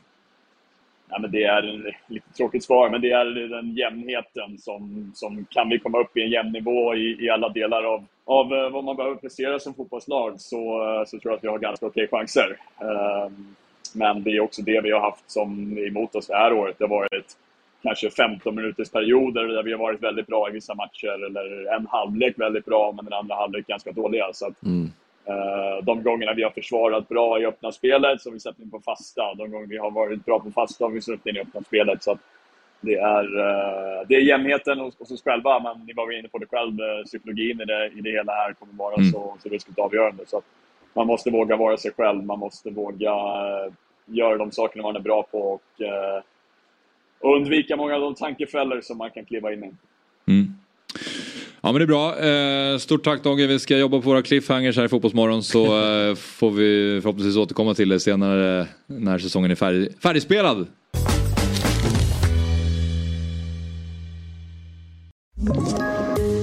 Ja, 1.12 1.18
men 1.18 1.30
det 1.30 1.44
är 1.44 1.62
en, 1.62 1.92
lite 2.06 2.32
tråkigt 2.36 2.64
svar, 2.64 2.90
men 2.90 3.00
det 3.00 3.10
är 3.10 3.24
den 3.48 3.74
jämnheten 3.74 4.58
som, 4.58 5.12
som 5.14 5.46
kan 5.50 5.68
vi 5.68 5.78
komma 5.78 6.00
upp 6.00 6.16
i 6.16 6.22
en 6.22 6.30
jämn 6.30 6.52
nivå 6.52 6.94
i, 6.94 7.24
i 7.24 7.30
alla 7.30 7.48
delar 7.48 7.82
av, 7.82 8.04
av 8.24 8.52
eh, 8.54 8.70
vad 8.70 8.84
man 8.84 8.96
behöver 8.96 9.16
prestera 9.16 9.58
som 9.58 9.74
fotbollslag 9.74 10.40
så, 10.40 10.58
eh, 10.58 11.04
så 11.04 11.18
tror 11.18 11.32
jag 11.32 11.36
att 11.36 11.44
vi 11.44 11.48
har 11.48 11.58
ganska 11.58 11.86
okej 11.86 12.08
chanser. 12.08 12.56
Ehm, 12.80 13.54
men 13.94 14.22
det 14.22 14.30
är 14.30 14.40
också 14.40 14.62
det 14.62 14.80
vi 14.80 14.90
har 14.90 15.00
haft 15.00 15.30
som 15.30 15.78
emot 15.78 16.14
oss 16.14 16.26
det 16.26 16.36
här 16.36 16.52
året. 16.52 16.76
Det 16.78 16.84
har 16.84 16.88
varit 16.88 17.36
kanske 17.82 18.10
15 18.10 18.54
minuters 18.54 18.90
perioder 18.90 19.44
där 19.44 19.62
vi 19.62 19.72
har 19.72 19.78
varit 19.78 20.02
väldigt 20.02 20.26
bra 20.26 20.48
i 20.48 20.52
vissa 20.52 20.74
matcher 20.74 21.26
eller 21.26 21.74
en 21.74 21.86
halvlek 21.86 22.38
väldigt 22.38 22.64
bra 22.64 22.92
men 22.92 23.04
den 23.04 23.14
andra 23.14 23.34
halvlek 23.34 23.66
ganska 23.66 23.92
dåliga. 23.92 24.30
Så 24.32 24.46
att, 24.46 24.62
mm. 24.62 24.90
De 25.82 26.02
gångerna 26.02 26.32
vi 26.34 26.42
har 26.42 26.50
försvarat 26.50 27.08
bra 27.08 27.40
i 27.40 27.46
öppna 27.46 27.72
spelet 27.72 28.20
så 28.22 28.28
har 28.28 28.32
vi 28.32 28.40
släppt 28.40 28.60
in 28.60 28.70
på 28.70 28.80
fasta. 28.80 29.34
De 29.34 29.50
gånger 29.50 29.66
vi 29.66 29.78
har 29.78 29.90
varit 29.90 30.24
bra 30.24 30.40
på 30.40 30.50
fasta 30.50 30.84
har 30.84 30.90
vi 30.90 31.00
släppt 31.00 31.26
in 31.26 31.36
i 31.36 31.40
öppna 31.40 31.60
spelet. 31.62 32.02
Så 32.02 32.18
det, 32.80 32.94
är, 32.94 33.24
eh, 33.38 34.06
det 34.08 34.14
är 34.14 34.20
jämnheten 34.20 34.78
hos, 34.80 34.98
hos 34.98 35.10
oss 35.10 35.22
själva, 35.24 35.60
men 35.60 35.86
ni 35.86 35.92
var 35.92 36.18
inne 36.18 36.28
på 36.28 36.38
det 36.38 36.46
själv. 36.46 36.80
eh, 36.80 37.04
Psykologin 37.04 37.60
i 37.60 37.64
det, 37.64 37.86
i 37.86 38.00
det 38.00 38.10
hela 38.10 38.32
här 38.32 38.52
kommer 38.52 38.72
vara 38.74 38.94
Mm. 38.94 39.12
så, 39.12 39.36
så 39.42 39.48
ruskigt 39.48 39.78
avgörande. 39.78 40.24
Så 40.26 40.42
man 40.94 41.06
måste 41.06 41.30
våga 41.30 41.56
vara 41.56 41.76
sig 41.76 41.92
själv. 41.96 42.24
Man 42.24 42.38
måste 42.38 42.70
våga 42.70 43.10
eh, 43.12 43.72
göra 44.06 44.36
de 44.36 44.52
sakerna 44.52 44.82
man 44.82 44.96
är 44.96 45.00
bra 45.00 45.22
på 45.22 45.38
och, 45.38 45.82
eh, 45.82 46.22
och 47.20 47.36
undvika 47.36 47.76
många 47.76 47.94
av 47.94 48.00
de 48.00 48.14
tankefällor 48.14 48.80
som 48.80 48.98
man 48.98 49.10
kan 49.10 49.24
kliva 49.24 49.52
in 49.52 49.64
i. 49.64 49.72
Ja 51.64 51.72
men 51.72 51.78
det 51.78 51.84
är 51.84 51.86
bra. 51.86 52.18
Eh, 52.18 52.78
stort 52.78 53.04
tack 53.04 53.22
Dage. 53.22 53.46
Vi 53.48 53.58
ska 53.58 53.78
jobba 53.78 53.96
på 53.96 54.08
våra 54.08 54.22
cliffhangers 54.22 54.76
här 54.76 54.84
i 54.84 54.88
Fotbollsmorgon 54.88 55.42
så 55.42 55.64
eh, 56.08 56.14
får 56.14 56.50
vi 56.50 57.00
förhoppningsvis 57.02 57.36
återkomma 57.36 57.74
till 57.74 57.88
det 57.88 58.00
senare 58.00 58.66
när 58.86 59.18
säsongen 59.18 59.50
är 59.50 59.54
färdig, 59.54 59.88
färdigspelad. 60.02 60.66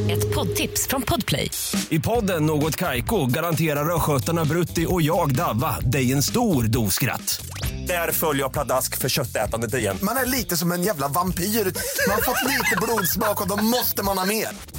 Ett 0.09 0.35
poddtips 0.35 0.87
från 0.87 1.01
Podplay. 1.01 1.51
I 1.89 1.99
podden 1.99 2.45
Något 2.45 2.75
Kaiko 2.75 3.25
garanterar 3.25 3.95
östgötarna 3.95 4.45
Brutti 4.45 4.85
och 4.89 5.01
jag, 5.01 5.35
Davva, 5.35 5.79
dig 5.79 6.11
en 6.11 6.23
stor 6.23 6.63
dos 6.63 6.93
skratt. 6.93 7.41
Där 7.87 8.11
följer 8.11 8.43
jag 8.43 8.53
pladask 8.53 8.97
för 8.97 9.09
köttätandet 9.09 9.73
igen. 9.73 9.97
Man 10.01 10.17
är 10.17 10.25
lite 10.25 10.57
som 10.57 10.71
en 10.71 10.83
jävla 10.83 11.07
vampyr. 11.07 11.43
Man 11.43 12.15
har 12.15 12.21
fått 12.21 12.47
lite 12.47 12.75
blodsmak 12.81 13.41
och 13.41 13.47
då 13.47 13.63
måste 13.63 14.03
man 14.03 14.17
ha 14.17 14.25
mer. 14.25 14.78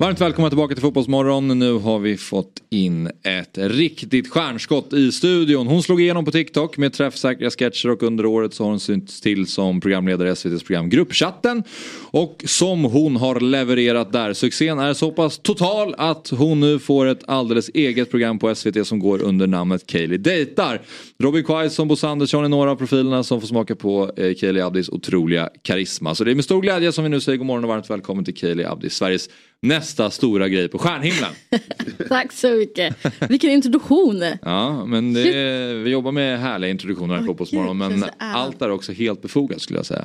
Varmt 0.00 0.20
välkomna 0.20 0.50
tillbaka 0.50 0.74
till 0.74 0.82
Fotbollsmorgon. 0.82 1.58
Nu 1.58 1.72
har 1.72 1.98
vi 1.98 2.16
fått 2.16 2.62
in 2.70 3.06
ett 3.22 3.58
riktigt 3.58 4.30
stjärnskott 4.30 4.92
i 4.92 5.12
studion. 5.12 5.66
Hon 5.66 5.82
slog 5.82 6.00
igenom 6.00 6.24
på 6.24 6.30
TikTok 6.30 6.76
med 6.76 6.92
träffsäkra 6.92 7.50
sketcher 7.50 7.90
och 7.90 8.02
under 8.02 8.26
året 8.26 8.54
så 8.54 8.64
har 8.64 8.70
hon 8.70 8.80
synts 8.80 9.20
till 9.20 9.46
som 9.46 9.80
programledare 9.80 10.28
i 10.28 10.32
SVTs 10.32 10.62
program 10.62 10.88
Gruppchatten. 10.90 11.62
Och 12.10 12.42
som 12.46 12.84
hon 12.84 13.16
har 13.16 13.40
levererat 13.40 14.12
där. 14.12 14.32
Succén 14.32 14.78
är 14.78 14.94
så 14.94 15.10
pass 15.10 15.38
total 15.38 15.94
att 15.98 16.28
hon 16.28 16.60
nu 16.60 16.78
får 16.78 17.06
ett 17.06 17.22
alldeles 17.26 17.70
eget 17.74 18.10
program 18.10 18.38
på 18.38 18.54
SVT 18.54 18.86
som 18.86 18.98
går 18.98 19.22
under 19.22 19.46
namnet 19.46 19.86
Kaeli 19.86 20.18
Dejtar. 20.18 20.82
Robin 21.18 21.44
Quaison, 21.44 21.88
Bosse 21.88 22.08
Andersson 22.08 22.44
är 22.44 22.48
några 22.48 22.70
av 22.70 22.76
profilerna 22.76 23.22
som 23.22 23.40
får 23.40 23.48
smaka 23.48 23.76
på 23.76 24.12
eh, 24.16 24.34
Kaeli 24.34 24.60
Abdis 24.60 24.88
otroliga 24.88 25.50
karisma. 25.62 26.14
Så 26.14 26.24
det 26.24 26.30
är 26.30 26.34
med 26.34 26.44
stor 26.44 26.62
glädje 26.62 26.92
som 26.92 27.04
vi 27.04 27.10
nu 27.10 27.20
säger 27.20 27.38
god 27.38 27.46
morgon 27.46 27.64
och 27.64 27.70
varmt 27.70 27.90
välkommen 27.90 28.24
till 28.24 28.34
Kaeli 28.34 28.64
Abdi, 28.64 28.90
Sveriges 28.90 29.28
nästa 29.62 30.10
stora 30.10 30.48
grej 30.48 30.68
på 30.68 30.78
stjärnhimlen. 30.78 31.30
Tack 32.08 32.32
så 32.32 32.50
mycket. 32.50 32.96
Vilken 33.30 33.50
introduktion. 33.50 34.24
Ja, 34.42 34.84
men 34.86 35.14
det 35.14 35.34
är, 35.34 35.74
vi 35.74 35.90
jobbar 35.90 36.12
med 36.12 36.40
härliga 36.40 36.70
introduktioner 36.70 37.14
här 37.14 37.20
på 37.20 37.26
Fotbollsmorgon. 37.26 37.78
Men 37.78 38.02
är 38.02 38.10
allt 38.18 38.62
är 38.62 38.70
också 38.70 38.92
helt 38.92 39.22
befogat 39.22 39.60
skulle 39.60 39.78
jag 39.78 39.86
säga. 39.86 40.04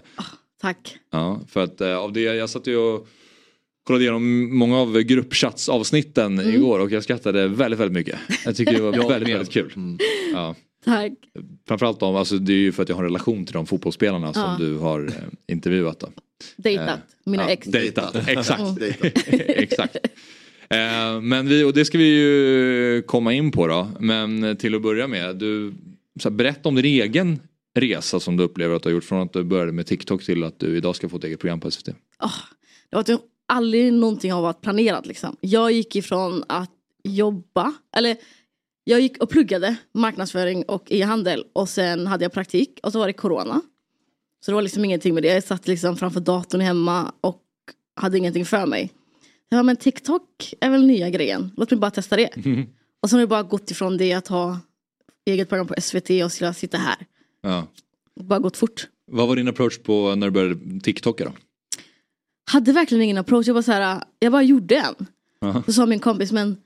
Tack. 0.62 0.98
Ja, 1.12 1.42
för 1.48 1.64
att 1.64 1.82
eh, 1.82 1.98
av 1.98 2.14
det, 2.14 2.22
jag 2.22 2.50
satt 2.50 2.68
ju 2.68 2.78
och 2.78 3.08
kollade 3.88 4.04
igenom 4.04 4.58
många 4.58 4.78
av 4.80 5.00
gruppchatsavsnitten 5.02 6.40
Mm. 6.40 6.56
igår 6.56 6.80
och 6.80 6.92
jag 6.92 7.04
skrattade 7.04 7.48
väldigt, 7.48 7.80
väldigt 7.80 7.94
mycket. 7.94 8.20
Jag 8.46 8.56
tycker 8.56 8.74
det 8.74 8.82
var 8.82 8.92
väldigt, 9.10 9.34
väldigt 9.36 9.52
kul. 9.54 9.72
Ja. 10.34 10.56
Tack. 10.86 11.12
Framförallt 11.68 12.02
om, 12.02 12.16
alltså 12.16 12.38
det 12.38 12.54
är 12.54 12.58
ju 12.58 12.72
för 12.72 12.84
att 12.84 12.90
jag 12.90 12.96
har 12.96 13.04
en 13.04 13.10
relation 13.10 13.46
till 13.46 13.54
de 13.54 13.66
fotbollsspelarna 13.66 14.28
Ja. 14.28 14.34
som 14.34 14.66
du 14.66 14.78
har 14.78 15.06
eh, 15.08 15.14
intervjuat. 15.48 16.00
Då. 16.00 16.10
Dejtat. 16.58 16.88
Eh, 16.88 16.96
Mina 17.26 17.44
ja, 17.44 17.50
ex. 17.50 17.68
Dejtat, 17.68 18.16
exakt. 18.28 18.62
Mm. 18.70 19.42
exakt. 19.48 19.98
Eh, 20.70 21.22
men 21.22 21.48
vi, 21.48 21.64
och 21.64 21.74
det 21.74 21.86
ska 21.86 21.98
vi 21.98 22.08
ju 22.08 23.02
komma 23.02 23.34
in 23.34 23.52
på 23.52 23.68
då. 23.68 23.90
Men 24.00 24.58
till 24.58 24.76
att 24.76 24.82
börja 24.82 25.08
med, 25.08 25.36
du, 25.36 25.74
så 26.20 26.30
här, 26.30 26.36
berätta 26.36 26.70
om 26.70 26.76
din 26.76 26.86
egen 26.86 27.40
resa 27.76 28.20
som 28.20 28.38
du 28.38 28.44
upplever 28.44 28.76
att 28.76 28.84
du 28.84 28.90
har 28.90 28.94
gjort 28.94 29.04
från 29.04 29.22
att 29.22 29.34
du 29.34 29.44
började 29.44 29.72
med 29.72 29.86
TikTok 29.86 30.24
till 30.24 30.44
att 30.44 30.60
du 30.60 30.78
idag 30.78 30.96
ska 30.96 31.10
få 31.10 31.18
ett 31.18 31.24
eget 31.24 31.40
program 31.40 31.60
på 31.60 31.72
SVT. 31.72 31.86
Det 32.90 32.96
var 32.96 33.04
typ 33.04 33.22
aldrig 33.46 33.94
någonting 33.94 34.34
av 34.34 34.44
varit 34.44 34.62
planerat 34.62 35.06
liksom. 35.06 35.36
Jag 35.42 35.72
gick 35.72 35.96
ifrån 35.96 36.44
att 36.50 36.72
jobba, 37.04 37.74
eller 37.96 38.18
jag 38.84 39.02
gick 39.02 39.24
och 39.24 39.30
pluggade 39.30 39.76
marknadsföring 39.94 40.64
och 40.64 40.92
e-handel 40.92 41.46
och 41.54 41.70
sen 41.70 42.08
hade 42.08 42.26
jag 42.26 42.34
praktik 42.34 42.80
och 42.84 42.92
så 42.92 43.00
var 43.00 43.08
det 43.08 43.14
corona. 43.14 43.62
Så 44.46 44.52
det 44.52 44.56
var 44.56 44.62
liksom 44.62 44.86
ingenting 44.86 45.14
med 45.14 45.24
det. 45.24 45.34
Jag 45.34 45.44
satt 45.44 45.68
liksom 45.68 45.98
framför 45.98 46.20
datorn 46.20 46.62
hemma 46.62 47.12
och 47.22 47.42
hade 47.96 48.18
ingenting 48.18 48.46
för 48.46 48.66
mig. 48.66 48.92
Jag 49.50 49.58
bara, 49.58 49.64
men 49.64 49.78
TikTok 49.78 50.54
är 50.60 50.70
väl 50.70 50.86
nya 50.86 51.10
grejen. 51.10 51.52
Låt 51.58 51.72
mig 51.72 51.80
bara 51.80 51.92
testa 51.92 52.16
det. 52.16 52.30
Och 53.02 53.10
så 53.10 53.16
har 53.16 53.22
det 53.22 53.28
bara 53.28 53.44
gått 53.44 53.72
ifrån 53.72 53.98
det 53.98 54.14
att 54.14 54.28
ha 54.28 54.60
eget 55.26 55.50
program 55.50 55.68
på 55.68 55.76
SVT 55.82 56.10
och 56.24 56.32
så 56.32 56.54
sitta 56.54 56.78
här. 56.78 56.96
Ja. 57.42 57.68
Bara 58.20 58.40
gått 58.40 58.58
fort. 58.58 58.88
Vad 59.12 59.28
var 59.28 59.36
din 59.36 59.48
approach 59.48 59.80
på 59.80 60.16
när 60.16 60.28
du 60.28 60.32
började 60.32 60.80
TikToka 60.80 61.26
då? 61.26 61.32
Hade 62.52 62.72
verkligen 62.72 63.02
ingen 63.02 63.18
approach. 63.18 63.48
Jag 63.48 63.56
bara, 63.56 63.64
så 63.64 63.72
här, 63.72 64.04
jag 64.20 64.32
bara 64.32 64.44
gjorde 64.44 64.76
en. 64.76 65.08
Aha. 65.42 65.64
Så 65.66 65.74
sa 65.74 65.86
min 65.86 66.00
kompis, 66.00 66.32
men 66.32 66.58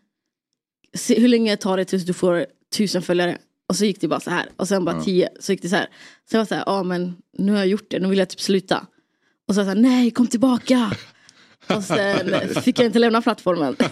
se, 0.98 1.20
hur 1.20 1.28
länge 1.28 1.58
tar 1.58 1.78
det 1.78 1.86
tills 1.86 2.04
du 2.06 2.14
får 2.14 2.46
tusen 2.78 3.02
följare? 3.02 3.38
Och 3.70 3.76
så 3.76 3.86
gick 3.86 4.02
det 4.02 4.08
bara 4.08 4.20
så 4.20 4.30
här. 4.30 4.50
Och 4.56 4.68
sen 4.68 4.86
bara 4.86 4.96
Ja. 4.96 5.04
tio. 5.04 5.30
Så 5.40 5.52
gick 5.52 5.62
det 5.62 5.70
så 5.70 5.76
här. 5.76 5.88
Så 6.30 6.36
jag 6.36 6.40
var 6.40 6.46
så 6.46 6.56
här, 6.56 6.64
ja 6.66 6.84
men 6.84 7.16
nu 7.38 7.52
har 7.52 7.60
jag 7.60 7.68
gjort 7.68 7.86
det, 7.92 8.00
nu 8.00 8.08
vill 8.08 8.20
jag 8.20 8.30
typ 8.30 8.42
sluta. 8.42 8.88
Och 9.48 9.54
så 9.56 9.60
jag 9.60 9.66
så 9.66 9.70
här, 9.74 9.82
nej 9.82 10.12
kom 10.12 10.28
tillbaka. 10.28 10.92
och 11.76 11.84
sen 11.84 12.50
fick 12.62 12.80
jag 12.80 12.86
inte 12.86 13.00
lämna 13.00 13.22
plattformen. 13.22 13.76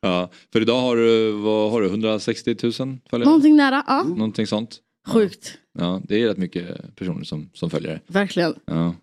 Ja, 0.00 0.30
för 0.52 0.60
idag 0.60 0.80
har 0.80 0.96
du, 0.96 1.30
vad 1.32 1.70
har 1.70 1.80
du, 1.80 1.86
160 1.88 2.56
000 2.62 2.72
följare? 2.72 3.24
Någonting 3.24 3.56
nära, 3.56 3.84
ja. 3.86 4.02
Någonting 4.02 4.46
sånt. 4.46 4.78
Sjukt, 5.08 5.58
Ja, 5.78 6.00
det 6.04 6.22
är 6.22 6.26
rätt 6.28 6.36
mycket 6.36 6.96
personer 6.96 7.24
som, 7.24 7.50
som 7.54 7.70
följer 7.70 8.00
verkligen. 8.06 8.54
Ja. 8.64 8.94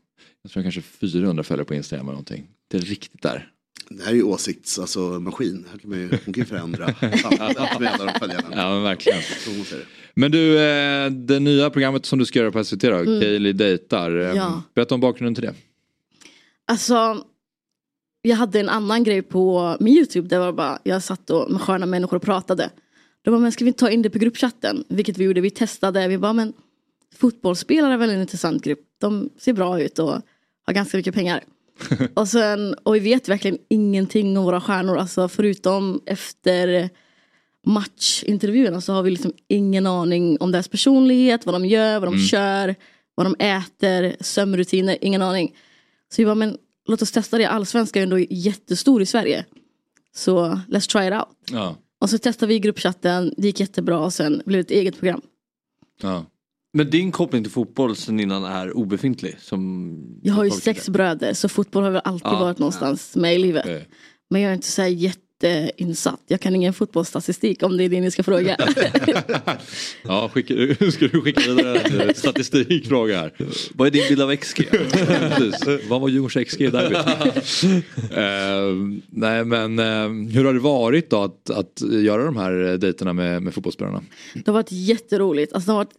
Jag 0.42 0.52
tror 0.52 0.64
kanske 0.64 0.82
400 0.82 1.44
följare 1.44 1.66
på 1.66 1.74
Instagram 1.76 2.06
eller 2.06 2.12
någonting. 2.14 2.48
Det 2.68 2.78
är 2.78 2.82
riktigt 2.82 3.22
där. 3.22 3.52
Det 3.90 4.04
här 4.04 4.12
är 4.12 4.16
ju 4.16 4.24
åsikts, 4.24 4.80
alltså 4.80 5.00
maskin. 5.00 5.66
Här 5.72 5.78
kan 5.80 5.90
man 5.90 6.00
ju, 6.00 6.10
hon 6.10 6.34
kan 6.34 6.34
ju 6.34 6.46
förändra 6.46 6.86
med 7.02 7.26
alla 7.26 7.54
de. 7.54 8.42
Ja 8.52 8.70
men 8.74 8.84
verkligen. 8.84 9.20
Men 10.16 10.32
du, 10.32 10.60
eh, 10.60 11.10
det 11.12 11.40
nya 11.40 11.70
programmet 11.70 12.06
som 12.06 12.20
du 12.20 12.26
ska 12.26 12.40
göra 12.40 12.52
på 12.52 12.64
SVT 12.64 12.82
då, 12.82 12.96
Mm. 12.96 13.22
Kaeli 13.22 13.54
dejtar. 13.54 14.12
Eh, 14.20 14.36
Ja. 14.36 14.62
Berätta 14.76 14.96
om 14.96 15.02
bakgrunden 15.02 15.36
till 15.36 15.44
det. 15.44 15.54
Alltså, 16.68 17.24
jag 18.22 18.36
hade 18.36 18.60
en 18.60 18.70
annan 18.70 19.04
grej 19.04 19.22
på 19.22 19.78
min 19.80 19.94
YouTube 19.98 20.28
där 20.28 20.40
var 20.40 20.54
bara, 20.54 20.80
jag 20.84 21.04
satt 21.04 21.30
och 21.30 21.52
med 21.52 21.62
sköna 21.62 21.86
människor 21.86 22.18
och 22.18 22.24
pratade. 22.24 22.70
Då 23.22 23.32
bara, 23.32 23.40
men 23.40 23.52
ska 23.52 23.66
vi 23.66 23.70
inte 23.70 23.80
ta 23.80 23.90
in 23.90 24.02
det 24.02 24.10
på 24.10 24.20
gruppchatten? 24.20 24.84
Vilket 24.88 25.18
vi 25.18 25.24
gjorde, 25.24 25.42
vi 25.42 25.50
testade. 25.50 26.08
Vi 26.08 26.18
bara, 26.18 26.34
men 26.34 26.54
fotbollsspelare 27.20 27.94
är 27.94 27.98
väl 27.98 28.10
en 28.10 28.22
intressant 28.22 28.64
grupp. 28.64 28.80
De 29.02 29.30
ser 29.38 29.54
bra 29.54 29.82
ut 29.82 30.00
och 30.00 30.22
har 30.66 30.74
ganska 30.74 30.98
mycket 30.98 31.14
pengar. 31.16 31.44
och, 32.14 32.28
sen, 32.28 32.74
och 32.84 32.96
vi 32.96 33.00
vet 33.00 33.30
verkligen 33.30 33.58
ingenting 33.70 34.38
om 34.38 34.44
våra 34.44 34.62
stjärnor. 34.62 34.98
Alltså 34.98 35.28
förutom 35.28 36.02
efter 36.06 36.90
matchintervjuerna 37.66 38.82
så 38.82 38.94
har 38.94 39.04
vi 39.04 39.12
liksom 39.12 39.34
ingen 39.48 39.88
aning 39.88 40.38
om 40.40 40.52
deras 40.52 40.68
personlighet, 40.68 41.46
vad 41.46 41.56
de 41.56 41.66
gör, 41.66 42.00
vad 42.00 42.08
de 42.08 42.14
Mm. 42.14 42.26
kör, 42.28 42.76
vad 43.16 43.26
de 43.26 43.36
äter, 43.40 44.16
sömnrutiner, 44.20 44.98
ingen 45.02 45.22
aning. 45.22 45.56
Så 46.10 46.22
vi 46.22 46.26
bara, 46.26 46.36
men 46.36 46.58
låt 46.88 47.02
oss 47.02 47.12
testa 47.12 47.38
det. 47.38 47.46
Allsvenskan 47.50 48.00
är 48.00 48.04
ändå 48.04 48.20
jättestor 48.20 49.02
i 49.02 49.06
Sverige. 49.06 49.46
Så 50.16 50.60
let's 50.70 50.92
try 50.92 51.08
it 51.08 51.14
out. 51.14 51.28
Ja. 51.52 51.76
Och 52.00 52.10
så 52.10 52.18
testade 52.18 52.48
vi 52.48 52.56
i 52.56 52.60
gruppchatten, 52.60 53.34
det 53.38 53.48
gick 53.48 53.60
jättebra 53.60 54.00
och 54.00 54.14
sen 54.14 54.42
blev 54.46 54.64
det 54.64 54.74
ett 54.74 54.80
eget 54.80 55.00
program. 55.00 55.22
Ja. 56.02 56.26
Men 56.74 56.90
din 56.90 57.12
koppling 57.12 57.44
till 57.44 57.52
fotboll 57.52 57.96
sen 57.96 58.20
innan 58.20 58.44
är 58.46 58.78
obefintlig? 58.78 59.36
Som 59.40 59.98
Jag 60.22 60.34
har 60.34 60.44
ju 60.44 60.52
sex 60.52 60.90
bröder 60.90 61.34
så 61.34 61.50
fotboll 61.50 61.84
har 61.84 61.92
väl 61.92 62.02
alltid 62.06 62.28
Ja. 62.32 62.40
varit 62.40 62.60
någonstans 62.60 63.16
med 63.16 63.36
i 63.36 63.38
livet. 63.38 63.64
Okej. 63.66 63.88
Men 64.30 64.42
jag 64.42 64.50
är 64.50 64.54
inte 64.56 64.68
så 64.68 64.82
här 64.82 64.90
jätteinsatt. 64.90 66.20
Jag 66.28 66.42
kan 66.42 66.56
ingen 66.56 66.74
fotbollsstatistik 66.74 67.64
om 67.64 67.78
det 67.78 67.84
är 67.84 67.90
det 67.90 68.02
ni 68.02 68.12
ska 68.12 68.24
fråga. 68.24 68.58
Ja, 70.04 70.30
skicka, 70.34 70.54
ska 70.92 71.08
du 71.08 71.22
skicka 71.22 71.42
vidare 71.54 72.04
eh, 72.04 72.14
statistikfråga 72.14 73.20
här. 73.20 73.34
Vad 73.74 73.88
är 73.88 73.92
din 73.92 74.04
bild 74.10 74.22
av 74.22 74.36
XG? 74.36 74.64
Vad 75.90 76.02
var 76.02 76.10
Djurgårdens 76.10 76.48
XG 76.48 76.72
där? 76.72 76.92
uh, 76.92 76.98
nej 79.10 79.46
men 79.46 79.80
eh, 79.80 80.10
hur 80.34 80.46
har 80.46 80.54
det 80.54 80.60
varit 80.60 81.10
då 81.10 81.24
att, 81.24 81.50
att 81.50 81.82
göra 81.82 82.26
de 82.26 82.38
här 82.38 82.66
eh, 82.72 82.74
dejterna 82.74 83.14
med, 83.14 83.44
med 83.44 83.54
fotbollsspelarna? 83.54 84.04
Det 84.34 84.48
har 84.48 84.54
varit 84.54 84.72
jätteroligt. 84.72 85.54
Alltså, 85.54 85.68
de 85.68 85.72
har 85.72 85.78
varit 85.86 85.94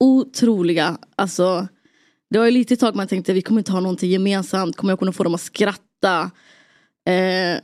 otroliga. 0.00 0.98
Alltså, 1.16 1.68
det 2.30 2.38
var 2.38 2.44
ju 2.46 2.50
lite 2.50 2.76
tag 2.76 2.96
man 2.96 3.06
tänkte 3.08 3.32
vi 3.32 3.42
kommer 3.42 3.60
inte 3.60 3.72
ha 3.72 3.80
någonting 3.80 4.10
gemensamt. 4.10 4.76
Kommer 4.76 4.92
jag 4.92 4.98
kunna 4.98 5.12
få 5.12 5.22
dem 5.24 5.34
att 5.34 5.40
skratta? 5.40 6.30
Eh, 7.08 7.60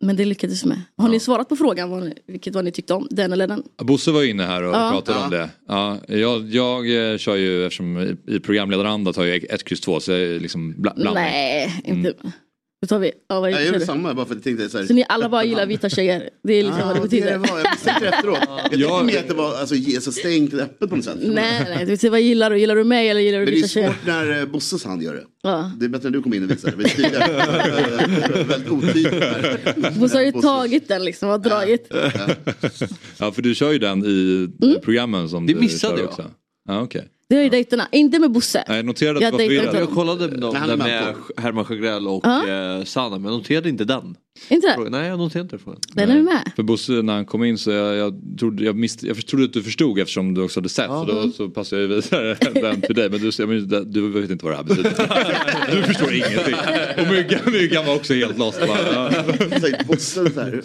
men 0.00 0.16
det 0.16 0.24
lyckades 0.24 0.64
med. 0.64 0.80
Har 0.96 1.08
ni 1.08 1.20
svarat 1.20 1.48
på 1.48 1.56
frågan 1.56 1.90
vad 1.90 2.02
ni, 2.02 2.14
vilket 2.26 2.54
vad 2.54 2.64
ni 2.64 2.72
tyckte 2.72 2.94
om? 2.94 3.06
Den 3.10 3.32
eller 3.32 3.46
den? 3.46 3.62
Bosse 3.82 4.10
var 4.10 4.24
inne 4.24 4.42
här 4.42 4.62
och 4.62 4.74
Ja. 4.74 4.90
pratade 4.92 5.24
om 5.24 5.30
det. 5.30 5.50
Ja, 5.68 5.98
jag, 6.08 6.50
jag 6.50 7.12
eh, 7.12 7.18
kör 7.18 7.36
ju, 7.36 7.64
eftersom 7.66 8.16
i, 8.26 8.40
programledaranda 8.40 9.12
tar 9.12 9.24
jag 9.24 9.44
ett 9.44 9.64
kryss 9.64 9.80
två 9.80 10.00
så 10.00 10.12
jag 10.12 10.20
är 10.20 10.40
liksom 10.40 10.74
bla, 10.82 10.92
bland 10.96 11.14
mig. 11.14 11.24
Nej, 11.32 11.80
inte. 11.84 12.14
Då 12.82 12.86
tar 12.86 12.98
vi. 12.98 13.12
Ja, 13.28 13.40
vad 13.40 13.50
Jag 13.50 13.58
kör 13.58 13.64
gör 13.64 13.72
du? 13.72 13.78
detsamma 13.78 14.14
bara 14.14 14.26
för 14.26 14.32
att 14.34 14.36
jag 14.36 14.44
tänkte 14.44 14.68
så 14.68 14.78
här. 14.78 14.86
Så 14.86 14.94
ni 14.94 15.04
alla 15.08 15.28
bara 15.28 15.44
gillar 15.44 15.66
vita 15.66 15.88
tjejer? 15.88 16.30
Det 16.42 16.52
är 16.54 16.62
liksom 16.62 16.80
vad 16.86 16.96
det 16.96 17.00
Ah, 17.00 17.02
betyder. 17.02 17.30
det 17.30 17.38
var, 17.38 17.58
jag 17.58 17.66
inte 17.96 18.08
efteråt. 18.08 18.38
Jag 18.70 18.70
tänkte 18.70 19.04
mer 19.04 19.18
att 19.18 19.28
det 19.28 19.34
var 19.34 19.54
alltså, 19.54 19.74
alltså, 19.74 20.12
stängt 20.12 20.52
eller 20.52 20.62
öppet 20.64 20.90
på 20.90 20.96
något 20.96 21.04
sätt. 21.04 21.16
Nej, 21.20 21.64
nej, 21.68 21.78
du 21.84 21.90
vet, 21.96 22.04
vad 22.10 22.20
gillar 22.20 22.50
du? 22.50 22.58
Gillar 22.58 22.76
du 22.76 22.84
mig 22.84 23.08
eller 23.08 23.20
gillar 23.20 23.38
du 23.38 23.44
Men 23.44 23.52
det 23.54 23.58
är 23.58 23.62
vita 23.62 23.68
tjejer? 23.68 23.88
svårt 23.88 24.06
när 24.06 24.38
eh, 24.40 24.46
Bosses 24.46 24.84
hand 24.84 25.02
gör 25.02 25.14
det. 25.14 25.24
Ja. 25.42 25.72
Det 25.78 25.84
är 25.84 25.88
bättre 25.88 26.10
när 26.10 26.16
du 26.16 26.22
kommer 26.22 26.36
in 26.36 26.44
och 26.44 26.50
visar 26.50 26.70
det. 26.70 26.82
Det 26.96 27.04
är. 27.04 28.44
Väldigt 28.44 28.70
otydligt. 28.70 29.94
Bosse 30.00 30.16
har 30.16 30.22
ju 30.24 30.32
tagit 30.32 30.88
den 30.88 31.04
liksom 31.04 31.28
och 31.28 31.40
dragit. 31.40 31.88
Ja 33.18 33.32
för 33.32 33.42
du 33.42 33.54
kör 33.54 33.72
ju 33.72 33.78
den 33.78 34.04
i 34.04 34.48
Mm. 34.62 34.80
programmen 34.82 35.28
som 35.28 35.46
Det 35.46 35.52
du 35.52 35.60
missade 35.60 35.96
kör 35.96 36.02
jag. 36.02 36.08
också. 36.10 36.24
Ja, 36.68 36.80
okej. 36.82 37.08
Det 37.28 37.36
är 37.36 37.42
ju 37.42 37.48
dejterna, 37.48 37.88
inte 37.92 38.18
med 38.18 38.30
Bosse. 38.32 38.64
Nej, 38.68 38.76
Jag 38.76 38.86
noterade 38.86 39.16
att 39.18 39.22
Jag 39.22 39.32
du 39.32 39.66
var 39.66 39.74
Jag 39.80 39.90
kollade 39.90 40.28
med, 40.28 40.40
dem, 40.40 40.78
med. 40.78 41.14
Herman 41.36 41.64
Sjögrell 41.64 42.08
och 42.08 42.20
Ja. 42.26 42.48
eh, 42.78 42.84
Sanna 42.84 43.18
men 43.18 43.24
jag 43.32 43.38
noterade 43.38 43.68
inte 43.68 43.84
den. 43.84 44.16
Inte 44.48 44.66
det? 44.66 44.74
Frågan. 44.74 44.92
Nej 44.92 45.08
jag 45.08 45.18
noterade 45.18 45.40
inte 45.40 45.58
frågan. 45.58 45.80
Den 45.92 46.10
är 46.10 46.22
med? 46.22 46.52
För 46.56 46.62
Bosse 46.62 46.92
när 46.92 47.14
han 47.14 47.24
kom 47.24 47.44
in 47.44 47.58
så 47.58 47.70
jag, 47.70 47.96
jag, 47.96 48.20
trodde, 48.38 48.64
jag, 48.64 48.76
misst, 48.76 49.02
jag 49.02 49.26
trodde 49.26 49.44
att 49.44 49.52
du 49.52 49.62
förstod 49.62 49.98
eftersom 49.98 50.34
du 50.34 50.42
också 50.42 50.60
hade 50.60 50.68
sett. 50.68 50.86
Så 50.86 51.04
då 51.04 51.30
så 51.30 51.48
passade 51.48 51.82
jag 51.82 51.88
vidare 51.88 52.36
den 52.54 52.80
till 52.80 52.94
dig. 52.94 53.10
Men 53.10 53.20
du, 53.20 53.30
jag 53.38 53.86
du 53.86 54.20
vet 54.20 54.30
inte 54.30 54.44
vad 54.44 54.52
det 54.52 54.56
här 54.56 54.64
betyder. 54.64 54.92
Du 55.76 55.82
förstår 55.82 56.14
ingenting. 56.14 56.54
Och 56.98 57.12
Myggan, 57.12 57.40
Myggan 57.52 57.86
var 57.86 57.94
också 57.94 58.14
helt 58.14 58.38
lost. 58.38 58.60
Bara, 58.66 58.92
ja. 58.92 59.10
Bosse 59.86 60.30
så 60.30 60.40
här. 60.40 60.62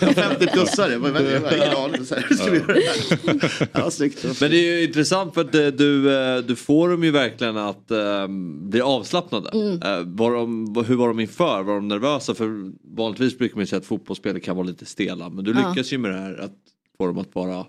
50-plussare. 0.00 0.92
Jag 0.92 1.00
har 1.00 1.56
ingen 1.56 1.76
aning. 1.76 2.04
Så 2.04 2.14
här, 2.14 2.26
hur 2.28 2.36
ska 2.36 2.50
vi 2.50 2.58
göra 2.58 2.74
det 2.74 2.80
här? 2.80 3.68
Ja, 3.72 3.90
snyggt. 3.90 4.40
Men 4.40 4.50
det 4.50 4.56
är 4.56 4.78
ju 4.78 4.84
intressant 4.84 5.34
för 5.34 5.40
att 5.40 5.54
eh, 5.54 5.66
du, 5.66 6.16
eh, 6.16 6.38
du 6.38 6.56
får 6.56 6.88
dem 6.88 7.04
ju 7.04 7.10
verkligen 7.10 7.56
att 7.56 7.90
eh, 7.90 8.26
bli 8.60 8.80
avslappnade. 8.80 9.50
Mm. 9.52 9.80
Var 10.16 10.32
de, 10.32 10.84
hur 10.86 10.96
var 10.96 11.08
de 11.08 11.20
inför? 11.20 11.62
Var 11.62 11.74
de 11.74 11.88
nervösa? 11.88 12.11
För 12.20 12.72
vanligtvis 12.96 13.38
brukar 13.38 13.56
man 13.56 13.66
säga 13.66 13.78
att 13.78 13.86
fotbollsspelare 13.86 14.40
kan 14.40 14.56
vara 14.56 14.66
lite 14.66 14.84
stela. 14.86 15.30
Men 15.30 15.44
du 15.44 15.50
Ja. 15.52 15.68
lyckas 15.68 15.92
ju 15.92 15.98
med 15.98 16.10
det 16.10 16.18
här 16.18 16.38
att 16.38 16.54
få 16.98 17.06
dem 17.06 17.18
att 17.18 17.34
vara 17.34 17.66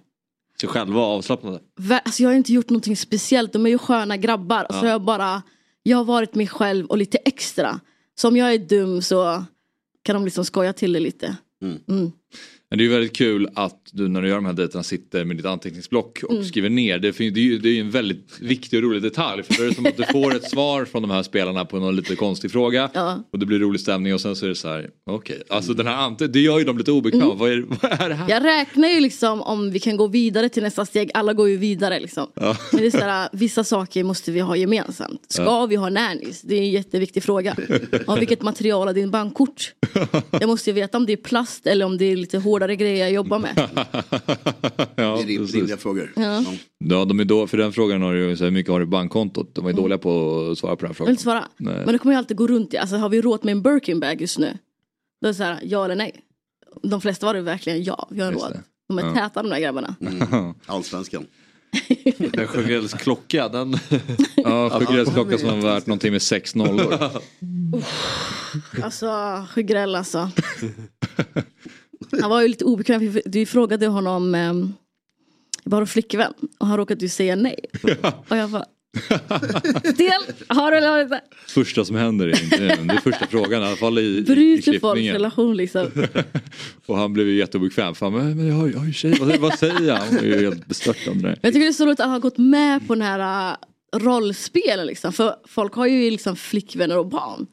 sig 0.60 0.70
själva 0.70 1.02
avslappnade. 1.02 1.60
Alltså 2.06 2.24
jag 2.24 2.30
har 2.30 2.36
inte 2.36 2.54
gjort 2.54 2.70
någonting 2.70 2.98
speciellt, 2.98 3.54
de 3.54 3.66
är 3.66 3.70
ju 3.70 3.78
sköna 3.78 4.18
grabbar. 4.18 4.66
Och 4.70 4.74
så 4.74 4.78
Ja. 4.78 4.82
har 4.82 4.88
jag 4.90 5.02
bara, 5.02 5.42
jag 5.84 5.98
har 5.98 6.06
varit 6.06 6.36
mig 6.36 6.48
själv 6.48 6.86
och 6.86 6.98
lite 6.98 7.18
extra. 7.18 7.80
Så 8.16 8.28
om 8.28 8.38
jag 8.38 8.54
är 8.54 8.58
dum 8.58 9.02
så 9.02 9.44
kan 10.04 10.14
de 10.16 10.26
liksom 10.26 10.46
skoja 10.46 10.74
till 10.74 10.94
det 10.94 11.00
lite. 11.00 11.38
Mm. 11.62 11.80
Mm. 11.88 12.12
Men 12.74 12.78
det 12.78 12.84
är 12.84 12.86
ju 12.86 12.92
väldigt 12.92 13.16
kul 13.16 13.50
att 13.56 13.80
du 13.92 14.08
när 14.08 14.22
du 14.22 14.28
gör 14.28 14.36
de 14.36 14.46
här 14.46 14.54
dejterna 14.54 14.84
sitter 14.84 15.26
med 15.26 15.38
ditt 15.38 15.46
anteckningsblock 15.46 16.24
och 16.24 16.32
Mm. 16.32 16.44
skriver 16.46 16.70
ner. 16.70 17.00
Det, 17.00 17.08
är 17.20 17.22
ju, 17.22 17.58
det 17.60 17.70
är 17.70 17.74
ju 17.74 17.80
en 17.80 17.92
väldigt 17.92 18.38
viktig 18.40 18.78
och 18.78 18.84
rolig 18.84 19.02
detalj. 19.02 19.44
För 19.44 19.64
det 19.64 19.70
är 19.70 19.74
som 19.74 19.86
att 19.86 19.98
du 19.98 20.04
får 20.04 20.36
ett 20.36 20.50
svar 20.50 20.86
från 20.86 21.02
de 21.02 21.12
här 21.12 21.24
spelarna 21.24 21.66
på 21.66 21.80
någon 21.80 21.96
lite 21.96 22.16
konstig 22.16 22.52
fråga. 22.52 22.90
Ja. 22.94 23.24
Och 23.34 23.40
det 23.40 23.46
blir 23.46 23.60
rolig 23.60 23.82
stämning 23.82 24.14
och 24.14 24.22
sen 24.22 24.36
så 24.36 24.46
är 24.46 24.50
det 24.50 24.56
så 24.56 24.68
här, 24.68 24.90
okej. 25.06 25.42
Alltså 25.50 25.74
den 25.74 25.88
här 25.88 25.96
ante, 25.96 26.28
det 26.28 26.40
gör 26.40 26.60
ju 26.60 26.66
dem 26.66 26.78
lite 26.78 26.92
obekväma. 26.92 27.26
Mm. 27.26 27.38
Vad, 27.38 27.52
är, 27.52 27.64
vad 27.82 27.92
är 28.02 28.10
det 28.10 28.16
här? 28.16 28.30
Jag 28.30 28.44
räknar 28.46 28.88
ju 28.90 29.00
liksom 29.00 29.42
om 29.42 29.72
vi 29.72 29.80
kan 29.80 29.98
gå 29.98 30.08
vidare 30.08 30.50
till 30.50 30.64
nästa 30.64 30.86
steg. 30.86 31.12
Alla 31.14 31.34
går 31.34 31.50
ju 31.50 31.58
vidare 31.58 32.00
liksom. 32.00 32.28
Ja. 32.34 32.58
Men 32.72 32.82
det 32.82 32.88
är 32.88 32.92
sådär, 32.92 33.30
vissa 33.34 33.64
saker 33.64 34.04
måste 34.04 34.32
vi 34.32 34.40
ha 34.40 34.56
gemensamt. 34.56 35.26
Ska 35.28 35.44
Ja. 35.44 35.66
vi 35.66 35.76
ha 35.76 35.90
nannies? 35.90 36.42
Det 36.42 36.56
är 36.56 36.60
en 36.62 36.72
jätteviktig 36.72 37.24
fråga. 37.24 37.56
Av 38.08 38.20
vilket 38.20 38.42
material 38.42 38.88
är 38.88 38.94
din 38.94 39.12
bankkort? 39.12 39.74
Jag 40.32 40.48
måste 40.48 40.70
ju 40.70 40.74
veta 40.74 40.98
om 40.98 41.06
det 41.06 41.14
är 41.14 41.18
plast 41.18 41.68
eller 41.68 41.86
om 41.86 41.98
det 41.98 42.06
är 42.06 42.16
lite 42.16 42.38
hårdare 42.64 42.76
grejer 42.76 42.98
jag 43.06 43.12
jobbar 43.12 43.40
med. 43.40 43.56
ja, 44.96 45.24
Det 45.28 45.36
är 45.36 45.54
rimliga 45.54 45.78
frågor. 45.78 46.14
Ja. 46.16 46.44
Ja, 46.78 47.06
de 47.06 47.20
är 47.20 47.26
då, 47.26 47.48
för 47.48 47.58
den 47.58 47.74
frågan 47.74 48.02
har 48.02 48.14
här, 48.14 48.44
hur 48.44 48.52
mycket 48.52 48.72
har 48.72 48.80
du 48.80 48.86
på 48.86 48.90
bankkontot? 48.90 49.56
De 49.56 49.66
är 49.68 49.74
dåliga 49.74 49.98
på 49.98 50.40
att 50.52 50.58
svara 50.58 50.76
på 50.76 50.86
den 50.86 50.88
Jag 50.88 50.90
vill 50.90 50.96
frågan. 50.96 51.12
inte 51.12 51.24
svara. 51.24 51.48
Nej. 51.58 51.76
Men 51.76 51.88
det 51.94 51.98
kommer 51.98 52.14
ju 52.16 52.18
alltid 52.18 52.38
gå 52.38 52.48
runt 52.48 52.74
i. 52.74 52.78
Alltså 52.78 52.96
har 52.96 53.10
vi 53.10 53.22
råd 53.22 53.46
med 53.46 53.52
en 53.52 53.62
Birkin 53.62 54.00
bag 54.00 54.22
just 54.22 54.38
nu? 54.40 54.58
Då 55.22 55.28
är 55.28 55.32
det 55.32 55.36
så 55.36 55.44
här, 55.44 55.60
ja 55.64 55.86
eller 55.86 55.96
nej. 55.96 56.12
De 56.84 57.02
flesta 57.02 57.26
var 57.26 57.34
det 57.34 57.42
verkligen 57.42 57.84
ja, 57.84 58.08
vi 58.12 58.22
har 58.22 58.32
Just 58.32 58.44
råd. 58.46 58.54
det. 58.54 58.62
De 58.88 58.98
är 58.98 59.04
Ja. 59.04 59.14
täta 59.14 59.44
de 59.44 59.50
där 59.50 59.60
grabbarna. 59.60 59.96
Mm. 60.02 60.54
Allsvenskan. 60.66 61.26
Den 62.34 62.48
Sjögrells 62.48 62.94
klocka, 62.94 63.50
den... 63.50 63.78
Ja, 64.36 64.70
Sjögrells 64.70 65.10
klocka 65.14 65.38
som 65.38 65.50
var 65.50 65.58
värt 65.74 65.88
någonting 65.88 66.12
med 66.12 66.22
sex 66.22 66.56
nollor. 66.56 66.94
Alltså, 68.84 69.08
Sjögrell 69.50 69.96
alltså. 69.96 70.30
Han 72.22 72.30
var 72.30 72.42
ju 72.42 72.48
lite 72.48 72.66
obekväm. 72.66 73.14
för 73.14 73.22
Du 73.26 73.46
frågade 73.46 73.88
honom, 73.88 74.36
um, 74.36 74.74
var 75.64 75.82
du 75.82 75.88
flickvän? 75.88 76.34
Och 76.60 76.68
han 76.68 76.78
råkade 76.78 77.06
ju 77.06 77.10
säga 77.10 77.36
nej. 77.36 77.66
Och 78.28 78.38
jag 78.38 78.50
bara, 78.50 78.66
Stel, 79.94 80.22
har 80.48 80.72
du 80.72 80.78
eller 80.78 81.02
inte? 81.02 81.22
Första 81.48 81.86
som 81.86 81.96
händer 81.96 82.28
är 82.28 82.32
det 82.88 82.94
är 82.94 83.02
första 83.02 83.28
frågan 83.28 83.62
i 83.62 83.66
alla 83.66 83.76
fall 83.76 84.00
i, 84.00 84.22
Bryter 84.22 84.80
folks 84.80 85.02
relation 85.02 85.58
liksom. 85.58 85.92
Och 86.86 86.98
han 86.98 87.14
blev 87.14 87.28
ju 87.28 87.36
jätteobekväm. 87.36 87.96
Fan, 87.96 88.14
men, 88.14 88.38
men 88.38 88.48
jag 88.48 88.56
har 88.56 88.68
ju 88.68 88.74
jag 88.74 88.94
tjej, 88.94 89.18
vad, 89.20 89.40
vad 89.40 89.60
säger 89.60 89.92
han? 89.92 90.08
Han 90.08 90.16
var 90.16 90.24
ju 90.24 90.42
helt 90.42 90.66
bestört 90.68 91.08
av 91.08 91.16
det 91.16 91.22
där. 91.22 91.40
Jag 91.42 91.54
tycker 91.54 91.66
det 91.66 91.72
är 91.72 91.74
så 91.74 91.86
roligt 91.86 92.00
att 92.00 92.06
han 92.06 92.14
har 92.14 92.20
gått 92.20 92.38
med 92.38 92.88
på 92.88 92.96
den 92.96 93.04
här 93.04 93.52
uh, 93.52 93.58
rollspelen 94.00 94.86
liksom. 94.88 95.14
För 95.14 95.36
folk 95.46 95.74
har 95.74 95.88
ju 95.88 96.12
liksom 96.12 96.36
flickvänner 96.36 96.98
och 96.98 97.08
barn. 97.08 97.48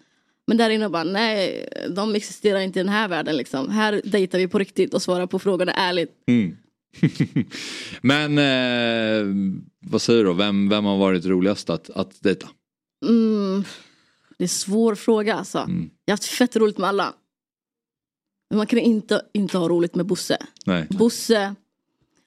Men 0.51 0.56
där 0.56 0.70
inne 0.70 0.89
bara, 0.89 1.05
nej, 1.05 1.68
de 1.90 2.14
existerar 2.14 2.60
inte 2.60 2.78
i 2.78 2.82
den 2.82 2.93
här 2.93 3.09
världen 3.09 3.36
liksom. 3.36 3.68
Här 3.68 4.01
dejtar 4.05 4.39
vi 4.39 4.48
på 4.48 4.59
riktigt 4.59 4.94
och 4.94 5.02
svarar 5.02 5.27
på 5.27 5.39
frågorna 5.39 5.72
ärligt. 5.72 6.10
Mm. 6.27 6.56
men 8.01 8.39
eh, 8.39 9.56
vad 9.81 10.02
säger 10.02 10.24
du? 10.24 10.35
Vem, 10.35 10.68
vem 10.68 10.85
har 10.85 10.98
varit 10.98 11.24
roligast 11.24 11.70
att, 11.70 11.90
att 11.90 12.22
dejta? 12.22 12.48
Mm, 13.06 13.64
det 14.39 14.43
är 14.43 14.44
en 14.44 14.48
svår 14.48 14.94
fråga 14.94 15.35
alltså. 15.35 15.59
Mm. 15.59 15.90
Jag 16.05 16.12
har 16.12 16.16
haft 16.16 16.24
fett 16.24 16.56
roligt 16.56 16.78
med 16.78 16.89
alla. 16.89 17.14
Men 18.51 18.56
man 18.56 18.66
kan 18.66 18.78
inte, 18.78 19.22
inte 19.32 19.59
ha 19.59 19.68
roligt 19.68 19.94
med 19.94 20.06
Bosse. 20.06 20.39
Nej. 20.66 20.86
Bosse, 20.90 21.55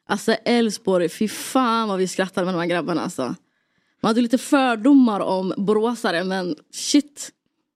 alltså 0.07 0.31
Elfsborg, 0.31 1.09
fy 1.09 1.27
fan 1.27 1.89
vad 1.89 1.97
vi 1.97 2.07
skrattade 2.07 2.45
med 2.45 2.53
de 2.53 2.59
här 2.59 2.67
grabbarna 2.67 3.01
alltså. 3.01 3.35
Man 4.01 4.09
hade 4.09 4.21
lite 4.21 4.37
fördomar 4.37 5.19
om 5.19 5.53
boråsare 5.57 6.23
men 6.23 6.55
shit, 6.71 7.31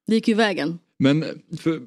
det 0.07 0.15
gick 0.15 0.27
ju 0.27 0.33
vägen. 0.33 0.79
Men 0.99 1.25
för, 1.59 1.81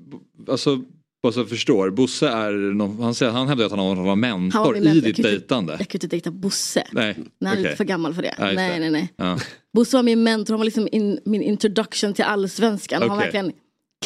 alltså, 0.49 0.83
bara 1.23 1.33
så 1.33 1.41
jag 1.41 1.49
förstår, 1.49 1.91
Bosse 1.91 2.29
är 2.29 2.53
någon, 2.53 3.03
han, 3.03 3.15
säger, 3.15 3.33
han 3.33 3.49
hävdar 3.49 3.65
att 3.65 3.71
han 3.71 3.79
har- 3.81 3.97
han 3.97 4.05
var 4.05 4.17
mentor 4.17 4.59
Han 4.59 4.67
var 4.67 4.75
i 4.77 4.81
ditt 4.81 4.87
Jag 4.87 5.03
kan 5.03 5.09
inte- 5.09 5.23
dejtande. 5.23 5.73
Jag 5.79 5.89
ju 5.89 5.97
inte 5.97 6.07
dejta 6.07 6.31
Bosse. 6.31 6.87
Nej, 6.93 7.15
Nej, 7.17 7.27
han 7.41 7.47
är 7.49 7.53
okej. 7.53 7.63
lite 7.63 7.77
för 7.77 7.85
gammal 7.85 8.15
för 8.15 8.23
det. 8.23 8.35
Nej, 8.39 8.57
det. 8.57 8.79
nej, 8.79 8.91
nej. 8.91 9.13
Ja. 9.17 9.39
Bosse 9.73 9.97
var 9.97 10.03
min 10.03 10.23
mentor, 10.23 10.55
han 10.55 10.59
var 10.61 10.65
liksom 10.65 10.89
in, 10.93 11.19
min 11.25 11.43
introduction 11.43 12.15
till 12.15 12.25
allsvenskan. 12.25 13.03
Han 13.03 13.11
Okej. 13.11 13.25
verkligen 13.25 13.53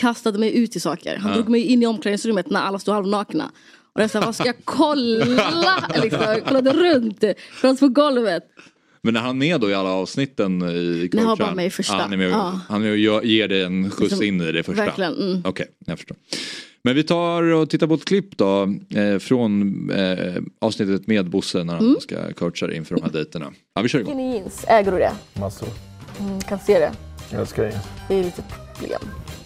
kastade 0.01 0.39
mig 0.39 0.57
ut 0.57 0.77
i 0.77 0.81
saker. 0.81 1.17
Han 1.17 1.31
Ja. 1.31 1.37
drog 1.37 1.49
mig 1.49 1.63
in 1.65 1.83
i 1.83 1.87
omklädningsrummet 1.87 2.51
när 2.51 2.61
alla 2.61 2.79
stod 2.79 2.95
halvnakna. 2.95 3.51
Och 3.95 4.03
jag 4.03 4.11
sa, 4.11 4.21
vad 4.21 4.35
ska 4.35 4.47
jag 4.47 4.65
kolla? 4.65 5.89
liksom, 6.03 6.21
jag 6.23 6.45
kollade 6.45 6.73
runt, 6.73 7.25
kollade 7.61 7.81
på 7.81 7.89
golvet. 7.89 8.43
Men 9.05 9.17
är 9.17 9.21
han 9.21 9.39
med 9.39 9.61
då 9.61 9.71
i 9.71 9.75
alla 9.75 9.91
avsnitten 9.91 10.63
i 10.63 11.09
Nej, 11.13 11.25
han 11.25 11.29
var 11.29 11.37
bara 11.37 11.55
med 11.55 11.67
i 11.67 11.71
första. 11.71 11.95
Han 11.97 12.13
är 12.13 12.17
med, 12.17 12.31
Ja. 12.31 12.61
Han 12.69 12.85
är 12.85 12.91
med 12.97 13.11
och 13.13 13.25
ger 13.25 13.49
dig 13.49 13.63
en 13.63 13.91
skjuts 13.91 14.01
Liksom, 14.11 14.23
in 14.27 14.41
i 14.41 14.53
det 14.53 14.63
första. 14.63 14.85
verkligen, 14.85 15.15
mm. 15.15 15.43
Okej, 15.45 15.67
jag 15.87 15.99
förstår. 15.99 16.17
Men 16.85 16.95
vi 16.95 17.03
tar 17.03 17.43
och 17.43 17.71
tittar 17.71 17.87
på 17.87 17.95
ett 17.95 18.05
klipp 18.05 18.37
då 18.37 18.63
eh, 18.97 19.19
från 19.19 19.91
eh, 19.91 20.35
avsnittet 20.61 21.07
med 21.07 21.31
Bosse 21.31 21.65
när 21.65 21.75
han 21.75 21.85
Mm. 21.85 22.01
ska 22.01 22.33
coacha 22.33 22.67
dig 22.67 22.77
inför 22.77 22.95
de 22.95 23.03
här 23.03 23.11
dejterna. 23.11 23.53
Ja, 23.75 23.83
vi 23.83 23.89
kör 23.89 23.99
igång. 23.99 24.13
Skinny 24.15 24.35
jeans, 24.37 24.65
äger 24.69 24.93
du 24.93 24.99
det? 24.99 25.13
Massor. 25.41 25.69
Mm, 26.21 26.41
kan 26.41 26.59
se 26.59 26.79
det. 26.79 26.93
Jag 27.31 27.41
älskar 27.41 27.63
det. 27.63 27.81
Det 28.09 28.15
är 28.15 28.25
lite 28.25 28.43
problem. 28.79 29.01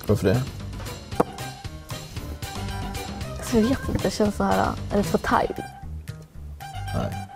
Varför 0.07 0.27
det? 0.29 0.43
Alltså, 3.39 3.57
jag 3.57 3.63
vet 3.63 3.79
inte, 3.89 4.01
det 4.03 4.11
känns 4.11 4.37
så 4.37 4.45
här, 4.45 4.73
är 4.93 4.97
det 4.97 5.03
för 5.05 5.19
tight? 5.19 5.57
Nej. 6.95 7.28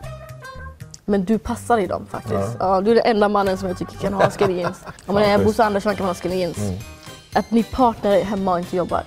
Men 1.05 1.25
du 1.25 1.39
passar 1.39 1.79
i 1.79 1.87
dem 1.87 2.07
faktiskt. 2.07 2.35
Ja. 2.35 2.57
Ja. 2.59 2.81
du 2.81 2.91
är 2.91 2.95
den 2.95 3.05
enda 3.07 3.29
mannen 3.29 3.59
som 3.59 3.69
jag 3.69 3.79
tycker 3.79 3.97
kan 3.97 4.13
ha 4.13 4.31
skinny 4.31 4.55
jeans. 4.55 4.81
Om 5.07 5.15
man 5.15 5.23
är. 5.23 5.45
Bosse 5.45 5.65
Andersson 5.65 5.97
kan 5.97 6.07
man 6.07 6.15
ha 6.15 6.23
skinny 6.23 6.37
jeans. 6.37 6.59
Mm. 6.59 6.75
Att 7.35 7.51
ni 7.51 7.63
partner 7.63 8.11
är 8.17 8.25
hemma 8.25 8.53
och 8.53 8.59
inte 8.59 8.77
jobbar. 8.77 9.03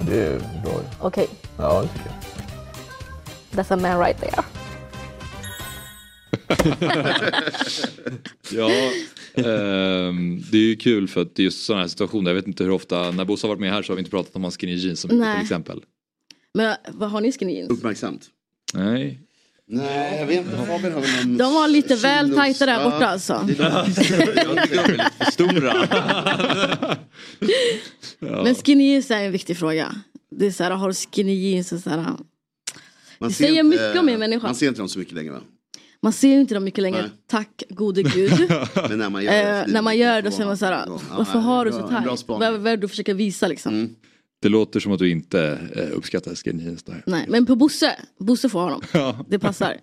Det 0.00 0.22
är 0.26 0.38
bra 0.38 0.72
ju. 0.72 0.88
Okej, 1.00 1.28
Ja, 1.58 1.82
det 1.82 1.88
tycker 1.88 2.10
jag. 2.10 3.64
that's 3.64 3.72
a 3.74 3.76
man 3.76 3.98
right 4.00 4.20
there. 4.20 4.42
Ja, 8.52 8.70
ehm, 9.34 10.42
det 10.52 10.56
är 10.56 10.62
ju 10.62 10.76
kul 10.76 11.08
för 11.08 11.22
att 11.22 11.34
det 11.34 11.42
är 11.42 11.44
just 11.44 11.64
sådana 11.64 11.82
här 11.82 11.88
situationer. 11.88 12.30
Jag 12.30 12.34
vet 12.34 12.46
inte 12.46 12.64
hur 12.64 12.70
ofta, 12.70 13.10
när 13.10 13.24
Bosse 13.24 13.46
har 13.46 13.48
varit 13.48 13.60
med 13.60 13.72
här 13.72 13.82
så 13.82 13.92
har 13.92 13.96
vi 13.96 14.00
inte 14.00 14.10
pratat 14.10 14.36
om 14.36 14.42
hans 14.42 14.56
skinny 14.56 14.74
jeans 14.74 15.04
mycket 15.04 15.18
Nej. 15.18 15.34
till 15.36 15.42
exempel. 15.42 15.82
Men 16.54 16.76
vad 16.88 17.10
har 17.10 17.20
ni 17.20 17.32
skinny 17.32 17.54
jeans? 17.54 17.70
Uppmärksamt. 17.70 18.26
Nej. 18.74 19.20
Nej, 19.68 20.18
jag 20.20 20.26
vet 20.26 20.38
inte. 20.46 20.56
Fabian 20.56 20.92
har 20.92 21.00
väl 21.00 21.26
någon... 21.26 21.36
De 21.36 21.54
var 21.54 21.68
lite 21.68 21.96
väl 21.96 22.26
kilos- 22.26 22.36
tajta 22.36 22.66
där 22.66 22.72
Ja, 22.80 22.90
borta 22.90 23.06
alltså. 23.06 23.32
är 23.32 25.30
Stora. 25.30 25.88
Men 28.44 28.54
skinny 28.54 28.84
jeans 28.90 29.10
är 29.10 29.22
en 29.24 29.32
viktig 29.32 29.56
fråga. 29.58 29.94
Det 30.30 30.46
är 30.46 30.50
så 30.50 30.64
här, 30.64 30.70
har 30.70 30.88
du 30.88 30.94
skinny 30.94 31.34
jeans 31.34 31.72
och 31.72 31.80
så 31.80 31.90
här. 31.90 31.96
Man 31.98 32.18
Det 33.18 33.30
ser 33.30 33.44
säger 33.44 33.64
inte- 33.64 33.76
mycket 33.86 34.00
om 34.00 34.08
en 34.08 34.18
människa. 34.18 34.46
Man 34.46 34.54
ser 34.54 34.68
inte 34.68 34.80
dem 34.80 34.88
så 34.88 34.98
mycket 34.98 35.14
längre 35.14 35.32
va? 35.32 35.40
Man 36.02 36.12
ser 36.12 36.28
ju 36.28 36.40
inte 36.40 36.54
dem 36.54 36.64
mycket 36.64 36.82
längre, 36.82 37.00
Nej. 37.02 37.10
tack 37.30 37.62
gode 37.68 38.02
gud. 38.02 38.32
Men 38.88 38.98
när 38.98 39.10
man 39.10 39.24
gör 39.24 39.32
det. 39.32 39.62
så 39.64 39.68
Eh, 39.68 39.72
när 39.74 39.82
man 39.82 39.96
gör 39.98 40.22
det 40.22 40.30
så 40.30 40.42
är 40.42 40.46
man 40.46 40.56
såhär, 40.56 40.72
Ja, 40.86 41.00
varför 41.16 41.34
nej, 41.34 41.42
har 41.42 41.64
du 41.64 41.72
så 41.72 42.16
spaning. 42.16 42.40
Vad 42.40 42.52
vad 42.60 42.66
är 42.72 42.76
det 42.76 42.80
du 42.80 42.88
försöker 42.88 43.14
visa 43.14 43.48
liksom? 43.48 43.96
Det 44.42 44.48
låter 44.48 44.80
som 44.80 44.92
att 44.92 44.98
du 44.98 45.10
inte 45.10 45.58
eh, 45.76 45.96
uppskattar 45.96 46.34
skinny 46.34 46.64
jeans 46.64 46.82
där. 46.82 47.02
Nej, 47.06 47.24
men 47.28 47.46
på 47.46 47.56
Bosse, 47.56 47.96
Bosse 48.18 48.48
får 48.48 48.60
ha 48.60 48.70
dem. 48.70 48.82
Ja. 48.92 49.24
Det 49.28 49.38
passar. 49.38 49.76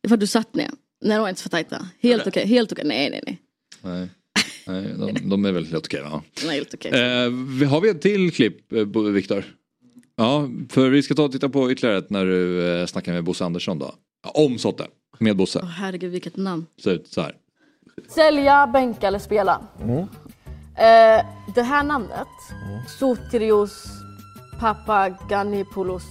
Det 0.00 0.06
är 0.06 0.08
för 0.08 0.14
att 0.14 0.20
du 0.20 0.26
satt 0.26 0.54
ner. 0.54 0.70
Nej, 1.00 1.16
de 1.16 1.20
var 1.22 1.28
inte 1.28 1.42
för 1.42 1.48
tajta. 1.48 1.88
Helt 2.00 2.26
okej, 2.26 2.46
helt 2.46 2.72
okej. 2.72 2.84
Nej, 2.84 3.10
nej, 3.10 3.20
nej. 3.26 3.38
Nej, 3.82 4.08
Nej 4.66 4.94
de, 4.98 5.28
de 5.30 5.44
är 5.44 5.52
väl 5.52 5.66
helt 5.66 5.86
okej 5.86 6.02
va? 6.02 6.22
Nej, 6.46 6.56
helt 6.56 6.74
okej. 6.74 6.90
Eh, 6.92 7.68
har 7.68 7.80
vi 7.80 7.88
ett 7.88 8.02
till 8.02 8.32
klipp, 8.32 8.72
eh, 8.72 8.84
Viktor? 9.12 9.44
Ja, 10.16 10.48
för 10.68 10.90
vi 10.90 11.02
ska 11.02 11.14
ta 11.14 11.22
och 11.24 11.32
titta 11.32 11.48
på 11.48 11.72
ytterligare 11.72 11.98
ett 11.98 12.10
när 12.10 12.24
du 12.24 12.68
eh, 12.80 12.86
snackar 12.86 13.12
med 13.12 13.24
Bosse 13.24 13.44
Andersson 13.44 13.78
då. 13.78 13.94
Om 14.34 14.58
Sotte, 14.58 14.86
med 15.18 15.36
Bosse. 15.36 15.60
Åh, 15.62 15.68
herregud, 15.68 16.12
vilket 16.12 16.36
namn. 16.36 16.66
Ser 16.82 16.90
ut 16.90 17.08
så 17.08 17.20
här. 17.20 17.36
Sälja, 18.08 18.66
bänka 18.66 19.08
eller 19.08 19.18
spela. 19.18 19.66
Eh, 20.76 21.24
det 21.54 21.62
här 21.62 21.82
namnet, 21.82 22.28
Soterios 22.98 23.84
Papaganipoulos. 24.60 26.04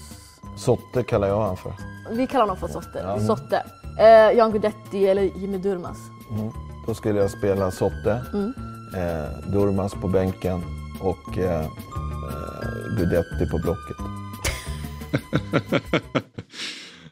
Sotte 0.57 1.03
kallar 1.03 1.27
jag 1.27 1.41
han 1.41 1.57
för. 1.57 1.73
Vi 2.11 2.27
kallar 2.27 2.41
honom 2.41 2.57
för 2.57 2.68
Sotte. 2.68 2.99
Ja. 2.99 3.19
Sotte. 3.19 3.64
Eh, 3.99 4.38
Jan 4.38 4.52
Guidetti 4.52 5.07
eller 5.07 5.22
Jimmy 5.22 5.57
Durmaz. 5.57 5.98
Mm. 6.31 6.52
Då 6.88 6.94
skulle 6.94 7.19
jag 7.19 7.31
spela 7.31 7.72
Sotte, 7.72 8.22
Mm. 8.34 8.53
eh, 8.95 9.52
Durmaz 9.52 9.94
på 9.94 10.07
bänken 10.07 10.61
och 11.02 11.38
eh, 11.38 11.61
eh, 11.65 11.69
Guidetti 12.98 13.49
på 13.52 13.57
blocket. 13.57 13.98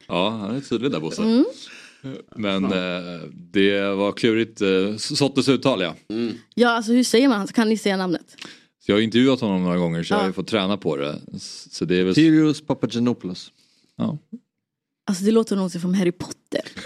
Ja, 0.08 0.30
han 0.30 0.56
är 0.56 0.60
tydlig 0.62 0.92
där 0.92 1.00
Bosse. 1.00 1.22
Mm. 2.04 2.18
Men 2.36 2.64
eh, 2.66 3.22
det 3.34 3.96
var 3.96 4.12
klurigt. 4.12 4.62
Eh, 4.62 4.96
Sottes 4.98 5.50
uttal 5.50 5.82
ja. 5.82 5.96
Ja, 6.56 6.70
alltså 6.70 6.92
hur 6.92 7.04
säger 7.04 7.28
man? 7.28 7.48
Kan 7.48 7.70
ni 7.70 7.78
säga 7.78 7.98
namnet? 7.98 8.36
Så 8.80 8.92
jag 8.92 8.96
har 8.96 9.02
intervjuat 9.02 9.42
honom 9.42 9.64
några 9.64 9.78
gånger 9.78 10.04
så 10.04 10.14
jag 10.14 10.20
har 10.20 10.28
ju 10.28 10.34
fått 10.34 10.48
träna 10.48 10.78
på 10.78 10.98
det. 10.98 11.22
Så 11.72 11.86
det 11.86 11.96
är 11.96 12.04
väl... 12.04 12.16
Sirius 12.16 12.62
Papagenopoulos. 12.62 13.52
Ja. 13.98 14.18
Alltså 15.06 15.24
det 15.24 15.32
låter 15.32 15.56
någonting 15.56 15.82
från 15.82 15.94
Harry 15.94 16.12
Potter. 16.12 16.62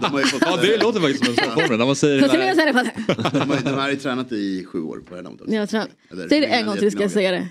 De 0.00 0.10
har 0.10 0.20
ju 0.20 0.26
fått, 0.26 0.42
ja, 0.42 0.56
det 0.56 0.76
låter 0.82 1.00
faktiskt 1.00 1.24
som 1.24 1.34
en 1.34 1.36
sån 1.36 1.54
formel. 1.54 1.78
När 1.78 1.86
man 1.86 1.96
säger 1.96 2.20
Så 2.20 2.36
det 2.36 2.54
där. 2.54 2.72
Potter. 2.72 3.30
de, 3.40 3.50
har, 3.50 3.60
de 3.64 3.70
har 3.70 3.90
ju 3.90 3.96
tränat 3.96 4.32
i 4.32 4.64
sju 4.64 4.82
år 4.82 4.96
på 4.96 5.10
det 5.10 5.16
här 5.16 5.22
namnet 5.22 5.40
också. 5.40 5.50
Ni 5.50 5.56
har 5.56 5.66
tränat. 5.66 5.90
Eller 6.10 6.28
Säg 6.28 6.40
det 6.40 6.46
en 6.46 6.66
gång 6.66 6.76
till 6.76 6.90
ska 6.90 7.02
jag 7.02 7.10
säga 7.10 7.30
det. 7.30 7.48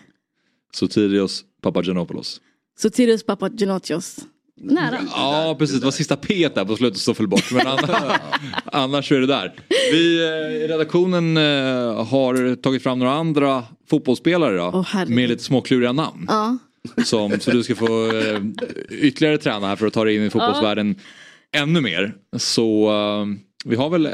Sotirios 0.74 1.44
Papagiannopoulos. 1.62 2.42
Sotirios 2.80 3.24
Papagenottios. 3.24 4.20
Nära. 4.62 5.00
Ja 5.16 5.56
precis, 5.60 5.80
det 5.80 5.86
var 5.86 5.92
sista 5.92 6.16
P 6.16 6.50
där 6.56 6.66
på 6.66 6.76
slutet 6.76 7.00
som 7.00 7.16
föll 7.16 7.28
bort. 7.28 7.52
Men 7.52 7.68
annars, 7.68 8.20
annars 8.66 9.12
är 9.12 9.20
det 9.20 9.28
där. 9.28 9.54
Vi 9.92 10.20
eh, 10.28 10.56
i 10.64 10.68
redaktionen 10.68 11.38
eh, 11.38 12.06
har 12.06 12.56
tagit 12.56 12.84
fram 12.84 13.00
några 13.00 13.14
andra 13.14 13.64
fotbollsspelare 13.90 14.58
då. 14.58 14.86
Herregud. 14.88 15.16
med 15.16 15.30
lite 15.30 15.44
småkluriga 15.44 15.92
namn. 15.92 16.26
Ja. 16.28 16.58
Som, 17.06 17.40
så 17.40 17.52
du 17.52 17.64
ska 17.64 17.76
få 17.76 18.16
eh, 18.18 18.42
ytterligare 18.90 19.38
träna 19.38 19.68
här 19.68 19.76
för 19.76 19.88
att 19.88 19.94
ta 19.94 20.04
dig 20.04 20.16
in 20.16 20.24
i 20.24 20.30
fotbollsvärlden 20.30 20.96
ännu 21.56 21.82
mer. 21.82 22.14
Så 22.38 22.92
vi 23.66 23.76
har 23.76 23.90
väl 23.90 24.10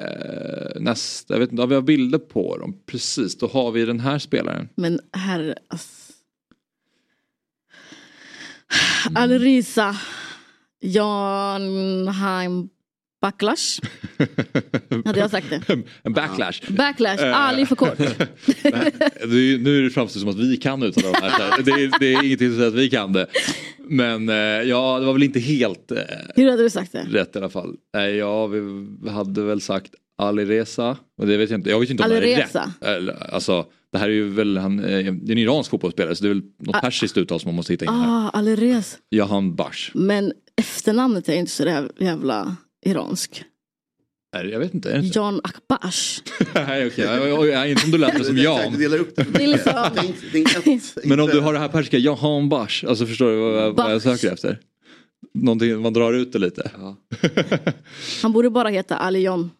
nästa, 0.84 1.34
jag 1.34 1.40
vet 1.40 1.52
inte, 1.52 1.62
ja, 1.62 1.66
vi 1.68 1.76
har 1.76 1.82
bilder 1.82 2.18
på 2.20 2.58
dem. 2.58 2.74
Precis, 2.86 3.38
då 3.38 3.48
har 3.48 3.72
vi 3.72 3.86
den 3.86 4.00
här 4.00 4.20
spelaren. 4.20 4.70
Men 4.76 5.00
herre... 5.14 5.56
ass- 5.70 6.02
Alrisa. 9.16 9.96
Jan 10.86 12.08
Heim 12.08 12.70
Backlash. 13.22 13.80
Hade 15.06 15.20
jag 15.20 15.32
sagt 15.32 15.50
det? 15.50 15.84
En 16.04 16.14
backlash. 16.14 16.60
Backlash. 16.70 17.24
Eh. 17.24 17.40
Ali 17.42 17.66
för 17.66 17.76
kort. 17.76 17.98
Det 17.98 18.04
är, 19.54 19.58
nu 19.58 19.78
är 19.80 19.84
det 19.84 19.90
framstår 19.90 20.20
som 20.20 20.30
att 20.30 20.36
vi 20.40 20.58
kan 20.58 20.84
uttala 20.84 21.12
de 21.12 21.18
här. 21.22 21.64
Det 21.64 21.72
är, 21.72 22.00
det 22.00 22.14
är 22.14 22.24
ingenting 22.26 22.48
som 22.50 22.56
säger 22.58 22.68
att 22.68 22.74
vi 22.76 22.90
kan 22.90 23.14
det. 23.14 23.28
Men 23.90 24.30
eh, 24.30 24.36
ja, 24.36 25.00
det 25.00 25.06
var 25.06 25.14
väl 25.14 25.24
inte 25.24 25.40
helt 25.40 25.92
eh, 25.92 25.98
Hur 26.36 26.50
hade 26.50 26.64
du 26.64 26.70
sagt 26.70 26.92
det? 26.92 27.06
rätt 27.10 27.36
i 27.36 27.40
alla 27.40 27.50
fall. 27.50 27.76
Ja, 28.20 28.48
vi 28.48 28.62
hade 29.10 29.42
väl 29.44 29.62
sagt 29.62 29.92
Alireza. 30.18 30.98
Och 31.18 31.28
det 31.28 31.38
vet 31.38 31.50
jag 31.50 31.60
inte. 31.60 31.70
Jag 31.70 31.80
vet 31.80 31.90
inte 31.90 32.04
om 32.04 32.10
det 32.10 32.16
här 32.16 32.22
är 32.22 32.34
Alireza. 32.36 32.74
rätt. 32.82 33.34
Alltså, 33.34 33.66
det 33.92 33.98
här 33.98 34.10
är 34.10 34.14
ju 34.14 34.30
väl, 34.30 34.58
han, 34.58 34.78
det 34.78 34.92
är 35.02 35.08
en 35.32 35.38
iransk 35.38 35.70
fotbollsspelare 35.72 36.16
så 36.16 36.24
det 36.24 36.28
är 36.30 36.34
väl 36.34 36.44
något 36.60 36.76
Ah. 36.76 36.80
persiskt 36.82 37.18
uttal 37.18 37.40
som 37.40 37.48
man 37.48 37.56
måste 37.56 37.74
hitta 37.74 37.86
in 37.86 37.92
här. 37.92 38.26
Ah, 38.26 38.30
Alirez. 38.30 38.98
Jahan 39.10 39.56
Bash. 39.56 39.92
Men 39.94 40.34
efternamnet 40.62 41.30
är 41.30 41.34
inte 41.34 41.52
så 41.52 41.86
jävla 42.00 42.56
iransk. 42.86 43.44
Nej, 44.36 44.50
Jag 44.50 44.60
vet 44.60 44.74
inte. 44.74 44.90
Är 44.92 44.98
det 44.98 45.06
inte? 45.06 45.20
Jan 45.20 45.42
Akbash. 45.44 46.22
Nej, 46.54 46.88
okej. 46.88 47.72
Inte 47.72 47.86
om 47.86 47.92
du 47.92 47.98
lät 47.98 48.18
det 48.18 48.24
som 48.24 48.38
Jan. 48.38 48.72
Du 48.72 48.78
delar 48.78 48.98
upp 49.00 49.16
det. 49.16 49.26
Det 49.34 49.44
är 49.44 49.48
liksom... 49.48 51.00
Men 51.04 51.20
om 51.20 51.28
du 51.28 51.40
har 51.40 51.54
det 51.54 51.60
här 51.60 51.68
persiska, 51.68 51.98
Jahan 51.98 52.50
Bash. 52.50 52.86
Alltså 52.88 53.06
förstår 53.06 53.32
du 53.32 53.36
vad, 53.38 53.76
vad 53.76 53.94
jag 53.94 54.02
söker 54.02 54.32
efter? 54.34 54.60
Någonting, 55.34 55.82
man 55.82 55.94
drar 55.94 56.14
ut 56.14 56.34
det 56.34 56.40
lite. 56.40 56.72
Han 58.22 58.32
borde 58.32 58.50
bara 58.50 58.70
heta 58.70 58.98
Ali 58.98 59.20
John. 59.20 59.52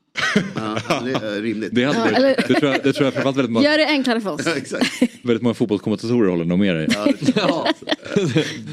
Ja, 0.56 1.02
det 1.06 1.12
är 1.12 1.42
rimligt. 1.42 1.76
Det, 1.76 1.84
hade, 1.84 2.36
Ja, 2.50 2.56
tror 2.60 2.72
jag, 2.72 2.84
det 2.84 2.94
tror 2.94 3.06
jag 3.06 3.14
framförallt 3.14 3.38
väldigt 3.38 3.52
många, 3.52 3.66
Gör 3.70 3.78
det 3.78 3.88
enklare 3.88 4.22
för 4.22 4.30
oss. 4.32 4.48
Exakt. 4.48 5.02
väldigt 5.24 5.42
många 5.42 5.54
fotbollskommentatorer 5.54 6.30
håller 6.30 6.46
nog 6.46 6.60
med 6.60 6.76
dig. 6.76 6.88
Ja. 7.36 7.68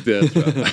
Det 0.04 0.28
tror 0.28 0.44
jag. 0.56 0.66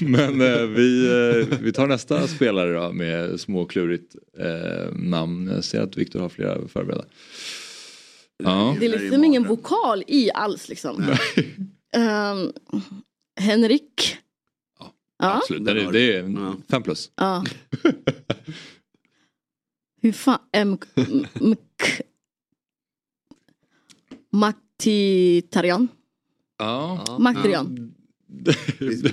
Men 0.00 0.40
eh, 0.40 0.62
vi, 0.66 1.06
eh, 1.06 1.58
vi 1.60 1.72
tar 1.72 1.86
nästa 1.86 2.28
spelare 2.28 2.72
då 2.72 2.92
med 2.92 3.40
småklurigt 3.40 4.16
eh, 4.38 4.92
namn. 4.94 5.48
Jag 5.54 5.64
ser 5.64 5.80
att 5.80 5.96
Viktor 5.96 6.20
har 6.20 6.28
flera 6.28 6.68
förberedda. 6.68 7.04
Ja. 8.44 8.76
Det 8.80 8.86
är 8.86 8.98
liksom 8.98 9.24
ingen 9.24 9.44
vokal 9.44 10.04
i 10.06 10.30
alls 10.34 10.68
liksom. 10.68 11.04
Ehm, 11.96 12.52
Henrik. 13.40 14.16
Ja. 14.78 15.36
Absolut, 15.36 15.64
det 15.64 15.70
är, 15.70 15.92
det 15.92 16.16
är 16.16 16.52
fem 16.70 16.82
plus. 16.82 17.10
Ja. 17.16 17.44
Hur 20.02 20.12
fan... 20.12 20.38
Maktitarian. 24.32 25.88
Ja. 26.58 27.16
Maktitarian. 27.18 27.94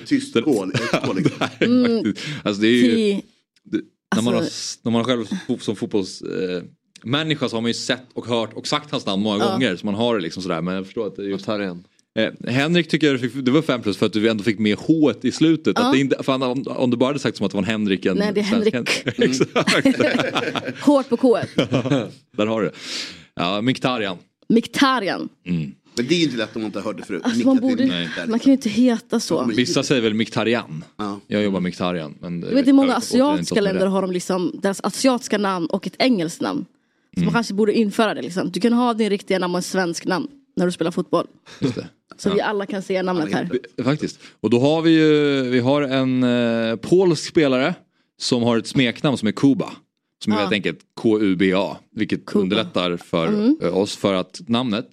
Tyst 0.05 0.33
kol. 0.43 0.71
Mm. 1.59 2.13
Alltså 2.43 2.61
det 2.61 2.67
är 2.67 2.71
ju, 2.71 3.21
det, 3.63 3.81
när, 4.15 4.21
man 4.21 4.33
har, 4.33 4.41
Alltså- 4.41 4.79
när 4.83 4.91
man 4.91 5.03
själv 5.03 5.25
som 5.59 5.75
fotbollsmänniska 5.75 6.57
eh, 6.57 6.63
människa 7.03 7.49
så 7.49 7.55
har 7.55 7.61
man 7.61 7.69
ju 7.69 7.73
sett 7.73 8.03
och 8.13 8.25
hört 8.25 8.53
och 8.53 8.67
sagt 8.67 8.91
hans 8.91 9.05
namn 9.05 9.23
många 9.23 9.37
Ja. 9.43 9.51
gånger. 9.51 9.75
Så 9.75 9.85
man 9.85 9.95
har 9.95 10.15
det 10.15 10.21
liksom 10.21 10.43
sådär. 10.43 10.61
Men 10.61 10.75
jag 10.75 10.85
förstår 10.85 11.07
att 11.07 11.15
det 11.15 11.21
är 11.23 11.27
just... 11.27 11.45
Eh, 12.19 12.51
Henrik 12.51 12.87
tycker 12.87 13.07
jag 13.07 13.19
fick, 13.21 13.33
det 13.45 13.51
var 13.51 13.61
fem 13.61 13.81
plus 13.81 13.97
för 13.97 14.05
att 14.05 14.13
du 14.13 14.29
ändå 14.29 14.43
fick 14.43 14.59
med 14.59 14.77
H 14.77 15.13
i 15.21 15.31
slutet. 15.31 15.73
Ja. 15.79 15.85
Att 15.85 15.93
det 15.93 15.99
inte, 15.99 16.23
fan, 16.23 16.43
om, 16.43 16.63
om 16.67 16.89
du 16.89 16.97
bara 16.97 17.05
hade 17.07 17.19
sagt 17.19 17.37
som 17.37 17.45
att 17.45 17.51
det 17.51 17.55
var 17.57 17.63
en 17.63 17.69
Henrik. 17.69 18.05
En 18.05 18.17
Nej, 18.17 18.31
det 18.33 18.39
är 18.39 18.43
Henrik. 18.43 18.73
Hen- 18.73 18.85
Exakt. 19.17 20.79
Hårt 20.81 21.09
på 21.09 21.17
K. 21.17 21.37
Där 22.37 22.45
har 22.47 22.61
du 22.61 22.67
det. 22.67 22.73
Ja, 23.35 23.61
Miktarian. 23.61 24.17
Miktarian. 24.49 25.29
Mm. 25.47 25.71
Men 25.95 26.07
det 26.07 26.15
är 26.15 26.17
ju 26.19 26.23
inte 26.25 26.37
lätt 26.37 26.55
om 26.55 26.61
man 26.61 26.71
inte 26.75 26.93
det 26.93 27.03
förut. 27.05 27.21
Alltså 27.25 27.45
man, 27.47 27.57
borde, 27.57 28.09
man 28.27 28.39
kan 28.39 28.45
ju 28.51 28.51
inte 28.51 28.69
heta 28.69 29.19
så. 29.19 29.45
Vissa 29.45 29.83
säger 29.83 30.01
väl 30.01 30.13
Miktarian. 30.13 30.83
Ja. 30.97 31.19
Jag 31.27 31.43
jobbar 31.43 31.59
Miktarian. 31.59 32.15
Men 32.21 32.41
Du 32.41 32.47
vet 32.55 32.75
många 32.75 32.87
jag 32.87 32.97
återigen 32.97 33.29
inte 33.39 33.45
asiatiska 33.45 33.55
det 33.55 33.59
är. 33.61 33.73
länder 33.73 33.87
har 33.87 34.01
de 34.01 34.11
liksom 34.11 34.59
deras 34.63 34.81
asiatiska 34.83 35.37
namn 35.37 35.65
och 35.65 35.87
ett 35.87 35.95
engelskt 35.99 36.41
namn. 36.41 36.65
Så 37.13 37.19
Mm. 37.19 37.25
man 37.25 37.33
kanske 37.33 37.53
borde 37.53 37.73
införa 37.73 38.13
det 38.13 38.21
liksom. 38.21 38.51
Du 38.51 38.59
kan 38.59 38.73
ha 38.73 38.93
din 38.93 39.09
riktiga 39.09 39.39
namn 39.39 39.53
och 39.53 39.59
en 39.59 39.63
svensk 39.63 40.05
namn 40.05 40.27
när 40.59 40.65
du 40.65 40.71
spelar 40.71 40.91
fotboll. 40.91 41.27
Just 41.59 41.75
det. 41.75 41.87
Så 42.17 42.33
vi 42.33 42.41
alla 42.41 42.65
kan 42.65 42.81
se 42.81 43.03
namnet 43.03 43.33
här. 43.33 43.49
Faktiskt. 43.83 44.19
Och 44.39 44.49
då 44.49 44.59
har 44.59 44.81
vi 44.81 44.91
ju, 44.91 45.41
vi 45.49 45.59
har 45.59 45.81
en 45.81 46.23
eh, 46.23 46.75
polsk 46.75 47.25
spelare 47.29 47.75
som 48.17 48.43
har 48.43 48.57
ett 48.57 48.67
smeknamn 48.67 49.17
som 49.17 49.27
är 49.27 49.31
Kuba. 49.31 49.71
Som 50.23 50.33
är 50.33 50.37
Ja. 50.37 50.41
helt 50.41 50.53
enkelt 50.53 50.79
K-U-B-A. 50.95 51.77
Vilket 51.91 52.35
underlättar 52.35 52.97
för 52.97 53.27
Mm. 53.27 53.57
oss 53.73 53.95
för 53.97 54.13
att 54.13 54.41
namnet 54.47 54.89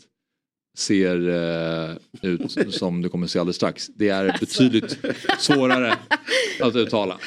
ser 0.79 1.29
eh, 1.29 1.97
ut 2.23 2.57
som 2.75 3.03
du 3.03 3.09
kommer 3.09 3.27
se 3.27 3.39
alldeles 3.39 3.57
strax. 3.57 3.87
Det 3.95 4.09
är 4.09 4.37
betydligt 4.41 4.99
svårare 5.39 5.99
att 6.61 6.77
uttala. 6.77 7.19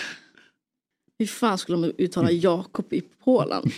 Hur 1.19 1.25
fan 1.25 1.57
skulle 1.57 1.87
de 1.87 2.03
uttala 2.03 2.31
Jakob 2.31 2.93
i 2.93 3.01
Polen? 3.23 3.63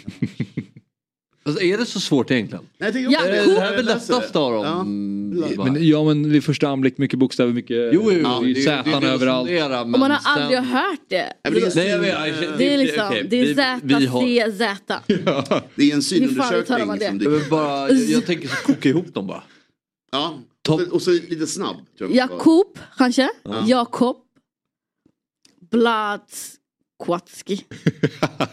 Alltså, 1.44 1.62
är 1.64 1.78
det 1.78 1.86
så 1.86 2.00
svårt 2.00 2.32
egentligen? 2.32 2.66
Nej, 2.78 2.92
jag 3.04 3.28
Är 3.28 3.32
det, 3.32 3.54
det 3.54 3.60
här 3.60 3.72
är 3.72 3.76
väl 3.76 3.86
lättast 3.86 4.36
av 4.36 4.52
dem? 4.54 4.66
Ja. 5.56 5.64
Men, 5.64 5.88
ja 5.88 6.04
men 6.04 6.32
vid 6.32 6.44
första 6.44 6.68
anblick 6.70 6.98
mycket 6.98 7.20
bokstäver, 7.20 7.54
mycket 7.54 7.78
Jo, 7.78 7.90
jo, 7.94 8.12
jo. 8.12 8.20
ja, 8.24 8.40
det 8.44 8.50
är- 8.52 8.54
det 8.54 8.60
är 8.60 8.64
Z 8.64 8.84
det 8.86 8.92
som 8.92 9.04
överallt. 9.04 9.48
funderar, 9.50 9.86
men 9.86 9.94
Och 9.94 10.00
man 10.00 10.12
har 10.12 10.18
sen- 10.20 10.44
aldrig 10.44 10.60
hört 10.60 11.00
det. 11.08 11.34
men 11.44 11.54
det 11.54 11.60
är- 11.60 12.00
Nej, 12.00 12.34
Det 12.58 12.74
är 12.74 12.78
liksom, 12.78 13.08
okej, 13.08 13.28
det 13.30 13.40
är 13.42 13.46
vi- 13.46 13.56
Z, 13.56 13.80
vi 13.84 14.06
har- 14.06 14.22
C, 14.22 14.52
Z. 14.58 15.00
Det 15.76 15.92
är 15.92 15.96
en 15.96 16.02
synundersökning. 16.02 16.88
man 16.88 17.00
det? 17.00 17.08
Som 17.08 17.18
vill 17.20 17.50
bara, 17.50 17.90
jag, 17.90 17.98
jag 17.98 18.26
tänker 18.26 18.48
koka 18.64 18.90
ihop 18.90 19.14
dem 19.14 19.28
bara. 19.28 19.44
Ja. 20.12 20.40
Och 20.70 20.80
så, 20.82 20.92
och 20.92 21.02
så 21.02 21.12
lite 21.12 21.48
snabb. 21.48 21.76
Jakob 22.12 22.78
kanske? 22.98 23.30
Ja. 23.44 23.64
Jakob. 23.68 24.18
Bladskwatski. 27.06 27.66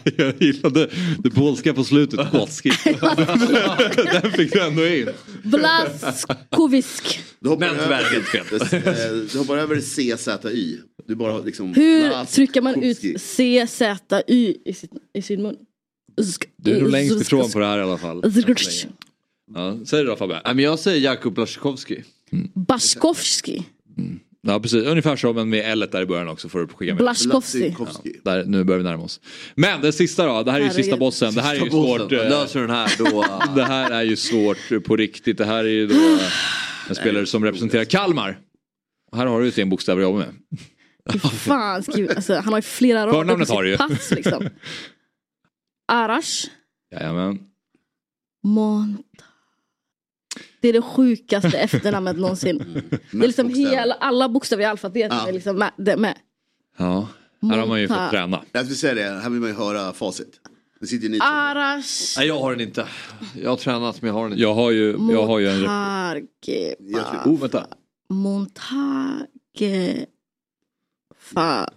Jag 0.17 0.41
gillade 0.41 0.89
det 1.23 1.29
polska 1.29 1.73
på 1.73 1.83
slutet, 1.83 2.31
Kotski. 2.31 2.69
Den 4.21 4.31
fick 4.31 4.53
du 4.53 4.61
ändå 4.61 4.87
in. 4.87 5.09
Blaskovisk. 5.43 7.19
Du 7.39 7.49
hoppar, 7.49 7.67
Men 7.67 7.75
tyvärr 7.83 7.99
över, 7.99 8.09
helt 8.11 8.27
fel. 8.27 9.27
Du 9.31 9.37
hoppar 9.37 9.57
över 9.57 9.75
CZY. 9.75 10.77
Du 11.07 11.15
bara 11.15 11.39
liksom... 11.39 11.73
Hur 11.73 12.25
trycker 12.25 12.61
man 12.61 12.83
ut 12.83 13.21
C, 13.21 13.67
Z, 13.69 14.23
Y 14.27 14.57
i, 14.65 14.73
sitt, 14.73 14.91
i 15.13 15.21
sin 15.21 15.41
mun? 15.41 15.55
Du 16.55 16.75
är 16.75 16.81
nog 16.81 16.89
längst 16.91 17.21
ifrån 17.21 17.51
på 17.51 17.59
det 17.59 17.65
här 17.65 17.77
i 17.79 17.81
alla 17.81 17.97
fall. 17.97 18.23
Ja, 19.55 19.77
säg 19.85 20.03
det 20.03 20.09
då 20.09 20.15
Fabbe. 20.15 20.61
Jag 20.61 20.79
säger 20.79 20.99
Jakub 20.99 21.33
Blaszczykowski. 21.33 22.03
Baskovski. 22.53 23.65
Ja 24.41 24.59
precis, 24.59 24.83
ungefär 24.83 25.15
så 25.15 25.33
men 25.33 25.49
med 25.49 25.71
L 25.71 25.85
där 25.91 26.01
i 26.01 26.05
början 26.05 26.27
också 26.27 26.49
får 26.49 26.59
du 26.59 26.67
skicka 26.67 26.93
med. 26.93 26.97
Blaszkowski. 26.97 27.75
Ja, 27.79 27.87
där, 28.23 28.43
nu 28.45 28.63
börjar 28.63 28.77
vi 28.77 28.83
närma 28.83 29.03
oss. 29.03 29.19
Men 29.55 29.81
den 29.81 29.93
sista 29.93 30.25
då, 30.25 30.43
det 30.43 30.51
här 30.51 30.59
är 30.59 30.63
ju 30.63 30.69
sista 30.69 30.97
bossen. 30.97 31.33
Det 31.33 31.41
här 31.41 31.51
är 31.51 31.55
ju 31.55 31.61
Sista 31.61 31.77
bossen. 31.77 31.99
svårt. 31.99 32.11
eh, 32.11 32.29
Löser 32.29 32.59
den 32.61 32.69
här 32.69 32.91
då. 32.97 33.25
Det 33.55 33.63
här 33.65 33.91
är 33.91 34.01
ju 34.03 34.15
svårt 34.15 34.83
på 34.85 34.95
riktigt. 34.95 35.37
Det 35.37 35.45
här 35.45 35.63
är 35.63 35.69
ju 35.69 35.87
då 35.87 35.95
eh, 35.95 36.19
en 36.89 36.95
spelare 36.95 37.25
som 37.25 37.45
representerar 37.45 37.83
Kalmar. 37.85 38.39
Här 39.15 39.25
har 39.25 39.39
du 39.39 39.45
ju 39.45 39.51
gäng 39.55 39.69
bokstäver 39.69 40.01
att 40.01 40.03
jobba 40.03 40.17
med. 40.17 40.33
Fan 41.21 41.83
skriver, 41.83 42.15
alltså, 42.15 42.33
han 42.35 42.53
har 42.53 42.57
ju 42.57 42.61
flera 42.61 42.99
rader 43.01 43.11
på 43.11 43.17
Förnamnet 43.19 43.49
har 43.49 43.63
du 43.63 43.69
ju. 43.69 43.77
sitt 43.77 43.87
pass 43.87 44.11
liksom. 44.11 44.49
Arash. 45.91 46.45
Jajamän. 46.91 47.39
Mont. 48.43 49.05
Det 50.61 50.69
är 50.69 50.73
det 50.73 50.81
sjukaste 50.81 51.57
efternamnet 51.59 52.17
någonsin. 52.17 52.81
Det 53.11 53.17
är 53.17 53.27
liksom 53.27 53.49
hela, 53.49 53.93
alla 53.93 54.29
bokstäver 54.29 54.63
i 54.63 54.65
alfabetet 54.65 55.17
Ja. 55.21 55.27
är 55.27 55.33
liksom 55.33 55.57
med. 55.57 55.71
Det 55.77 55.97
med. 55.97 56.17
Ja, 56.77 57.07
här 57.41 57.57
har 57.57 57.67
man 57.67 57.81
ju 57.81 57.87
fått 57.87 58.09
träna. 58.11 58.43
Jag 58.51 58.63
skulle 58.65 58.75
säga 58.75 58.93
det, 58.93 59.19
här 59.21 59.29
vill 59.29 59.39
man 59.39 59.49
ju 59.49 59.55
höra 59.55 59.93
facit. 59.93 60.39
Det 60.79 60.87
sitter 60.87 61.03
ju 61.03 61.09
ni 61.11 61.19
Arash. 61.21 62.17
Nej, 62.17 62.27
jag 62.27 62.39
har 62.39 62.51
den 62.51 62.61
inte. 62.61 62.87
Jag 63.41 63.49
har 63.49 63.57
tränat 63.57 64.01
men 64.01 64.07
jag 64.07 64.13
har 64.15 64.23
den 64.23 64.31
inte. 64.31 64.41
Jag 64.41 64.53
har 64.53 64.71
ju, 64.71 64.97
jag 65.11 65.25
har 65.25 65.39
ju 65.39 65.49
en... 65.49 65.59
Montage. 65.61 67.27
Oh, 67.27 67.39
vänta. 67.39 67.67
Montage. 68.09 70.05
Fa. 71.19 71.69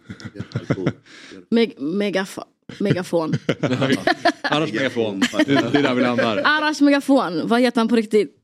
Meg, 1.50 1.80
megafa, 1.80 2.44
megafon. 2.80 3.32
Annars 4.42 4.72
megafon. 4.72 5.20
Det 5.46 5.52
är 5.52 5.82
där 5.82 5.94
vi 5.94 6.02
landar. 6.02 6.42
Arash 6.44 6.82
megafon. 6.82 7.48
Vad 7.48 7.60
heter 7.60 7.80
han 7.80 7.88
på 7.88 7.96
riktigt? 7.96 8.38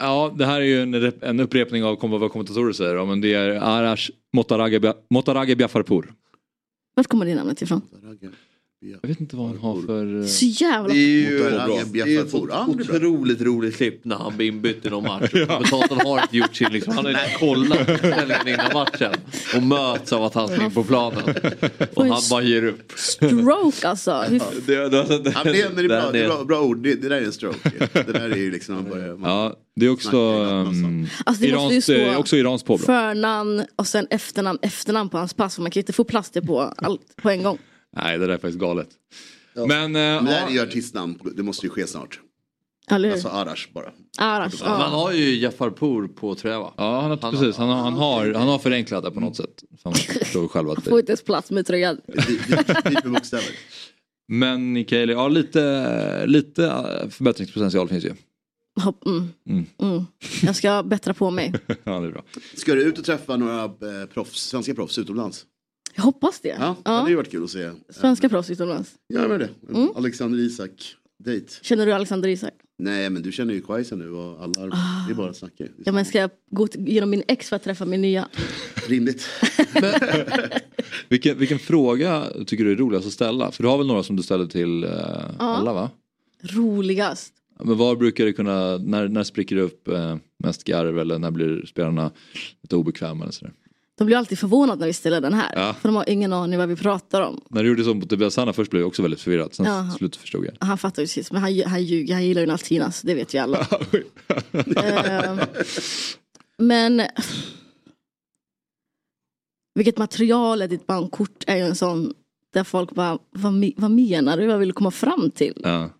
Ja, 0.00 0.34
det 0.38 0.46
här 0.46 0.60
är 0.60 0.64
ju 0.64 0.82
en, 0.82 1.12
en 1.20 1.40
upprepning 1.40 1.84
av 1.84 1.98
vad 2.00 2.32
kommentatorer 2.32 2.72
säger. 2.72 2.94
Ja, 2.94 3.04
men 3.04 3.20
det 3.20 3.34
är 3.34 3.48
Arash 3.48 4.10
Motarage 4.32 4.94
Motarage 5.10 5.56
Biafarpour. 5.56 6.12
Vart 6.94 7.06
kommer 7.06 7.26
det 7.26 7.34
namnet 7.34 7.62
ifrån? 7.62 7.82
Jag 8.82 9.08
vet 9.08 9.20
inte 9.20 9.36
vad 9.36 9.46
han 9.46 9.58
har 9.58 9.82
för... 9.82 10.20
eh, 10.20 10.26
Så 10.26 10.44
jävla... 10.44 10.88
Det 10.94 10.98
är 11.00 11.30
ju, 11.30 11.38
det 11.92 12.00
är 12.00 12.24
ett. 12.24 12.32
Ja, 12.48 12.66
otroligt 12.68 13.40
roligt 13.40 13.76
klipp 13.76 14.04
när 14.04 14.16
han 14.16 14.36
blir 14.36 14.46
inbytt 14.48 14.86
i 14.86 14.90
någon 14.90 15.04
match. 15.04 15.30
Kommentatorn 15.32 16.00
har 16.06 16.22
inte 16.22 16.36
gjort 16.36 16.56
sin, 16.56 16.72
liksom, 16.72 16.92
han 16.96 17.04
har 17.04 17.10
inte 17.12 17.36
kollat 17.38 17.98
ställningen 17.98 18.48
innan 18.48 18.72
matchen. 18.74 19.12
Och 19.56 19.62
möts 19.62 20.12
av 20.12 20.24
att 20.24 20.34
han 20.34 20.62
in 20.62 20.70
på 20.70 20.84
planen. 20.84 21.22
Och 21.94 22.06
han 22.06 22.22
bara 22.30 22.42
ger 22.42 22.64
upp. 22.64 22.92
Stroke 22.96 23.88
alltså. 23.88 24.12
Hur... 24.28 24.38
Det, 24.66 24.88
det, 24.88 25.18
det, 25.18 25.30
Ja, 25.34 25.40
men 25.44 25.52
det, 25.52 25.60
är 25.62 25.88
bra, 25.88 26.10
det 26.10 26.18
är 26.18 26.28
bra, 26.28 26.44
bra 26.44 26.60
ord. 26.62 26.78
Det, 26.82 26.94
det 26.94 27.08
där 27.08 27.16
är 27.16 27.24
en 27.24 27.32
stroke. 27.32 27.70
Det 27.92 28.12
där 28.12 28.30
är 28.30 28.36
ju 28.36 28.50
liksom... 28.50 28.74
Man 28.74 28.84
börjar, 28.88 29.16
man, 29.16 29.30
Ja, 29.30 29.56
det 29.76 29.86
är 29.86 29.90
också, 29.90 30.16
um, 30.16 31.06
Alltså, 31.24 31.42
det 31.44 31.54
måste 31.54 31.92
ju 31.92 31.98
Irans, 31.98 32.14
är 32.14 32.16
också 32.18 32.36
Irans 32.36 32.62
påbrå. 32.62 32.86
Förnamn 32.86 33.64
och 33.76 33.86
sen 33.86 34.06
efternamn, 34.10 34.58
efternamn 34.62 35.10
på 35.10 35.18
hans 35.18 35.34
pass. 35.34 35.54
för 35.54 35.62
Man 35.62 35.70
kan 35.70 35.80
ju 35.80 35.82
inte 35.82 35.92
få 35.92 36.04
plaster 36.04 36.40
på 36.40 36.60
allt 36.60 37.16
på 37.22 37.30
en 37.30 37.42
gång. 37.42 37.58
Nej, 37.96 38.18
det 38.18 38.26
där 38.26 38.34
är 38.34 38.38
faktiskt 38.38 38.58
galet. 38.58 38.88
Men, 39.54 39.68
eh, 39.68 39.92
men 39.92 40.24
det 40.24 40.30
här 40.30 40.40
ja, 40.42 40.48
är 40.48 40.52
ju 40.52 40.60
artistnamn. 40.60 41.18
Det 41.36 41.42
måste 41.42 41.66
ju 41.66 41.70
ske 41.70 41.86
snart. 41.86 42.20
Eller? 42.90 43.12
Alltså 43.12 43.28
Arash 43.28 43.68
bara. 43.72 43.90
Arash. 44.18 44.64
Man 44.64 44.80
Ja. 44.80 44.86
har 44.86 45.12
ju 45.12 45.34
Jafarpour 45.38 46.08
på 46.08 46.34
tröja 46.34 46.58
va? 46.58 46.74
ja, 46.76 47.00
han 47.00 47.10
har, 47.10 47.16
precis. 47.30 47.56
Han 47.56 47.68
har, 47.68 47.76
han, 47.76 47.92
har, 47.92 48.34
han 48.34 48.48
har 48.48 48.58
förenklat 48.58 49.04
det 49.04 49.10
på 49.10 49.20
något 49.20 49.36
sätt. 49.36 49.64
Förstår 50.18 50.48
själv 50.48 50.70
att 50.70 50.84
Får 50.84 50.98
inte 51.00 51.12
ens 51.12 51.22
plats 51.22 51.50
med 51.50 51.66
tröjan. 51.66 52.00
Bokstäver. 53.04 53.44
Men 54.28 54.72
Mikael, 54.72 55.08
ja 55.10 55.28
lite, 55.28 56.26
lite 56.26 56.64
eh, 56.66 57.08
förbättringspotential 57.08 57.88
finns 57.88 58.04
ju. 58.04 58.12
Mm. 59.06 59.28
Mm. 59.48 59.66
Mm. 59.82 60.04
Jag 60.42 60.56
ska 60.56 60.82
bättra 60.82 61.14
på 61.14 61.30
mig. 61.30 61.52
ja, 61.84 62.00
det 62.00 62.06
är 62.06 62.10
bra. 62.12 62.24
Ska 62.54 62.74
du 62.74 62.82
ut 62.82 62.98
och 62.98 63.04
träffa 63.04 63.36
några 63.36 63.64
eh, 63.64 64.06
proffs, 64.14 64.40
svenska 64.48 64.74
proffs 64.74 64.98
utomlands? 64.98 65.46
Jag 65.94 66.02
hoppas 66.02 66.40
det. 66.40 66.56
Ja, 66.58 66.76
det 66.84 66.90
hade 66.90 67.10
ju 67.10 67.16
varit 67.16 67.30
kul 67.30 67.44
att 67.44 67.50
se. 67.50 67.70
Svenska 67.88 68.28
proffs 68.28 68.50
utomlands. 68.50 68.94
Ja, 69.06 69.28
men 69.28 69.38
det. 69.38 69.48
Mm. 69.68 69.88
Alexander 69.96 70.38
Isak, 70.38 70.94
dejt. 71.24 71.46
Känner 71.62 71.86
du 71.86 71.92
Alexander 71.92 72.28
Isak? 72.28 72.54
Nej, 72.78 73.10
men 73.10 73.22
du 73.22 73.32
känner 73.32 73.54
ju 73.54 73.60
Quaisa 73.60 73.96
nu 73.96 74.10
och 74.10 74.42
alla. 74.42 74.74
Ah. 74.74 75.06
Det 75.06 75.12
är 75.12 75.14
bara 75.14 75.30
att 75.30 75.36
snacka. 75.36 75.64
Ja, 75.84 75.92
men 75.92 76.04
ska 76.04 76.18
jag 76.18 76.30
gå 76.50 76.66
till, 76.66 76.88
genom 76.88 77.10
min 77.10 77.22
ex 77.28 77.48
för 77.48 77.56
att 77.56 77.64
träffa 77.64 77.84
min 77.84 78.02
nya? 78.02 78.28
Rimligt. 78.88 79.26
Vilken, 81.08 81.38
vilken 81.38 81.58
fråga 81.58 82.26
tycker 82.46 82.64
du 82.64 82.72
är 82.72 82.76
roligast 82.76 83.06
att 83.06 83.12
ställa? 83.12 83.50
För 83.50 83.62
du 83.62 83.68
har 83.68 83.78
väl 83.78 83.86
några 83.86 84.02
som 84.02 84.16
du 84.16 84.22
ställer 84.22 84.46
till 84.46 84.84
eh, 84.84 84.90
alla 85.38 85.72
va? 85.72 85.90
Roligast. 86.42 87.32
Men 87.64 87.76
var 87.76 87.96
brukar 87.96 88.24
det 88.24 88.32
kunna, 88.32 88.78
när, 88.78 89.08
när 89.08 89.24
spricker 89.24 89.56
det 89.56 89.62
upp 89.62 89.88
eh, 89.88 90.16
mest 90.38 90.64
garv 90.64 90.98
eller 90.98 91.18
när 91.18 91.30
blir 91.30 91.66
spelarna 91.66 92.10
lite 92.62 92.76
obekväma 92.76 93.24
eller 93.24 93.32
sådär? 93.32 93.54
De 94.00 94.04
blir 94.06 94.16
alltid 94.16 94.38
förvånade 94.38 94.80
när 94.80 94.86
vi 94.86 94.92
ställer 94.92 95.20
den 95.20 95.34
här. 95.34 95.52
Ja. 95.56 95.74
För 95.80 95.88
de 95.88 95.96
har 95.96 96.08
ingen 96.08 96.32
aning 96.32 96.58
vad 96.58 96.68
vi 96.68 96.76
pratar 96.76 97.20
om. 97.20 97.40
När 97.50 97.62
du 97.62 97.68
gjorde 97.68 97.84
så 97.84 97.94
mot 97.94 98.10
Tobias 98.10 98.34
Sanna 98.34 98.52
först 98.52 98.70
blev 98.70 98.80
jag 98.80 98.88
också 98.88 99.02
väldigt 99.02 99.20
förvirrad. 99.20 99.54
Sen 99.54 99.66
Ja. 99.66 99.94
slut 99.98 100.16
förstod 100.16 100.46
jag. 100.46 100.52
Han 100.66 100.78
fattar 100.78 101.02
ju 101.02 101.06
precis, 101.06 101.32
men 101.32 101.42
han, 101.42 101.62
han 101.66 101.84
ljuger. 101.84 102.14
Han 102.14 102.24
gillar 102.26 102.40
ju 102.40 102.46
Naltinas, 102.46 103.02
det 103.02 103.14
vet 103.14 103.34
ju 103.34 103.38
alla. 103.38 103.66
Ehm, 104.82 105.38
men 106.58 107.02
vilket 109.74 109.98
material 109.98 110.62
är 110.62 110.68
ditt 110.68 110.86
bankkort 110.86 111.44
är 111.46 111.56
ju 111.56 111.62
en 111.62 111.76
sån 111.76 112.14
där 112.52 112.64
folk 112.64 112.92
bara, 112.92 113.18
vad, 113.30 113.72
vad 113.76 113.90
menar 113.90 114.36
du? 114.36 114.46
Vad 114.46 114.58
vill 114.58 114.68
du 114.68 114.74
komma 114.74 114.90
fram 114.90 115.30
till? 115.30 115.60
Ja, 115.64 115.90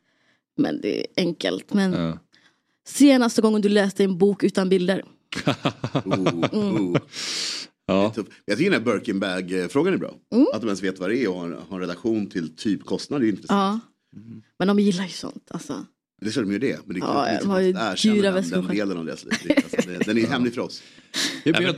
Men 0.56 0.80
det 0.80 1.00
är 1.00 1.06
enkelt. 1.16 1.72
Men 1.74 1.92
ja. 1.92 2.18
senaste 2.88 3.42
gången 3.42 3.60
du 3.62 3.68
läste 3.68 4.04
en 4.04 4.18
bok 4.18 4.42
utan 4.44 4.68
bilder? 4.68 5.04
Oh. 6.52 6.96
Ja. 7.90 8.12
Jag 8.44 8.58
tycker 8.58 8.70
den 8.70 8.86
här 8.86 8.92
Birkenbag-frågan 8.92 9.94
är 9.94 9.98
bra. 9.98 10.14
Mm. 10.32 10.46
Att 10.54 10.60
de 10.60 10.66
ens 10.66 10.82
vet 10.82 10.98
vad 10.98 11.10
det 11.10 11.18
är 11.18 11.28
och 11.28 11.34
har, 11.40 11.50
har 11.68 11.76
en 11.76 11.80
relation 11.80 12.26
till 12.26 12.56
typ 12.56 12.84
kostnad 12.84 13.22
är 13.22 13.26
intressant. 13.26 13.82
Ja. 13.82 14.20
Men 14.58 14.68
de 14.68 14.78
gillar 14.78 15.04
ju 15.04 15.10
sånt. 15.10 15.50
Alltså. 15.50 15.86
Det 16.20 16.28
är 16.28 16.32
klart 16.32 16.46
de 16.46 16.52
gör 16.52 16.58
det. 16.58 16.78
Men 16.84 16.94
det 16.94 17.00
är 17.00 17.06
Ja, 17.06 17.26
klart 17.28 17.40
de 17.40 17.48
har 17.50 17.60
ju 17.60 17.76
att 17.76 17.92
erkänna 17.92 18.14
dyra 18.14 18.32
den, 18.40 18.66
delen 18.66 18.98
av 18.98 19.04
deras 19.04 19.24
liv. 19.24 19.34
Alltså, 19.56 19.90
Den 20.06 20.16
är 20.16 20.20
ju 20.20 20.26
hemlig 20.26 20.54
för 20.54 20.60
oss. 20.60 20.82
Jag 21.44 21.62
eh, 21.64 21.72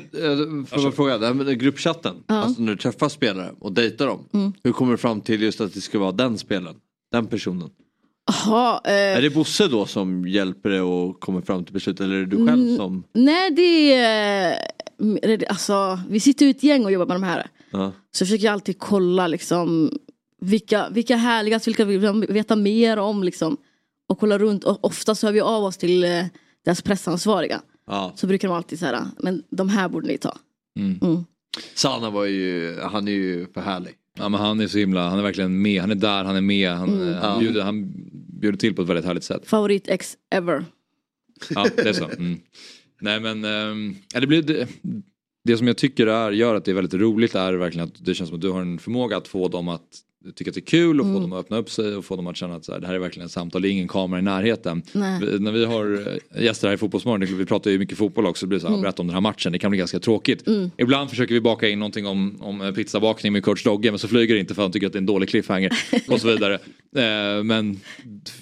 får 0.64 0.82
jag 0.82 0.94
fråga, 0.94 1.18
det 1.18 1.26
här 1.26 1.34
med 1.34 1.60
gruppchatten. 1.60 2.16
Ja. 2.26 2.34
Alltså 2.34 2.62
när 2.62 2.72
du 2.72 2.78
träffar 2.78 3.08
spelare 3.08 3.54
och 3.58 3.72
dejtar 3.72 4.06
dem. 4.06 4.28
Mm. 4.32 4.52
Hur 4.64 4.72
kommer 4.72 4.92
du 4.92 4.98
fram 4.98 5.20
till 5.20 5.42
just 5.42 5.60
att 5.60 5.74
det 5.74 5.80
ska 5.80 5.98
vara 5.98 6.12
den 6.12 6.38
spelaren? 6.38 6.76
Den 7.12 7.26
personen. 7.26 7.70
Jaha, 8.26 8.80
eh, 8.84 8.92
Är 8.92 9.22
det 9.22 9.30
Bosse 9.30 9.68
då 9.68 9.86
som 9.86 10.28
hjälper 10.28 10.70
dig 10.70 10.80
och 10.80 11.20
kommer 11.20 11.40
fram 11.40 11.64
till 11.64 11.74
beslut 11.74 12.00
eller 12.00 12.14
är 12.14 12.20
det 12.20 12.26
du 12.26 12.36
själv 12.46 12.62
Mm. 12.62 12.76
som... 12.76 13.04
Nej, 13.12 13.50
det 13.50 13.94
är... 13.94 14.50
eh, 15.22 15.40
Alltså, 15.48 16.00
vi 16.08 16.20
sitter 16.20 16.44
ju 16.46 16.50
ett 16.50 16.62
gäng 16.62 16.84
och 16.84 16.92
jobbar 16.92 17.06
med 17.06 17.14
de 17.16 17.22
här. 17.22 17.46
Ja. 17.70 17.92
Så 18.12 18.22
jag 18.22 18.28
försöker 18.28 18.44
jag 18.44 18.52
alltid 18.52 18.78
kolla 18.78 19.26
liksom 19.26 19.90
vilka, 20.40 20.88
vilka 20.90 21.16
härligast, 21.16 21.66
vilka 21.66 21.84
vill 21.84 21.98
vi 21.98 22.26
veta 22.32 22.56
mer 22.56 22.96
om 22.96 23.22
liksom. 23.22 23.56
Och 24.08 24.18
kolla 24.18 24.38
runt 24.38 24.64
och 24.64 24.84
ofta 24.84 25.14
så 25.14 25.26
hör 25.26 25.32
vi 25.32 25.40
av 25.40 25.64
oss 25.64 25.76
till 25.76 26.04
eh, 26.04 26.24
deras 26.64 26.82
pressansvariga. 26.82 27.60
Ja. 27.86 28.12
Så 28.16 28.26
brukar 28.26 28.48
de 28.48 28.54
alltid 28.56 28.78
säga, 28.78 29.10
men 29.18 29.42
de 29.50 29.68
här 29.68 29.88
borde 29.88 30.06
ni 30.06 30.18
ta. 30.18 30.36
Mm. 30.78 30.98
Mm. 31.02 31.24
Sanna 31.74 32.10
var 32.10 32.24
ju, 32.24 32.78
han 32.80 33.08
är 33.08 33.12
ju 33.12 33.46
för 33.54 33.60
härlig. 33.60 33.92
Ja, 34.18 34.28
men 34.28 34.40
han 34.40 34.60
är 34.60 34.66
så 34.66 34.78
himla, 34.78 35.08
han 35.08 35.18
är 35.18 35.22
verkligen 35.22 35.62
med, 35.62 35.80
han 35.80 35.90
är 35.90 35.94
där, 35.94 36.24
han 36.24 36.36
är 36.36 36.40
med, 36.40 36.70
han, 36.70 36.88
Mm. 36.88 37.08
eh, 37.08 37.14
han, 37.20 37.40
bjuder, 37.40 37.62
han 37.62 37.92
bjuder 38.40 38.58
till 38.58 38.74
på 38.74 38.82
ett 38.82 38.88
väldigt 38.88 39.04
härligt 39.04 39.24
sätt. 39.24 39.46
Favorit 39.46 39.88
ex 39.88 40.16
ever. 40.34 40.64
Ja, 41.54 41.66
det 41.76 41.88
är 41.88 41.92
så. 41.92 42.08
Mm. 42.08 42.40
Nej 43.00 43.20
men, 43.20 43.44
ehm, 43.44 43.96
ja, 44.14 44.20
det, 44.20 44.26
blir, 44.26 44.42
det, 44.42 44.68
det 45.44 45.56
som 45.56 45.66
jag 45.66 45.76
tycker 45.76 46.06
är, 46.06 46.30
gör 46.32 46.54
att 46.54 46.64
det 46.64 46.70
är 46.70 46.74
väldigt 46.74 46.94
roligt 47.00 47.34
är 47.34 47.52
verkligen 47.52 47.88
att 47.88 48.04
det 48.04 48.14
känns 48.14 48.28
som 48.28 48.34
att 48.36 48.40
du 48.42 48.50
har 48.50 48.60
en 48.60 48.78
förmåga 48.78 49.16
att 49.16 49.28
få 49.28 49.48
dem 49.48 49.68
att 49.68 49.88
tycka 50.34 50.50
att 50.50 50.54
det 50.54 50.60
är 50.60 50.64
kul 50.64 51.00
och 51.00 51.06
få 51.06 51.10
Mm. 51.10 51.22
dem 51.22 51.32
att 51.32 51.38
öppna 51.40 51.56
upp 51.56 51.70
sig 51.70 51.96
och 51.96 52.04
få 52.04 52.16
dem 52.16 52.26
att 52.26 52.36
känna 52.36 52.54
att 52.54 52.64
så 52.64 52.72
här, 52.72 52.80
det 52.80 52.86
här 52.86 52.94
är 52.94 52.98
verkligen 52.98 53.26
ett 53.26 53.32
samtal, 53.32 53.62
det 53.62 53.68
är 53.68 53.70
ingen 53.70 53.88
kamera 53.88 54.20
i 54.20 54.22
närheten. 54.22 54.82
Vi, 54.92 55.38
när 55.38 55.52
vi 55.52 55.64
har 55.64 56.08
eh, 56.36 56.42
gäster 56.44 56.68
här 56.68 56.74
i 56.74 56.76
Fotbollsmorgon, 56.78 57.38
vi 57.38 57.46
pratar 57.46 57.70
ju 57.70 57.78
mycket 57.78 57.98
fotboll 57.98 58.26
också, 58.26 58.46
det 58.46 58.48
blir 58.48 58.58
så 58.58 58.66
här, 58.66 58.72
Mm. 58.74 58.82
berätta 58.82 59.02
om 59.02 59.06
den 59.06 59.14
här 59.14 59.20
matchen, 59.20 59.52
det 59.52 59.58
kan 59.58 59.70
bli 59.70 59.78
ganska 59.78 59.98
tråkigt. 59.98 60.46
Mm. 60.46 60.70
Ibland 60.76 61.10
försöker 61.10 61.34
vi 61.34 61.40
baka 61.40 61.68
in 61.68 61.78
någonting 61.78 62.06
om, 62.06 62.36
om 62.42 62.60
eh, 62.60 62.72
pizzabakning 62.72 63.32
med 63.32 63.44
Coach 63.44 63.64
Dogge 63.64 63.90
men 63.90 63.98
så 63.98 64.08
flyger 64.08 64.34
det 64.34 64.40
inte 64.40 64.54
för 64.54 64.62
han 64.62 64.72
tycker 64.72 64.86
att 64.86 64.92
det 64.92 64.96
är 64.96 65.00
en 65.00 65.06
dålig 65.06 65.28
cliffhanger 65.28 65.72
och 66.08 66.20
så 66.20 66.28
vidare. 66.28 66.58
Eh, 66.96 67.42
men 67.44 67.80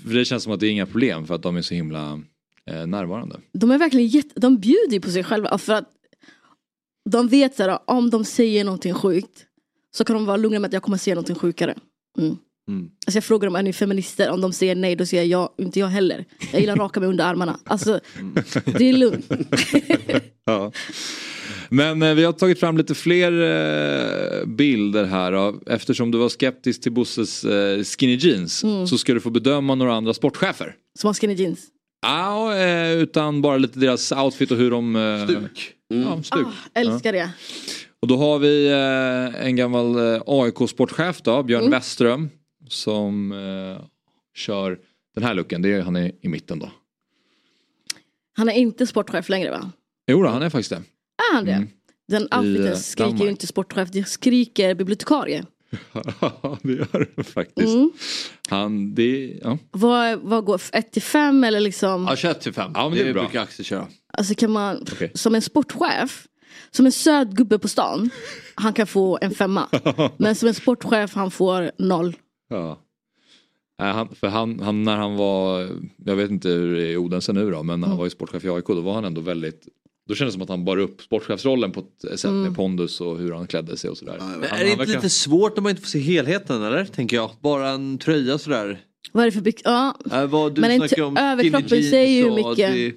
det 0.04 0.24
känns 0.24 0.42
som 0.42 0.52
att 0.52 0.60
det 0.60 0.66
är 0.66 0.70
inga 0.70 0.86
problem 0.86 1.26
för 1.26 1.34
att 1.34 1.42
de 1.42 1.56
är 1.56 1.62
så 1.62 1.74
himla 1.74 2.20
eh, 2.70 2.86
närvarande. 2.86 3.36
De 3.52 3.70
är 3.70 3.78
verkligen 3.78 4.06
jätte, 4.06 4.40
de 4.40 4.58
bjuder 4.58 4.92
ju 4.92 5.00
på 5.00 5.10
sig 5.10 5.24
själva 5.24 5.58
för 5.58 5.72
att 5.72 5.88
de 7.10 7.28
vet 7.28 7.56
så 7.56 7.62
här, 7.62 7.78
om 7.86 8.10
de 8.10 8.24
säger 8.24 8.64
någonting 8.64 8.94
sjukt 8.94 9.46
så 9.96 10.04
kan 10.04 10.16
de 10.16 10.26
vara 10.26 10.36
lugna 10.36 10.58
med 10.58 10.68
att 10.68 10.72
jag 10.72 10.82
kommer 10.82 10.96
säga 10.96 11.14
någonting 11.14 11.36
sjukare. 11.36 11.74
Mm. 12.18 12.36
Mm. 12.68 12.90
Alltså 13.06 13.16
jag 13.16 13.24
frågar 13.24 13.46
dem, 13.46 13.56
är 13.56 13.62
ni 13.62 13.72
feminister? 13.72 14.30
Om 14.30 14.40
de 14.40 14.52
säger 14.52 14.74
nej, 14.74 14.96
då 14.96 15.06
säger 15.06 15.24
jag 15.24 15.40
ja, 15.58 15.64
inte 15.64 15.80
jag 15.80 15.86
heller. 15.86 16.24
Jag 16.52 16.60
gillar 16.60 16.72
att 16.74 16.78
raka 16.80 17.00
mig 17.00 17.08
under 17.08 17.24
armarna. 17.24 17.58
Alltså, 17.64 18.00
det 18.64 18.88
är 18.88 18.92
lugnt. 18.92 19.26
Ja. 20.44 20.72
Men 21.68 22.02
eh, 22.02 22.14
vi 22.14 22.24
har 22.24 22.32
tagit 22.32 22.60
fram 22.60 22.76
lite 22.76 22.94
fler 22.94 23.32
eh, 23.32 24.46
bilder 24.46 25.04
här. 25.04 25.32
Av, 25.32 25.62
eftersom 25.66 26.10
du 26.10 26.18
var 26.18 26.28
skeptisk 26.28 26.82
till 26.82 26.92
Bosses 26.92 27.44
eh, 27.44 27.84
skinny 27.84 28.16
jeans 28.16 28.64
Mm. 28.64 28.86
så 28.86 28.98
ska 28.98 29.14
du 29.14 29.20
få 29.20 29.30
bedöma 29.30 29.74
några 29.74 29.94
andra 29.94 30.14
sportchefer. 30.14 30.74
Som 30.98 31.08
har 31.08 31.14
skinny 31.14 31.34
jeans. 31.34 31.60
Ja, 32.02 32.56
eh, 32.56 32.92
utan 32.92 33.42
bara 33.42 33.56
lite 33.58 33.78
deras 33.78 34.12
outfit 34.12 34.50
och 34.50 34.56
hur 34.56 34.70
de... 34.70 34.96
Eh, 34.96 35.24
Stuk. 35.24 35.72
Ja, 35.88 36.22
stuk. 36.22 36.46
Ah, 36.46 36.80
älskar 36.80 37.12
det. 37.12 37.30
Och 38.02 38.08
då 38.08 38.16
har 38.16 38.38
vi 38.38 38.66
eh, 38.70 39.46
en 39.46 39.56
gammal 39.56 40.14
eh, 40.14 40.22
AIK-sportchef 40.26 41.22
då, 41.22 41.42
Björn 41.42 41.60
Mm. 41.60 41.70
Westström. 41.70 42.30
Som 42.68 43.32
eh, 43.32 43.84
kör 44.34 44.78
den 45.14 45.24
här 45.24 45.34
looken, 45.34 45.62
det 45.62 45.72
är, 45.72 45.80
han 45.82 45.96
är 45.96 46.12
i 46.20 46.28
mitten 46.28 46.58
då. 46.58 46.70
Han 48.36 48.48
är 48.48 48.52
inte 48.52 48.86
sportchef 48.86 49.28
längre 49.28 49.50
va? 49.50 49.72
Jo 50.10 50.22
då, 50.22 50.28
han 50.28 50.42
är 50.42 50.50
faktiskt 50.50 50.70
det. 50.70 50.76
Är 50.76 51.34
han 51.34 51.44
det? 51.44 51.52
Mm. 51.52 51.68
Den 52.08 52.22
outfiten 52.22 52.76
skriker 52.76 53.04
ju 53.04 53.10
Danmark. 53.18 53.30
inte 53.30 53.46
sportchef, 53.46 53.88
det 53.92 54.04
skriker 54.08 54.74
bibliotekarie. 54.74 55.44
Ja, 56.20 56.58
det 56.62 56.72
gör 56.72 57.08
det 57.16 57.22
faktiskt. 57.24 57.74
Mm. 57.74 57.90
Han, 58.48 58.94
det, 58.94 59.38
ja. 59.42 59.58
Vad, 59.70 60.18
vad 60.18 60.44
går 60.44 60.60
1 60.72 60.92
till 60.92 61.02
5 61.02 61.44
eller 61.44 61.60
liksom? 61.60 62.06
Ja, 62.10 62.16
21 62.16 62.40
till 62.40 62.52
5. 62.52 62.72
Ja, 62.74 62.88
men 62.88 62.98
det 62.98 63.08
är 63.08 63.12
bra. 63.12 63.22
brukar 63.22 63.42
Axel 63.42 63.64
köra. 63.64 63.86
Alltså 64.12 64.34
kan 64.34 64.50
man, 64.50 64.84
Okej. 64.92 65.10
som 65.14 65.34
en 65.34 65.42
sportchef, 65.42 66.26
som 66.70 66.86
en 66.86 66.92
söt 66.92 67.28
gubbe 67.28 67.58
på 67.58 67.68
stan, 67.68 68.10
han 68.54 68.72
kan 68.72 68.86
få 68.86 69.18
en 69.22 69.30
femma. 69.30 69.68
Men 70.16 70.34
som 70.34 70.48
en 70.48 70.54
sportchef, 70.54 71.14
han 71.14 71.30
får 71.30 71.70
noll. 71.78 72.16
Ja. 72.50 72.80
Nej, 73.80 73.92
han, 73.92 74.08
för 74.14 74.26
han, 74.28 74.60
han, 74.60 74.82
när 74.82 74.96
han 74.96 75.16
var, 75.16 75.68
jag 76.04 76.16
vet 76.16 76.30
inte 76.30 76.48
hur 76.48 76.74
det 76.76 76.82
är 76.82 76.90
i 76.90 76.96
Odense 76.96 77.32
nu 77.32 77.50
då, 77.50 77.62
men 77.62 77.80
när 77.80 77.88
han 77.88 77.96
var 77.96 78.04
ju 78.06 78.10
sportchef 78.10 78.44
i 78.44 78.48
AIK 78.48 78.66
då 78.66 78.80
var 78.80 78.92
han 78.94 79.04
ändå 79.04 79.20
väldigt 79.20 79.68
Då 80.08 80.14
kändes 80.14 80.34
det 80.34 80.36
som 80.36 80.42
att 80.42 80.48
han 80.48 80.64
bar 80.64 80.76
upp 80.76 81.02
sportchefsrollen 81.02 81.72
på 81.72 81.80
ett 81.80 82.20
sätt 82.20 82.24
Mm. 82.24 82.42
med 82.42 82.56
pondus 82.56 83.00
och 83.00 83.18
hur 83.18 83.32
han 83.32 83.46
klädde 83.46 83.76
sig 83.76 83.90
och 83.90 83.96
sådär. 83.98 84.16
Men 84.20 84.28
Han- 84.30 84.42
är 84.44 84.64
det 84.64 84.70
inte 84.70 84.78
verkar- 84.78 84.92
lite 84.94 85.10
svårt 85.10 85.56
när 85.56 85.62
man 85.62 85.70
inte 85.70 85.82
får 85.82 85.88
se 85.88 85.98
helheten 85.98 86.62
eller? 86.62 86.84
Tänker 86.84 87.16
jag. 87.16 87.30
Bara 87.40 87.68
en 87.70 87.98
tröja 87.98 88.38
sådär. 88.38 88.80
Vad 89.12 89.22
är 89.22 89.26
det 89.26 89.32
för 89.32 89.40
byx? 89.40 89.62
Ja. 89.64 89.96
Äh, 90.12 90.26
vad 90.26 90.54
du 90.54 90.60
Men 90.60 90.70
en 90.70 91.02
om 91.02 91.16
överkroppen 91.16 91.68
säger 91.68 92.24
ju 92.24 92.30
mycket. 92.34 92.56
Det, 92.74 92.92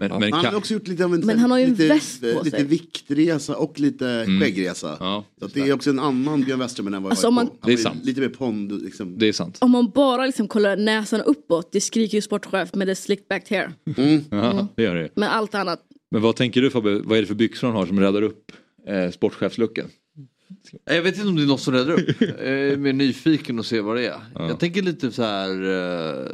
men, 0.00 0.20
men, 0.20 0.32
han 0.32 0.44
har 0.44 0.54
också 0.56 0.74
gjort 0.74 0.88
lite 0.88 1.04
av 1.04 1.14
en, 1.14 1.20
Men 1.20 1.38
han 1.38 1.50
har 1.50 1.58
ju 1.58 1.64
en 1.64 1.70
lite, 1.70 1.88
väst 1.88 2.20
på 2.20 2.26
lite 2.44 2.50
sig. 2.56 2.64
viktresa 2.64 3.56
och 3.56 3.80
lite 3.80 4.08
Mm. 4.08 4.40
skäggresa. 4.40 4.96
Så 5.38 5.44
att 5.44 5.54
det 5.54 5.60
är 5.60 5.72
också 5.72 5.90
en 5.90 5.98
annan 5.98 6.44
Björn 6.44 6.58
Westerberg 6.58 6.94
än 6.94 7.02
vad 7.02 7.12
Alltså, 7.12 7.26
jag 7.26 7.32
man-. 7.32 7.46
Han 7.46 7.56
Det 7.66 7.72
är 7.72 7.76
sant. 7.76 8.04
Lite 8.04 8.20
mer 8.20 8.28
pond. 8.28 8.82
Liksom. 8.82 9.18
Det 9.18 9.26
är 9.28 9.32
sant. 9.32 9.58
Om 9.60 9.70
man 9.70 9.90
bara 9.94 10.26
liksom 10.26 10.48
kollar 10.48 10.76
näsan 10.76 11.20
uppåt, 11.20 11.72
det 11.72 11.80
skriker 11.80 12.18
ju 12.18 12.22
sportchef 12.22 12.74
med 12.74 12.86
det 12.86 12.94
slick 12.94 13.28
back 13.28 13.50
hair. 13.50 13.72
Ja, 14.30 14.68
det 14.76 14.82
gör 14.82 14.94
det. 14.94 15.08
Men 15.16 15.28
allt 15.28 15.54
annat, 15.54 15.80
Men 16.10 16.22
vad 16.22 16.36
tänker 16.36 16.62
du 16.62 16.70
Fabbe, 16.70 16.98
vad 17.04 17.18
är 17.18 17.22
det 17.22 17.26
för 17.28 17.34
byxor 17.34 17.66
han 17.66 17.76
har 17.76 17.86
som 17.86 18.00
räddar 18.00 18.22
upp 18.22 18.52
eh, 18.88 19.10
sportchefslucken? 19.10 19.86
Jag 20.84 21.02
vet 21.02 21.16
inte 21.16 21.28
om 21.28 21.36
det 21.36 21.42
är 21.42 21.46
något 21.46 21.60
som 21.60 21.74
räddar 21.74 21.92
upp. 21.92 22.16
Jag 22.20 22.46
är 22.48 22.76
mer 22.76 22.92
nyfiken 22.92 23.58
och 23.58 23.66
se 23.66 23.80
vad 23.80 23.96
det 23.96 24.06
är. 24.06 24.20
Jag 24.34 24.60
tänker 24.60 24.82
lite 24.82 25.12
så 25.12 25.22
här... 25.22 25.50
eh, 25.50 26.26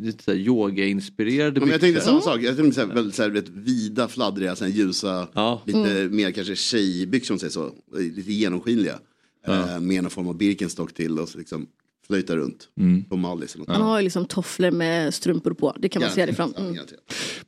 lite 0.00 0.24
så 0.24 0.30
här 0.30 0.38
yoga-inspirerade 0.38 1.54
Ja, 1.60 1.60
men 1.60 1.68
jag 1.70 1.80
tänkte 1.80 1.86
byxor. 2.00 2.00
samma 2.10 2.20
sak. 2.20 2.42
Jag 2.42 2.56
tänkte 2.56 2.80
så 2.80 2.86
här, 2.86 2.94
väldigt 2.94 3.14
så 3.14 3.22
här, 3.22 3.30
vet, 3.30 3.48
vida, 3.48 4.08
fladdriga, 4.08 4.56
så 4.56 4.64
här, 4.64 4.72
ljusa, 4.72 5.28
lite 5.66 5.78
Mm. 6.00 6.16
mer 6.16 6.30
kanske 6.30 6.56
tjejbyxor 6.56 7.34
om 7.34 7.38
säger 7.38 7.50
så. 7.50 7.70
Lite 7.98 8.32
genomskinliga. 8.32 8.98
Eh, 9.46 9.80
med 9.80 10.02
någon 10.02 10.10
form 10.10 10.28
av 10.28 10.36
Birkenstock 10.36 10.94
till 10.94 11.18
och 11.18 11.28
så 11.28 11.38
liksom 11.38 11.66
flöjta 12.06 12.36
runt 12.36 12.68
Mm. 12.80 13.04
på 13.04 13.16
Mallis. 13.16 13.54
eller 13.54 13.64
något. 13.66 13.76
han 13.76 13.82
har 13.86 13.98
ju 13.98 14.04
liksom 14.04 14.24
tofflor 14.24 14.70
med 14.70 15.14
strumpor 15.14 15.54
på. 15.54 15.76
Det 15.78 15.88
kan 15.88 16.02
man 16.02 16.10
se 16.10 16.26
det 16.26 16.34
fram. 16.34 16.54
Mm. 16.58 16.76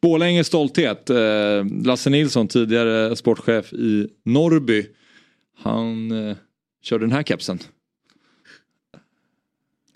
Borlänges 0.01 0.47
stolthet. 0.47 1.11
Eh, 1.11 1.17
Lasse 1.85 2.11
Nilsson, 2.11 2.49
tidigare 2.49 3.17
sportchef 3.17 3.73
i 3.73 4.09
Norrby. 4.25 4.87
Han 5.59 6.11
eh, 6.29 6.37
körde 6.83 7.05
den 7.05 7.13
här 7.13 7.23
kepsen. 7.23 7.59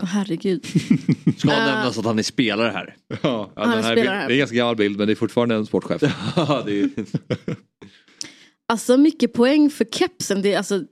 Åh 0.03 0.07
herregud. 0.09 0.65
Ska 1.37 1.51
Eh, 1.51 1.65
nämnas 1.65 1.97
att 1.97 2.05
han 2.05 2.19
är 2.19 2.23
spelare 2.23 2.71
här. 2.71 2.95
Ja, 3.07 3.17
ja, 3.21 3.51
Han 3.55 3.69
den 3.69 3.83
här, 3.83 3.95
spelar 3.95 4.15
här. 4.15 4.27
det 4.27 4.31
är 4.31 4.35
en 4.35 4.39
ganska 4.39 4.57
gammal 4.57 4.75
bild 4.75 4.97
men 4.97 5.07
det 5.07 5.13
är 5.13 5.15
fortfarande 5.15 5.55
en 5.55 5.65
sportchef. 5.65 6.01
Ja, 6.35 6.63
det 6.65 6.79
är... 6.79 6.89
Alltså 8.69 8.97
mycket 8.97 9.33
poäng 9.33 9.69
för 9.69 9.85
kepsen. 9.85 10.41
Det, 10.41 10.53
är, 10.53 10.57
alltså, 10.57 10.83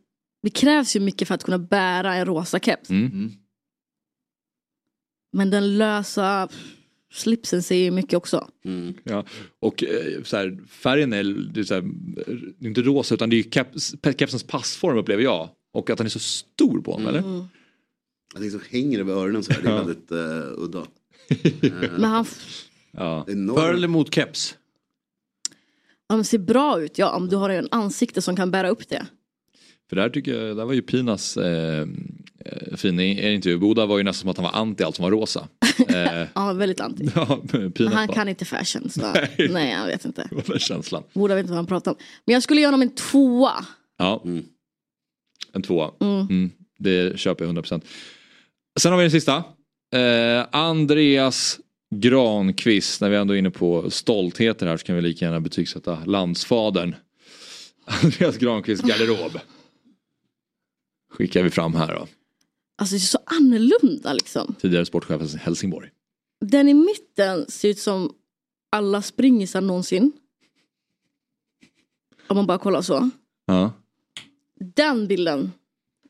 det 0.44 0.50
krävs 0.50 0.96
ju 0.96 1.00
mycket 1.00 1.28
för 1.28 1.36
att 1.36 1.44
kunna 1.44 1.60
bära 1.60 2.16
en 2.16 2.26
rosa 2.26 2.60
keps. 2.60 2.90
Mm. 2.90 3.32
Men 5.34 5.50
den 5.50 5.78
lösa 5.78 6.50
slipsen 7.14 7.64
säger 7.64 7.84
ju 7.84 7.92
mycket 7.92 8.14
också. 8.14 8.48
Ja. 9.04 9.26
Och 9.60 9.84
eh, 9.84 10.24
så 10.24 10.38
här, 10.38 10.60
färgen 10.68 11.14
är, 11.14 11.24
det 11.54 11.60
är, 11.60 11.64
så 11.64 11.74
här, 11.74 11.82
det 12.60 12.66
är 12.66 12.70
inte 12.70 12.82
rosa 12.82 13.14
utan 13.16 13.30
det 13.30 13.36
är 13.36 13.44
ju 13.44 13.52
keps, 13.52 13.96
kepsens 14.18 14.44
passform 14.44 14.98
upplever 14.98 15.24
jag. 15.24 15.50
Och 15.74 15.90
att 15.90 15.98
den 15.98 16.06
är 16.06 16.10
så 16.10 16.20
stor 16.20 16.82
på 16.82 16.92
honom 16.92 17.08
eller? 17.08 17.48
Jag 18.36 18.42
tänker 18.42 18.58
som 18.60 18.68
hänger 18.72 19.00
över 19.00 19.14
öronen 19.14 19.44
så 19.44 19.54
här. 19.54 19.62
Det 19.62 19.70
är 19.70 19.72
Ja. 19.74 19.78
väldigt 19.84 20.12
uh, 20.12 20.64
udda. 20.64 20.86
Men 21.92 22.04
han 22.04 22.26
Ja. 22.92 23.26
För 23.56 23.74
eller 23.74 23.88
mot 23.88 24.16
keps? 24.16 24.56
han 26.10 26.24
ser 26.26 26.38
bra 26.38 26.82
ut. 26.82 26.98
Ja, 26.98 27.16
om 27.16 27.30
du 27.30 27.36
har 27.36 27.50
en 27.50 27.68
ansikte 27.72 28.22
som 28.22 28.36
kan 28.36 28.52
bära 28.52 28.70
upp 28.70 28.90
det. 28.90 29.06
För 29.90 29.96
där 29.96 30.10
tycker 30.10 30.34
jag, 30.44 30.58
där 30.58 30.66
var 30.66 30.74
ju 30.74 30.82
Pinas 30.82 31.38
eh, 31.38 31.88
eh, 32.46 32.76
fin 32.76 33.00
i- 33.00 33.34
intervju. 33.34 33.58
Boda 33.58 33.86
var 33.86 33.98
ju 33.98 34.04
nästan 34.04 34.22
som 34.22 34.30
att 34.30 34.38
han 34.38 34.44
var 34.44 34.62
anti 34.62 34.84
allt 34.84 34.96
som 34.96 35.04
var 35.04 35.12
rosa. 35.12 35.48
Eh, 35.88 36.28
Han 36.34 36.46
var 36.48 36.54
väldigt 36.54 36.80
anti. 36.80 37.10
ja, 37.16 37.26
han 37.26 38.08
bara, 38.08 38.08
kan 38.08 38.30
inte 38.30 38.46
fashion. 38.46 38.90
Så. 38.90 39.02
Nej. 39.14 39.48
Nej. 39.52 39.72
jag 39.72 39.86
vet 39.86 40.06
inte. 40.06 40.28
vad 40.32 40.48
var 40.48 40.58
känslan? 40.58 41.04
Borde 41.14 41.36
vet 41.36 41.42
inte 41.42 41.52
vad 41.52 41.58
han 41.58 41.66
pratar 41.66 41.92
om. 41.92 41.98
Men 42.26 42.34
jag 42.34 42.44
skulle 42.44 42.60
ge 42.62 42.68
honom 42.68 42.82
en 42.82 42.96
tvåa. 42.96 43.66
Ja. 43.98 44.24
En 45.54 45.62
tvåa. 45.62 45.92
Mm. 46.00 46.20
Mm. 46.22 46.52
Det 46.80 47.20
köper 47.20 47.46
jag 47.46 47.56
100%. 47.56 47.82
Sen 48.80 48.92
har 48.92 48.98
vi 48.98 49.04
den 49.04 49.12
sista. 49.12 49.44
Eh, 49.94 50.46
Andreas 50.52 51.60
Granqvist, 51.96 53.02
när 53.02 53.10
vi 53.10 53.16
ändå 53.16 53.34
är 53.34 53.38
inne 53.38 53.52
på 53.52 53.92
stoltheter 53.92 54.68
här 54.68 54.78
så 54.78 54.86
kan 54.86 54.96
vi 54.96 55.02
lika 55.02 55.26
gärna 55.26 55.40
betygsätta 55.40 56.06
landsfadern. 56.06 56.96
Andreas 57.86 58.38
Granqvist 58.38 58.84
garderob. 58.84 59.40
Skickar 61.12 61.44
vi 61.44 61.50
fram 61.50 61.74
här 61.76 61.88
då. 61.96 62.08
Alltså 62.78 62.96
det 62.96 62.98
är 62.98 63.00
så 63.00 63.20
annorlunda 63.26 64.14
liksom. 64.14 64.56
Tidigare 64.60 64.86
sportchef 64.86 65.36
i 65.36 65.38
Helsingborg. 65.38 65.90
Den 66.46 66.70
i 66.70 66.74
mitten 66.74 67.46
ser 67.48 67.70
ut 67.70 67.80
som 67.80 68.14
alla 68.72 69.02
springisar 69.02 69.62
någonsin. 69.62 70.12
Om 72.28 72.38
man 72.38 72.48
bara 72.48 72.58
kollar 72.58 72.82
så. 72.82 73.10
Ja. 73.46 73.72
Den 74.60 75.08
bilden. 75.08 75.52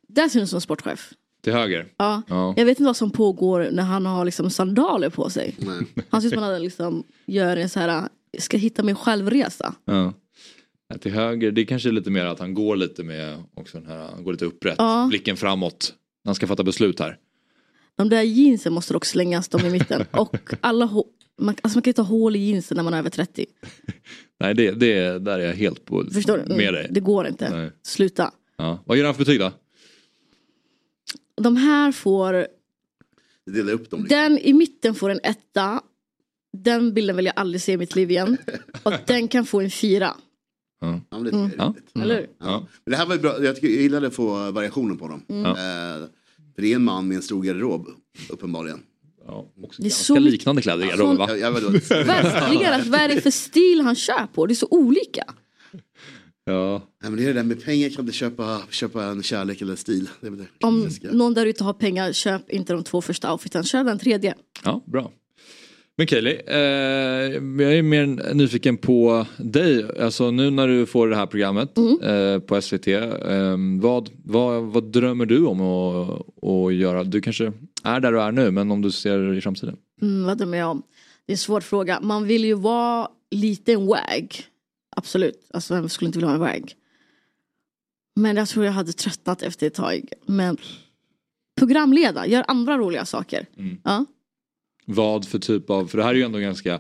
Där 0.08 0.30
ser 0.30 0.42
ut 0.42 0.50
som 0.50 0.62
sportchef. 0.62 1.14
Till 1.46 1.54
höger. 1.54 1.88
Ja. 1.98 2.22
Ja. 2.28 2.54
Jag 2.58 2.66
vet 2.66 2.80
inte 2.80 2.88
vad 2.88 2.98
som 2.98 3.12
pågår 3.12 3.70
när 3.72 3.84
han 3.84 4.06
har 4.06 4.26
liksom 4.26 4.50
sandaler 4.50 5.10
på 5.10 5.30
sig. 5.30 5.56
Han 6.10 6.22
ser 6.22 6.28
ut 6.28 6.34
som 6.34 6.44
att 6.44 6.50
han 6.50 6.62
liksom 6.62 7.04
gör 7.26 7.58
en 7.58 7.70
så 7.70 7.80
här, 7.80 8.10
ska 8.40 8.58
hitta 8.58 8.84
min 8.84 8.96
självresa. 8.96 9.76
Ja. 9.86 10.14
Nej, 10.90 11.00
Till 11.00 11.12
höger, 11.12 11.52
det 11.52 11.62
är 11.62 11.66
kanske 11.66 11.92
lite 11.92 12.10
mer 12.10 12.26
att 12.26 12.40
han 12.40 12.54
går 12.54 12.76
lite 12.76 13.04
med 13.04 13.44
också 13.54 13.78
den 13.78 13.88
här, 13.88 13.98
han 13.98 14.24
går 14.24 14.32
lite 14.32 14.46
upprätt. 14.46 14.76
Ja. 14.78 15.06
Blicken 15.10 15.38
framåt. 15.38 15.94
Han 16.26 16.36
ska 16.36 16.48
fatta 16.48 16.64
beslut 16.64 17.00
här. 17.00 17.18
De 17.96 18.10
där 18.10 18.22
jeansen 18.22 18.74
måste 18.74 18.94
dock 18.94 19.06
slängas, 19.06 19.50
de 19.50 19.66
i 19.66 19.70
mitten. 19.70 20.06
Och 20.12 20.38
alla 20.62 20.90
man, 21.40 21.56
alltså 21.62 21.78
man 21.78 21.82
kan 21.82 21.90
ju 21.90 21.94
ta 21.94 22.02
hål 22.02 22.36
i 22.36 22.40
jeansen 22.40 22.76
när 22.76 22.84
man 22.84 22.94
är 22.94 23.00
över 23.00 23.10
30. 23.10 23.46
Nej, 24.40 24.54
det, 24.54 24.72
det, 24.72 25.20
där 25.20 25.40
är 25.40 25.46
jag 25.46 25.54
helt 25.54 25.86
på, 25.86 26.06
Förstår 26.14 26.44
du? 26.48 26.56
med 26.56 26.74
dig. 26.74 26.88
Det 26.92 27.00
går 27.00 27.28
inte. 27.28 27.58
Nej. 27.58 27.72
Sluta. 27.84 28.32
Ja. 28.58 28.84
Vad 28.86 28.98
ger 28.98 29.06
han 29.06 29.14
för 29.14 29.26
betyg 29.26 29.40
då? 29.40 29.52
De 31.42 31.56
här 31.56 31.92
får, 31.92 32.48
Dela 33.46 33.72
upp 33.72 33.90
dem. 33.90 34.06
den 34.10 34.38
i 34.38 34.54
mitten 34.54 34.96
får 34.96 35.10
en 35.10 35.20
etta. 35.24 35.82
Den 36.58 36.94
bilden 36.94 37.16
vill 37.16 37.26
jag 37.26 37.34
aldrig 37.38 37.62
se 37.62 37.72
i 37.72 37.78
mitt 37.78 37.96
liv 37.96 38.12
igen. 38.12 38.38
Och 38.84 38.94
den 39.08 39.28
kan 39.28 39.46
få 39.46 39.62
en 39.62 39.72
fyra. 39.72 40.14
Ja. 40.82 41.02
Ja, 41.10 41.18
det 41.18 41.30
rimligt. 41.32 41.56
Eller? 42.02 42.28
Ja. 42.40 42.68
Men 42.86 42.92
det 42.92 42.98
här 42.98 43.06
var 43.06 43.16
ju 43.16 43.22
bra. 43.22 43.44
Jag, 43.44 43.56
tycker, 43.56 43.68
jag 43.68 43.82
gillade 43.82 44.08
att 44.08 44.14
få 44.16 44.52
variationen 44.52 44.98
på 44.98 45.08
dem. 45.08 45.26
Mm. 45.30 45.46
Eh, 45.46 46.08
för 46.56 46.62
det 46.62 46.72
är 46.72 46.76
en 46.76 46.84
man 46.84 47.08
med 47.08 47.16
en 47.16 47.22
stor 47.24 47.44
garderob, 47.44 47.88
uppenbarligen. 48.30 48.80
Ja, 49.28 49.46
också 49.64 49.82
Det 49.82 49.88
är 49.88 49.90
så 49.90 50.14
mycket- 50.14 50.32
liknande 50.32 50.62
kläder 50.62 50.86
i 50.86 50.88
garderoben 50.88 51.18
va? 51.18 51.26
Verkligen, 51.90 52.92
vad 52.92 53.00
är 53.02 53.08
det 53.08 53.22
för 53.22 53.32
stil 53.32 53.82
han 53.82 53.96
kör 53.96 54.28
på? 54.34 54.46
Det 54.46 54.54
är 54.54 54.56
så 54.56 54.68
olika. 54.72 55.24
Ja. 56.46 56.82
Men 57.04 57.16
det 57.16 57.24
är 57.24 57.28
det 57.28 57.34
där 57.34 57.44
med 57.44 57.64
pengar 57.66 57.90
kan 57.90 58.06
du 58.06 58.12
köpa, 58.12 58.62
köpa 58.70 59.04
en 59.04 59.24
kärlek 59.24 59.62
eller 59.62 59.76
stil. 59.76 60.10
Det 60.22 60.30
det 60.30 60.46
Om 60.64 60.90
någon 61.12 61.34
där 61.34 61.46
ute 61.46 61.64
har 61.64 61.74
pengar, 61.74 62.14
köp 62.14 62.50
inte 62.50 62.74
de 62.74 62.84
två 62.84 63.02
första 63.02 63.32
outfiten, 63.32 63.64
köp 63.64 63.86
den 63.86 64.00
tredje. 64.00 64.36
Ja, 64.64 64.84
bra. 64.86 65.12
Men 65.98 66.08
Kaeli, 66.08 66.42
eh, 66.48 66.58
jag 66.58 67.74
är 67.78 67.82
mer 67.82 68.34
nyfiken 68.34 68.78
på 68.78 69.26
dig. 69.38 69.86
Alltså 70.02 70.32
nu 70.32 70.50
när 70.50 70.68
du 70.68 70.86
får 70.86 71.08
det 71.08 71.16
här 71.16 71.26
programmet 71.26 71.78
Mm. 71.78 72.02
eh, 72.02 72.40
på 72.40 72.62
SVT. 72.62 72.88
Eh, 72.88 73.58
vad, 73.82 74.10
vad, 74.24 74.64
vad 74.64 74.84
drömmer 74.92 75.26
du 75.26 75.46
om 75.46 75.62
att, 75.62 76.10
att 76.44 76.74
göra? 76.74 77.04
Du 77.04 77.22
kanske 77.22 77.52
är 77.84 78.00
där 78.00 78.12
du 78.12 78.22
är 78.22 78.32
nu, 78.32 78.52
men 78.52 78.72
om 78.72 78.82
du 78.82 78.92
ser 78.92 79.34
i 79.34 79.42
framtiden? 79.42 79.76
Mm, 80.02 80.24
vad 80.26 80.38
drömmer 80.38 80.58
jag 80.58 80.72
om? 80.72 80.84
Det 81.26 81.32
är 81.32 81.34
en 81.34 81.38
svår 81.38 81.62
fråga. 81.62 82.00
Man 82.02 82.24
vill 82.28 82.46
ju 82.46 82.54
vara 82.54 83.08
lite 83.32 83.72
en 83.74 83.86
wag. 83.88 84.36
Absolut. 84.96 85.50
Alltså 85.54 85.74
vem 85.74 85.90
skulle 85.90 86.08
inte 86.08 86.20
vilja 86.20 86.28
ha 86.28 86.34
en 86.36 86.40
wag? 86.42 86.74
Men 88.16 88.36
jag 88.36 88.48
tror 88.48 88.66
jag 88.66 88.72
hade 88.72 88.94
tröttnat 88.94 89.42
efter 89.42 89.68
ett 89.68 89.74
tag. 89.74 90.10
Men 90.26 90.58
programleda, 91.58 92.28
gör 92.28 92.46
andra 92.48 92.78
roliga 92.78 93.06
saker. 93.06 93.46
Mm. 93.58 93.78
Ja. 93.84 94.06
Vad 94.86 95.28
för 95.28 95.40
typ 95.40 95.70
av, 95.70 95.88
för 95.88 95.98
det 95.98 96.04
här 96.04 96.12
är 96.12 96.16
ju 96.16 96.24
ändå 96.24 96.40
ganska 96.40 96.74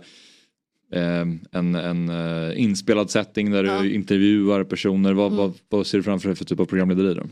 eh, 0.91 1.21
en, 1.51 1.75
en 1.75 2.09
eh, 2.09 2.61
inspelad 2.61 3.11
setting 3.11 3.51
där 3.51 3.63
Ja. 3.63 3.81
du 3.81 3.93
intervjuar 3.93 4.63
personer. 4.63 5.13
Vad, 5.13 5.25
Mm. 5.27 5.37
vad, 5.37 5.53
vad 5.69 5.87
ser 5.87 5.97
du 5.97 6.03
framför 6.03 6.29
dig 6.29 6.35
för 6.35 6.45
typ 6.45 6.59
av 6.59 6.65
programlederi 6.65 7.13
då? 7.13 7.27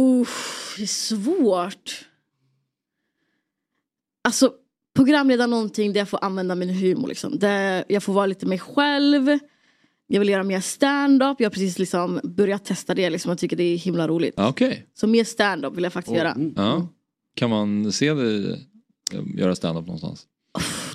Uff, 0.00 0.74
det 0.76 0.82
är 0.82 0.86
svårt. 0.86 2.04
Alltså 4.24 4.54
programleda 4.94 5.46
någonting 5.46 5.92
där 5.92 6.00
jag 6.00 6.08
får 6.08 6.24
använda 6.24 6.54
min 6.54 6.68
humor. 6.70 7.08
Liksom. 7.08 7.38
Där 7.38 7.84
jag 7.88 8.02
får 8.02 8.12
vara 8.12 8.26
lite 8.26 8.46
mig 8.46 8.58
själv. 8.58 9.38
Jag 10.06 10.20
vill 10.20 10.28
göra 10.28 10.42
mer 10.42 10.60
stand-up. 10.60 11.36
Jag 11.40 11.46
har 11.46 11.50
precis 11.50 11.78
liksom 11.78 12.20
börjat 12.24 12.64
testa 12.64 12.94
det. 12.94 13.10
Liksom. 13.10 13.28
Jag 13.28 13.38
tycker 13.38 13.56
det 13.56 13.62
är 13.64 13.76
himla 13.76 14.08
roligt. 14.08 14.34
Ja, 14.36 14.48
Okej. 14.48 14.86
Så 14.94 15.06
mer 15.06 15.24
stand-up 15.24 15.76
vill 15.76 15.84
jag 15.84 15.92
faktiskt 15.92 16.16
göra. 16.16 16.36
Ja. 16.56 16.88
Kan 17.34 17.50
man 17.50 17.92
se 17.92 18.14
dig 18.14 18.52
eh, 19.12 19.20
göra 19.36 19.54
stand-up 19.54 19.86
någonstans? 19.86 20.26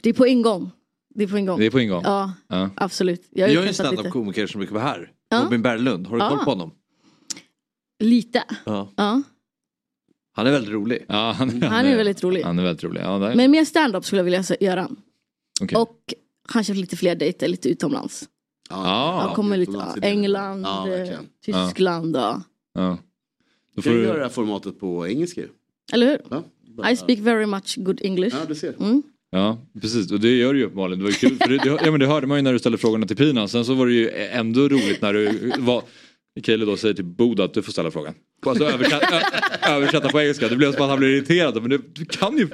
Det 0.01 0.09
är 0.09 0.13
på 0.13 0.27
ingång. 0.27 0.71
Det 1.15 1.23
är 1.23 1.27
på 1.27 1.37
ingång. 1.37 1.59
Det 1.59 1.65
är 1.65 1.69
på 1.71 1.79
ingång? 1.79 2.01
Ja, 2.05 2.33
Ja. 2.47 2.69
absolut. 2.75 3.27
Jag, 3.31 3.45
har 3.47 3.51
ju 3.53 3.57
är 3.57 3.61
en 3.61 3.67
testat 3.67 3.85
lite. 3.91 3.95
standup-komiker 4.01 4.47
som 4.47 4.59
brukar 4.59 4.73
vara 4.75 4.83
här. 4.83 5.11
Ja. 5.29 5.41
Robin 5.45 5.61
Berglund, 5.61 6.07
har 6.07 6.17
du 6.17 6.23
Ah. 6.23 6.29
koll 6.29 6.39
på 6.43 6.49
honom? 6.51 6.71
Lite. 7.99 8.43
Ja. 8.65 8.91
Ja. 8.95 9.21
Han 10.37 10.47
är 10.47 10.51
väldigt 10.51 10.71
rolig. 10.71 11.05
Ja, 11.07 11.31
han, 11.37 11.61
Han 11.61 11.85
är 11.85 11.97
väldigt 11.97 12.23
rolig. 12.23 12.43
Han 12.43 12.59
är 12.59 12.63
väldigt 12.63 12.83
rolig. 12.83 13.01
Ja, 13.01 13.17
där. 13.19 13.35
Men 13.35 13.51
mer 13.51 13.65
stand-up 13.65 14.05
skulle 14.05 14.19
jag 14.19 14.23
vilja 14.23 14.43
göra. 14.59 14.89
Okej. 15.61 15.77
Och 15.77 16.13
kanske 16.49 16.73
lite 16.73 16.97
fler 16.97 17.15
dejter 17.15 17.47
lite 17.47 17.69
utomlands. 17.69 18.23
Ja, 18.69 19.23
jag 19.27 19.35
kommer 19.35 19.57
lite, 19.57 19.71
ja, 19.71 19.95
England, 20.01 20.61
Ja, 20.65 20.93
eh. 20.93 21.19
Tyskland. 21.45 22.15
Ja. 22.15 22.41
Ja. 22.73 22.97
Då 23.75 23.81
Kan 23.81 23.83
får 23.83 23.89
du 23.89 23.97
du... 23.97 24.03
göra 24.03 24.17
det 24.17 24.23
här 24.23 24.29
formatet 24.29 24.79
på 24.79 25.07
engelska? 25.07 25.41
Eller 25.93 26.07
hur? 26.07 26.21
Ja, 26.29 26.89
I 26.91 26.95
speak 26.97 27.19
very 27.19 27.45
much 27.45 27.75
good 27.77 27.99
English. 28.03 28.35
Ja, 28.39 28.45
du 28.47 28.55
ser. 28.55 28.73
Mm. 28.79 29.03
Ja, 29.29 29.57
precis. 29.81 30.11
Och 30.11 30.19
det 30.19 30.37
gör 30.37 30.53
du 30.53 30.59
ju 30.59 30.65
uppenbarligen. 30.65 30.99
Det 30.99 31.03
var 31.03 31.11
ju 31.11 31.17
kul. 31.17 31.37
För 31.37 31.49
det, 31.49 31.57
det, 31.57 31.85
ja, 31.85 31.91
men 31.91 31.99
det 31.99 32.07
hörde 32.07 32.27
man 32.27 32.37
ju 32.37 32.41
när 32.41 32.53
du 32.53 32.59
ställde 32.59 32.77
frågorna 32.77 33.07
till 33.07 33.17
Pina. 33.17 33.47
Sen 33.47 33.65
så 33.65 33.73
var 33.73 33.85
det 33.87 33.93
ju 33.93 34.09
ändå 34.11 34.61
roligt 34.61 35.01
när 35.01 35.13
du 35.13 35.51
var... 35.59 35.83
Kaeli 36.43 36.65
då 36.65 36.77
säger 36.77 36.93
till 36.93 37.05
Boda 37.05 37.43
att 37.43 37.53
du 37.53 37.61
får 37.61 37.71
ställa 37.71 37.91
frågan. 37.91 38.13
Alltså 38.45 38.65
översätta, 38.65 39.21
översätta 39.69 40.09
på 40.09 40.21
engelska. 40.21 40.47
Det 40.47 40.55
blev 40.55 40.73
som 40.73 40.81
att 40.81 40.89
han 40.89 40.99
blev 40.99 41.11
irriterad. 41.11 41.61
Men 41.61 41.69
du, 41.69 41.81
du 41.93 42.05
kan 42.05 42.37
ju 42.37 42.47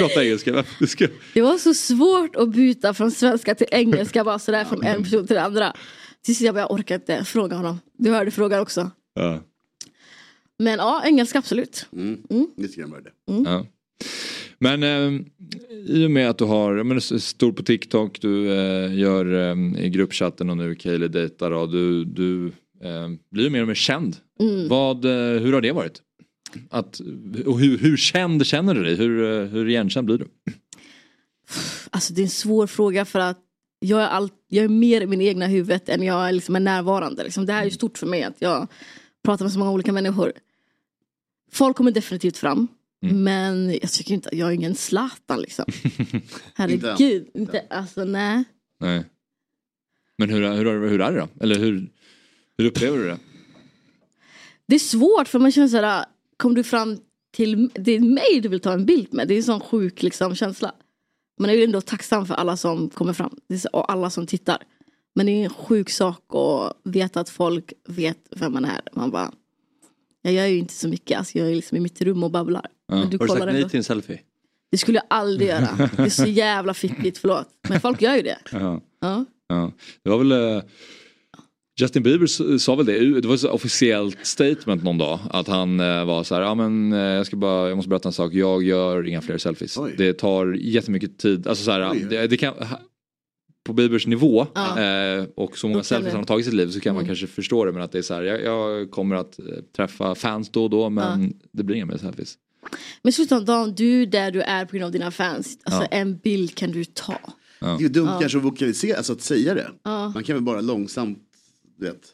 prata 0.00 0.24
engelska. 0.24 0.64
Ska... 0.86 1.08
Det 1.34 1.42
var 1.42 1.58
så 1.58 1.74
svårt 1.74 2.36
att 2.36 2.48
byta 2.48 2.94
från 2.94 3.10
svenska 3.10 3.54
till 3.54 3.66
engelska 3.70 4.24
bara 4.24 4.38
sådär 4.38 4.64
från 4.64 4.82
en 4.82 5.02
person 5.02 5.26
till 5.26 5.36
den 5.36 5.44
andra. 5.44 5.76
Till 6.24 6.34
sist 6.34 6.46
jag 6.46 6.54
bara, 6.54 6.60
jag 6.60 6.70
orkar 6.70 6.94
inte 6.94 7.24
fråga 7.24 7.56
honom. 7.56 7.80
Du 7.98 8.10
hörde 8.10 8.30
frågan 8.30 8.60
också. 8.60 8.90
Ja. 9.14 9.40
Men 10.58 10.78
ja, 10.78 11.02
engelska 11.04 11.38
absolut. 11.38 11.86
Mm. 11.92 12.18
Lite 12.56 12.80
grann 12.80 12.90
var 12.90 13.00
det. 13.00 13.10
Ja. 13.50 13.66
Men 14.58 14.82
eh, 14.82 15.20
i 15.86 16.06
och 16.06 16.10
med 16.10 16.30
att 16.30 16.38
du 16.38 16.44
har, 16.44 16.74
men, 16.74 16.88
du 16.88 16.96
är 16.96 17.18
stor 17.18 17.52
på 17.52 17.62
TikTok, 17.62 18.20
du 18.20 18.52
eh, 18.52 18.98
gör 18.98 19.34
eh, 19.34 19.84
i 19.84 19.90
gruppchatten 19.90 20.50
och 20.50 20.56
nu 20.56 20.74
Kaeli 20.74 21.08
dejtar 21.08 21.50
och 21.50 21.70
du, 21.70 22.04
du 22.04 22.52
blir 23.30 23.50
mer 23.50 23.62
och 23.62 23.68
mer 23.68 23.74
känd. 23.74 24.16
Mm. 24.40 24.68
Vad, 24.68 25.04
eh, 25.04 25.40
hur 25.42 25.52
har 25.52 25.60
det 25.60 25.72
varit? 25.72 26.02
Att, 26.70 27.00
och 27.46 27.60
hur, 27.60 27.78
hur 27.78 27.96
känd 27.96 28.46
känner 28.46 28.74
du 28.74 28.84
dig? 28.84 28.94
Hur, 28.94 29.42
eh, 29.42 29.48
hur 29.48 29.68
igenkänd 29.68 30.06
blir 30.06 30.18
du? 30.18 30.28
Alltså 31.90 32.12
det 32.12 32.20
är 32.20 32.22
en 32.22 32.30
svår 32.30 32.66
fråga 32.66 33.04
för 33.04 33.18
att 33.18 33.38
jag 33.80 34.02
är, 34.02 34.06
all, 34.06 34.30
jag 34.48 34.64
är 34.64 34.68
mer 34.68 35.00
i 35.00 35.06
min 35.06 35.20
egna 35.20 35.46
huvudet 35.46 35.88
än 35.88 36.02
jag 36.02 36.28
är, 36.28 36.32
liksom 36.32 36.56
är 36.56 36.60
närvarande. 36.60 37.24
Liksom. 37.24 37.46
Det 37.46 37.52
här 37.52 37.60
är 37.60 37.64
ju 37.64 37.70
stort 37.70 37.98
för 37.98 38.06
mig 38.06 38.22
att 38.22 38.36
jag 38.38 38.68
pratar 39.24 39.44
med 39.44 39.52
så 39.52 39.58
många 39.58 39.70
olika 39.70 39.92
människor. 39.92 40.32
Folk 41.52 41.76
kommer 41.76 41.90
definitivt 41.90 42.36
fram. 42.36 42.68
Men 43.02 43.72
jag 43.72 43.90
tycker 43.90 44.14
inte, 44.14 44.28
jag 44.32 44.48
är 44.48 44.52
ingen 44.52 44.74
Zlatan 44.74 45.40
liksom. 45.40 45.64
Herregud, 46.54 47.28
inte, 47.34 47.66
alltså 47.70 48.04
nej. 48.04 48.44
Nej. 48.80 49.04
Men 50.18 50.30
hur, 50.30 50.52
hur, 50.54 50.88
hur 50.88 51.00
är 51.00 51.12
det 51.12 51.18
då? 51.20 51.28
Eller 51.40 51.58
hur, 51.58 51.90
hur 52.60 52.66
upplever 52.66 52.98
du 52.98 53.04
det? 53.04 53.18
Det 54.66 54.74
är 54.74 54.78
svårt 54.78 55.28
för 55.28 55.38
man 55.38 55.52
känner 55.52 55.68
såhär, 55.68 56.04
kom 56.36 56.54
du 56.54 56.64
fram 56.64 56.98
till, 57.32 57.70
det 57.74 57.92
är 57.92 58.00
mig 58.00 58.40
du 58.42 58.48
vill 58.48 58.60
ta 58.60 58.72
en 58.72 58.86
bild 58.86 59.14
med. 59.14 59.28
Det 59.28 59.34
är 59.34 59.36
en 59.36 59.42
sån 59.42 59.60
sjuk 59.60 60.02
liksom, 60.02 60.34
känsla. 60.34 60.74
Man 61.40 61.50
är 61.50 61.54
ju 61.54 61.64
ändå 61.64 61.80
tacksam 61.80 62.26
för 62.26 62.34
alla 62.34 62.56
som 62.56 62.90
kommer 62.90 63.12
fram 63.12 63.36
och 63.72 63.92
alla 63.92 64.10
som 64.10 64.26
tittar. 64.26 64.58
Men 65.14 65.26
det 65.26 65.32
är 65.32 65.44
en 65.44 65.50
sjuk 65.50 65.90
sak 65.90 66.34
att 66.34 66.76
veta 66.84 67.20
att 67.20 67.28
folk 67.28 67.72
vet 67.88 68.18
vem 68.36 68.52
man 68.52 68.64
är. 68.64 68.80
Man 68.92 69.10
bara, 69.10 69.32
jag 70.22 70.32
gör 70.32 70.46
ju 70.46 70.58
inte 70.58 70.74
så 70.74 70.88
mycket, 70.88 71.18
alltså, 71.18 71.38
jag 71.38 71.50
är 71.50 71.54
liksom 71.54 71.76
i 71.76 71.80
mitt 71.80 72.00
rum 72.00 72.22
och 72.22 72.30
babblar. 72.30 72.66
Men 72.88 72.98
Har 72.98 73.06
du 73.06 73.18
kollar 73.18 73.36
sagt 73.36 73.52
nej 73.52 73.68
till 73.68 73.76
en 73.76 73.84
selfie? 73.84 74.20
Det 74.70 74.78
skulle 74.78 74.98
jag 74.98 75.06
aldrig 75.10 75.48
göra. 75.48 75.90
Det 75.96 76.02
är 76.02 76.08
så 76.08 76.26
jävla 76.26 76.74
fiffigt, 76.74 77.18
förlåt. 77.18 77.48
Men 77.68 77.80
folk 77.80 78.02
gör 78.02 78.16
ju 78.16 78.22
det. 78.22 78.38
Ja. 78.52 78.80
Ja. 79.00 79.24
Ja. 79.48 79.72
Det 80.02 80.10
var 80.10 80.18
väl 80.18 80.32
eh, 80.32 80.62
Justin 81.80 82.02
Bieber 82.02 82.58
sa 82.58 82.74
väl 82.74 82.86
det, 82.86 83.20
det 83.20 83.28
var 83.28 83.34
ett 83.34 83.44
officiellt 83.44 84.18
statement 84.26 84.82
någon 84.84 84.98
dag. 84.98 85.18
Att 85.30 85.48
han 85.48 85.80
eh, 85.80 86.04
var 86.04 86.24
så 86.24 86.34
här, 86.34 86.42
ja 86.42 86.54
men 86.54 86.92
eh, 86.92 86.98
jag 86.98 87.26
ska 87.26 87.36
bara, 87.36 87.68
jag 87.68 87.76
måste 87.76 87.88
berätta 87.88 88.08
en 88.08 88.12
sak, 88.12 88.32
jag 88.34 88.62
gör 88.62 89.06
inga 89.08 89.20
fler 89.20 89.38
selfies. 89.38 89.78
Det 89.98 90.12
tar 90.12 90.52
jättemycket 90.60 91.18
tid, 91.18 91.46
alltså 91.46 91.64
så 91.64 91.70
här, 91.70 91.94
det, 92.10 92.26
det 92.26 92.36
kan, 92.36 92.54
på 93.66 93.72
Biebers 93.72 94.06
nivå 94.06 94.46
Ja. 94.54 94.80
eh, 94.82 95.24
och 95.36 95.58
så 95.58 95.68
många 95.68 95.82
selfies 95.82 96.12
han 96.12 96.20
har 96.20 96.26
tagit 96.26 96.42
i 96.46 96.50
sitt 96.50 96.54
liv 96.54 96.68
så 96.70 96.80
kan 96.80 96.94
man 96.94 97.00
Mm. 97.02 97.08
kanske 97.08 97.26
förstå 97.26 97.64
det 97.64 97.72
men 97.72 97.82
att 97.82 97.92
det 97.92 97.98
är 97.98 98.02
så 98.02 98.14
här, 98.14 98.22
jag, 98.22 98.42
jag 98.44 98.90
kommer 98.90 99.16
att 99.16 99.38
träffa 99.76 100.14
fans 100.14 100.50
då 100.50 100.64
och 100.64 100.70
då 100.70 100.90
men 100.90 101.32
det 101.52 101.62
blir 101.64 101.76
inga 101.76 101.86
mer 101.86 101.96
selfies. 101.96 102.34
Men 103.02 103.44
dagen, 103.44 103.74
du 103.74 104.02
är 104.02 104.06
där 104.06 104.30
du 104.30 104.40
är 104.42 104.64
på 104.64 104.72
grund 104.72 104.84
av 104.84 104.92
dina 104.92 105.10
fans. 105.10 105.58
Alltså 105.64 105.82
Ja. 105.82 105.86
en 105.90 106.18
bild 106.18 106.54
kan 106.54 106.72
du 106.72 106.84
ta. 106.84 107.18
Det 107.60 107.66
är 107.66 107.80
ju 107.80 107.88
dumt 107.88 108.08
Ja. 108.12 108.18
kanske 108.20 108.38
att 108.38 108.44
vokalisera, 108.44 108.96
alltså 108.96 109.12
att 109.12 109.20
säga 109.22 109.54
det. 109.54 109.70
Ja. 109.82 110.08
Man 110.08 110.24
kan 110.24 110.36
väl 110.36 110.42
bara 110.42 110.60
långsamt, 110.60 111.18
du 111.80 111.86
vet, 111.86 112.08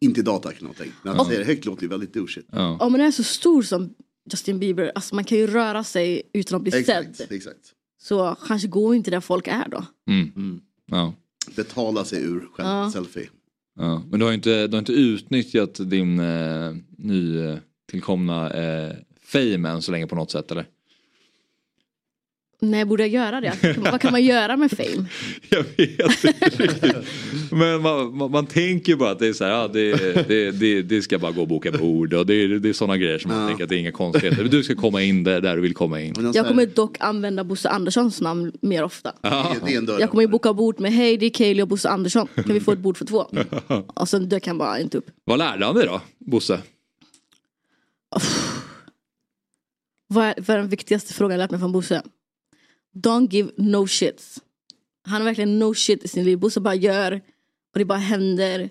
inte 0.00 0.22
data 0.22 0.50
någonting. 0.60 0.92
Men 1.02 1.12
att 1.12 1.18
Ja. 1.18 1.24
säga 1.24 1.38
det 1.38 1.44
högt 1.44 1.64
låter 1.64 1.82
ju 1.82 1.88
väldigt 1.88 2.14
douchigt. 2.14 2.48
Om 2.52 2.92
man 2.92 3.00
är 3.00 3.10
så 3.10 3.22
stor 3.24 3.62
som 3.62 3.94
Justin 4.32 4.58
Bieber, 4.58 4.92
alltså 4.94 5.14
man 5.14 5.24
kan 5.24 5.38
ju 5.38 5.46
röra 5.46 5.84
sig 5.84 6.22
utan 6.32 6.56
att 6.56 6.62
bli 6.62 6.78
Exakt, 6.78 7.16
sedd. 7.16 7.32
exakt. 7.32 7.72
Så 8.02 8.36
kanske 8.46 8.68
går 8.68 8.94
inte 8.94 9.10
där 9.10 9.20
folk 9.20 9.46
är 9.48 9.68
då. 9.68 9.84
Mm. 10.08 10.60
Ja. 10.86 11.14
Betala 11.56 12.04
sig 12.04 12.22
ur 12.22 12.40
själv 12.52 12.68
Ja. 12.68 12.90
selfie. 12.92 13.28
Ja, 13.76 14.02
men 14.10 14.18
du 14.20 14.24
har 14.24 14.32
ju 14.32 14.36
inte, 14.36 14.66
du 14.66 14.72
har 14.72 14.78
inte 14.78 14.92
utnyttjat 14.92 15.90
din 15.90 16.20
eh, 16.20 16.72
nytillkomna 16.98 18.50
eh, 18.50 18.92
fame 19.22 19.68
än 19.68 19.82
så 19.82 19.92
länge 19.92 20.06
på 20.06 20.14
något 20.16 20.30
sätt 20.30 20.50
eller? 20.50 20.66
Nej, 22.70 22.84
borde 22.84 23.02
jag 23.02 23.10
göra 23.10 23.40
det? 23.40 23.76
Vad 23.78 24.00
kan 24.00 24.12
man 24.12 24.24
göra 24.24 24.56
med 24.56 24.70
fame? 24.70 25.04
Jag 25.48 25.64
vet 25.76 26.24
inte 26.24 26.62
riktigt. 26.62 26.96
Men 27.52 27.82
man, 27.82 28.16
man, 28.16 28.30
man 28.30 28.46
tänker 28.46 28.92
ju 28.92 28.96
bara 28.98 29.10
att 29.10 29.18
det 29.18 29.26
är 29.26 29.32
så 29.32 29.44
här, 29.44 29.50
ja, 29.50 29.68
det, 29.68 29.92
det, 30.28 30.50
det, 30.50 30.82
det 30.82 31.02
ska 31.02 31.18
bara 31.18 31.32
gå 31.32 31.40
och 31.42 31.48
boka 31.48 31.72
bord 31.72 32.14
och 32.14 32.26
det, 32.26 32.34
är- 32.34 32.48
det 32.48 32.68
är 32.68 32.72
sådana 32.72 32.96
grejer 32.96 33.18
som 33.18 33.30
man 33.30 33.48
tänker 33.48 33.64
att 33.64 33.70
det 33.70 33.76
är 33.76 33.78
inga 33.80 33.92
konstigheter. 33.92 34.44
Du 34.44 34.62
ska 34.62 34.74
komma 34.74 35.02
in 35.02 35.24
där, 35.24 35.40
där 35.40 35.56
du 35.56 35.62
vill 35.62 35.74
komma 35.74 36.00
in. 36.00 36.14
Jag 36.34 36.46
kommer 36.48 36.66
dock 36.66 36.96
använda 37.00 37.44
Bosse 37.44 37.68
Anderssons 37.68 38.20
namn 38.20 38.52
mer 38.60 38.82
ofta. 38.84 39.12
Ja. 39.22 39.56
Det 39.66 39.72
är 39.74 39.78
en 39.78 39.86
dörr. 39.86 40.00
Jag 40.00 40.10
kommer 40.10 40.22
ju 40.22 40.28
boka 40.28 40.52
bord 40.52 40.80
med 40.80 40.92
hej 40.92 41.16
det 41.16 41.26
är 41.26 41.30
Kaeli 41.30 41.62
och 41.62 41.68
Bosse 41.68 41.88
Andersson. 41.88 42.28
Kan 42.34 42.44
vi 42.54 42.60
få 42.60 42.72
ett 42.72 42.78
bord 42.78 42.96
för 42.96 43.04
två? 43.04 43.26
Och 43.94 44.08
sen 44.08 44.28
dök 44.28 44.46
han 44.46 44.58
bara 44.58 44.80
inte 44.80 44.98
upp. 44.98 45.06
Vad 45.24 45.38
lärde 45.38 45.66
han 45.66 45.74
dig 45.74 45.86
då, 45.86 46.00
Bosse? 46.18 46.58
Vad 50.06 50.24
är, 50.24 50.34
vad 50.38 50.50
är 50.50 50.58
den 50.58 50.68
viktigaste 50.68 51.14
frågan 51.14 51.30
jag 51.30 51.38
lärt 51.38 51.50
mig 51.50 51.60
från 51.60 51.72
Bosse? 51.72 52.02
Don't 52.94 53.30
give 53.30 53.50
no 53.56 53.86
shits. 53.86 54.40
Han 55.06 55.20
har 55.20 55.24
verkligen 55.24 55.58
no 55.58 55.74
shit 55.74 56.04
i 56.04 56.08
sin 56.08 56.24
liv. 56.24 56.38
Bosse 56.38 56.60
bara 56.60 56.74
gör 56.74 57.12
och 57.72 57.78
det 57.78 57.84
bara 57.84 57.98
händer. 57.98 58.70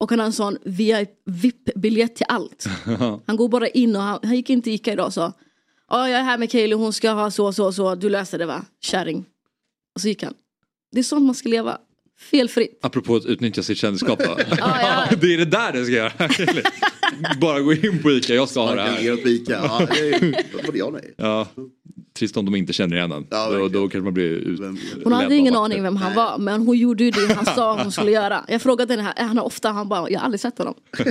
Och 0.00 0.10
han 0.10 0.18
har 0.18 0.26
en 0.26 0.32
sån 0.32 0.58
VIP-biljett 0.64 2.16
till 2.16 2.26
allt. 2.28 2.66
Han 3.26 3.36
går 3.36 3.48
bara 3.48 3.68
in 3.68 3.96
och 3.96 4.02
han, 4.02 4.18
han 4.22 4.36
gick 4.36 4.50
in 4.50 4.62
till 4.62 4.72
Ica 4.72 4.92
idag 4.92 5.06
och 5.06 5.14
sa 5.14 5.32
Ja 5.88 6.08
jag 6.08 6.20
är 6.20 6.24
här 6.24 6.38
med 6.38 6.50
Kaeli 6.50 6.74
hon 6.74 6.92
ska 6.92 7.10
ha 7.10 7.30
så 7.30 7.52
så 7.52 7.72
så 7.72 7.94
du 7.94 8.08
löser 8.08 8.38
det 8.38 8.46
va? 8.46 8.64
Kärring. 8.80 9.24
Och 9.94 10.00
så 10.00 10.08
gick 10.08 10.22
han. 10.22 10.34
Det 10.92 10.98
är 10.98 11.02
sånt 11.02 11.24
man 11.24 11.34
ska 11.34 11.48
leva. 11.48 11.78
Felfritt. 12.30 12.78
Apropå 12.82 13.16
att 13.16 13.24
utnyttja 13.24 13.62
sitt 13.62 13.78
kändisskap 13.78 14.18
då. 14.18 14.24
ja. 14.58 15.04
Det 15.20 15.34
är 15.34 15.38
det 15.38 15.44
där 15.44 15.72
du 15.72 15.84
ska 15.84 15.94
göra. 15.94 16.12
Bara 17.40 17.60
gå 17.60 17.72
in 17.72 18.02
på 18.02 18.10
ICA, 18.10 18.34
jag 18.34 18.48
ska 18.48 18.60
ha 18.60 18.74
det 18.74 18.82
här. 18.82 19.28
Ica. 19.28 19.52
Ja, 19.52 19.86
det 19.94 20.08
är 20.08 20.66
både 20.66 20.78
ja 20.78 20.84
och 20.84 20.92
nej. 20.92 21.14
Ja, 21.16 21.48
trist 22.18 22.36
om 22.36 22.44
de 22.44 22.54
inte 22.54 22.72
känner 22.72 22.96
igen 22.96 23.12
en. 23.12 23.26
då, 23.30 23.68
då 23.68 23.80
kanske 23.80 24.00
man 24.00 24.14
blir 24.14 24.24
ut... 24.30 24.60
Hon 25.04 25.12
hade 25.12 25.36
ingen 25.36 25.56
aning 25.56 25.82
vem 25.82 25.96
han 25.96 26.14
var 26.14 26.38
men 26.38 26.66
hon 26.66 26.76
gjorde 26.78 27.04
ju 27.04 27.10
det 27.10 27.34
han 27.34 27.44
sa 27.46 27.82
hon 27.82 27.92
skulle 27.92 28.10
göra. 28.10 28.44
Jag 28.48 28.62
frågade 28.62 28.94
henne, 28.96 29.12
han 29.16 29.38
har 29.38 29.44
ofta, 29.44 29.68
han 29.70 29.88
bara, 29.88 30.10
jag 30.10 30.18
har 30.18 30.24
aldrig 30.24 30.40
sett 30.40 30.58
honom. 30.58 30.74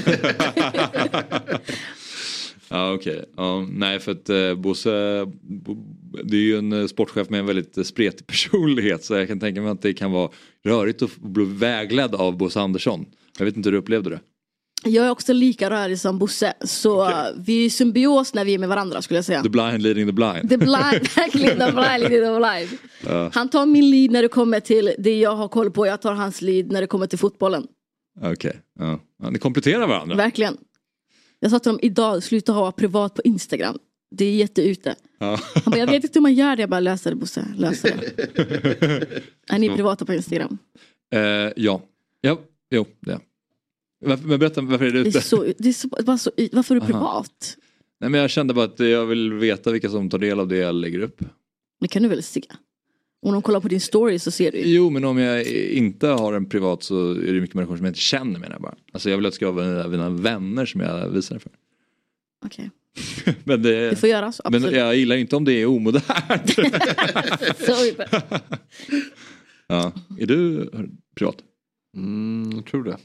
Ja 2.73 2.93
okej, 2.93 3.25
ja, 3.37 3.65
nej 3.69 3.99
för 3.99 4.11
att 4.11 4.29
eh, 4.29 4.53
Bosse, 4.55 5.25
Bo- 5.41 5.83
det 6.23 6.37
är 6.37 6.41
ju 6.41 6.57
en 6.57 6.73
eh, 6.73 6.87
sportchef 6.87 7.29
med 7.29 7.39
en 7.39 7.45
väldigt 7.45 7.77
eh, 7.77 7.83
spretig 7.83 8.27
personlighet 8.27 9.03
så 9.03 9.13
jag 9.13 9.27
kan 9.27 9.39
tänka 9.39 9.61
mig 9.61 9.71
att 9.71 9.81
det 9.81 9.93
kan 9.93 10.11
vara 10.11 10.29
rörigt 10.65 11.01
att 11.01 11.17
bli 11.17 11.45
vägledd 11.45 12.15
av 12.15 12.37
Bosse 12.37 12.59
Andersson. 12.61 13.05
Jag 13.37 13.45
vet 13.45 13.57
inte 13.57 13.67
hur 13.67 13.71
du 13.71 13.77
upplevde 13.77 14.09
det. 14.09 14.19
Jag 14.83 15.05
är 15.05 15.09
också 15.09 15.33
lika 15.33 15.69
rörig 15.69 15.99
som 15.99 16.19
Bosse 16.19 16.53
så 16.61 17.13
vi 17.37 17.61
är 17.61 17.65
i 17.65 17.69
symbios 17.69 18.33
när 18.33 18.45
vi 18.45 18.53
är 18.53 18.57
med 18.59 18.69
varandra 18.69 19.01
skulle 19.01 19.17
jag 19.17 19.25
säga. 19.25 19.43
The 19.43 19.49
blind 19.49 19.81
leading 19.81 20.07
the 20.07 20.11
blind. 20.11 20.49
The 20.49 20.57
blind, 20.57 21.07
verkligen 21.15 21.59
the 21.59 21.71
blind, 21.71 22.09
the 22.09 22.39
blind. 22.39 22.79
Ja, 23.05 23.29
Han 23.33 23.49
tar 23.49 23.65
min 23.65 23.89
lead 23.89 24.11
när 24.11 24.21
det 24.21 24.27
kommer 24.27 24.59
till 24.59 24.93
det 24.97 25.19
jag 25.19 25.35
har 25.35 25.47
koll 25.47 25.71
på, 25.71 25.87
jag 25.87 26.01
tar 26.01 26.13
hans 26.13 26.41
lead 26.41 26.71
när 26.71 26.81
det 26.81 26.87
kommer 26.87 27.07
till 27.07 27.19
fotbollen. 27.19 27.67
Okej, 28.21 28.61
ja. 28.79 28.99
ja. 29.23 29.29
Ni 29.29 29.39
kompletterar 29.39 29.87
varandra. 29.87 30.15
Verkligen. 30.15 30.57
Jag 31.39 31.51
sa 31.51 31.59
till 31.59 31.69
honom 31.69 31.79
idag, 31.83 32.23
sluta 32.23 32.51
ha 32.51 32.71
privat 32.71 33.13
på 33.15 33.21
Instagram. 33.21 33.77
Det 34.15 34.25
är 34.25 34.35
jätteute. 34.35 34.95
Ja. 35.19 35.39
Han 35.53 35.71
bara, 35.71 35.77
jag 35.77 35.87
vet 35.87 36.03
inte 36.03 36.19
hur 36.19 36.21
man 36.21 36.33
gör 36.33 36.55
det. 36.55 36.61
Jag 36.61 36.69
bara, 36.69 36.79
löser 36.79 37.09
det 37.09 37.15
Bosse, 37.15 37.45
löser 37.57 37.97
det. 37.97 39.21
Är 39.55 39.59
ni 39.59 39.69
privata 39.69 40.05
på 40.05 40.13
Instagram? 40.13 40.57
Eh, 41.13 41.19
ja. 41.55 41.81
ja, 42.21 42.37
jo 42.71 42.85
det. 42.99 43.11
är. 43.11 43.19
Varför, 44.01 44.27
men 44.27 44.39
berätta, 44.39 44.61
varför 44.61 44.85
är 44.85 44.91
du 44.91 45.03
Det 45.03 45.09
ute? 45.09 45.17
är 45.19 45.21
så, 45.21 45.45
det 45.57 45.69
är 45.69 45.73
så, 45.73 45.87
bara 45.87 46.17
så, 46.17 46.31
varför 46.51 46.75
är 46.75 46.79
du 46.79 46.85
Aha. 46.85 46.93
privat? 46.93 47.57
Nej 47.99 48.09
men 48.09 48.21
jag 48.21 48.29
kände 48.29 48.53
bara 48.53 48.65
att 48.65 48.79
jag 48.79 49.05
vill 49.05 49.33
veta 49.33 49.71
vilka 49.71 49.89
som 49.89 50.09
tar 50.09 50.17
del 50.17 50.39
av 50.39 50.47
det 50.47 50.57
jag 50.57 50.75
lägger 50.75 50.99
upp. 50.99 51.21
Det 51.79 51.87
kan 51.87 52.03
du 52.03 52.09
väl 52.09 52.23
se? 52.23 52.41
Om 53.21 53.33
de 53.33 53.41
kollar 53.41 53.59
på 53.59 53.67
din 53.67 53.81
story 53.81 54.19
så 54.19 54.31
ser 54.31 54.51
du 54.51 54.57
ju. 54.57 54.75
Jo 54.75 54.89
men 54.89 55.05
om 55.05 55.17
jag 55.17 55.45
inte 55.71 56.07
har 56.07 56.33
en 56.33 56.49
privat 56.49 56.83
så 56.83 57.11
är 57.11 57.33
det 57.33 57.41
mycket 57.41 57.55
människor 57.55 57.75
som 57.77 57.85
jag 57.85 57.89
inte 57.91 57.99
känner 57.99 58.39
menar 58.39 58.51
jag 58.55 58.61
bara. 58.61 58.75
Alltså 58.91 59.09
jag 59.09 59.17
vill 59.17 59.25
att 59.25 59.31
det 59.31 59.35
ska 59.35 59.51
vara 59.51 59.87
mina, 59.87 60.09
vänner 60.09 60.65
som 60.65 60.81
jag 60.81 61.09
visar 61.09 61.35
det 61.35 61.39
för. 61.39 61.51
Okej. 62.45 62.71
Men 63.43 63.61
det, 63.63 63.89
Det 63.89 63.95
får 63.95 64.09
göras, 64.09 64.41
Men 64.43 64.55
absolut. 64.55 64.77
jag 64.77 64.95
gillar 64.95 65.15
inte 65.15 65.35
om 65.35 65.45
det 65.45 65.53
är 65.53 65.65
omodernt. 65.65 66.49
Så, 67.65 67.75
ja. 69.67 69.91
Är 70.19 70.25
du 70.25 70.69
privat? 71.15 71.35
Mm, 71.97 72.51
jag 72.55 72.65
tror 72.65 72.83
det. 72.83 72.97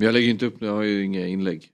Men 0.00 0.06
jag 0.06 0.12
lägger 0.12 0.28
inte 0.28 0.46
upp, 0.46 0.54
jag 0.58 0.72
har 0.72 0.82
ju 0.82 1.04
inga 1.04 1.26
inlägg. 1.26 1.70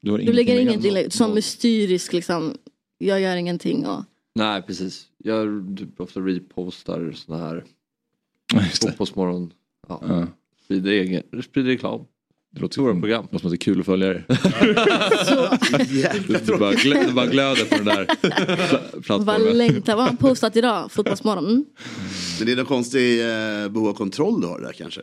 Du, 0.00 0.10
har 0.10 0.18
du 0.18 0.32
lägger 0.32 0.60
inget 0.60 0.84
inlägg 0.84 1.12
som 1.12 1.34
mysteriskt 1.34 2.12
liksom. 2.12 2.54
Jag 2.98 3.20
gör 3.20 3.36
ingenting 3.36 3.86
och 3.86 4.04
Nej 4.34 4.62
precis. 4.62 5.06
Jag 5.18 5.74
typ 5.78 6.00
ofta 6.00 6.20
repostar 6.20 7.12
såna 7.12 7.38
här 7.38 7.64
Fotbollsmorgon. 8.82 9.52
Ja. 9.88 10.02
Ja. 10.08 10.26
Sprider, 10.64 10.90
egen, 10.90 11.22
sprider 11.44 11.70
reklam. 11.70 12.04
Det 12.50 12.60
låter 12.60 12.74
som, 12.74 13.00
program. 13.00 13.26
Det 13.30 13.32
låter 13.32 13.38
som 13.38 13.48
att 13.48 13.52
det 13.52 13.54
är 13.54 13.72
kul 13.72 13.80
att 13.80 13.86
följa 13.86 14.08
er. 14.08 14.24
du, 16.46 16.58
bara 16.58 16.74
glö, 16.74 17.06
du 17.06 17.12
bara 17.12 17.26
glöder 17.26 17.64
på 17.64 17.76
den 17.76 17.84
där 17.84 18.04
pla- 18.04 18.80
Vad 18.92 19.04
plattformen. 19.04 19.58
längtar, 19.58 19.96
vad 19.96 20.04
har 20.04 20.08
han 20.08 20.16
postat 20.16 20.56
idag? 20.56 20.92
Fotbollsmorgon? 20.92 21.44
Mm. 21.44 21.64
Men 22.38 22.46
det 22.46 22.52
är 22.52 22.56
någon 22.56 22.66
konstig 22.66 23.20
eh, 23.20 23.68
behov 23.68 23.88
av 23.88 23.92
kontroll 23.92 24.40
du 24.40 24.46
har 24.46 24.60
där 24.60 24.72
kanske. 24.72 25.00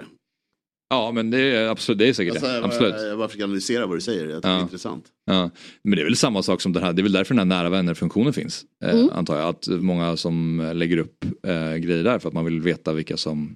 Ja 0.90 1.12
men 1.12 1.32
det 1.32 1.40
är 1.40 1.68
absolut, 1.68 2.00
det 2.00 2.08
är 2.10 2.14
säkert 2.14 2.32
Alltså, 2.34 2.48
det. 2.48 2.56
jag, 2.56 2.64
Absolut. 2.66 2.96
jag 3.02 3.18
bara 3.18 3.28
försöker 3.28 3.44
analysera 3.44 3.86
vad 3.86 3.98
du 3.98 4.02
säger, 4.02 4.28
jag 4.28 4.38
tycker 4.44 4.50
det 4.50 4.56
är 4.56 4.62
intressant. 4.62 5.06
Ja, 5.26 5.50
men 5.84 5.96
det 5.96 6.02
är 6.02 6.06
väl 6.06 6.16
samma 6.16 6.44
sak 6.44 6.62
som 6.62 6.74
den 6.74 6.84
här, 6.84 6.94
det 6.94 7.02
är 7.02 7.04
väl 7.04 7.12
därför 7.12 7.34
den 7.36 7.52
här 7.52 7.58
nära 7.58 7.70
vänner-funktionen 7.70 8.34
finns. 8.34 8.66
Eh, 8.84 8.90
Mm. 8.96 9.10
Antar 9.14 9.40
jag, 9.40 9.50
att 9.50 9.68
många 9.68 10.18
som 10.18 10.72
lägger 10.76 10.98
upp 10.98 11.26
eh, 11.48 11.76
grejer 11.76 12.04
där 12.04 12.20
för 12.20 12.28
att 12.28 12.34
man 12.34 12.46
vill 12.46 12.62
veta 12.62 12.94
vilka 12.94 13.18
som 13.18 13.56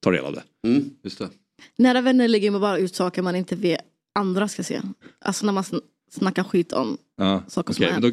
tar 0.00 0.12
del 0.12 0.24
av 0.24 0.32
det. 0.34 0.68
Mm. 0.68 0.84
Just 1.04 1.18
det. 1.18 1.28
Nära 1.78 2.00
vänner 2.00 2.28
lägger 2.28 2.50
man 2.50 2.60
bara 2.60 2.78
ut 2.78 2.94
saker 2.94 3.22
man 3.22 3.36
inte 3.36 3.56
vill 3.56 3.76
andra 4.14 4.48
ska 4.48 4.62
se. 4.62 4.80
Alltså 5.24 5.46
när 5.46 5.52
man 5.52 5.62
sn- 5.62 5.80
snackar 6.10 6.44
skit 6.44 6.72
om 6.72 6.96
Ja, 7.16 7.42
saker 7.48 7.74
som 7.74 7.84
men 7.84 8.02
då, 8.02 8.10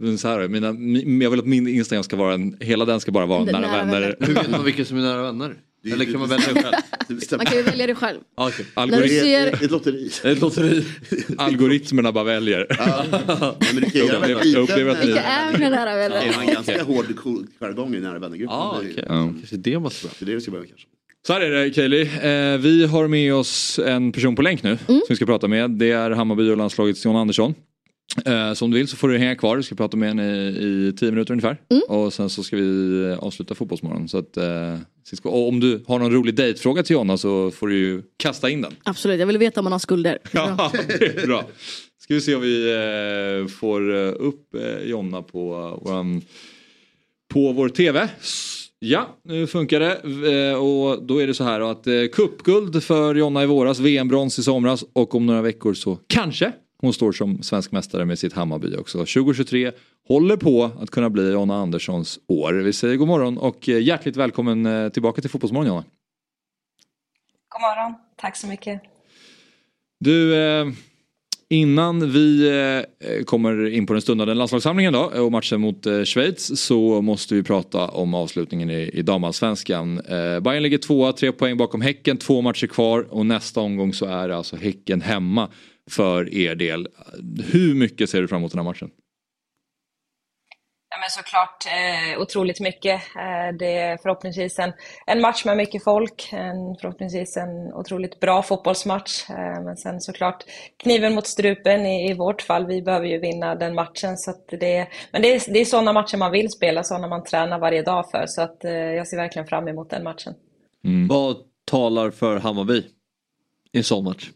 men 0.00 0.18
så 0.18 0.28
här, 0.28 0.48
mina, 0.48 0.72
min, 0.72 1.20
jag 1.20 1.30
vill 1.30 1.40
att 1.40 1.46
min 1.46 1.68
Instagram 1.68 2.02
ska 2.04 2.16
vara 2.16 2.34
en, 2.34 2.56
hela 2.60 2.84
den 2.84 3.00
ska 3.00 3.12
bara 3.12 3.26
vara 3.26 3.44
nära, 3.44 3.60
nära 3.60 3.70
vänner. 3.84 4.00
vänner. 4.00 4.16
Hur 4.20 4.34
vet 4.34 4.50
man 4.50 4.64
vilka 4.64 4.84
som 4.84 4.96
är 4.98 5.02
nära 5.02 5.22
vänner? 5.22 5.56
Eller 5.84 6.04
kan 6.04 6.20
man 6.20 6.28
välja 6.28 6.48
själv? 6.62 6.74
Man 7.36 7.46
kan 7.46 7.56
ju 7.56 7.62
välja 7.62 7.86
det 7.86 7.94
själv. 7.94 8.18
Ah, 8.34 8.48
okay. 8.48 8.64
Du 9.02 9.08
ser- 9.08 9.64
Ett 9.64 9.70
lotteri. 9.70 10.10
Ett 10.24 10.40
lotteri. 10.40 10.84
Algoritmerna 11.38 12.12
bara 12.12 12.24
väljer. 12.24 12.66
Men 13.74 13.82
du 13.82 13.90
kan 13.90 14.06
göra 14.06 14.18
väldigt 14.20 14.44
liten, 14.44 14.66
vi- 14.76 15.06
Vilka 15.06 15.22
är 15.22 15.52
mina 15.52 15.68
nära 15.70 15.90
Det 15.94 15.96
vänner? 16.08 16.16
är 16.16 16.40
en 16.40 16.54
ganska 16.54 16.82
hård 16.82 17.06
jargong 17.60 17.94
i 17.94 18.00
nära 18.00 18.18
vännergruppen. 18.18 18.56
Ah, 18.56 18.80
Det. 18.96 19.02
Kanske 19.06 19.56
det 19.56 19.76
vara. 19.76 19.92
Det 20.18 20.24
är 20.24 20.26
det 20.26 20.34
du 20.34 20.40
ska 20.40 20.50
börja 20.50 20.60
med 20.60 20.68
kanske. 20.68 20.86
Så 21.26 21.32
här 21.32 21.40
är 21.40 21.50
det 21.64 21.70
Kaeli, 21.70 22.00
eh, 22.02 22.60
vi 22.60 22.86
har 22.86 23.08
med 23.08 23.34
oss 23.34 23.78
en 23.78 24.12
person 24.12 24.36
på 24.36 24.42
länk 24.42 24.62
nu 24.62 24.78
som 24.86 25.00
vi 25.08 25.16
ska 25.16 25.26
prata 25.26 25.48
med. 25.48 25.70
Det 25.70 25.90
är 25.90 26.10
Hammarby 26.10 26.50
och 26.50 26.56
landslagets 26.56 27.04
John 27.04 27.16
Andersson. 27.16 27.54
Eh, 28.26 28.52
så 28.52 28.64
om 28.64 28.70
du 28.70 28.78
vill 28.78 28.88
så 28.88 28.96
får 28.96 29.08
du 29.08 29.18
hänga 29.18 29.36
kvar, 29.36 29.56
vi 29.56 29.62
ska 29.62 29.74
prata 29.74 29.96
med 29.96 30.08
henne 30.08 30.36
i, 30.36 30.88
i 30.88 30.92
tio 30.98 31.10
minuter 31.10 31.32
ungefär. 31.32 31.56
Och 31.88 32.12
sen 32.12 32.30
så 32.30 32.42
ska 32.42 32.56
vi 32.56 33.02
eh, 33.10 33.18
avsluta 33.18 33.54
fotbollsmorgon. 33.54 34.08
Så 34.08 34.18
att, 34.18 34.36
eh, 34.36 34.78
och 35.22 35.48
om 35.48 35.60
du 35.60 35.84
har 35.86 35.98
någon 35.98 36.12
rolig 36.12 36.34
dejtfråga 36.34 36.82
till 36.82 36.94
Jonna 36.94 37.16
så 37.16 37.50
får 37.50 37.68
du 37.68 37.76
ju 37.76 38.02
kasta 38.16 38.50
in 38.50 38.62
den. 38.62 38.72
Absolut, 38.82 39.20
jag 39.20 39.26
vill 39.26 39.38
veta 39.38 39.60
om 39.60 39.64
man 39.64 39.72
har 39.72 39.78
skulder. 39.78 40.18
Ja, 40.32 40.72
det 40.88 41.22
är 41.22 41.26
bra. 41.26 41.44
Ska 42.02 42.14
vi 42.14 42.20
se 42.20 42.34
om 42.34 42.42
vi 42.42 42.72
eh, 42.72 43.48
får 43.48 43.94
eh, 43.94 44.12
upp 44.18 44.54
eh, 44.54 44.88
Jonna 44.88 45.22
på, 45.22 45.40
våran, 45.82 46.22
på 47.32 47.52
vår 47.52 47.68
TV. 47.68 48.08
Ja, 48.78 49.16
nu 49.24 49.46
funkar 49.46 49.80
det. 49.80 50.56
Och 50.56 51.02
då 51.02 51.22
är 51.22 51.26
det 51.26 51.34
så 51.34 51.44
här 51.44 51.60
att 51.60 51.86
cupguld 52.12 52.82
för 52.82 53.14
Jonna 53.14 53.42
i 53.42 53.46
våras, 53.46 53.78
VM-brons 53.78 54.38
i 54.38 54.42
somras 54.42 54.84
och 54.92 55.14
om 55.14 55.26
några 55.26 55.42
veckor 55.42 55.74
så 55.74 55.98
kanske 56.06 56.52
hon 56.82 56.92
står 56.92 57.12
som 57.12 57.42
svensk 57.42 57.72
mästare 57.72 58.04
med 58.04 58.18
sitt 58.18 58.32
Hammarby 58.32 58.76
också. 58.76 58.98
2023 58.98 59.72
håller 60.08 60.36
på 60.36 60.70
att 60.80 60.90
kunna 60.90 61.10
bli 61.10 61.32
Jonna 61.32 61.56
Anderssons 61.56 62.18
år. 62.28 62.52
Vi 62.52 62.72
säger 62.72 62.96
god 62.96 63.08
morgon 63.08 63.38
och 63.38 63.68
eh, 63.68 63.82
hjärtligt 63.82 64.16
välkommen 64.16 64.66
eh, 64.66 64.88
tillbaka 64.88 65.20
till 65.20 65.30
Fotbollsmorgon 65.30 65.66
Jonna. 65.66 65.84
God 67.48 67.60
morgon, 67.60 67.94
tack 68.16 68.36
så 68.36 68.46
mycket. 68.46 68.82
Du, 70.00 70.36
eh, 70.36 70.66
innan 71.50 72.12
vi 72.12 72.84
kommer 73.26 73.68
in 73.68 73.86
på 73.86 73.92
den 73.92 74.02
stundande 74.02 74.34
landslagssamlingen 74.34 74.92
då 74.92 75.00
och 75.00 75.32
matchen 75.32 75.60
mot 75.60 75.86
Schweiz 76.04 76.60
så 76.60 77.02
måste 77.02 77.34
vi 77.34 77.42
prata 77.42 77.88
om 77.88 78.14
avslutningen 78.14 78.70
i, 78.70 79.02
damallsvenskan. 79.02 80.00
Bayern 80.42 80.62
ligger 80.62 80.78
tvåa, 80.78 81.12
tre 81.12 81.32
poäng 81.32 81.56
bakom 81.56 81.80
Häcken, 81.80 82.16
två 82.16 82.40
matcher 82.40 82.66
kvar 82.66 83.06
och 83.10 83.26
nästa 83.26 83.60
omgång 83.60 83.94
så 83.94 84.06
är 84.06 84.28
det 84.28 84.36
alltså 84.36 84.56
Häcken 84.56 85.00
hemma 85.00 85.48
för 85.90 86.34
er 86.34 86.54
del. 86.54 86.88
Hur 87.52 87.74
mycket 87.74 88.10
ser 88.10 88.20
du 88.20 88.28
fram 88.28 88.38
emot 88.38 88.52
den 88.52 88.58
här 88.58 88.64
matchen? 88.64 88.90
Ja, 90.94 90.98
men 91.00 91.10
såklart 91.10 91.66
eh, 91.66 92.20
otroligt 92.20 92.60
mycket. 92.60 92.94
Eh, 92.94 93.56
det 93.58 93.76
är 93.76 93.96
förhoppningsvis 93.96 94.58
en, 94.58 94.72
en 95.06 95.20
match 95.20 95.44
med 95.44 95.56
mycket 95.56 95.84
folk, 95.84 96.28
en, 96.32 96.76
förhoppningsvis 96.80 97.36
en 97.36 97.74
otroligt 97.74 98.20
bra 98.20 98.42
fotbollsmatch. 98.42 99.30
Eh, 99.30 99.62
men 99.64 99.76
sen 99.76 100.00
såklart 100.00 100.44
kniven 100.82 101.14
mot 101.14 101.26
strupen 101.26 101.86
i, 101.86 102.10
i 102.10 102.14
vårt 102.14 102.42
fall. 102.42 102.66
Vi 102.66 102.82
behöver 102.82 103.06
ju 103.06 103.18
vinna 103.18 103.54
den 103.54 103.74
matchen. 103.74 104.16
Så 104.16 104.30
att 104.30 104.48
det, 104.48 104.88
men 105.12 105.22
det 105.22 105.34
är, 105.34 105.52
det 105.52 105.60
är 105.60 105.64
sådana 105.64 105.92
matcher 105.92 106.16
man 106.16 106.32
vill 106.32 106.50
spela, 106.50 106.84
sådana 106.84 107.08
man 107.08 107.24
tränar 107.24 107.58
varje 107.58 107.82
dag 107.82 108.10
för. 108.10 108.26
Så 108.26 108.42
att, 108.42 108.64
eh, 108.64 108.72
jag 108.72 109.08
ser 109.08 109.16
verkligen 109.16 109.48
fram 109.48 109.68
emot 109.68 109.90
den 109.90 110.04
matchen. 110.04 110.34
Vad 111.08 111.36
talar 111.64 112.10
för 112.10 112.36
Hammarby 112.38 112.78
i 113.72 113.78
en 113.78 113.84
sån 113.84 114.04
match? 114.04 114.30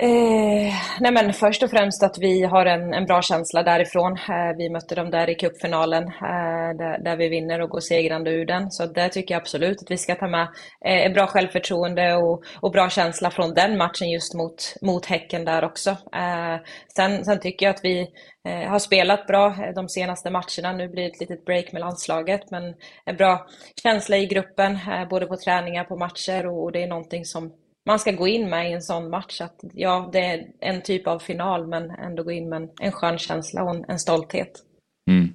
Eh, 0.00 0.74
nej 1.00 1.12
men 1.12 1.32
först 1.32 1.62
och 1.62 1.70
främst 1.70 2.02
att 2.02 2.18
vi 2.18 2.42
har 2.42 2.66
en, 2.66 2.94
en 2.94 3.06
bra 3.06 3.22
känsla 3.22 3.62
därifrån. 3.62 4.12
Eh, 4.12 4.56
vi 4.58 4.70
mötte 4.70 4.94
dem 4.94 5.10
där 5.10 5.30
i 5.30 5.34
cupfinalen 5.34 6.02
eh, 6.04 6.76
där, 6.78 7.04
där 7.04 7.16
vi 7.16 7.28
vinner 7.28 7.60
och 7.60 7.70
går 7.70 7.80
segrande 7.80 8.30
ur 8.30 8.46
den. 8.46 8.70
Så 8.70 8.86
där 8.86 9.08
tycker 9.08 9.34
jag 9.34 9.40
absolut 9.40 9.82
att 9.82 9.90
vi 9.90 9.98
ska 9.98 10.14
ta 10.14 10.28
med 10.28 10.48
eh, 10.84 11.12
bra 11.12 11.26
självförtroende 11.26 12.14
och, 12.14 12.44
och 12.60 12.72
bra 12.72 12.90
känsla 12.90 13.30
från 13.30 13.54
den 13.54 13.76
matchen 13.76 14.10
just 14.10 14.34
mot, 14.34 14.74
mot 14.82 15.06
Häcken 15.06 15.44
där 15.44 15.64
också. 15.64 15.90
Eh, 15.90 16.56
sen, 16.96 17.24
sen 17.24 17.40
tycker 17.40 17.66
jag 17.66 17.74
att 17.74 17.84
vi 17.84 18.08
eh, 18.48 18.70
har 18.70 18.78
spelat 18.78 19.26
bra 19.26 19.46
eh, 19.46 19.74
de 19.74 19.88
senaste 19.88 20.30
matcherna. 20.30 20.72
Nu 20.72 20.88
blir 20.88 21.02
det 21.02 21.08
ett 21.10 21.20
litet 21.20 21.44
break 21.44 21.72
med 21.72 21.80
landslaget 21.80 22.50
men 22.50 22.74
en 23.04 23.16
bra 23.16 23.46
känsla 23.82 24.16
i 24.16 24.26
gruppen 24.26 24.72
eh, 24.72 25.08
både 25.08 25.26
på 25.26 25.36
träningar, 25.36 25.84
på 25.84 25.96
matcher 25.96 26.46
och, 26.46 26.62
och 26.62 26.72
det 26.72 26.82
är 26.82 26.88
någonting 26.88 27.24
som 27.24 27.52
man 27.86 27.98
ska 27.98 28.12
gå 28.12 28.28
in 28.28 28.50
med 28.50 28.70
i 28.70 28.72
en 28.72 28.82
sån 28.82 29.10
match. 29.10 29.40
Att, 29.40 29.60
ja, 29.74 30.10
det 30.12 30.18
är 30.18 30.46
en 30.60 30.82
typ 30.82 31.06
av 31.06 31.18
final 31.18 31.66
men 31.66 31.90
ändå 31.90 32.22
gå 32.22 32.32
in 32.32 32.48
med 32.48 32.62
en, 32.62 32.68
en 32.80 32.92
skön 32.92 33.18
känsla 33.18 33.62
och 33.62 33.74
en, 33.74 33.84
en 33.88 33.98
stolthet. 33.98 34.62
Mm. 35.10 35.28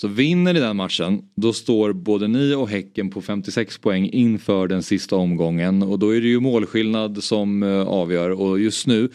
Så 0.00 0.08
vinner 0.08 0.52
ni 0.52 0.60
den 0.60 0.76
matchen, 0.76 1.22
då 1.36 1.52
står 1.52 1.92
både 1.92 2.28
ni 2.28 2.54
och 2.54 2.68
Häcken 2.68 3.10
på 3.10 3.22
56 3.22 3.78
poäng 3.78 4.08
inför 4.12 4.68
den 4.68 4.82
sista 4.82 5.16
omgången. 5.16 5.82
Och 5.82 5.98
då 5.98 6.16
är 6.16 6.20
det 6.20 6.28
ju 6.28 6.40
målskillnad 6.40 7.24
som 7.24 7.62
eh, 7.62 7.88
avgör 7.88 8.30
och 8.30 8.60
just 8.60 8.86
nu 8.86 9.08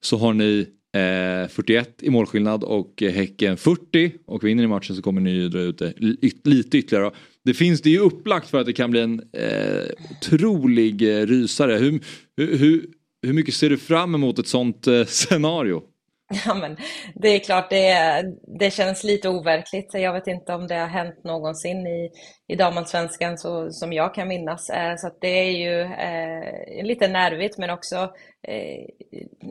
så 0.00 0.16
har 0.16 0.32
ni 0.32 0.66
eh, 0.96 1.48
41 1.48 2.02
i 2.02 2.10
målskillnad 2.10 2.64
och 2.64 3.02
Häcken 3.02 3.56
40. 3.56 4.12
Och 4.26 4.44
vinner 4.44 4.62
ni 4.62 4.68
matchen 4.68 4.96
så 4.96 5.02
kommer 5.02 5.20
ni 5.20 5.30
ju 5.30 5.48
dra 5.48 5.60
ut 5.60 5.78
det 5.78 5.94
lite 6.44 6.78
ytterligare. 6.78 7.10
Det 7.44 7.54
finns 7.54 7.80
det 7.82 7.88
är 7.88 7.92
ju 7.92 7.98
upplagt 7.98 8.50
för 8.50 8.60
att 8.60 8.66
det 8.66 8.72
kan 8.72 8.90
bli 8.90 9.00
en 9.00 9.20
eh, 9.32 9.84
otrolig 10.10 11.02
eh, 11.02 11.26
rysare. 11.26 11.76
Hur, 11.76 12.00
hur, 12.36 12.86
hur, 13.22 13.32
mycket 13.32 13.54
ser 13.54 13.70
du 13.70 13.78
fram 13.78 14.14
emot 14.14 14.38
ett 14.38 14.48
sånt 14.48 14.86
eh, 14.86 15.04
scenario? 15.04 15.82
Ja, 16.46 16.54
men 16.54 16.76
det 17.14 17.28
är 17.28 17.38
klart, 17.38 17.70
det, 17.70 18.22
det 18.58 18.70
känns 18.70 19.04
lite 19.04 19.28
overkligt. 19.28 19.94
Jag 19.94 20.12
vet 20.12 20.26
inte 20.26 20.54
om 20.54 20.66
det 20.66 20.74
har 20.74 20.86
hänt 20.86 21.24
någonsin 21.24 21.86
i, 21.86 22.10
i 22.48 22.56
damallsvenskan 22.56 23.38
så, 23.38 23.70
som 23.70 23.92
jag 23.92 24.14
kan 24.14 24.28
minnas. 24.28 24.70
Eh, 24.70 24.96
så 24.96 25.06
att 25.06 25.20
det 25.20 25.28
är 25.28 25.50
ju 25.50 25.80
eh, 25.82 26.84
lite 26.84 27.08
nervigt 27.08 27.58
men 27.58 27.70
också 27.70 27.96
eh, 28.48 28.84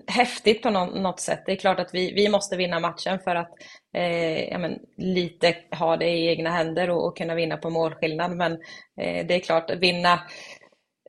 häftigt 0.08 0.62
på 0.62 0.70
nå- 0.70 0.86
något 0.86 1.20
sätt. 1.20 1.44
Det 1.45 1.52
är 1.52 1.56
klart 1.56 1.80
att 1.80 1.94
vi, 1.94 2.14
vi 2.14 2.30
måste 2.30 2.58
vinna 2.58 2.80
matchen 2.80 3.20
för 3.20 3.36
att 3.36 3.52
eh, 3.98 4.49
ja, 4.49 4.58
men, 4.58 4.80
lite 4.98 5.56
ha 5.72 5.98
det 5.98 6.10
i 6.10 6.28
egna 6.28 6.49
händer 6.49 6.90
och, 6.90 7.06
och 7.08 7.18
kunna 7.18 7.36
vinna 7.36 7.58
på 7.58 7.70
målskillnad. 7.70 8.32
Men 8.36 8.52
eh, 9.02 9.26
det 9.28 9.36
är 9.36 9.40
klart, 9.40 9.70
att 9.70 9.80
vinna 9.80 10.20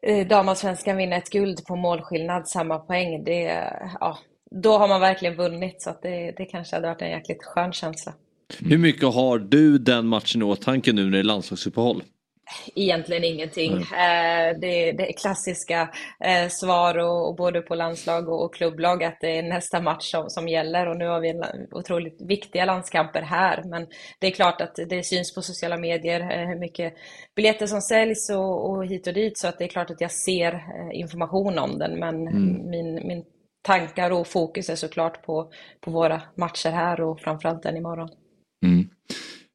eh, 0.03 0.27
damallsvenskan, 0.27 0.97
vinna 0.97 1.16
ett 1.16 1.31
guld 1.31 1.66
på 1.66 1.77
målskillnad, 1.77 2.49
samma 2.49 2.78
poäng, 2.78 3.24
det, 3.24 3.65
ja, 4.01 4.19
då 4.62 4.78
har 4.78 4.88
man 4.88 5.00
verkligen 5.00 5.36
vunnit. 5.36 5.82
Så 5.82 5.90
att 5.90 6.02
det, 6.02 6.32
det 6.36 6.44
kanske 6.44 6.76
hade 6.76 6.88
varit 6.88 7.02
en 7.02 7.10
jäkligt 7.10 7.44
skön 7.44 7.72
känsla. 7.72 8.12
Hur 8.60 8.78
mycket 8.78 9.14
har 9.14 9.38
du 9.38 9.78
den 9.78 10.06
matchen 10.06 10.42
i 10.42 10.44
åtanke 10.44 10.92
nu 10.92 11.04
när 11.04 11.10
det 11.10 11.18
är 11.18 11.22
landslagsuppehåll? 11.22 12.02
Egentligen 12.74 13.24
ingenting. 13.24 13.72
Eh, 13.72 14.58
Det, 14.60 14.92
det 14.92 15.08
är 15.08 15.12
klassiska 15.12 15.88
eh, 16.24 16.48
svar 16.48 16.98
och, 16.98 17.28
och 17.28 17.36
både 17.36 17.60
på 17.60 17.74
landslag 17.74 18.28
och, 18.28 18.44
och 18.44 18.54
klubblag 18.54 19.04
att 19.04 19.18
det 19.20 19.38
är 19.38 19.42
nästa 19.42 19.80
match 19.80 20.10
som, 20.10 20.30
som 20.30 20.48
gäller 20.48 20.88
och 20.88 20.96
nu 20.96 21.06
har 21.06 21.20
vi 21.20 21.28
en 21.30 21.44
otroligt 21.70 22.22
viktiga 22.22 22.64
landskamper 22.64 23.22
här. 23.22 23.62
Men 23.64 23.86
det 24.18 24.26
är 24.26 24.30
klart 24.30 24.60
att 24.60 24.74
det 24.88 25.06
syns 25.06 25.34
på 25.34 25.42
sociala 25.42 25.76
medier 25.76 26.20
eh, 26.20 26.48
hur 26.48 26.58
mycket 26.58 26.94
biljetter 27.36 27.66
som 27.66 27.80
säljs 27.80 28.30
och, 28.30 28.70
och 28.70 28.86
hit 28.86 29.06
och 29.06 29.14
dit 29.14 29.38
så 29.38 29.48
att 29.48 29.58
det 29.58 29.64
är 29.64 29.68
klart 29.68 29.90
att 29.90 30.00
jag 30.00 30.12
ser 30.12 30.60
information 30.92 31.58
om 31.58 31.78
den 31.78 31.98
men 31.98 32.14
Mm. 32.28 32.70
min, 32.70 32.94
min 32.94 33.24
tankar 33.62 34.10
och 34.10 34.26
fokus 34.26 34.68
är 34.68 34.76
såklart 34.76 35.22
på, 35.22 35.52
på 35.80 35.90
våra 35.90 36.22
matcher 36.36 36.70
här 36.70 37.01
och 37.01 37.20
framförallt 37.20 37.62
den 37.62 37.76
imorgon. 37.76 38.09
Mm. 38.64 38.89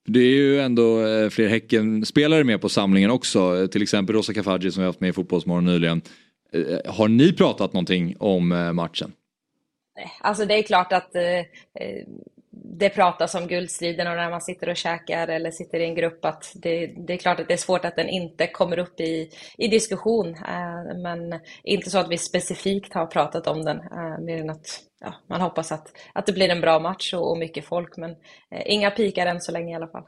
Det 0.07 0.19
är 0.19 0.35
ju 0.35 0.59
ändå 0.59 1.07
eh, 1.07 1.29
fler 1.29 1.47
Häcken-spelare 1.47 2.43
med 2.43 2.61
på 2.61 2.69
samlingen 2.69 3.11
också. 3.11 3.67
Till 3.67 3.81
exempel 3.81 4.15
Rosa 4.15 4.33
Kafaji 4.33 4.71
som 4.71 4.81
vi 4.81 4.85
har 4.85 4.89
haft 4.89 4.99
med 4.99 5.09
i 5.09 5.13
Fotbollsmorgon 5.13 5.65
nyligen. 5.65 6.01
Eh, 6.53 6.93
Har 6.93 7.07
ni 7.07 7.33
pratat 7.33 7.73
någonting 7.73 8.15
om 8.19 8.51
eh, 8.51 8.73
matchen? 8.73 9.11
Alltså 10.21 10.45
det 10.45 10.53
är 10.53 10.63
klart 10.63 10.93
att 10.93 11.15
eh, 11.15 11.21
det 12.63 12.89
pratas 12.89 13.35
om 13.35 13.47
guldstriden 13.47 14.07
och 14.07 14.15
när 14.15 14.29
man 14.29 14.41
sitter 14.41 14.69
och 14.69 14.75
käkar 14.75 15.27
eller 15.27 15.51
sitter 15.51 15.79
i 15.79 15.83
en 15.83 15.95
grupp 15.95 16.25
att 16.25 16.51
det, 16.55 16.87
det 17.07 17.13
är 17.13 17.17
klart 17.17 17.39
att 17.39 17.47
det 17.47 17.53
är 17.53 17.57
svårt 17.57 17.85
att 17.85 17.95
den 17.95 18.09
inte 18.09 18.47
kommer 18.47 18.79
upp 18.79 18.99
i, 18.99 19.29
i 19.57 19.67
diskussion. 19.67 20.27
Eh, 20.27 20.97
men 21.03 21.39
inte 21.63 21.89
så 21.89 21.97
att 21.97 22.09
vi 22.09 22.17
specifikt 22.17 22.93
har 22.93 23.05
pratat 23.05 23.47
om 23.47 23.65
den, 23.65 23.77
eh, 23.77 24.19
mer 24.19 24.37
än 24.37 24.49
att 24.49 24.79
ja, 25.01 25.13
man 25.29 25.41
hoppas 25.41 25.71
att, 25.71 25.87
att 26.13 26.25
det 26.25 26.33
blir 26.33 26.49
en 26.49 26.61
bra 26.61 26.79
match 26.79 27.13
och, 27.13 27.31
och 27.31 27.37
mycket 27.37 27.65
folk. 27.65 27.97
Men 27.97 28.11
eh, 28.51 28.61
inga 28.65 28.91
pikar 28.91 29.25
än 29.25 29.41
så 29.41 29.51
länge 29.51 29.71
i 29.71 29.75
alla 29.75 29.87
fall. 29.87 30.03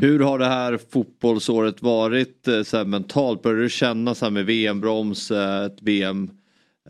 Hur 0.00 0.20
har 0.20 0.38
det 0.38 0.48
här 0.48 0.78
fotbollsåret 0.92 1.82
varit 1.82 2.48
så 2.64 2.76
här, 2.76 2.84
mentalt? 2.84 3.42
Börjar 3.42 3.62
du 3.62 3.70
känna 3.70 4.14
så 4.14 4.24
här 4.24 4.30
med 4.30 4.46
VM-broms, 4.46 5.30
ett 5.30 5.82
VM 5.82 6.30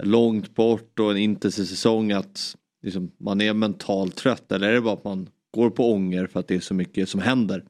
långt 0.01 0.55
bort 0.55 0.99
och 0.99 1.11
en 1.11 1.17
intensiv 1.17 1.65
säsong 1.65 2.13
att 2.13 2.57
liksom, 2.83 3.13
man 3.19 3.41
är 3.41 3.55
mentalt 3.55 4.17
trött 4.17 4.53
eller 4.53 4.69
är 4.69 4.73
det 4.73 4.81
bara 4.81 4.95
att 4.95 5.05
man 5.05 5.29
går 5.51 5.71
på 5.71 5.93
ånger 5.93 6.27
för 6.27 6.41
att 6.41 6.49
det 6.49 6.55
är 6.55 6.61
så 6.61 6.75
mycket 6.75 7.09
som 7.09 7.21
händer? 7.21 7.65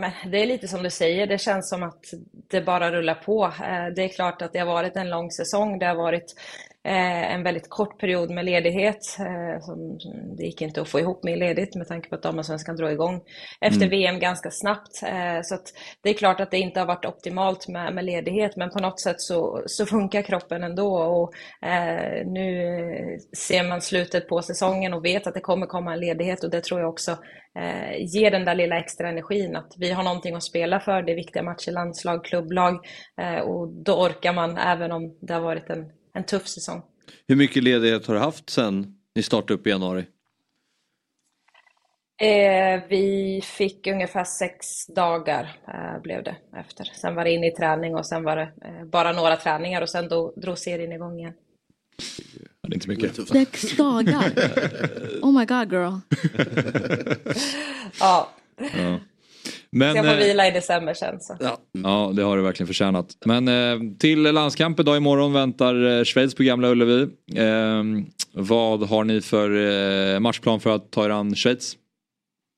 Men 0.00 0.12
det 0.30 0.42
är 0.42 0.46
lite 0.46 0.68
som 0.68 0.82
du 0.82 0.90
säger, 0.90 1.26
det 1.26 1.38
känns 1.38 1.68
som 1.68 1.82
att 1.82 2.04
det 2.50 2.60
bara 2.60 2.92
rullar 2.92 3.14
på. 3.14 3.44
Eh, 3.44 3.94
det 3.96 4.02
är 4.02 4.08
klart 4.08 4.42
att 4.42 4.52
det 4.52 4.58
har 4.58 4.66
varit 4.66 4.96
en 4.96 5.10
lång 5.10 5.30
säsong, 5.30 5.78
det 5.78 5.86
har 5.86 5.94
varit 5.94 6.34
en 6.84 7.42
väldigt 7.42 7.68
kort 7.70 7.98
period 8.00 8.30
med 8.30 8.44
ledighet. 8.44 8.98
eh, 9.18 9.60
som- 9.60 9.98
Det 10.36 10.42
gick 10.44 10.62
inte 10.62 10.80
att 10.82 10.88
få 10.88 11.00
ihop 11.00 11.24
med 11.24 11.38
ledigt 11.38 11.74
med 11.76 11.88
tanke 11.88 12.08
på 12.08 12.14
att 12.14 12.22
damallsvenskan 12.22 12.76
drog 12.76 12.92
igång 12.92 13.20
efter 13.60 13.86
Mm. 13.86 13.90
VM 13.90 14.18
ganska 14.18 14.50
snabbt. 14.50 15.02
Eh, 15.02 15.40
Så 15.42 15.58
det 16.02 16.10
är 16.10 16.14
klart 16.14 16.40
att 16.40 16.50
det 16.50 16.58
inte 16.58 16.80
har 16.80 16.86
varit 16.86 17.04
optimalt 17.04 17.68
med, 17.68 17.94
med 17.94 18.04
ledighet, 18.04 18.56
men 18.56 18.70
på 18.70 18.78
något 18.78 19.00
sätt 19.00 19.20
så, 19.20 19.62
så 19.66 19.86
funkar 19.86 20.22
kroppen 20.22 20.62
ändå. 20.62 20.96
Och, 20.96 21.32
eh, 21.68 22.26
nu 22.26 22.62
eh, 22.66 23.18
ser 23.36 23.68
man 23.68 23.80
slutet 23.80 24.28
på 24.28 24.42
säsongen 24.42 24.94
och 24.94 25.04
vet 25.04 25.26
att 25.26 25.34
det 25.34 25.40
kommer 25.40 25.66
komma 25.66 25.92
en 25.92 26.00
ledighet 26.00 26.44
och 26.44 26.50
det 26.50 26.64
tror 26.64 26.80
jag 26.80 26.88
också 26.90 27.10
eh, 27.58 27.96
ger 28.14 28.30
den 28.30 28.44
där 28.44 28.54
lilla 28.54 28.78
extra 28.78 29.08
energin. 29.08 29.56
Att 29.56 29.72
vi 29.78 29.90
har 29.92 30.02
någonting 30.04 30.34
att 30.34 30.42
spela 30.42 30.80
för, 30.80 31.02
det 31.02 31.12
är 31.12 31.16
viktiga 31.16 31.42
matcher, 31.42 31.70
landslag, 31.72 32.24
klubblag 32.24 32.74
eh, 33.20 33.40
och 33.40 33.68
då 33.68 33.92
orkar 34.06 34.32
man 34.32 34.58
även 34.58 34.92
om 34.92 35.16
det 35.20 35.34
har 35.34 35.40
varit 35.40 35.70
en, 35.70 35.90
en 36.14 36.24
tuff 36.24 36.48
säsong. 36.48 36.82
Hur 37.28 37.36
mycket 37.36 37.62
ledighet 37.62 38.06
har 38.06 38.14
du 38.14 38.20
haft 38.20 38.50
sen 38.50 38.94
ni 39.14 39.22
startade 39.22 39.54
upp 39.54 39.66
i 39.66 39.70
januari? 39.70 40.06
Eh, 42.20 42.82
vi 42.88 43.40
fick 43.44 43.86
ungefär 43.86 44.24
sex 44.24 44.86
dagar 44.86 45.60
eh, 45.68 46.02
blev 46.02 46.24
det 46.24 46.36
efter. 46.56 46.84
Sen 46.84 47.14
var 47.14 47.24
det 47.24 47.30
in 47.30 47.44
i 47.44 47.50
träning 47.50 47.94
och 47.94 48.06
sen 48.06 48.22
var 48.24 48.36
det 48.36 48.42
eh, 48.64 48.84
bara 48.84 49.12
några 49.12 49.36
träningar 49.36 49.82
och 49.82 49.88
sen 49.88 50.08
då 50.08 50.32
drog 50.36 50.58
serien 50.58 50.92
igång 50.92 51.18
igen. 51.18 51.32
Det 52.62 52.72
är 52.72 52.74
inte 52.74 52.88
mycket. 52.88 53.28
Sex 53.28 53.76
dagar. 53.76 54.32
Oh 55.22 55.38
my 55.38 55.44
god 55.44 55.72
girl. 55.72 55.92
Ja, 58.00 58.30
Ja. 58.56 59.00
Men, 59.72 59.96
jag 59.96 60.04
får 60.04 60.12
eh, 60.12 60.18
vila 60.18 60.48
i 60.48 60.50
december 60.50 60.94
sen. 60.94 61.20
Så. 61.20 61.36
Ja, 61.82 62.12
det 62.14 62.22
har 62.22 62.36
du 62.36 62.42
verkligen 62.42 62.66
förtjänat. 62.66 63.06
Men 63.24 63.48
eh, 63.48 63.96
till 63.98 64.22
landskampen 64.22 64.84
då 64.84 64.96
imorgon 64.96 65.32
väntar 65.32 65.98
eh, 65.98 66.04
Schweiz 66.04 66.34
på 66.34 66.42
Gamla 66.42 66.68
Ullevi. 66.68 67.02
Eh, 67.36 67.82
vad 68.34 68.88
har 68.88 69.04
ni 69.04 69.20
för 69.20 69.50
eh, 70.14 70.20
matchplan 70.20 70.60
för 70.60 70.70
att 70.70 70.90
ta 70.90 71.04
er 71.04 71.10
an 71.10 71.34
Schweiz? 71.34 71.76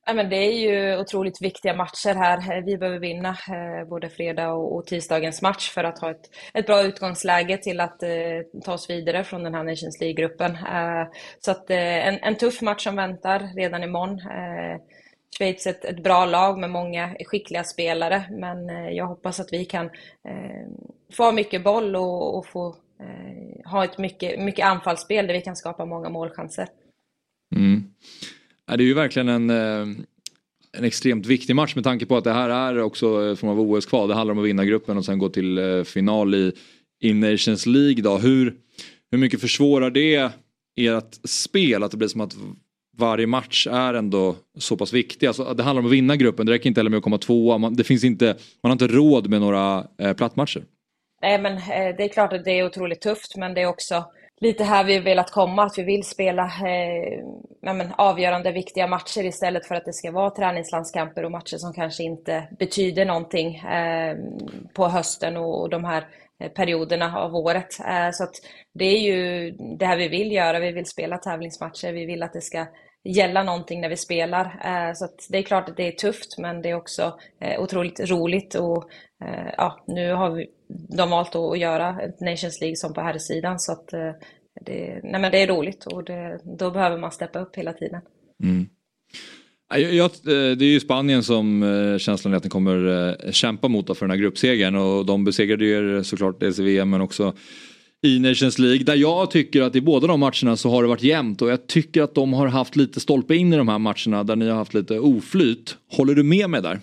Ja, 0.06 0.14
men 0.14 0.30
det 0.30 0.36
är 0.36 0.52
ju 0.52 1.00
otroligt 1.00 1.42
viktiga 1.42 1.74
matcher 1.74 2.14
här. 2.14 2.62
Vi 2.62 2.78
behöver 2.78 2.98
vinna 2.98 3.28
eh, 3.28 3.88
både 3.88 4.08
fredag 4.08 4.52
och, 4.52 4.76
och 4.76 4.86
tisdagens 4.86 5.42
match 5.42 5.70
för 5.70 5.84
att 5.84 5.98
ha 5.98 6.10
ett, 6.10 6.30
ett 6.54 6.66
bra 6.66 6.82
utgångsläge 6.82 7.56
till 7.56 7.80
att 7.80 8.02
eh, 8.02 8.10
ta 8.64 8.72
oss 8.72 8.90
vidare 8.90 9.24
från 9.24 9.42
den 9.42 9.54
här 9.54 9.64
Nations 9.64 10.00
League-gruppen. 10.00 10.50
Eh, 10.50 11.08
så 11.40 11.50
att 11.50 11.70
eh, 11.70 12.08
en, 12.08 12.18
en 12.22 12.36
tuff 12.36 12.62
match 12.62 12.84
som 12.84 12.96
väntar 12.96 13.56
redan 13.56 13.82
imorgon. 13.82 14.18
Eh, 14.18 14.80
Schweiz 15.38 15.66
ett, 15.66 15.84
ett 15.84 16.02
bra 16.02 16.26
lag 16.26 16.58
med 16.58 16.70
många 16.70 17.16
skickliga 17.24 17.64
spelare, 17.64 18.24
men 18.30 18.70
eh, 18.70 18.90
jag 18.90 19.06
hoppas 19.06 19.40
att 19.40 19.52
vi 19.52 19.64
kan 19.64 19.86
eh, 20.28 20.68
få 21.12 21.32
mycket 21.32 21.64
boll 21.64 21.96
och, 21.96 22.38
och 22.38 22.46
få 22.46 22.76
eh, 23.00 23.70
ha 23.70 23.84
ett 23.84 23.98
mycket, 23.98 24.40
mycket 24.40 24.66
anfallsspel 24.66 25.26
där 25.26 25.34
vi 25.34 25.40
kan 25.40 25.56
skapa 25.56 25.84
många 25.84 26.08
målchanser. 26.08 26.68
Mm. 27.56 27.84
Ja, 28.66 28.76
det 28.76 28.84
är 28.84 28.86
ju 28.86 28.94
verkligen 28.94 29.28
en, 29.28 29.50
eh, 29.50 29.96
en 30.76 30.84
extremt 30.84 31.26
viktig 31.26 31.56
match 31.56 31.74
med 31.74 31.84
tanke 31.84 32.06
på 32.06 32.16
att 32.16 32.24
det 32.24 32.32
här 32.32 32.50
är 32.50 32.82
också 32.82 33.28
eh, 33.28 33.36
form 33.36 33.50
av 33.50 33.60
OS-kval. 33.60 34.08
Det 34.08 34.14
handlar 34.14 34.32
om 34.32 34.38
att 34.38 34.46
vinna 34.46 34.64
gruppen 34.64 34.96
och 34.96 35.04
sen 35.04 35.18
gå 35.18 35.28
till 35.28 35.58
eh, 35.58 35.82
final 35.82 36.34
i, 36.34 36.52
i 37.00 37.14
Nations 37.14 37.66
League. 37.66 38.02
Då. 38.02 38.18
Hur, 38.18 38.54
hur 39.10 39.18
mycket 39.18 39.40
försvårar 39.40 39.90
det 39.90 40.32
ert 40.76 41.18
spel? 41.24 41.82
Att 41.82 41.90
det 41.90 41.96
blir 41.96 42.08
som 42.08 42.20
att 42.20 42.36
varje 42.96 43.26
match 43.26 43.66
är 43.70 43.94
ändå 43.94 44.36
så 44.58 44.76
pass 44.76 44.92
viktig. 44.92 45.26
Alltså, 45.26 45.54
det 45.54 45.62
handlar 45.62 45.80
om 45.80 45.86
att 45.86 45.92
vinna 45.92 46.16
gruppen, 46.16 46.46
det 46.46 46.52
räcker 46.52 46.68
inte 46.68 46.80
heller 46.80 46.90
med 46.90 46.98
att 46.98 47.04
komma 47.04 47.18
tvåa. 47.18 47.58
Man, 47.58 47.74
det 47.74 47.84
finns 47.84 48.04
inte, 48.04 48.26
man 48.62 48.70
har 48.70 48.72
inte 48.72 48.86
råd 48.86 49.30
med 49.30 49.40
några 49.40 49.86
eh, 49.98 50.12
plattmatcher. 50.12 50.64
Nej, 51.22 51.38
men 51.38 51.52
eh, 51.52 51.96
det 51.96 52.04
är 52.04 52.08
klart 52.08 52.32
att 52.32 52.44
det 52.44 52.50
är 52.50 52.66
otroligt 52.66 53.00
tufft, 53.00 53.36
men 53.36 53.54
det 53.54 53.60
är 53.60 53.66
också 53.66 54.04
lite 54.40 54.64
här 54.64 54.84
vi 54.84 54.98
velat 54.98 55.30
komma, 55.30 55.64
att 55.64 55.78
vi 55.78 55.82
vill 55.82 56.04
spela 56.04 56.42
eh, 56.44 57.24
men, 57.62 57.92
avgörande, 57.98 58.52
viktiga 58.52 58.86
matcher 58.86 59.24
istället 59.24 59.66
för 59.66 59.74
att 59.74 59.84
det 59.84 59.92
ska 59.92 60.10
vara 60.10 60.30
träningslandskamper 60.30 61.24
och 61.24 61.30
matcher 61.30 61.56
som 61.56 61.72
kanske 61.72 62.02
inte 62.02 62.48
betyder 62.58 63.04
någonting 63.04 63.56
eh, 63.56 64.16
på 64.74 64.88
hösten 64.88 65.36
och, 65.36 65.62
och 65.62 65.70
de 65.70 65.84
här 65.84 66.06
eh, 66.40 66.50
perioderna 66.50 67.18
av 67.18 67.34
året. 67.34 67.80
Eh, 67.80 68.10
så 68.12 68.24
att 68.24 68.34
det 68.74 68.84
är 68.84 69.00
ju 69.00 69.50
det 69.50 69.86
här 69.86 69.96
vi 69.96 70.08
vill 70.08 70.32
göra. 70.32 70.58
Vi 70.58 70.72
vill 70.72 70.86
spela 70.86 71.18
tävlingsmatcher. 71.18 71.92
Vi 71.92 72.06
vill 72.06 72.22
att 72.22 72.32
det 72.32 72.40
ska 72.40 72.66
gälla 73.04 73.42
någonting 73.42 73.80
när 73.80 73.88
vi 73.88 73.96
spelar. 73.96 74.44
Eh, 74.44 74.94
så 74.94 75.04
att 75.04 75.26
det 75.28 75.38
är 75.38 75.42
klart 75.42 75.68
att 75.68 75.76
det 75.76 75.88
är 75.88 75.92
tufft, 75.92 76.38
men 76.38 76.62
det 76.62 76.70
är 76.70 76.74
också 76.74 77.18
eh, 77.40 77.60
otroligt 77.60 78.00
roligt. 78.00 78.54
Och 78.54 78.90
eh, 79.24 79.52
ja, 79.56 79.84
nu 79.86 80.12
har 80.12 80.30
vi, 80.30 80.46
de 80.96 81.10
valt 81.10 81.34
att 81.34 81.58
göra 81.58 82.00
ett 82.00 82.20
Nations 82.20 82.60
League 82.60 82.76
som 82.76 82.94
på 82.94 83.00
här 83.00 83.18
sidan 83.18 83.60
så 83.60 83.72
att 83.72 83.88
det, 84.60 85.00
nej 85.02 85.20
men 85.20 85.32
det 85.32 85.42
är 85.42 85.46
roligt 85.46 85.86
och 85.86 86.04
det, 86.04 86.40
då 86.58 86.70
behöver 86.70 86.98
man 86.98 87.12
steppa 87.12 87.38
upp 87.38 87.56
hela 87.56 87.72
tiden. 87.72 88.00
Mm. 88.42 88.66
Jag, 89.74 89.94
jag, 89.94 90.10
det 90.24 90.64
är 90.64 90.72
ju 90.72 90.80
Spanien 90.80 91.22
som 91.22 91.64
känslan 92.00 92.32
är 92.32 92.36
att 92.36 92.44
ni 92.44 92.50
kommer 92.50 93.32
kämpa 93.32 93.68
mot 93.68 93.86
för 93.98 94.06
den 94.06 94.10
här 94.10 94.18
gruppsegern 94.18 94.76
och 94.76 95.06
de 95.06 95.24
besegrade 95.24 95.64
ju 95.64 95.98
er 95.98 96.02
såklart 96.02 96.40
dels 96.40 96.58
i 96.58 96.62
VM 96.62 96.90
men 96.90 97.00
också 97.00 97.34
i 98.04 98.18
Nations 98.18 98.58
League. 98.58 98.84
Där 98.84 98.94
jag 98.94 99.30
tycker 99.30 99.62
att 99.62 99.76
i 99.76 99.80
båda 99.80 100.06
de 100.06 100.20
matcherna 100.20 100.56
så 100.56 100.70
har 100.70 100.82
det 100.82 100.88
varit 100.88 101.02
jämnt 101.02 101.42
och 101.42 101.50
jag 101.50 101.66
tycker 101.66 102.02
att 102.02 102.14
de 102.14 102.32
har 102.32 102.46
haft 102.46 102.76
lite 102.76 103.00
stolpe 103.00 103.34
in 103.34 103.52
i 103.52 103.56
de 103.56 103.68
här 103.68 103.78
matcherna 103.78 104.24
där 104.24 104.36
ni 104.36 104.48
har 104.48 104.56
haft 104.56 104.74
lite 104.74 104.98
oflyt. 104.98 105.76
Håller 105.96 106.14
du 106.14 106.22
med 106.22 106.50
mig 106.50 106.62
där? 106.62 106.80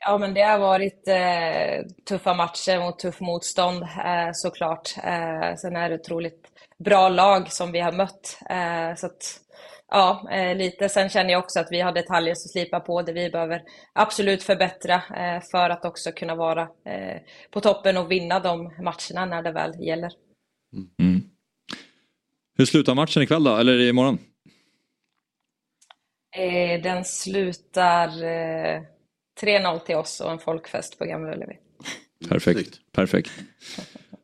Ja, 0.00 0.18
men 0.18 0.34
det 0.34 0.42
har 0.42 0.58
varit 0.58 1.08
eh, 1.08 1.86
tuffa 2.08 2.34
matcher 2.34 2.80
mot 2.80 2.98
tuff 2.98 3.20
motstånd 3.20 3.82
eh, 3.82 4.30
såklart. 4.32 4.94
Eh, 4.96 5.56
sen 5.56 5.76
är 5.76 5.88
det 5.88 5.94
otroligt 5.94 6.46
bra 6.84 7.08
lag 7.08 7.52
som 7.52 7.72
vi 7.72 7.80
har 7.80 7.92
mött. 7.92 8.38
Eh, 8.50 8.96
så 8.96 9.06
att, 9.06 9.40
ja, 9.90 10.28
eh, 10.32 10.56
lite. 10.56 10.88
Sen 10.88 11.08
känner 11.08 11.30
jag 11.30 11.38
också 11.38 11.60
att 11.60 11.68
vi 11.70 11.80
har 11.80 11.92
detaljer 11.92 12.32
att 12.32 12.50
slipa 12.50 12.80
på 12.80 13.02
det 13.02 13.12
vi 13.12 13.30
behöver 13.30 13.62
absolut 13.92 14.42
förbättra 14.42 14.94
eh, 14.94 15.42
för 15.50 15.70
att 15.70 15.84
också 15.84 16.12
kunna 16.12 16.34
vara 16.34 16.62
eh, 16.62 17.20
på 17.50 17.60
toppen 17.60 17.96
och 17.96 18.10
vinna 18.10 18.40
de 18.40 18.64
matcherna 18.64 19.26
när 19.26 19.42
det 19.42 19.52
väl 19.52 19.72
gäller. 19.80 20.12
Mm. 20.98 21.22
Hur 22.58 22.64
slutar 22.64 22.94
matchen 22.94 23.22
ikväll 23.22 23.44
då, 23.44 23.56
eller 23.56 23.80
imorgon? 23.80 24.18
Eh, 26.36 26.82
den 26.82 27.04
slutar 27.04 28.08
eh, 28.08 28.82
3-0 29.42 29.78
till 29.78 29.96
oss 29.96 30.20
och 30.20 30.32
en 30.32 30.38
folkfest 30.38 30.98
på 30.98 31.04
Gamla 31.04 31.34
Ullevi. 31.34 31.56
Perfekt. 32.28 32.80
Perfekt. 32.92 33.30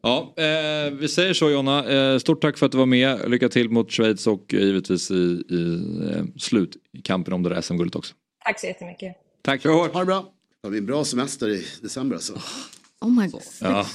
Ja, 0.02 0.34
eh, 0.36 0.90
vi 0.92 1.08
säger 1.08 1.34
så 1.34 1.50
Jonna. 1.50 1.92
Eh, 1.92 2.18
stort 2.18 2.42
tack 2.42 2.58
för 2.58 2.66
att 2.66 2.72
du 2.72 2.78
var 2.78 2.86
med. 2.86 3.30
Lycka 3.30 3.48
till 3.48 3.70
mot 3.70 3.92
Schweiz 3.92 4.26
och 4.26 4.52
givetvis 4.52 5.10
i, 5.10 5.44
i 5.48 5.80
eh, 6.10 6.24
slutkampen 6.38 7.34
om 7.34 7.42
det 7.42 7.48
där 7.48 7.60
SM-guldet 7.60 7.96
också. 7.96 8.14
Tack 8.44 8.60
så 8.60 8.66
jättemycket. 8.66 9.16
Tack. 9.42 9.64
Ha 9.64 9.98
det 9.98 10.04
bra. 10.04 10.32
Det 10.62 10.68
blir 10.68 10.80
en 10.80 10.86
bra 10.86 11.04
semester 11.04 11.48
i 11.48 11.66
december 11.82 12.16
alltså. 12.16 12.38
Oh 13.04 13.10
my 13.22 13.28
god, 13.28 13.42
sex 13.42 13.60
Ja. 13.60 13.86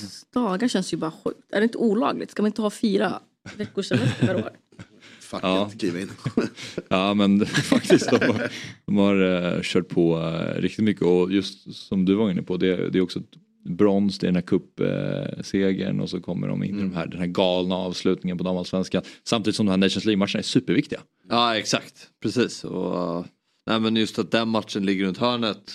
dagar 0.42 0.68
känns 0.68 0.94
ju 0.94 0.98
bara 0.98 1.12
sjukt. 1.12 1.40
Är 1.54 1.60
det 1.60 1.64
inte 1.64 1.78
olagligt? 1.78 2.32
Ska 2.32 2.42
man 2.42 2.48
inte 2.50 2.62
ha 2.62 2.70
fyra 2.70 3.20
veckors 3.58 3.88
semester 3.88 4.28
per 4.28 4.36
år? 4.36 4.50
Facket 5.22 5.44
Ja. 5.50 5.72
kliva 5.80 6.00
in. 6.00 6.12
Ja 6.90 7.14
men 7.14 7.46
faktiskt 7.46 8.10
de 8.10 8.16
har, 8.28 8.52
de 8.86 8.98
har 8.98 9.22
eh, 9.56 9.60
kört 9.64 9.88
på 9.88 10.20
eh, 10.20 10.62
riktigt 10.62 10.86
mycket 10.86 11.04
och 11.04 11.32
just 11.32 11.74
som 11.76 12.06
du 12.06 12.16
var 12.16 12.32
inne 12.32 12.42
på 12.42 12.58
det, 12.58 12.90
det 12.90 12.98
är 12.98 13.02
också 13.02 13.20
ett 13.20 13.36
brons, 13.70 14.20
det 14.20 14.26
är 14.26 14.28
den 14.32 14.36
här 14.36 14.42
cupsegern 14.42 16.00
och 16.00 16.10
så 16.10 16.22
kommer 16.22 16.48
de 16.48 16.64
in 16.64 16.80
i 16.80 16.82
de 16.82 16.94
här, 16.96 17.08
den 17.08 17.20
här 17.20 17.28
galna 17.28 17.76
avslutningen 17.76 18.38
på 18.38 18.44
damallsvenskan. 18.44 19.04
Samtidigt 19.24 19.56
som 19.56 19.66
de 19.66 19.70
här 19.70 19.78
Nations 19.78 20.06
League-matcherna 20.06 20.40
är 20.40 20.44
superviktiga. 20.44 21.00
Ja 21.30 21.58
exakt, 21.58 22.08
precis. 22.24 22.64
Och, 22.64 23.18
uh, 23.20 23.26
nej, 23.68 23.80
men 23.80 23.96
just 23.96 24.20
att 24.20 24.32
den 24.32 24.48
matchen 24.50 24.86
ligger 24.86 25.06
runt 25.06 25.18
hörnet. 25.18 25.74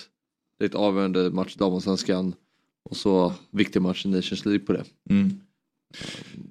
Det 0.59 0.65
är 0.65 0.69
ett 0.69 0.75
avgörande 0.75 1.29
match 1.31 1.55
i 1.55 1.59
damallsvenskan. 1.59 2.33
Och 2.89 2.97
så 2.97 3.33
viktig 3.51 3.81
match 3.81 4.05
i 4.05 4.09
Nations 4.09 4.45
League 4.45 4.65
på 4.65 4.73
det. 4.73 4.83
Mm. 5.09 5.39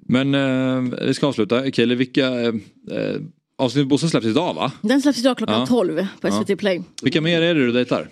Men 0.07 0.35
eh, 0.35 0.97
vi 1.07 1.13
ska 1.13 1.27
avsluta. 1.27 1.71
Kaeli, 1.71 1.95
vilka, 1.95 2.27
eh, 2.41 2.53
eh, 2.91 3.15
avsnittet 3.57 3.87
Bosse 3.89 4.09
släpps 4.09 4.25
idag 4.27 4.53
va? 4.53 4.71
Den 4.81 5.01
släpps 5.01 5.19
idag 5.19 5.37
klockan 5.37 5.59
Ja. 5.59 5.65
12 5.67 6.07
på 6.21 6.27
Ja. 6.27 6.31
SVT 6.43 6.55
Play. 6.59 6.81
Vilka 7.01 7.21
mer 7.21 7.41
är 7.41 7.55
det 7.55 7.65
du 7.65 7.71
dejtar? 7.71 8.09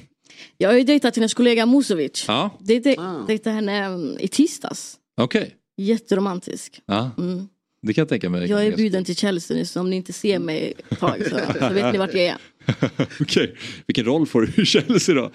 Jag 0.57 0.69
har 0.69 0.77
ju 0.77 0.83
dejtat 0.83 1.15
hennes 1.15 1.33
kollega 1.33 1.65
Musovic. 1.65 2.25
Ja, 2.27 2.49
Det 2.59 2.79
de- 2.79 3.25
dejtade 3.27 3.55
henne 3.55 3.77
mm, 3.85 4.17
i 4.19 4.27
tisdags. 4.27 4.97
okej. 5.21 5.55
Jätteromantisk. 5.77 6.81
Ja. 6.85 7.11
Mm. 7.17 7.47
Det 7.81 7.93
kan 7.93 8.01
jag 8.01 8.09
tänka 8.09 8.29
mig. 8.29 8.49
Jag 8.49 8.65
är 8.65 8.75
bjuden 8.77 9.05
till 9.05 9.15
Chelsea 9.15 9.57
nu 9.57 9.65
så 9.65 9.79
om 9.79 9.89
ni 9.89 9.95
inte 9.95 10.13
ser 10.13 10.39
mig 10.39 10.73
ett 10.89 10.99
tag 10.99 11.23
så, 11.29 11.39
så 11.59 11.73
vet 11.73 11.91
ni 11.93 11.97
vart 11.97 12.13
jag 12.13 12.23
är. 12.23 12.37
Okej, 13.21 13.55
vilken 13.87 14.05
roll 14.05 14.25
får 14.27 14.41
du 14.41 14.61
i 14.61 14.65
Chelsea 14.65 15.15
då? 15.15 15.31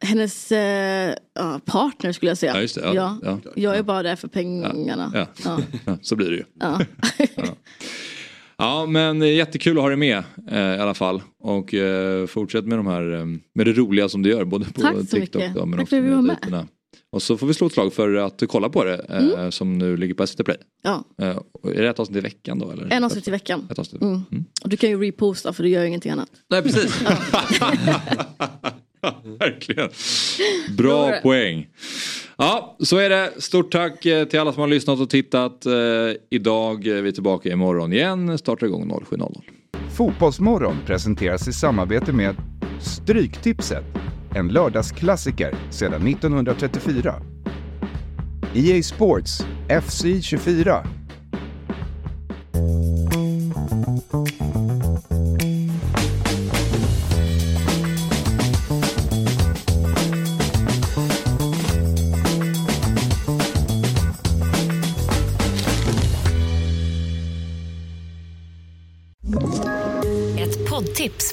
Hennes 0.00 0.52
eh, 0.52 1.14
ja, 1.34 1.60
partner 1.64 2.12
skulle 2.12 2.30
jag 2.30 2.38
säga. 2.38 2.54
Ja, 2.54 2.60
just 2.60 2.74
det. 2.74 2.92
Ja, 2.94 3.18
ja. 3.22 3.38
Jag 3.56 3.76
är 3.76 3.82
bara 3.82 4.02
där 4.02 4.16
för 4.16 4.28
pengarna. 4.28 5.10
Ja. 5.14 5.26
Ja. 5.44 5.58
Ja, 5.84 5.98
så 6.02 6.16
blir 6.16 6.30
det 6.30 6.36
ju. 6.36 6.44
Ja. 6.60 6.80
Ja 8.58 8.86
men 8.86 9.20
jättekul 9.20 9.76
att 9.76 9.82
ha 9.82 9.88
dig 9.88 9.96
med 9.98 10.22
eh, 10.50 10.58
i 10.58 10.78
alla 10.80 10.94
fall. 10.94 11.22
Och 11.42 11.74
eh, 11.74 12.26
fortsätt 12.26 12.64
med 12.66 12.78
de 12.78 12.86
här, 12.86 13.12
eh, 13.12 13.24
med 13.54 13.66
det 13.66 13.72
roliga 13.72 14.08
som 14.08 14.22
du 14.22 14.30
gör. 14.30 14.44
Både 14.44 14.64
på 14.64 14.80
Tack 14.80 14.94
så 14.94 15.06
TikTok 15.06 15.42
mycket. 15.42 15.54
då, 15.54 15.66
men 15.66 15.78
Tack 15.78 15.82
också 15.82 15.96
med. 15.96 16.24
dejterna. 16.26 16.66
Och 17.12 17.22
så 17.22 17.36
får 17.36 17.46
vi 17.46 17.54
slå 17.54 17.66
ett 17.66 17.72
slag 17.72 17.92
för 17.92 18.14
att 18.14 18.42
kolla 18.48 18.68
på 18.68 18.84
det 18.84 18.94
eh, 19.38 19.50
som 19.50 19.78
nu 19.78 19.96
ligger 19.96 20.14
på 20.14 20.26
SVT 20.26 20.44
Play. 20.44 20.56
Ja. 20.82 21.04
Eh, 21.22 21.28
är 21.76 21.82
det 21.82 21.88
ett 21.88 22.00
avsnitt 22.00 22.16
i 22.18 22.20
veckan 22.20 22.58
då? 22.58 22.70
Eller? 22.70 22.92
En 22.92 23.04
avsnitt 23.04 23.28
i 23.28 23.30
veckan. 23.30 23.68
Ett 23.70 23.78
avsnitt. 23.78 24.02
Mm. 24.02 24.22
Och 24.62 24.68
du 24.68 24.76
kan 24.76 24.90
ju 24.90 25.00
reposta 25.02 25.52
för 25.52 25.62
du 25.62 25.68
gör 25.68 25.82
ju 25.82 25.88
ingenting 25.88 26.12
annat. 26.12 26.30
Nej 26.50 26.62
precis. 26.62 27.02
Verkligen. 29.38 29.88
Bra 30.76 31.12
poäng. 31.22 31.68
Ja, 32.38 32.76
så 32.80 32.96
är 32.96 33.10
det. 33.10 33.32
Stort 33.38 33.72
tack 33.72 34.06
eh, 34.06 34.24
till 34.24 34.40
alla 34.40 34.52
som 34.52 34.60
har 34.60 34.68
lyssnat 34.68 35.00
och 35.00 35.10
tittat. 35.10 35.66
Eh, 35.66 35.72
idag 36.30 36.86
är 36.86 37.02
vi 37.02 37.12
tillbaka 37.12 37.48
imorgon 37.48 37.92
igen. 37.92 38.38
Startar 38.38 38.66
igång 38.66 38.90
07.00. 38.90 39.40
Fotbollsmorgon 39.96 40.76
presenteras 40.86 41.48
i 41.48 41.52
samarbete 41.52 42.12
med 42.12 42.36
Stryktipset, 42.80 43.84
en 44.34 44.48
lördagsklassiker 44.48 45.54
sedan 45.70 46.06
1934. 46.06 47.14
EA 48.54 48.82
Sports 48.82 49.46
FC 49.82 50.04
24. 50.22 50.86